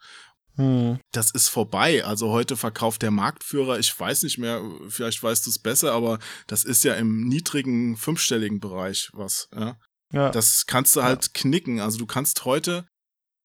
Hm. 0.56 1.00
Das 1.12 1.32
ist 1.32 1.50
vorbei. 1.50 2.04
Also 2.04 2.32
heute 2.32 2.58
verkauft 2.58 3.02
der 3.04 3.12
Marktführer, 3.12 3.78
ich 3.78 3.98
weiß 3.98 4.24
nicht 4.24 4.38
mehr, 4.38 4.62
vielleicht 4.89 5.22
weißt 5.22 5.45
du 5.45 5.52
es 5.52 5.60
besser, 5.60 5.93
aber 5.93 6.20
das 6.48 6.64
ist 6.64 6.84
ja 6.84 6.95
im 6.95 7.28
niedrigen 7.28 7.95
fünfstelligen 7.95 8.60
Bereich 8.60 9.10
was. 9.14 9.50
Ja? 9.56 9.78
ja. 10.12 10.30
Das 10.32 10.66
kannst 10.66 10.95
du 10.95 11.04
halt 11.04 11.26
ja. 11.26 11.32
knicken. 11.34 11.80
Also 11.80 12.00
du 12.00 12.08
kannst 12.08 12.45
heute 12.45 12.88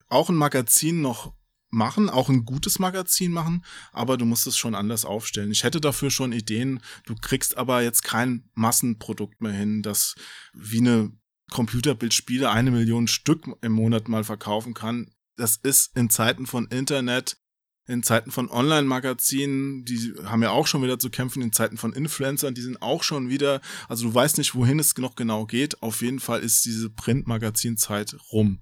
auch 0.09 0.31
ein 0.31 0.37
Magazin 0.37 1.01
noch 1.01 1.35
machen, 1.73 2.11
auch 2.11 2.29
ein 2.29 2.45
gutes 2.45 2.79
Magazin 2.79 3.33
machen, 3.33 3.65
aber 3.93 4.17
du 4.17 4.25
musst 4.25 4.47
es 4.47 4.57
schon 4.57 4.75
anders 4.75 5.05
aufstellen. 5.05 5.51
Ich 5.51 5.65
hätte 5.65 5.81
dafür 5.81 6.11
schon 6.11 6.33
Ideen. 6.33 6.81
Du 7.07 7.15
kriegst 7.15 7.57
aber 7.57 7.83
jetzt 7.83 8.05
kein 8.05 8.49
Massenprodukt 8.55 9.41
mehr 9.41 9.53
hin, 9.53 9.83
das 9.83 10.15
wie 10.53 10.79
eine 10.79 11.13
Computerbildspiele 11.51 12.51
eine 12.51 12.71
Million 12.71 13.09
Stück 13.09 13.47
im 13.63 13.73
Monat 13.73 14.09
mal 14.09 14.25
verkaufen 14.25 14.75
kann. 14.75 15.11
Das 15.37 15.57
ist 15.57 15.97
in 15.97 16.11
Zeiten 16.11 16.47
von 16.47 16.67
Internet, 16.67 17.39
in 17.87 18.03
Zeiten 18.03 18.31
von 18.31 18.49
Online-Magazinen, 18.49 19.85
die 19.85 20.15
haben 20.25 20.43
ja 20.43 20.51
auch 20.51 20.67
schon 20.67 20.83
wieder 20.83 20.99
zu 20.99 21.11
kämpfen, 21.11 21.43
in 21.43 21.53
Zeiten 21.53 21.77
von 21.77 21.93
Influencern, 21.93 22.55
die 22.55 22.63
sind 22.63 22.81
auch 22.81 23.03
schon 23.03 23.29
wieder, 23.29 23.61
also 23.89 24.09
du 24.09 24.15
weißt 24.15 24.39
nicht, 24.39 24.55
wohin 24.55 24.79
es 24.79 24.97
noch 24.99 25.17
genau 25.17 25.47
geht. 25.47 25.83
Auf 25.83 26.03
jeden 26.03 26.21
Fall 26.21 26.41
ist 26.41 26.65
diese 26.65 26.91
Print-Magazin-Zeit 26.91 28.17
rum. 28.31 28.61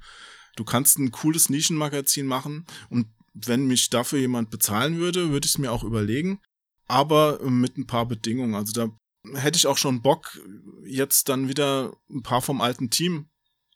Du 0.57 0.65
kannst 0.65 0.99
ein 0.99 1.11
cooles 1.11 1.51
Nischenmagazin 1.51 2.27
machen 2.27 2.67
und 2.89 3.07
wenn 3.35 3.67
mich 3.67 3.91
dafür 3.91 4.19
jemand 4.19 4.51
bezahlen 4.51 4.99
würde, 4.99 5.31
würde 5.31 5.47
ich 5.47 5.53
es 5.53 5.59
mir 5.59 5.73
auch 5.73 5.85
überlegen, 5.85 6.41
aber 6.89 7.39
mit 7.49 7.79
ein 7.79 7.87
paar 7.87 8.07
Bedingungen. 8.07 8.55
Also 8.55 8.73
da 8.73 9.39
hätte 9.39 9.57
ich 9.57 9.67
auch 9.67 9.77
schon 9.77 10.03
Bock, 10.03 10.41
jetzt 10.85 11.29
dann 11.29 11.49
wieder 11.49 11.93
ein 12.11 12.23
paar 12.23 12.43
vom 12.43 12.61
alten 12.61 12.91
Team 12.91 13.29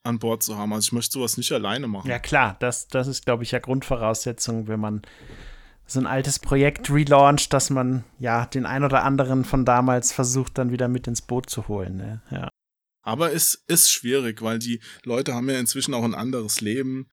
an 0.02 0.18
Bord 0.18 0.42
zu 0.42 0.56
haben. 0.58 0.72
Also 0.72 0.88
ich 0.88 0.92
möchte 0.92 1.12
sowas 1.12 1.36
nicht 1.36 1.52
alleine 1.52 1.86
machen. 1.86 2.10
Ja 2.10 2.18
klar, 2.18 2.56
das, 2.60 2.88
das 2.88 3.06
ist, 3.06 3.24
glaube 3.24 3.42
ich, 3.42 3.52
ja 3.52 3.58
Grundvoraussetzung, 3.58 4.68
wenn 4.68 4.80
man 4.80 5.02
so 5.86 6.00
ein 6.00 6.06
altes 6.06 6.38
Projekt 6.38 6.90
relauncht, 6.90 7.52
dass 7.52 7.70
man 7.70 8.04
ja 8.18 8.46
den 8.46 8.66
ein 8.66 8.84
oder 8.84 9.04
anderen 9.04 9.44
von 9.44 9.64
damals 9.64 10.12
versucht, 10.12 10.58
dann 10.58 10.70
wieder 10.70 10.88
mit 10.88 11.06
ins 11.06 11.22
Boot 11.22 11.50
zu 11.50 11.68
holen. 11.68 11.96
Ne? 11.96 12.22
Ja. 12.30 12.48
Aber 13.04 13.32
es 13.32 13.62
ist 13.66 13.92
schwierig, 13.92 14.40
weil 14.40 14.58
die 14.58 14.80
Leute 15.04 15.34
haben 15.34 15.48
ja 15.50 15.58
inzwischen 15.60 15.92
auch 15.92 16.04
ein 16.04 16.14
anderes 16.14 16.62
Leben. 16.62 17.10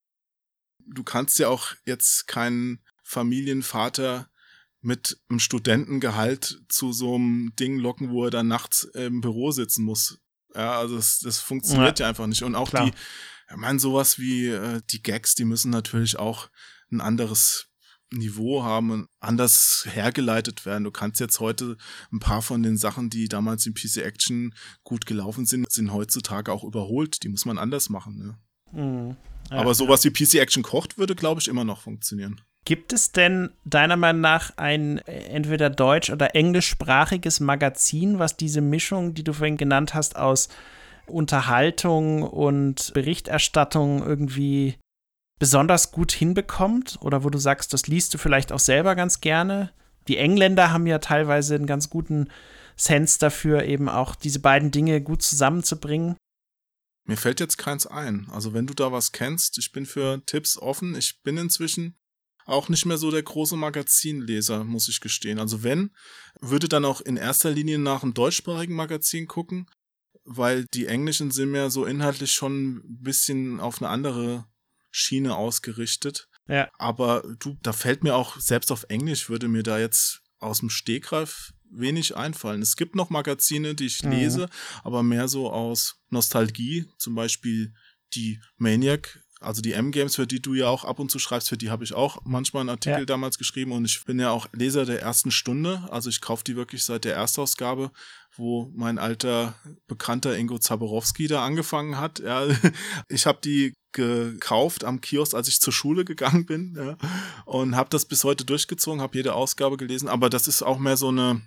Du 0.79 1.03
kannst 1.03 1.37
ja 1.37 1.49
auch 1.49 1.73
jetzt 1.85 2.27
keinen 2.27 2.79
Familienvater 3.03 4.29
mit 4.79 5.19
einem 5.27 5.39
Studentengehalt 5.39 6.61
zu 6.69 6.93
so 6.93 7.15
einem 7.15 7.53
Ding 7.59 7.77
locken, 7.77 8.09
wo 8.09 8.23
er 8.23 8.31
dann 8.31 8.47
nachts 8.47 8.85
im 8.85 9.19
Büro 9.19 9.51
sitzen 9.51 9.83
muss. 9.83 10.19
Ja, 10.55 10.79
also 10.79 10.95
das, 10.95 11.19
das 11.19 11.39
funktioniert 11.39 11.99
ja. 11.99 12.05
ja 12.05 12.09
einfach 12.09 12.25
nicht. 12.25 12.43
Und 12.43 12.55
auch 12.55 12.69
Klar. 12.69 12.85
die, 12.85 12.91
ich 13.49 13.57
meine, 13.57 13.79
sowas 13.79 14.17
wie 14.17 14.47
äh, 14.47 14.81
die 14.89 15.03
Gags, 15.03 15.35
die 15.35 15.45
müssen 15.45 15.71
natürlich 15.71 16.17
auch 16.17 16.49
ein 16.89 17.01
anderes 17.01 17.67
Niveau 18.13 18.63
haben 18.63 18.91
und 18.91 19.07
anders 19.19 19.87
hergeleitet 19.89 20.65
werden. 20.65 20.83
Du 20.83 20.91
kannst 20.91 21.19
jetzt 21.19 21.39
heute 21.39 21.77
ein 22.11 22.19
paar 22.19 22.41
von 22.41 22.61
den 22.61 22.77
Sachen, 22.77 23.09
die 23.09 23.29
damals 23.29 23.65
in 23.65 23.73
PC 23.73 23.97
Action 23.97 24.53
gut 24.83 25.05
gelaufen 25.05 25.45
sind, 25.45 25.71
sind 25.71 25.93
heutzutage 25.93 26.51
auch 26.51 26.63
überholt. 26.63 27.23
Die 27.23 27.29
muss 27.29 27.45
man 27.45 27.57
anders 27.57 27.89
machen. 27.89 28.17
Ne? 28.17 28.81
Mhm. 28.81 29.15
Ja, 29.49 29.57
Aber 29.57 29.73
sowas 29.73 30.03
ja. 30.03 30.11
wie 30.11 30.25
PC 30.25 30.35
Action 30.35 30.63
kocht, 30.63 30.97
würde, 30.97 31.15
glaube 31.15 31.41
ich, 31.41 31.47
immer 31.47 31.63
noch 31.63 31.81
funktionieren. 31.81 32.41
Gibt 32.63 32.93
es 32.93 33.11
denn 33.11 33.49
deiner 33.65 33.97
Meinung 33.97 34.21
nach 34.21 34.55
ein 34.57 34.99
äh, 34.99 35.23
entweder 35.29 35.69
deutsch- 35.69 36.11
oder 36.11 36.35
englischsprachiges 36.35 37.39
Magazin, 37.39 38.19
was 38.19 38.37
diese 38.37 38.61
Mischung, 38.61 39.13
die 39.13 39.23
du 39.23 39.33
vorhin 39.33 39.57
genannt 39.57 39.93
hast, 39.93 40.15
aus 40.15 40.49
Unterhaltung 41.07 42.21
und 42.23 42.91
Berichterstattung 42.93 44.05
irgendwie 44.05 44.75
besonders 45.41 45.91
gut 45.91 46.11
hinbekommt 46.11 46.99
oder 47.01 47.23
wo 47.23 47.31
du 47.31 47.39
sagst, 47.39 47.73
das 47.73 47.87
liest 47.87 48.13
du 48.13 48.19
vielleicht 48.19 48.51
auch 48.51 48.59
selber 48.59 48.93
ganz 48.93 49.21
gerne. 49.21 49.73
Die 50.07 50.17
Engländer 50.17 50.71
haben 50.71 50.85
ja 50.85 50.99
teilweise 50.99 51.55
einen 51.55 51.65
ganz 51.65 51.89
guten 51.89 52.29
Sense 52.75 53.17
dafür, 53.17 53.63
eben 53.63 53.89
auch 53.89 54.13
diese 54.13 54.39
beiden 54.39 54.69
Dinge 54.69 55.01
gut 55.01 55.23
zusammenzubringen. 55.23 56.15
Mir 57.07 57.17
fällt 57.17 57.39
jetzt 57.39 57.57
keins 57.57 57.87
ein. 57.87 58.27
Also 58.31 58.53
wenn 58.53 58.67
du 58.67 58.75
da 58.75 58.91
was 58.91 59.13
kennst, 59.13 59.57
ich 59.57 59.71
bin 59.71 59.87
für 59.87 60.23
Tipps 60.27 60.59
offen. 60.59 60.93
Ich 60.93 61.23
bin 61.23 61.37
inzwischen 61.37 61.97
auch 62.45 62.69
nicht 62.69 62.85
mehr 62.85 62.99
so 62.99 63.09
der 63.09 63.23
große 63.23 63.57
Magazinleser, 63.57 64.63
muss 64.63 64.89
ich 64.89 65.01
gestehen. 65.01 65.39
Also 65.39 65.63
wenn, 65.63 65.89
würde 66.39 66.69
dann 66.69 66.85
auch 66.85 67.01
in 67.01 67.17
erster 67.17 67.49
Linie 67.49 67.79
nach 67.79 68.03
einem 68.03 68.13
deutschsprachigen 68.13 68.75
Magazin 68.75 69.25
gucken, 69.25 69.65
weil 70.23 70.65
die 70.65 70.85
englischen 70.85 71.31
sind 71.31 71.49
mir 71.49 71.71
so 71.71 71.85
inhaltlich 71.85 72.31
schon 72.31 72.75
ein 72.75 73.01
bisschen 73.01 73.59
auf 73.59 73.81
eine 73.81 73.89
andere 73.89 74.45
Schiene 74.91 75.35
ausgerichtet. 75.35 76.27
Ja. 76.47 76.69
Aber 76.77 77.23
du, 77.39 77.57
da 77.61 77.73
fällt 77.73 78.03
mir 78.03 78.15
auch, 78.15 78.39
selbst 78.39 78.71
auf 78.71 78.85
Englisch 78.89 79.29
würde 79.29 79.47
mir 79.47 79.63
da 79.63 79.79
jetzt 79.79 80.21
aus 80.39 80.59
dem 80.59 80.69
Stegreif 80.69 81.53
wenig 81.69 82.17
einfallen. 82.17 82.61
Es 82.61 82.75
gibt 82.75 82.95
noch 82.95 83.09
Magazine, 83.09 83.75
die 83.75 83.85
ich 83.85 84.03
Mhm. 84.03 84.11
lese, 84.11 84.49
aber 84.83 85.03
mehr 85.03 85.27
so 85.27 85.49
aus 85.51 86.01
Nostalgie, 86.09 86.85
zum 86.97 87.15
Beispiel 87.15 87.73
die 88.13 88.41
Maniac. 88.57 89.20
Also 89.41 89.61
die 89.61 89.73
M-Games, 89.73 90.15
für 90.15 90.27
die 90.27 90.41
du 90.41 90.53
ja 90.53 90.67
auch 90.67 90.85
ab 90.85 90.99
und 90.99 91.09
zu 91.09 91.17
schreibst, 91.19 91.49
für 91.49 91.57
die 91.57 91.71
habe 91.71 91.83
ich 91.83 91.93
auch 91.93 92.19
manchmal 92.23 92.61
einen 92.61 92.69
Artikel 92.69 92.99
Ja. 92.99 93.05
damals 93.05 93.37
geschrieben 93.37 93.71
und 93.71 93.85
ich 93.85 94.05
bin 94.05 94.19
ja 94.19 94.29
auch 94.29 94.47
Leser 94.53 94.85
der 94.85 95.01
ersten 95.01 95.31
Stunde. 95.31 95.87
Also 95.89 96.09
ich 96.09 96.21
kaufe 96.21 96.43
die 96.43 96.55
wirklich 96.55 96.83
seit 96.83 97.05
der 97.05 97.15
Erstausgabe, 97.15 97.91
wo 98.37 98.71
mein 98.75 98.99
alter 98.99 99.55
Bekannter 99.87 100.37
Ingo 100.37 100.59
Zaborowski 100.59 101.27
da 101.27 101.43
angefangen 101.43 101.97
hat. 101.97 102.19
Ja, 102.19 102.45
ich 103.09 103.25
habe 103.25 103.39
die 103.43 103.73
gekauft 103.93 104.83
am 104.85 105.01
Kiosk, 105.01 105.33
als 105.33 105.47
ich 105.47 105.59
zur 105.59 105.73
Schule 105.73 106.05
gegangen 106.05 106.45
bin 106.45 106.75
ja, 106.77 106.95
und 107.45 107.75
habe 107.75 107.89
das 107.89 108.05
bis 108.05 108.23
heute 108.23 108.45
durchgezogen, 108.45 109.01
habe 109.01 109.17
jede 109.17 109.33
Ausgabe 109.33 109.75
gelesen. 109.75 110.07
Aber 110.07 110.29
das 110.29 110.47
ist 110.47 110.61
auch 110.61 110.77
mehr 110.77 110.97
so 110.97 111.09
eine 111.09 111.41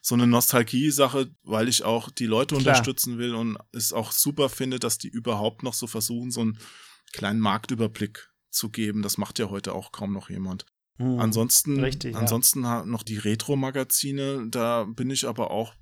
so 0.00 0.14
eine 0.14 0.26
Nostalgie-Sache, 0.26 1.30
weil 1.42 1.68
ich 1.68 1.82
auch 1.84 2.08
die 2.08 2.26
Leute 2.26 2.54
Klar. 2.56 2.60
unterstützen 2.60 3.18
will 3.18 3.34
und 3.34 3.58
es 3.72 3.92
auch 3.92 4.12
super 4.12 4.48
finde, 4.48 4.78
dass 4.78 4.96
die 4.96 5.08
überhaupt 5.08 5.62
noch 5.62 5.74
so 5.74 5.86
versuchen, 5.86 6.30
so 6.30 6.40
einen 6.40 6.58
kleinen 7.12 7.40
Marktüberblick 7.40 8.30
zu 8.50 8.70
geben. 8.70 9.02
Das 9.02 9.18
macht 9.18 9.38
ja 9.38 9.50
heute 9.50 9.74
auch 9.74 9.92
kaum 9.92 10.12
noch 10.12 10.30
jemand. 10.30 10.66
Mhm. 10.98 11.20
Ansonsten, 11.20 11.80
Richtig, 11.80 12.14
ja. 12.14 12.18
ansonsten 12.20 12.66
ha- 12.66 12.84
noch 12.84 13.02
die 13.02 13.18
Retro-Magazine, 13.18 14.46
da 14.50 14.84
bin 14.84 15.10
ich 15.10 15.26
aber 15.26 15.50
auch 15.50 15.74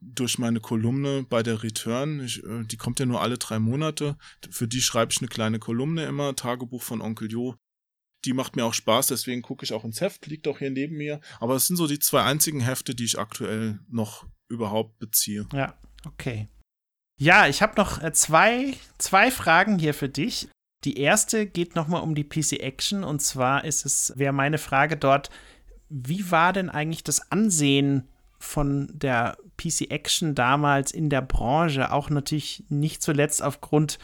durch 0.00 0.38
meine 0.38 0.60
Kolumne 0.60 1.24
bei 1.28 1.42
der 1.42 1.62
Return, 1.62 2.20
ich, 2.24 2.42
äh, 2.44 2.64
die 2.64 2.76
kommt 2.76 3.00
ja 3.00 3.06
nur 3.06 3.20
alle 3.20 3.36
drei 3.38 3.58
Monate, 3.58 4.16
für 4.50 4.68
die 4.68 4.80
schreibe 4.80 5.12
ich 5.12 5.18
eine 5.20 5.28
kleine 5.28 5.58
Kolumne 5.58 6.04
immer, 6.06 6.36
Tagebuch 6.36 6.82
von 6.82 7.00
Onkel 7.00 7.30
Jo. 7.30 7.56
Die 8.24 8.32
macht 8.32 8.56
mir 8.56 8.64
auch 8.64 8.74
Spaß, 8.74 9.08
deswegen 9.08 9.42
gucke 9.42 9.64
ich 9.64 9.72
auch 9.72 9.84
ins 9.84 10.00
Heft, 10.00 10.26
liegt 10.26 10.48
auch 10.48 10.58
hier 10.58 10.70
neben 10.70 10.96
mir. 10.96 11.20
Aber 11.40 11.54
es 11.54 11.66
sind 11.68 11.76
so 11.76 11.86
die 11.86 12.00
zwei 12.00 12.22
einzigen 12.24 12.60
Hefte, 12.60 12.94
die 12.94 13.04
ich 13.04 13.18
aktuell 13.18 13.78
noch 13.88 14.26
überhaupt 14.48 14.98
beziehe. 14.98 15.46
Ja, 15.52 15.78
okay. 16.04 16.48
Ja, 17.20 17.46
ich 17.48 17.62
habe 17.62 17.74
noch 17.76 18.02
äh, 18.02 18.12
zwei, 18.12 18.74
zwei 18.98 19.30
Fragen 19.30 19.78
hier 19.78 19.94
für 19.94 20.08
dich. 20.08 20.48
Die 20.84 21.00
erste 21.00 21.46
geht 21.46 21.74
nochmal 21.74 22.02
um 22.02 22.14
die 22.14 22.24
PC 22.24 22.60
Action 22.60 23.02
und 23.02 23.20
zwar 23.20 23.64
ist 23.64 23.84
es, 23.84 24.12
wäre 24.16 24.32
meine 24.32 24.58
Frage 24.58 24.96
dort, 24.96 25.30
wie 25.88 26.30
war 26.30 26.52
denn 26.52 26.70
eigentlich 26.70 27.02
das 27.02 27.32
Ansehen 27.32 28.08
von 28.38 28.88
der 28.92 29.36
PC 29.56 29.90
Action 29.90 30.34
damals 30.34 30.92
in 30.92 31.10
der 31.10 31.22
Branche? 31.22 31.92
Auch 31.92 32.10
natürlich 32.10 32.64
nicht 32.68 33.02
zuletzt 33.02 33.42
aufgrund 33.42 33.98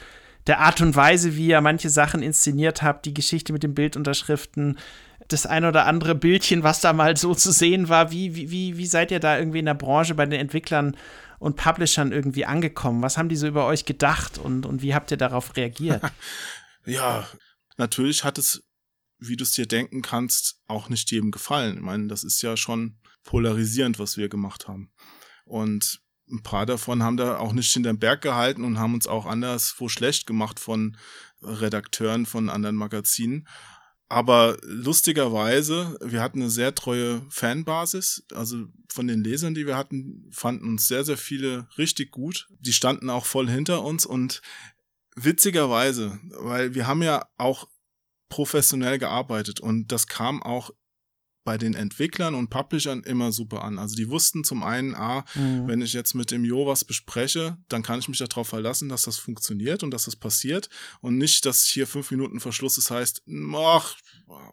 der 0.46 0.60
Art 0.60 0.80
und 0.80 0.96
Weise, 0.96 1.36
wie 1.36 1.48
ihr 1.48 1.60
manche 1.60 1.90
Sachen 1.90 2.22
inszeniert 2.22 2.82
habt, 2.82 3.06
die 3.06 3.14
Geschichte 3.14 3.52
mit 3.52 3.62
den 3.62 3.74
Bildunterschriften, 3.74 4.78
das 5.28 5.46
ein 5.46 5.64
oder 5.64 5.86
andere 5.86 6.14
Bildchen, 6.14 6.64
was 6.64 6.80
da 6.80 6.92
mal 6.92 7.16
so 7.16 7.34
zu 7.34 7.51
sehen 7.51 7.88
war. 7.88 8.10
Wie, 8.10 8.34
wie, 8.36 8.76
wie, 8.76 8.86
seid 8.86 9.10
ihr 9.10 9.20
da 9.20 9.38
irgendwie 9.38 9.60
in 9.60 9.66
der 9.66 9.74
Branche 9.74 10.14
bei 10.14 10.26
den 10.26 10.38
Entwicklern 10.38 10.96
und 11.38 11.56
Publishern 11.56 12.12
irgendwie 12.12 12.44
angekommen? 12.44 13.01
Was 13.02 13.16
haben 13.16 13.30
die 13.30 13.36
so 13.36 13.46
über 13.46 13.66
euch 13.66 13.86
gedacht 13.86 14.36
und, 14.38 14.66
und 14.66 14.82
wie 14.82 14.94
habt 14.94 15.10
ihr 15.10 15.16
darauf 15.16 15.56
reagiert? 15.56 16.02
Ja, 16.86 17.28
natürlich 17.77 18.24
hat 18.24 18.39
es, 18.39 18.62
wie 19.19 19.36
du 19.36 19.44
es 19.44 19.52
dir 19.52 19.66
denken 19.66 20.02
kannst, 20.02 20.61
auch 20.66 20.89
nicht 20.89 21.11
jedem 21.11 21.31
gefallen. 21.31 21.77
Ich 21.77 21.82
meine, 21.82 22.09
das 22.09 22.24
ist 22.24 22.43
ja 22.43 22.56
schon 22.56 22.98
polarisierend, 23.24 23.98
was 23.98 24.16
wir 24.16 24.28
gemacht 24.28 24.69
haben. 24.69 24.93
Und 25.44 26.01
ein 26.31 26.43
paar 26.43 26.66
davon 26.66 27.02
haben 27.02 27.16
da 27.16 27.39
auch 27.39 27.52
nicht 27.52 27.73
hinterm 27.73 27.98
Berg 27.98 28.23
gehalten 28.23 28.65
und 28.65 28.78
haben 28.78 28.94
uns 28.94 29.06
auch 29.06 29.27
anderswo 29.27 29.89
schlecht 29.89 30.27
gemacht 30.27 30.59
von 30.59 30.97
Redakteuren 31.43 32.27
von 32.27 32.48
anderen 32.48 32.77
Magazinen. 32.77 33.47
Aber 34.09 34.56
lustigerweise, 34.62 35.98
wir 36.02 36.23
hatten 36.23 36.40
eine 36.40 36.51
sehr 36.51 36.74
treue 36.74 37.24
Fanbasis. 37.31 38.24
Also 38.35 38.66
von 38.89 39.06
den 39.06 39.24
Lesern, 39.24 39.55
die 39.55 39.66
wir 39.66 39.77
hatten, 39.77 40.28
fanden 40.31 40.69
uns 40.69 40.86
sehr, 40.86 41.05
sehr 41.05 41.16
viele 41.16 41.69
richtig 41.78 42.11
gut. 42.11 42.47
Die 42.61 42.73
standen 42.73 43.11
auch 43.11 43.27
voll 43.27 43.48
hinter 43.48 43.82
uns 43.82 44.06
und 44.06 44.40
witzigerweise, 45.15 46.19
weil 46.39 46.74
wir 46.74 46.86
haben 46.86 47.03
ja 47.03 47.27
auch 47.36 47.69
professionell 48.28 48.99
gearbeitet 48.99 49.61
und 49.61 49.93
das 49.93 50.07
kam 50.07 50.43
auch 50.43 50.70
bei 51.45 51.59
den 51.59 51.74
Entwicklern 51.74 52.35
und 52.35 52.49
Publishern 52.49 53.03
immer 53.03 53.31
super 53.31 53.65
an. 53.65 53.78
Also 53.78 53.97
die 53.97 54.09
wussten 54.09 54.45
zum 54.45 54.62
einen, 54.62 54.95
ah, 54.95 55.27
Mhm. 55.35 55.69
wenn 55.69 55.82
ich 55.82 55.93
jetzt 55.93 56.15
mit 56.15 56.31
dem 56.31 56.43
Jo 56.43 56.66
was 56.66 56.86
bespreche, 56.86 57.59
dann 57.69 57.82
kann 57.82 57.99
ich 57.99 58.09
mich 58.09 58.19
darauf 58.19 58.49
verlassen, 58.49 58.89
dass 58.89 59.03
das 59.03 59.19
funktioniert 59.19 59.82
und 59.82 59.91
dass 59.91 60.07
das 60.07 60.16
passiert 60.16 60.70
und 61.03 61.19
nicht, 61.19 61.45
dass 61.45 61.65
hier 61.66 61.86
fünf 61.86 62.11
Minuten 62.11 62.41
Verschluss 62.41 62.78
ist, 62.78 62.91
heißt, 62.91 63.23
ach, 63.57 63.95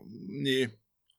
nee, 0.06 0.70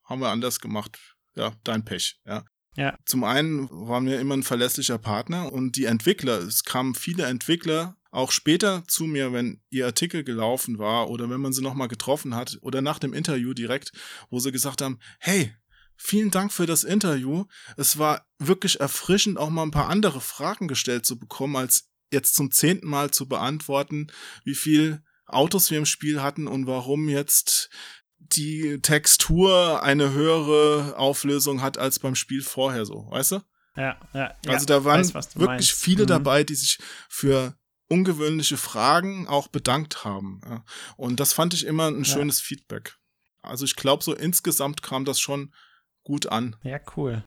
haben 0.05 0.21
wir 0.21 0.29
anders 0.29 0.61
gemacht. 0.61 0.99
Ja, 1.35 1.55
dein 1.65 1.85
Pech, 1.87 2.21
ja. 2.27 2.45
Ja. 2.77 2.97
Zum 3.07 3.25
einen 3.25 3.69
waren 3.71 4.05
wir 4.07 4.21
immer 4.21 4.35
ein 4.37 4.43
verlässlicher 4.43 4.99
Partner 4.99 5.53
und 5.53 5.77
die 5.77 5.87
Entwickler, 5.87 6.39
es 6.41 6.65
kamen 6.65 6.95
viele 6.95 7.25
Entwickler 7.25 7.97
auch 8.13 8.31
später 8.31 8.85
zu 8.87 9.05
mir, 9.05 9.33
wenn 9.33 9.63
ihr 9.71 9.87
Artikel 9.87 10.23
gelaufen 10.23 10.79
war 10.79 11.09
oder 11.09 11.29
wenn 11.31 11.41
man 11.41 11.53
sie 11.53 11.63
nochmal 11.63 11.89
getroffen 11.89 12.37
hat 12.37 12.59
oder 12.61 12.83
nach 12.83 12.99
dem 12.99 13.15
Interview 13.15 13.55
direkt, 13.55 13.91
wo 14.31 14.39
sie 14.39 14.53
gesagt 14.53 14.83
haben, 14.83 15.01
hey, 15.19 15.55
vielen 15.97 16.31
Dank 16.31 16.53
für 16.53 16.67
das 16.67 16.85
Interview. 16.85 17.47
Es 17.77 17.99
war 17.99 18.27
wirklich 18.39 18.81
erfrischend, 18.81 19.39
auch 19.39 19.49
mal 19.49 19.63
ein 19.63 19.71
paar 19.71 19.89
andere 19.89 20.21
Fragen 20.21 20.69
gestellt 20.69 21.07
zu 21.07 21.19
bekommen, 21.19 21.57
als 21.57 21.89
jetzt 22.13 22.35
zum 22.35 22.51
zehnten 22.51 22.87
Mal 22.87 23.11
zu 23.11 23.27
beantworten, 23.27 24.09
wie 24.45 24.55
viel 24.55 25.03
Autos 25.27 25.71
wir 25.71 25.79
im 25.79 25.87
Spiel 25.87 26.21
hatten 26.21 26.47
und 26.47 26.67
warum 26.67 27.09
jetzt 27.09 27.71
die 28.19 28.79
Textur 28.83 29.83
eine 29.83 30.13
höhere 30.13 30.99
Auflösung 30.99 31.63
hat 31.63 31.79
als 31.79 31.99
beim 31.99 32.15
Spiel 32.15 32.43
vorher 32.43 32.85
so, 32.85 33.07
weißt 33.11 33.33
du? 33.33 33.41
Ja, 33.75 33.99
ja. 34.13 34.35
Also 34.47 34.67
da 34.67 34.85
waren 34.85 35.01
weiß, 35.01 35.35
wirklich 35.35 35.47
meinst. 35.47 35.73
viele 35.73 36.03
Mhm. 36.03 36.09
dabei, 36.09 36.45
die 36.45 36.55
sich 36.55 36.79
für 37.09 37.57
ungewöhnliche 37.93 38.57
Fragen 38.57 39.29
auch 39.29 39.49
bedankt 39.49 40.05
haben. 40.05 40.41
Ja. 40.49 40.65
Und 40.97 41.21
das 41.21 41.35
fand 41.35 41.53
ich 41.53 41.67
immer 41.67 41.89
ein 41.89 42.05
Ja. 42.05 42.13
schönes 42.13 42.41
Feedback. 42.41 42.97
Also 43.43 43.67
ich 43.67 43.77
glaube, 43.77 44.03
so 44.03 44.15
insgesamt 44.15 44.83
kam 44.83 45.05
das 45.05 45.21
schon 45.21 45.55
gut 46.03 46.27
an. 46.27 46.57
Ja, 46.63 46.81
cool. 46.97 47.23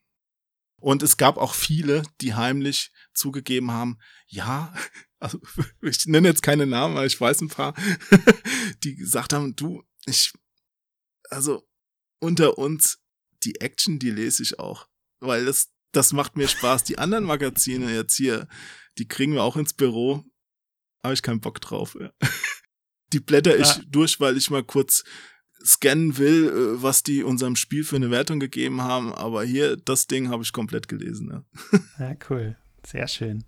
Und 0.81 1.03
es 1.03 1.17
gab 1.17 1.37
auch 1.37 1.53
viele, 1.53 2.01
die 2.21 2.33
heimlich 2.33 2.91
zugegeben 3.13 3.71
haben, 3.71 3.99
ja, 4.27 4.73
also 5.19 5.39
ich 5.81 6.05
nenne 6.07 6.27
jetzt 6.29 6.41
keine 6.41 6.65
Namen, 6.65 6.97
aber 6.97 7.05
ich 7.05 7.19
weiß 7.21 7.41
ein 7.41 7.49
paar, 7.49 7.75
die 8.83 8.95
gesagt 8.95 9.33
haben, 9.33 9.55
du, 9.55 9.83
ich, 10.07 10.33
also 11.29 11.67
unter 12.19 12.57
uns, 12.57 12.99
die 13.43 13.61
Action, 13.61 13.99
die 13.99 14.09
lese 14.09 14.41
ich 14.41 14.57
auch, 14.57 14.87
weil 15.19 15.45
das, 15.45 15.71
das 15.91 16.11
macht 16.11 16.37
mir 16.37 16.47
Spaß. 16.47 16.83
Die 16.85 16.97
anderen 16.97 17.25
Magazine 17.25 17.93
jetzt 17.93 18.15
hier, 18.15 18.47
die 18.97 19.07
kriegen 19.07 19.33
wir 19.33 19.43
auch 19.43 19.57
ins 19.57 19.73
Büro, 19.73 20.23
habe 21.05 21.13
ich 21.13 21.21
keinen 21.21 21.39
Bock 21.41 21.61
drauf. 21.61 21.97
Ja. 21.99 22.09
Die 23.13 23.19
blätter 23.19 23.55
ich 23.57 23.67
Ja. 23.77 23.81
durch, 23.87 24.19
weil 24.19 24.35
ich 24.37 24.49
mal 24.49 24.63
kurz 24.63 25.03
scannen 25.63 26.17
will, 26.17 26.47
äh, 26.49 26.81
was 26.83 27.01
die 27.03 27.23
unserem 27.23 27.55
Spiel 27.55 27.83
für 27.83 27.95
eine 27.95 28.11
Wertung 28.11 28.39
gegeben 28.39 28.81
haben. 28.81 29.13
Aber 29.13 29.43
hier, 29.43 29.77
das 29.77 30.07
Ding 30.07 30.29
habe 30.29 30.43
ich 30.43 30.53
komplett 30.53 30.87
gelesen. 30.87 31.29
Ja. 31.71 31.79
Ja, 32.09 32.15
cool. 32.29 32.57
Sehr 32.85 33.07
schön. 33.07 33.43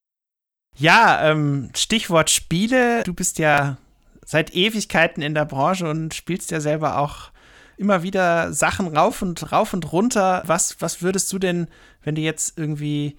Ja, 0.76 1.30
ähm, 1.32 1.70
Stichwort 1.76 2.30
Spiele. 2.30 3.04
Du 3.04 3.14
bist 3.14 3.40
ja 3.40 3.78
seit 4.26 4.54
Ewigkeiten 4.56 5.22
in 5.24 5.34
der 5.34 5.46
Branche 5.46 5.90
und 5.90 6.14
spielst 6.14 6.52
ja 6.52 6.60
selber 6.60 6.98
auch 7.00 7.32
immer 7.78 8.04
wieder 8.04 8.54
Sachen 8.54 8.88
rauf 8.96 9.22
und 9.22 9.52
rauf 9.52 9.74
und 9.74 9.92
runter. 9.92 10.44
Was, 10.46 10.78
was 10.80 11.02
würdest 11.02 11.32
du 11.34 11.40
denn, 11.40 11.68
wenn 12.04 12.16
du 12.16 12.22
jetzt 12.22 12.58
irgendwie 12.58 13.18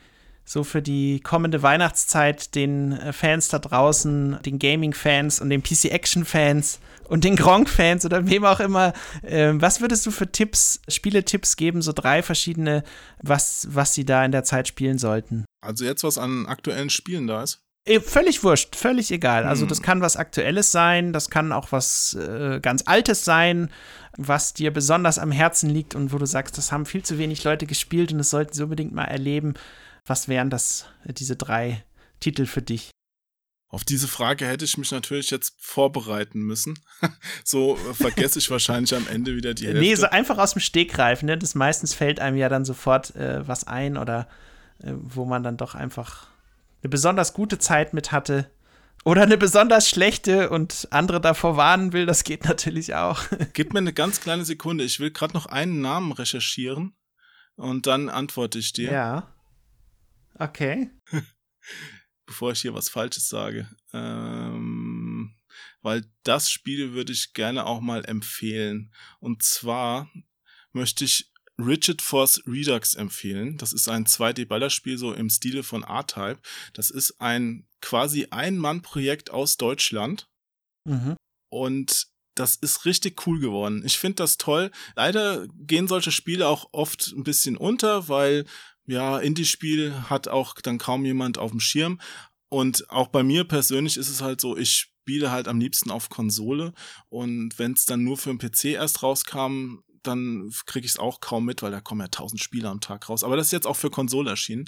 so 0.49 0.65
für 0.65 0.81
die 0.81 1.20
kommende 1.20 1.62
Weihnachtszeit 1.62 2.55
den 2.55 2.93
äh, 2.93 3.12
Fans 3.12 3.49
da 3.49 3.59
draußen, 3.59 4.39
den 4.47 4.59
Gaming-Fans 4.59 5.43
und 5.43 5.51
den 5.51 5.62
PC-Action-Fans 5.62 6.81
und 7.07 7.25
den 7.25 7.37
Gronk-Fans 7.37 8.07
oder 8.07 8.27
wem 8.29 8.47
auch 8.47 8.59
immer, 8.61 8.95
äh, 9.23 9.53
was 9.55 9.83
würdest 9.83 10.07
du 10.07 10.11
für 10.11 10.33
Tipps, 10.33 10.81
Spieletipps 10.89 11.57
geben, 11.57 11.83
so 11.83 11.93
drei 11.93 12.23
verschiedene, 12.23 12.83
was, 13.23 13.69
was 13.70 13.93
sie 13.93 14.07
da 14.07 14.25
in 14.25 14.33
der 14.33 14.43
Zeit 14.45 14.69
spielen 14.69 14.97
sollten? 14.97 15.45
Also 15.61 15.85
jetzt, 15.85 16.03
was 16.03 16.16
an 16.16 16.47
aktuellen 16.47 16.89
Spielen 16.89 17.27
da 17.27 17.43
ist. 17.43 17.61
Eh, 17.85 18.01
Völlig 18.01 18.43
wurscht, 18.43 18.75
völlig 18.75 19.11
egal. 19.11 19.45
Also 19.45 19.62
Hm. 19.62 19.69
das 19.69 19.83
kann 19.83 20.01
was 20.01 20.16
Aktuelles 20.16 20.73
sein, 20.73 21.12
das 21.12 21.29
kann 21.29 21.53
auch 21.53 21.73
was 21.73 22.15
äh, 22.15 22.59
ganz 22.61 22.85
Altes 22.87 23.23
sein, 23.27 23.70
was 24.16 24.55
dir 24.55 24.73
besonders 24.73 25.19
am 25.19 25.31
Herzen 25.31 25.69
liegt 25.69 25.95
und 25.95 26.11
wo 26.12 26.16
du 26.16 26.27
sagst, 26.27 26.57
das 26.57 26.73
haben 26.73 26.87
viel 26.87 27.03
zu 27.03 27.19
wenig 27.19 27.45
Leute 27.45 27.66
gespielt 27.66 28.12
und 28.12 28.19
das 28.19 28.31
sollten 28.31 28.55
sie 28.55 28.62
unbedingt 28.62 28.95
mal 28.95 29.05
erleben. 29.05 29.53
Was 30.09 30.28
wären 30.28 30.51
das, 30.51 30.86
äh, 31.05 31.12
diese 31.12 31.36
drei 31.36 31.85
Titel 32.20 32.47
für 32.47 32.62
dich? 32.62 32.90
Auf 33.70 33.85
diese 33.85 34.09
Frage 34.09 34.47
hätte 34.47 34.64
ich 34.64 34.78
mich 34.78 34.90
natürlich 34.93 35.30
jetzt 35.30 35.55
vorbereiten 35.59 36.40
müssen. 36.40 36.78
so 37.44 37.76
äh, 37.76 37.94
vergesse 37.94 38.39
ich 38.39 38.51
wahrscheinlich 38.51 38.94
am 38.94 39.06
Ende 39.06 39.36
wieder 39.36 39.52
die 39.52 39.66
Hälfte. 39.66 39.80
Nee, 39.80 39.94
so 39.94 40.06
einfach 40.06 40.39
aus 40.39 40.55
dem 40.55 40.60
Stegreif, 40.60 41.22
ne? 41.22 41.36
Das 41.36 41.55
meistens 41.55 41.93
fällt 41.93 42.18
einem 42.18 42.39
ja 42.39 42.48
dann 42.48 42.64
sofort 42.64 43.14
äh, 43.14 43.47
was 43.47 43.64
ein 43.64 43.98
oder 43.98 44.26
äh, 44.82 44.93
wo 44.94 45.26
man 45.26 45.43
dann 45.43 45.59
doch 45.59 45.74
einfach 45.74 46.28
eine 46.82 46.89
besonders 46.89 47.35
gute 47.35 47.59
Zeit 47.59 47.93
mit 47.93 48.10
hatte. 48.10 48.51
Oder 49.05 49.22
eine 49.22 49.36
besonders 49.36 49.89
schlechte 49.89 50.51
und 50.51 50.89
andere 50.90 51.20
davor 51.20 51.56
warnen 51.56 51.93
will, 51.93 52.06
das 52.06 52.24
geht 52.24 52.44
natürlich 52.44 52.94
auch. 52.94 53.22
Gib 53.52 53.72
mir 53.72 53.78
eine 53.78 53.93
ganz 53.93 54.20
kleine 54.20 54.44
Sekunde. 54.44 54.85
Ich 54.85 54.98
will 54.98 55.10
gerade 55.10 55.35
noch 55.35 55.47
einen 55.47 55.80
Namen 55.80 56.12
recherchieren 56.12 56.94
und 57.56 57.86
dann 57.86 58.09
antworte 58.09 58.59
ich 58.59 58.72
dir. 58.72 58.93
Ja. 58.93 59.35
Okay. 60.39 60.90
Bevor 62.27 62.52
ich 62.52 62.60
hier 62.60 62.74
was 62.74 62.89
Falsches 62.89 63.28
sage. 63.28 63.69
Ähm, 63.93 65.35
weil 65.82 66.05
das 66.23 66.51
Spiel 66.51 66.93
würde 66.93 67.12
ich 67.12 67.32
gerne 67.32 67.66
auch 67.66 67.81
mal 67.81 68.05
empfehlen. 68.05 68.93
Und 69.20 69.43
zwar 69.43 70.10
möchte 70.73 71.05
ich 71.05 71.32
Rigid 71.59 72.02
Force 72.02 72.43
Redux 72.47 72.94
empfehlen. 72.94 73.56
Das 73.59 73.73
ist 73.73 73.89
ein 73.89 74.06
2D-Ballerspiel 74.06 74.97
so 74.97 75.12
im 75.12 75.28
Stile 75.28 75.62
von 75.62 75.82
R-Type. 75.82 76.39
Das 76.73 76.90
ist 76.90 77.20
ein 77.20 77.66
quasi 77.81 78.28
Ein-Mann-Projekt 78.31 79.31
aus 79.31 79.56
Deutschland. 79.56 80.28
Mhm. 80.85 81.16
Und 81.51 82.06
das 82.35 82.55
ist 82.55 82.85
richtig 82.85 83.27
cool 83.27 83.40
geworden. 83.40 83.82
Ich 83.85 83.98
finde 83.98 84.16
das 84.16 84.36
toll. 84.36 84.70
Leider 84.94 85.48
gehen 85.55 85.89
solche 85.89 86.12
Spiele 86.12 86.47
auch 86.47 86.69
oft 86.70 87.09
ein 87.09 87.24
bisschen 87.24 87.56
unter, 87.56 88.09
weil 88.09 88.44
ja, 88.89 89.19
Indie-Spiel 89.19 89.94
hat 90.09 90.28
auch 90.28 90.55
dann 90.55 90.78
kaum 90.78 91.05
jemand 91.05 91.36
auf 91.36 91.51
dem 91.51 91.60
Schirm. 91.60 92.01
Und 92.48 92.89
auch 92.90 93.09
bei 93.09 93.23
mir 93.23 93.44
persönlich 93.44 93.98
ist 93.98 94.09
es 94.09 94.23
halt 94.23 94.40
so, 94.40 94.56
ich 94.56 94.73
spiele 94.73 95.31
halt 95.31 95.47
am 95.47 95.60
liebsten 95.60 95.90
auf 95.90 96.09
Konsole. 96.09 96.73
Und 97.10 97.59
wenn 97.59 97.73
es 97.73 97.85
dann 97.85 98.02
nur 98.02 98.16
für 98.16 98.35
den 98.35 98.39
PC 98.39 98.66
erst 98.66 99.02
rauskam, 99.02 99.81
dann 100.02 100.51
kriege 100.65 100.86
ich 100.86 100.93
es 100.93 100.98
auch 100.98 101.20
kaum 101.20 101.44
mit, 101.44 101.62
weil 101.62 101.70
da 101.70 101.82
kommen 101.82 102.01
ja 102.01 102.09
tausend 102.09 102.43
Spiele 102.43 102.70
am 102.70 102.81
Tag 102.81 103.10
raus. 103.10 103.24
Aber 103.24 103.36
das 103.36 103.47
ist 103.47 103.52
jetzt 103.52 103.66
auch 103.66 103.77
für 103.77 103.90
Konsole 103.90 104.31
erschienen. 104.31 104.65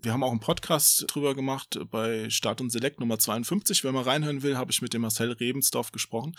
Wir 0.00 0.14
haben 0.14 0.22
auch 0.22 0.30
einen 0.30 0.40
Podcast 0.40 1.04
drüber 1.08 1.34
gemacht 1.34 1.78
bei 1.90 2.30
Start 2.30 2.62
und 2.62 2.70
Select 2.70 2.98
Nummer 2.98 3.18
52. 3.18 3.84
Wenn 3.84 3.94
man 3.94 4.04
reinhören 4.04 4.42
will, 4.42 4.56
habe 4.56 4.72
ich 4.72 4.80
mit 4.80 4.94
dem 4.94 5.02
Marcel 5.02 5.32
Rebensdorf 5.32 5.92
gesprochen. 5.92 6.34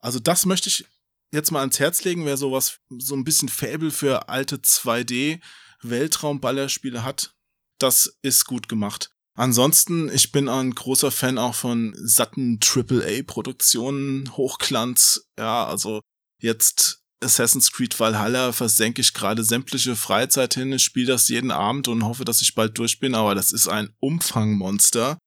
Also 0.00 0.18
das 0.18 0.46
möchte 0.46 0.70
ich 0.70 0.86
jetzt 1.30 1.50
mal 1.50 1.60
ans 1.60 1.78
Herz 1.78 2.04
legen, 2.04 2.24
wer 2.24 2.38
sowas, 2.38 2.80
so 2.88 3.14
ein 3.14 3.24
bisschen 3.24 3.50
Fable 3.50 3.90
für 3.90 4.30
alte 4.30 4.56
2D 4.56 5.40
Weltraumballerspiele 5.82 7.04
hat. 7.04 7.34
Das 7.78 8.18
ist 8.22 8.44
gut 8.44 8.68
gemacht. 8.68 9.10
Ansonsten, 9.34 10.10
ich 10.10 10.30
bin 10.30 10.48
ein 10.48 10.74
großer 10.74 11.10
Fan 11.10 11.38
auch 11.38 11.54
von 11.54 11.94
satten 11.96 12.60
AAA-Produktionen, 12.62 14.36
Hochglanz. 14.36 15.28
Ja, 15.38 15.66
also 15.66 16.00
jetzt 16.40 17.02
Assassin's 17.22 17.72
Creed 17.72 17.98
Valhalla 17.98 18.52
versenke 18.52 19.00
ich 19.00 19.14
gerade 19.14 19.44
sämtliche 19.44 19.96
Freizeit 19.96 20.54
hin. 20.54 20.72
Ich 20.72 20.82
spiele 20.82 21.12
das 21.12 21.28
jeden 21.28 21.50
Abend 21.50 21.88
und 21.88 22.04
hoffe, 22.04 22.24
dass 22.24 22.42
ich 22.42 22.54
bald 22.54 22.76
durch 22.76 22.98
bin, 22.98 23.14
aber 23.14 23.34
das 23.34 23.52
ist 23.52 23.68
ein 23.68 23.94
Umfangmonster. 24.00 25.18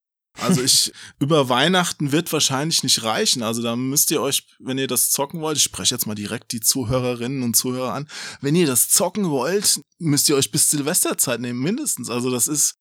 Also 0.41 0.61
ich, 0.61 0.91
über 1.19 1.49
Weihnachten 1.49 2.11
wird 2.11 2.31
wahrscheinlich 2.33 2.83
nicht 2.83 3.03
reichen. 3.03 3.43
Also 3.43 3.61
da 3.61 3.75
müsst 3.75 4.11
ihr 4.11 4.21
euch, 4.21 4.47
wenn 4.59 4.77
ihr 4.77 4.87
das 4.87 5.09
zocken 5.11 5.41
wollt, 5.41 5.57
ich 5.57 5.63
spreche 5.63 5.95
jetzt 5.95 6.07
mal 6.07 6.15
direkt 6.15 6.51
die 6.51 6.59
Zuhörerinnen 6.59 7.43
und 7.43 7.55
Zuhörer 7.55 7.93
an, 7.93 8.07
wenn 8.41 8.55
ihr 8.55 8.67
das 8.67 8.89
zocken 8.89 9.29
wollt, 9.29 9.79
müsst 9.99 10.29
ihr 10.29 10.35
euch 10.35 10.51
bis 10.51 10.69
Silvesterzeit 10.69 11.39
nehmen, 11.39 11.59
mindestens. 11.59 12.09
Also 12.09 12.29
das 12.29 12.47
ist, 12.47 12.75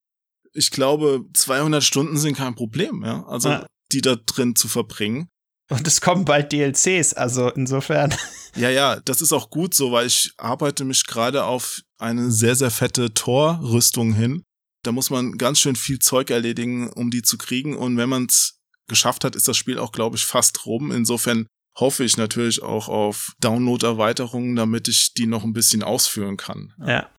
ich 0.52 0.70
glaube, 0.70 1.24
200 1.34 1.82
Stunden 1.82 2.16
sind 2.16 2.36
kein 2.36 2.54
Problem, 2.54 3.04
ja. 3.04 3.24
Also 3.26 3.48
ja. 3.50 3.66
die 3.92 4.00
da 4.00 4.16
drin 4.16 4.56
zu 4.56 4.68
verbringen. 4.68 5.28
Und 5.70 5.86
es 5.86 6.00
kommen 6.00 6.24
bald 6.24 6.52
DLCs, 6.52 7.14
also 7.14 7.48
insofern. 7.50 8.14
Ja, 8.56 8.70
ja, 8.70 9.00
das 9.00 9.20
ist 9.20 9.32
auch 9.32 9.50
gut 9.50 9.74
so, 9.74 9.90
weil 9.90 10.06
ich 10.06 10.32
arbeite 10.36 10.84
mich 10.84 11.06
gerade 11.06 11.44
auf 11.44 11.80
eine 11.98 12.30
sehr, 12.30 12.54
sehr 12.54 12.70
fette 12.70 13.12
Tor-Rüstung 13.12 14.12
hin. 14.12 14.44
Da 14.86 14.92
muss 14.92 15.10
man 15.10 15.38
ganz 15.38 15.60
schön 15.60 15.76
viel 15.76 15.98
Zeug 15.98 16.30
erledigen, 16.30 16.90
um 16.90 17.10
die 17.10 17.22
zu 17.22 17.38
kriegen. 17.38 17.76
Und 17.76 17.96
wenn 17.96 18.08
man 18.08 18.26
es 18.26 18.58
geschafft 18.88 19.24
hat, 19.24 19.36
ist 19.36 19.48
das 19.48 19.56
Spiel 19.56 19.78
auch, 19.78 19.92
glaube 19.92 20.16
ich, 20.16 20.24
fast 20.24 20.66
rum. 20.66 20.92
Insofern 20.92 21.46
hoffe 21.76 22.04
ich 22.04 22.16
natürlich 22.16 22.62
auch 22.62 22.88
auf 22.88 23.32
Download-Erweiterungen, 23.40 24.56
damit 24.56 24.88
ich 24.88 25.14
die 25.14 25.26
noch 25.26 25.44
ein 25.44 25.52
bisschen 25.52 25.82
ausführen 25.82 26.36
kann. 26.36 26.72
Ja. 26.86 27.10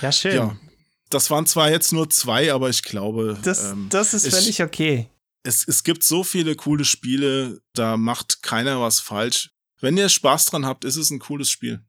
Ja, 0.00 0.12
schön. 0.12 0.34
Ja. 0.34 0.56
Das 1.10 1.30
waren 1.30 1.46
zwar 1.46 1.70
jetzt 1.70 1.92
nur 1.92 2.10
zwei, 2.10 2.52
aber 2.52 2.70
ich 2.70 2.82
glaube. 2.82 3.38
Das, 3.42 3.64
ähm, 3.64 3.88
das 3.90 4.14
ist 4.14 4.28
völlig 4.28 4.62
okay 4.62 5.08
es, 5.46 5.66
es 5.66 5.84
gibt 5.84 6.02
so 6.02 6.24
viele 6.24 6.56
coole 6.56 6.84
Spiele, 6.84 7.60
da 7.74 7.96
macht 7.96 8.42
keiner 8.42 8.80
was 8.80 9.00
falsch. 9.00 9.50
Wenn 9.80 9.96
ihr 9.96 10.08
Spaß 10.08 10.46
dran 10.46 10.66
habt, 10.66 10.84
ist 10.84 10.96
es 10.96 11.10
ein 11.10 11.18
cooles 11.18 11.48
Spiel. 11.48 11.84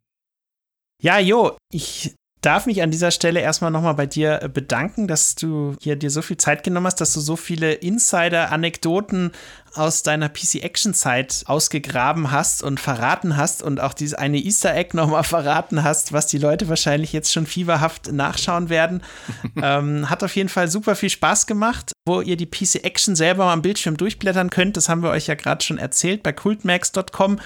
Ja, 1.01 1.19
Jo, 1.19 1.57
ich 1.71 2.13
darf 2.47 2.65
mich 2.65 2.81
an 2.81 2.91
dieser 2.91 3.11
Stelle 3.11 3.41
erstmal 3.41 3.71
nochmal 3.71 3.95
bei 3.95 4.05
dir 4.05 4.41
äh, 4.41 4.47
bedanken, 4.47 5.09
dass 5.09 5.35
du 5.35 5.75
hier 5.81 5.97
dir 5.97 6.09
so 6.09 6.21
viel 6.21 6.37
Zeit 6.37 6.63
genommen 6.63 6.87
hast, 6.87 7.01
dass 7.01 7.11
du 7.11 7.19
so 7.19 7.35
viele 7.35 7.73
Insider-Anekdoten 7.73 9.33
aus 9.73 10.01
deiner 10.01 10.29
PC-Action-Zeit 10.29 11.43
ausgegraben 11.45 12.31
hast 12.31 12.63
und 12.63 12.79
verraten 12.79 13.35
hast 13.35 13.61
und 13.61 13.81
auch 13.81 13.93
dieses 13.93 14.13
eine 14.13 14.37
Easter 14.37 14.73
Egg 14.73 14.95
nochmal 14.95 15.23
verraten 15.25 15.83
hast, 15.83 16.13
was 16.13 16.27
die 16.27 16.37
Leute 16.37 16.69
wahrscheinlich 16.69 17.11
jetzt 17.11 17.33
schon 17.33 17.45
fieberhaft 17.45 18.13
nachschauen 18.13 18.69
werden. 18.69 19.03
ähm, 19.61 20.09
hat 20.09 20.23
auf 20.23 20.33
jeden 20.37 20.49
Fall 20.49 20.69
super 20.69 20.95
viel 20.95 21.09
Spaß 21.09 21.47
gemacht, 21.47 21.91
wo 22.05 22.21
ihr 22.21 22.37
die 22.37 22.49
PC-Action 22.49 23.17
selber 23.17 23.43
mal 23.43 23.53
am 23.53 23.61
Bildschirm 23.61 23.97
durchblättern 23.97 24.49
könnt. 24.49 24.77
Das 24.77 24.87
haben 24.87 25.03
wir 25.03 25.09
euch 25.09 25.27
ja 25.27 25.35
gerade 25.35 25.65
schon 25.65 25.79
erzählt 25.79 26.23
bei 26.23 26.31
cultmax.com. 26.31 27.39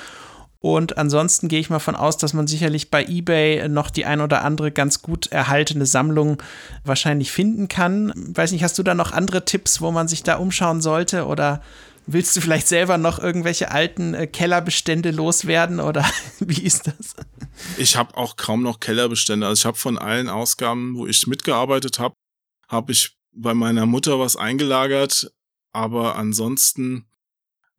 Und 0.62 1.00
ansonsten 1.00 1.48
gehe 1.48 1.60
ich 1.60 1.72
mal 1.72 1.80
von 1.80 1.96
aus, 1.96 2.18
dass 2.18 2.34
man 2.34 2.46
sicherlich 2.46 2.92
bei 2.92 3.04
eBay 3.04 3.68
noch 3.68 3.90
die 3.90 4.06
ein 4.06 4.22
oder 4.22 4.44
andere 4.44 4.72
ganz 4.72 5.02
gut 5.02 5.28
erhaltene 5.28 5.88
Sammlung 5.88 6.42
wahrscheinlich 6.86 7.32
finden 7.32 7.68
kann. 7.68 8.14
Weiß 8.16 8.52
nicht, 8.52 8.64
hast 8.64 8.78
du 8.78 8.84
da 8.84 8.94
noch 8.94 9.12
andere 9.12 9.44
Tipps, 9.44 9.82
wo 9.82 9.90
man 9.92 10.08
sich 10.08 10.22
da 10.22 10.36
umschauen 10.36 10.80
sollte 10.80 11.26
oder 11.26 11.64
willst 12.06 12.36
du 12.36 12.42
vielleicht 12.42 12.68
selber 12.68 13.00
noch 13.00 13.18
irgendwelche 13.18 13.72
alten 13.72 14.14
äh, 14.14 14.28
Kellerbestände 14.28 15.10
loswerden 15.10 15.80
oder 15.80 16.06
wie 16.40 16.62
ist 16.62 16.86
das? 16.86 17.16
Ich 17.78 17.98
habe 17.98 18.16
auch 18.16 18.38
kaum 18.38 18.62
noch 18.62 18.80
Kellerbestände. 18.80 19.48
Also 19.48 19.62
ich 19.62 19.66
habe 19.66 19.78
von 19.78 19.98
allen 19.98 20.30
Ausgaben, 20.30 20.96
wo 20.96 21.08
ich 21.08 21.26
mitgearbeitet 21.26 21.98
habe, 21.98 22.14
habe 22.68 22.92
ich 22.92 23.18
bei 23.34 23.56
meiner 23.56 23.88
Mutter 23.88 24.20
was 24.20 24.36
eingelagert, 24.36 25.32
aber 25.74 26.18
ansonsten 26.18 27.06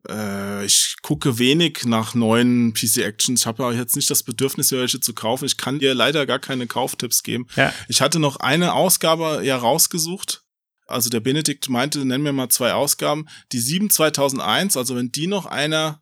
äh, 0.09 0.65
ich 0.65 0.95
gucke 1.01 1.37
wenig 1.39 1.85
nach 1.85 2.13
neuen 2.13 2.73
PC-Actions. 2.73 3.41
Ich 3.41 3.45
habe 3.45 3.63
ja 3.63 3.71
jetzt 3.71 3.95
nicht 3.95 4.09
das 4.09 4.23
Bedürfnis, 4.23 4.71
welche 4.71 4.99
zu 4.99 5.13
kaufen. 5.13 5.45
Ich 5.45 5.57
kann 5.57 5.79
dir 5.79 5.93
leider 5.93 6.25
gar 6.25 6.39
keine 6.39 6.67
Kauftipps 6.67 7.23
geben. 7.23 7.47
Ja. 7.55 7.73
Ich 7.87 8.01
hatte 8.01 8.19
noch 8.19 8.37
eine 8.37 8.73
Ausgabe 8.73 9.41
ja 9.43 9.57
rausgesucht. 9.57 10.43
Also 10.87 11.09
der 11.09 11.21
Benedikt 11.21 11.69
meinte, 11.69 12.05
nenn 12.05 12.21
mir 12.21 12.33
mal 12.33 12.49
zwei 12.49 12.73
Ausgaben. 12.73 13.27
Die 13.51 13.59
7 13.59 13.89
2001, 13.89 14.75
also 14.77 14.95
wenn 14.95 15.11
die 15.11 15.27
noch 15.27 15.45
einer 15.45 16.01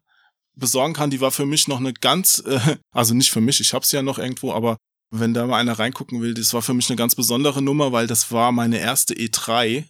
besorgen 0.56 0.94
kann, 0.94 1.12
die 1.12 1.22
war 1.22 1.32
für 1.32 1.46
mich 1.46 1.68
noch 1.68 1.80
eine 1.80 1.94
ganz, 1.94 2.44
äh, 2.46 2.78
also 2.92 3.14
nicht 3.14 3.32
für 3.32 3.42
mich, 3.42 3.60
ich 3.62 3.74
hab's 3.74 3.92
ja 3.92 4.02
noch 4.02 4.20
irgendwo, 4.20 4.52
aber 4.52 4.78
wenn 5.12 5.34
da 5.34 5.46
mal 5.46 5.60
einer 5.60 5.78
reingucken 5.78 6.22
will, 6.22 6.34
das 6.34 6.54
war 6.54 6.62
für 6.62 6.74
mich 6.74 6.90
eine 6.90 6.98
ganz 6.98 7.16
besondere 7.16 7.62
Nummer, 7.62 7.92
weil 7.92 8.08
das 8.08 8.32
war 8.32 8.52
meine 8.52 8.80
erste 8.80 9.14
E3 9.14 9.86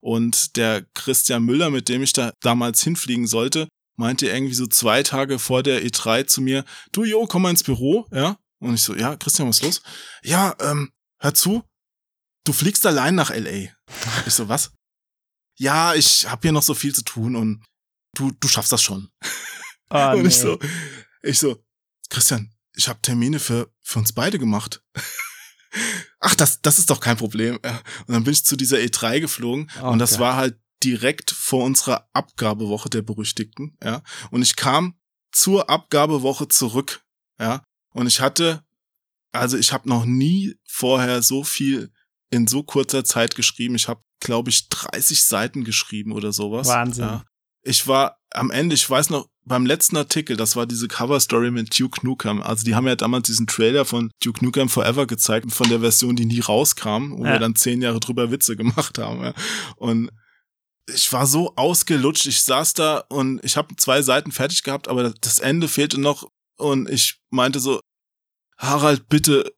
und 0.00 0.56
der 0.56 0.86
Christian 0.94 1.44
Müller, 1.44 1.70
mit 1.70 1.88
dem 1.88 2.02
ich 2.02 2.12
da 2.12 2.32
damals 2.40 2.82
hinfliegen 2.82 3.26
sollte, 3.26 3.68
meinte 3.96 4.26
irgendwie 4.26 4.54
so 4.54 4.66
zwei 4.66 5.02
Tage 5.02 5.38
vor 5.38 5.62
der 5.62 5.84
E3 5.84 6.26
zu 6.26 6.40
mir, 6.40 6.64
du 6.92 7.04
Jo, 7.04 7.26
komm 7.26 7.42
mal 7.42 7.50
ins 7.50 7.62
Büro, 7.62 8.06
ja? 8.10 8.38
Und 8.58 8.74
ich 8.74 8.82
so, 8.82 8.94
ja, 8.94 9.16
Christian, 9.16 9.48
was 9.48 9.58
ist 9.58 9.62
los? 9.62 9.82
Ja, 10.22 10.54
ähm, 10.60 10.92
hör 11.18 11.34
zu, 11.34 11.62
du 12.44 12.52
fliegst 12.52 12.86
allein 12.86 13.14
nach 13.14 13.30
LA. 13.30 13.68
Ich 14.26 14.34
so, 14.34 14.48
was? 14.48 14.72
Ja, 15.58 15.94
ich 15.94 16.26
hab 16.30 16.42
hier 16.42 16.52
noch 16.52 16.62
so 16.62 16.74
viel 16.74 16.94
zu 16.94 17.02
tun 17.02 17.36
und 17.36 17.64
du, 18.14 18.30
du 18.32 18.48
schaffst 18.48 18.72
das 18.72 18.82
schon. 18.82 19.10
Oh, 19.90 20.12
und 20.16 20.26
ich 20.26 20.36
so, 20.36 20.58
ich 21.22 21.38
so, 21.38 21.62
Christian, 22.08 22.52
ich 22.74 22.88
habe 22.88 23.00
Termine 23.02 23.38
für, 23.38 23.70
für 23.82 23.98
uns 23.98 24.12
beide 24.12 24.38
gemacht 24.38 24.82
ach, 26.18 26.34
das, 26.34 26.60
das 26.62 26.78
ist 26.78 26.90
doch 26.90 27.00
kein 27.00 27.16
Problem. 27.16 27.56
Und 27.56 28.14
dann 28.14 28.24
bin 28.24 28.32
ich 28.32 28.44
zu 28.44 28.56
dieser 28.56 28.78
E3 28.78 29.20
geflogen 29.20 29.70
oh, 29.82 29.88
und 29.88 29.98
das 29.98 30.18
war 30.18 30.36
halt 30.36 30.58
direkt 30.82 31.30
vor 31.30 31.64
unserer 31.64 32.08
Abgabewoche 32.12 32.88
der 32.88 33.02
Berüchtigten, 33.02 33.76
ja. 33.82 34.02
Und 34.30 34.42
ich 34.42 34.56
kam 34.56 34.94
zur 35.32 35.68
Abgabewoche 35.68 36.48
zurück, 36.48 37.04
ja. 37.38 37.62
Und 37.92 38.06
ich 38.06 38.20
hatte, 38.20 38.64
also 39.32 39.58
ich 39.58 39.72
habe 39.72 39.88
noch 39.88 40.04
nie 40.04 40.56
vorher 40.66 41.22
so 41.22 41.44
viel 41.44 41.92
in 42.30 42.46
so 42.46 42.62
kurzer 42.62 43.04
Zeit 43.04 43.34
geschrieben. 43.34 43.74
Ich 43.74 43.88
habe, 43.88 44.02
glaube 44.20 44.50
ich, 44.50 44.68
30 44.68 45.22
Seiten 45.22 45.64
geschrieben 45.64 46.12
oder 46.12 46.32
sowas. 46.32 46.68
Wahnsinn. 46.68 47.04
Ja. 47.04 47.24
Ich 47.62 47.86
war 47.86 48.18
am 48.30 48.50
Ende, 48.50 48.74
ich 48.74 48.88
weiß 48.88 49.10
noch, 49.10 49.28
beim 49.50 49.66
letzten 49.66 49.96
Artikel, 49.96 50.36
das 50.36 50.54
war 50.54 50.64
diese 50.64 50.86
Cover-Story 50.86 51.50
mit 51.50 51.76
Duke 51.76 52.06
Nukem. 52.06 52.40
Also 52.40 52.64
die 52.64 52.76
haben 52.76 52.86
ja 52.86 52.94
damals 52.94 53.26
diesen 53.26 53.48
Trailer 53.48 53.84
von 53.84 54.12
Duke 54.22 54.44
Nukem 54.44 54.68
Forever 54.68 55.08
gezeigt, 55.08 55.52
von 55.52 55.68
der 55.68 55.80
Version, 55.80 56.14
die 56.14 56.24
nie 56.24 56.38
rauskam, 56.38 57.18
wo 57.18 57.24
ja. 57.24 57.32
wir 57.32 57.38
dann 57.40 57.56
zehn 57.56 57.82
Jahre 57.82 57.98
drüber 57.98 58.30
Witze 58.30 58.54
gemacht 58.56 58.98
haben. 58.98 59.24
Ja. 59.24 59.34
Und 59.74 60.12
ich 60.94 61.12
war 61.12 61.26
so 61.26 61.56
ausgelutscht, 61.56 62.26
ich 62.26 62.42
saß 62.42 62.74
da 62.74 62.98
und 63.08 63.44
ich 63.44 63.56
habe 63.56 63.74
zwei 63.74 64.02
Seiten 64.02 64.30
fertig 64.30 64.62
gehabt, 64.62 64.86
aber 64.86 65.12
das 65.20 65.40
Ende 65.40 65.66
fehlte 65.66 66.00
noch 66.00 66.30
und 66.56 66.88
ich 66.88 67.18
meinte 67.30 67.58
so, 67.58 67.80
Harald, 68.56 69.08
bitte 69.08 69.52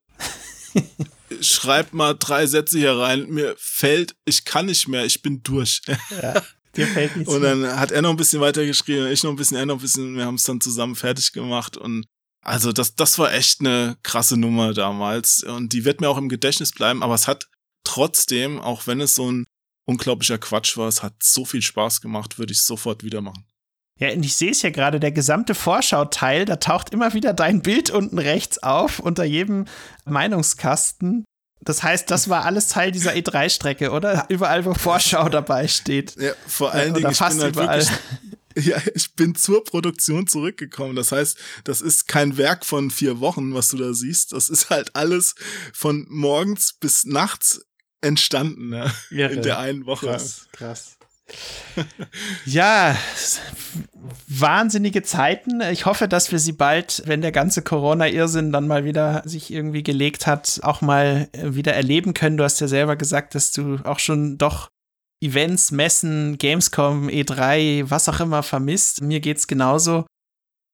schreib 1.43 1.93
mal 1.93 2.16
drei 2.19 2.47
Sätze 2.47 2.78
hier 2.78 2.97
rein. 2.97 3.28
Mir 3.28 3.55
fällt, 3.59 4.16
ich 4.24 4.47
kann 4.47 4.64
nicht 4.66 4.89
mehr, 4.89 5.05
ich 5.05 5.20
bin 5.20 5.43
durch. 5.43 5.82
Ja. 6.23 6.43
Dir 6.77 6.86
fällt 6.86 7.16
nichts 7.16 7.32
Und 7.32 7.43
dann 7.43 7.78
hat 7.78 7.90
er 7.90 8.03
noch 8.03 8.11
ein 8.11 8.16
bisschen 8.16 8.40
weiter 8.40 8.65
geschrieben, 8.65 9.07
ich 9.11 9.23
noch 9.23 9.31
ein 9.31 9.36
bisschen, 9.36 9.57
er 9.57 9.66
noch 9.66 9.77
ein 9.77 9.81
bisschen, 9.81 10.16
wir 10.16 10.24
haben 10.24 10.36
es 10.36 10.44
dann 10.44 10.61
zusammen 10.61 10.94
fertig 10.94 11.32
gemacht 11.32 11.77
und 11.77 12.07
also 12.44 12.73
das, 12.73 12.97
das 12.97 13.19
war 13.19 13.32
echt 13.32 13.61
eine 13.61 13.97
krasse 14.03 14.36
Nummer 14.36 14.74
damals 14.74 15.44
und 15.44 15.73
die 15.73 15.85
wird 15.85 16.01
mir 16.01 16.09
auch 16.09 16.19
im 16.19 16.28
Gedächtnis 16.28 16.73
bleiben, 16.73 17.03
aber 17.03 17.15
es 17.15 17.28
hat 17.28 17.49
trotzdem, 17.85 18.61
auch 18.61 18.86
wenn 18.86 19.01
es 19.01 19.15
so 19.15 19.31
ein 19.31 19.47
unglaublicher 19.86 20.39
Quatsch 20.39 20.77
war, 20.77 20.89
es 20.89 21.03
hat 21.03 21.15
so 21.23 21.44
viel 21.44 21.62
Spaß 21.62 22.01
gemacht, 22.01 22.39
würde 22.39 22.53
ich 22.53 22.62
sofort 22.62 23.05
wieder 23.05 23.20
machen. 23.20 23.44
Ja, 23.99 24.11
und 24.12 24.24
ich 24.24 24.35
sehe 24.35 24.51
es 24.51 24.62
ja 24.62 24.70
gerade, 24.70 24.99
der 24.99 25.12
gesamte 25.12 25.55
Vorschauteil, 25.55 26.44
da 26.44 26.57
taucht 26.57 26.90
immer 26.90 27.15
wieder 27.15 27.35
dein 27.35 27.62
Bild 27.62 27.90
unten 27.90 28.19
rechts 28.19 28.61
auf, 28.62 28.99
unter 28.99 29.24
jedem 29.24 29.66
Meinungskasten. 30.05 31.24
Das 31.64 31.82
heißt, 31.82 32.10
das 32.10 32.28
war 32.28 32.44
alles 32.44 32.68
Teil 32.68 32.90
dieser 32.90 33.12
E3-Strecke, 33.12 33.90
oder? 33.90 34.26
Überall, 34.28 34.64
wo 34.64 34.74
Vorschau 34.74 35.28
dabei 35.28 35.68
steht. 35.68 36.16
Ja, 36.20 36.32
vor 36.47 36.72
allen 36.72 36.94
Dingen, 36.94 37.10
ich 37.10 37.18
bin 37.18 37.40
halt 37.40 37.55
überall. 37.55 37.80
wirklich 37.80 37.98
ja, 38.56 38.76
ich 38.94 39.14
bin 39.14 39.34
zur 39.34 39.64
Produktion 39.64 40.26
zurückgekommen. 40.26 40.97
Das 40.97 41.12
heißt, 41.12 41.39
das 41.64 41.80
ist 41.80 42.09
kein 42.09 42.36
Werk 42.36 42.66
von 42.66 42.90
vier 42.90 43.20
Wochen, 43.20 43.55
was 43.55 43.68
du 43.68 43.76
da 43.76 43.94
siehst. 43.94 44.32
Das 44.32 44.51
ist 44.51 44.70
halt 44.70 44.94
alles 44.94 45.34
von 45.72 46.06
morgens 46.09 46.72
bis 46.72 47.05
nachts 47.05 47.64
entstanden, 48.01 48.68
ne? 48.68 48.93
in 49.10 49.43
der 49.43 49.59
einen 49.59 49.86
Woche. 49.86 50.06
Krass, 50.06 50.48
krass. 50.52 50.97
ja, 52.44 52.97
wahnsinnige 54.28 55.03
Zeiten. 55.03 55.61
Ich 55.61 55.86
hoffe, 55.86 56.09
dass 56.09 56.32
wir 56.32 56.39
sie 56.39 56.53
bald, 56.53 57.03
wenn 57.07 57.23
der 57.23 57.32
ganze 57.32 57.62
Corona-Irrsinn 57.62 58.53
dann 58.53 58.66
mal 58.66 58.85
wieder 58.85 59.23
sich 59.24 59.53
irgendwie 59.53 59.82
gelegt 59.82 60.27
hat, 60.27 60.61
auch 60.62 60.81
mal 60.81 61.28
wieder 61.32 61.74
erleben 61.74 62.15
können. 62.15 62.36
Du 62.36 62.44
hast 62.44 62.61
ja 62.61 62.69
selber 62.69 62.97
gesagt, 62.97 63.35
dass 63.35 63.53
du 63.53 63.78
auch 63.85 63.99
schon 63.99 64.39
doch 64.39 64.69
Events, 65.23 65.70
Messen, 65.70 66.36
Gamescom, 66.36 67.09
E3, 67.09 67.89
was 67.89 68.09
auch 68.09 68.20
immer 68.20 68.43
vermisst. 68.43 69.03
Mir 69.03 69.20
geht's 69.20 69.47
genauso. 69.47 70.05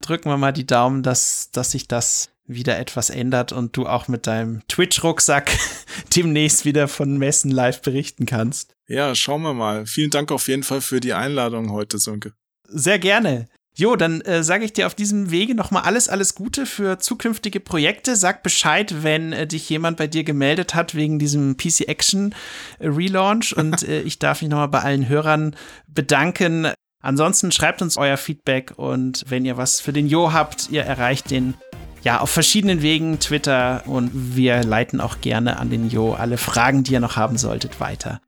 Drücken 0.03 0.31
wir 0.31 0.39
mal 0.39 0.53
die 0.53 0.67
Daumen, 0.67 1.03
dass, 1.03 1.51
dass 1.51 1.73
sich 1.73 1.87
das 1.87 2.31
wieder 2.47 2.79
etwas 2.79 3.11
ändert 3.11 3.53
und 3.53 3.77
du 3.77 3.87
auch 3.87 4.09
mit 4.09 4.27
deinem 4.27 4.67
Twitch-Rucksack 4.69 5.51
demnächst 6.17 6.65
wieder 6.65 6.89
von 6.89 7.19
Messen 7.19 7.51
live 7.51 7.83
berichten 7.83 8.25
kannst. 8.25 8.78
Ja, 8.89 9.15
schauen 9.15 9.43
wir 9.43 9.55
mal. 9.55 9.87
Vielen 9.87 10.11
Dank 10.11 10.33
auf 10.33 10.49
jeden 10.49 10.63
Fall 10.63 10.81
für 10.81 11.01
die 11.01 11.13
Einladung 11.13 11.71
heute, 11.71 11.99
Sönke. 11.99 12.33
Sehr 12.65 12.99
gerne. 12.99 13.49
Jo, 13.75 13.95
dann 13.95 14.23
äh, 14.23 14.43
sage 14.43 14.65
ich 14.65 14.73
dir 14.73 14.89
auf 14.89 14.97
diesem 14.97 15.31
Wege 15.31 15.55
nochmal 15.55 15.83
alles, 15.85 16.09
alles 16.09 16.35
Gute 16.35 16.67
für 16.67 16.99
zukünftige 16.99 17.61
Projekte. 17.61 18.17
Sag 18.17 18.43
Bescheid, 18.43 19.05
wenn 19.05 19.33
äh, 19.33 19.47
dich 19.47 19.69
jemand 19.69 19.99
bei 19.99 20.09
dir 20.09 20.25
gemeldet 20.25 20.75
hat 20.75 20.97
wegen 20.97 21.21
diesem 21.21 21.57
PC 21.57 21.83
Action 21.87 22.35
äh, 22.81 22.89
Relaunch. 22.89 23.53
Und 23.57 23.87
äh, 23.87 24.01
ich 24.01 24.19
darf 24.19 24.43
mich 24.43 24.51
nochmal 24.51 24.69
bei 24.69 24.81
allen 24.81 25.09
Hörern 25.09 25.55
bedanken. 25.87 26.73
Ansonsten 27.01 27.53
schreibt 27.53 27.81
uns 27.83 27.97
euer 27.97 28.17
Feedback 28.17 28.73
und 28.77 29.25
wenn 29.29 29.45
ihr 29.45 29.57
was 29.57 29.81
für 29.81 29.93
den 29.93 30.09
Jo 30.09 30.33
habt, 30.33 30.69
ihr 30.71 30.83
erreicht 30.83 31.31
den 31.31 31.55
ja 32.03 32.19
auf 32.19 32.31
verschiedenen 32.31 32.83
Wegen, 32.83 33.21
Twitter 33.21 33.85
und 33.87 34.11
wir 34.35 34.65
leiten 34.65 35.01
auch 35.01 35.21
gerne 35.21 35.59
an 35.59 35.71
den 35.71 35.89
Jo 35.89 36.15
alle 36.15 36.39
Fragen, 36.39 36.83
die 36.83 36.95
ihr 36.95 37.01
noch 37.01 37.15
haben 37.15 37.39
solltet, 37.39 37.79
weiter. 37.79 38.21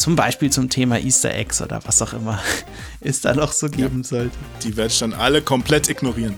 Zum 0.00 0.16
Beispiel 0.16 0.48
zum 0.48 0.70
Thema 0.70 0.98
Easter 0.98 1.34
Eggs 1.34 1.60
oder 1.60 1.80
was 1.84 2.00
auch 2.00 2.14
immer 2.14 2.40
es 3.02 3.20
da 3.20 3.34
noch 3.34 3.52
so 3.52 3.68
geben 3.68 3.98
ja, 3.98 4.08
sollte. 4.08 4.38
Die 4.64 4.74
werde 4.78 4.90
ich 4.90 4.98
dann 4.98 5.12
alle 5.12 5.42
komplett 5.42 5.90
ignorieren. 5.90 6.36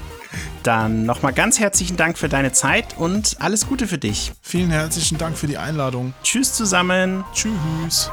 dann 0.62 1.04
nochmal 1.04 1.32
ganz 1.32 1.58
herzlichen 1.58 1.96
Dank 1.96 2.16
für 2.16 2.28
deine 2.28 2.52
Zeit 2.52 2.96
und 2.96 3.38
alles 3.40 3.66
Gute 3.66 3.88
für 3.88 3.98
dich. 3.98 4.30
Vielen 4.40 4.70
herzlichen 4.70 5.18
Dank 5.18 5.36
für 5.36 5.48
die 5.48 5.58
Einladung. 5.58 6.14
Tschüss 6.22 6.52
zusammen. 6.52 7.24
Tschüss. 7.34 8.08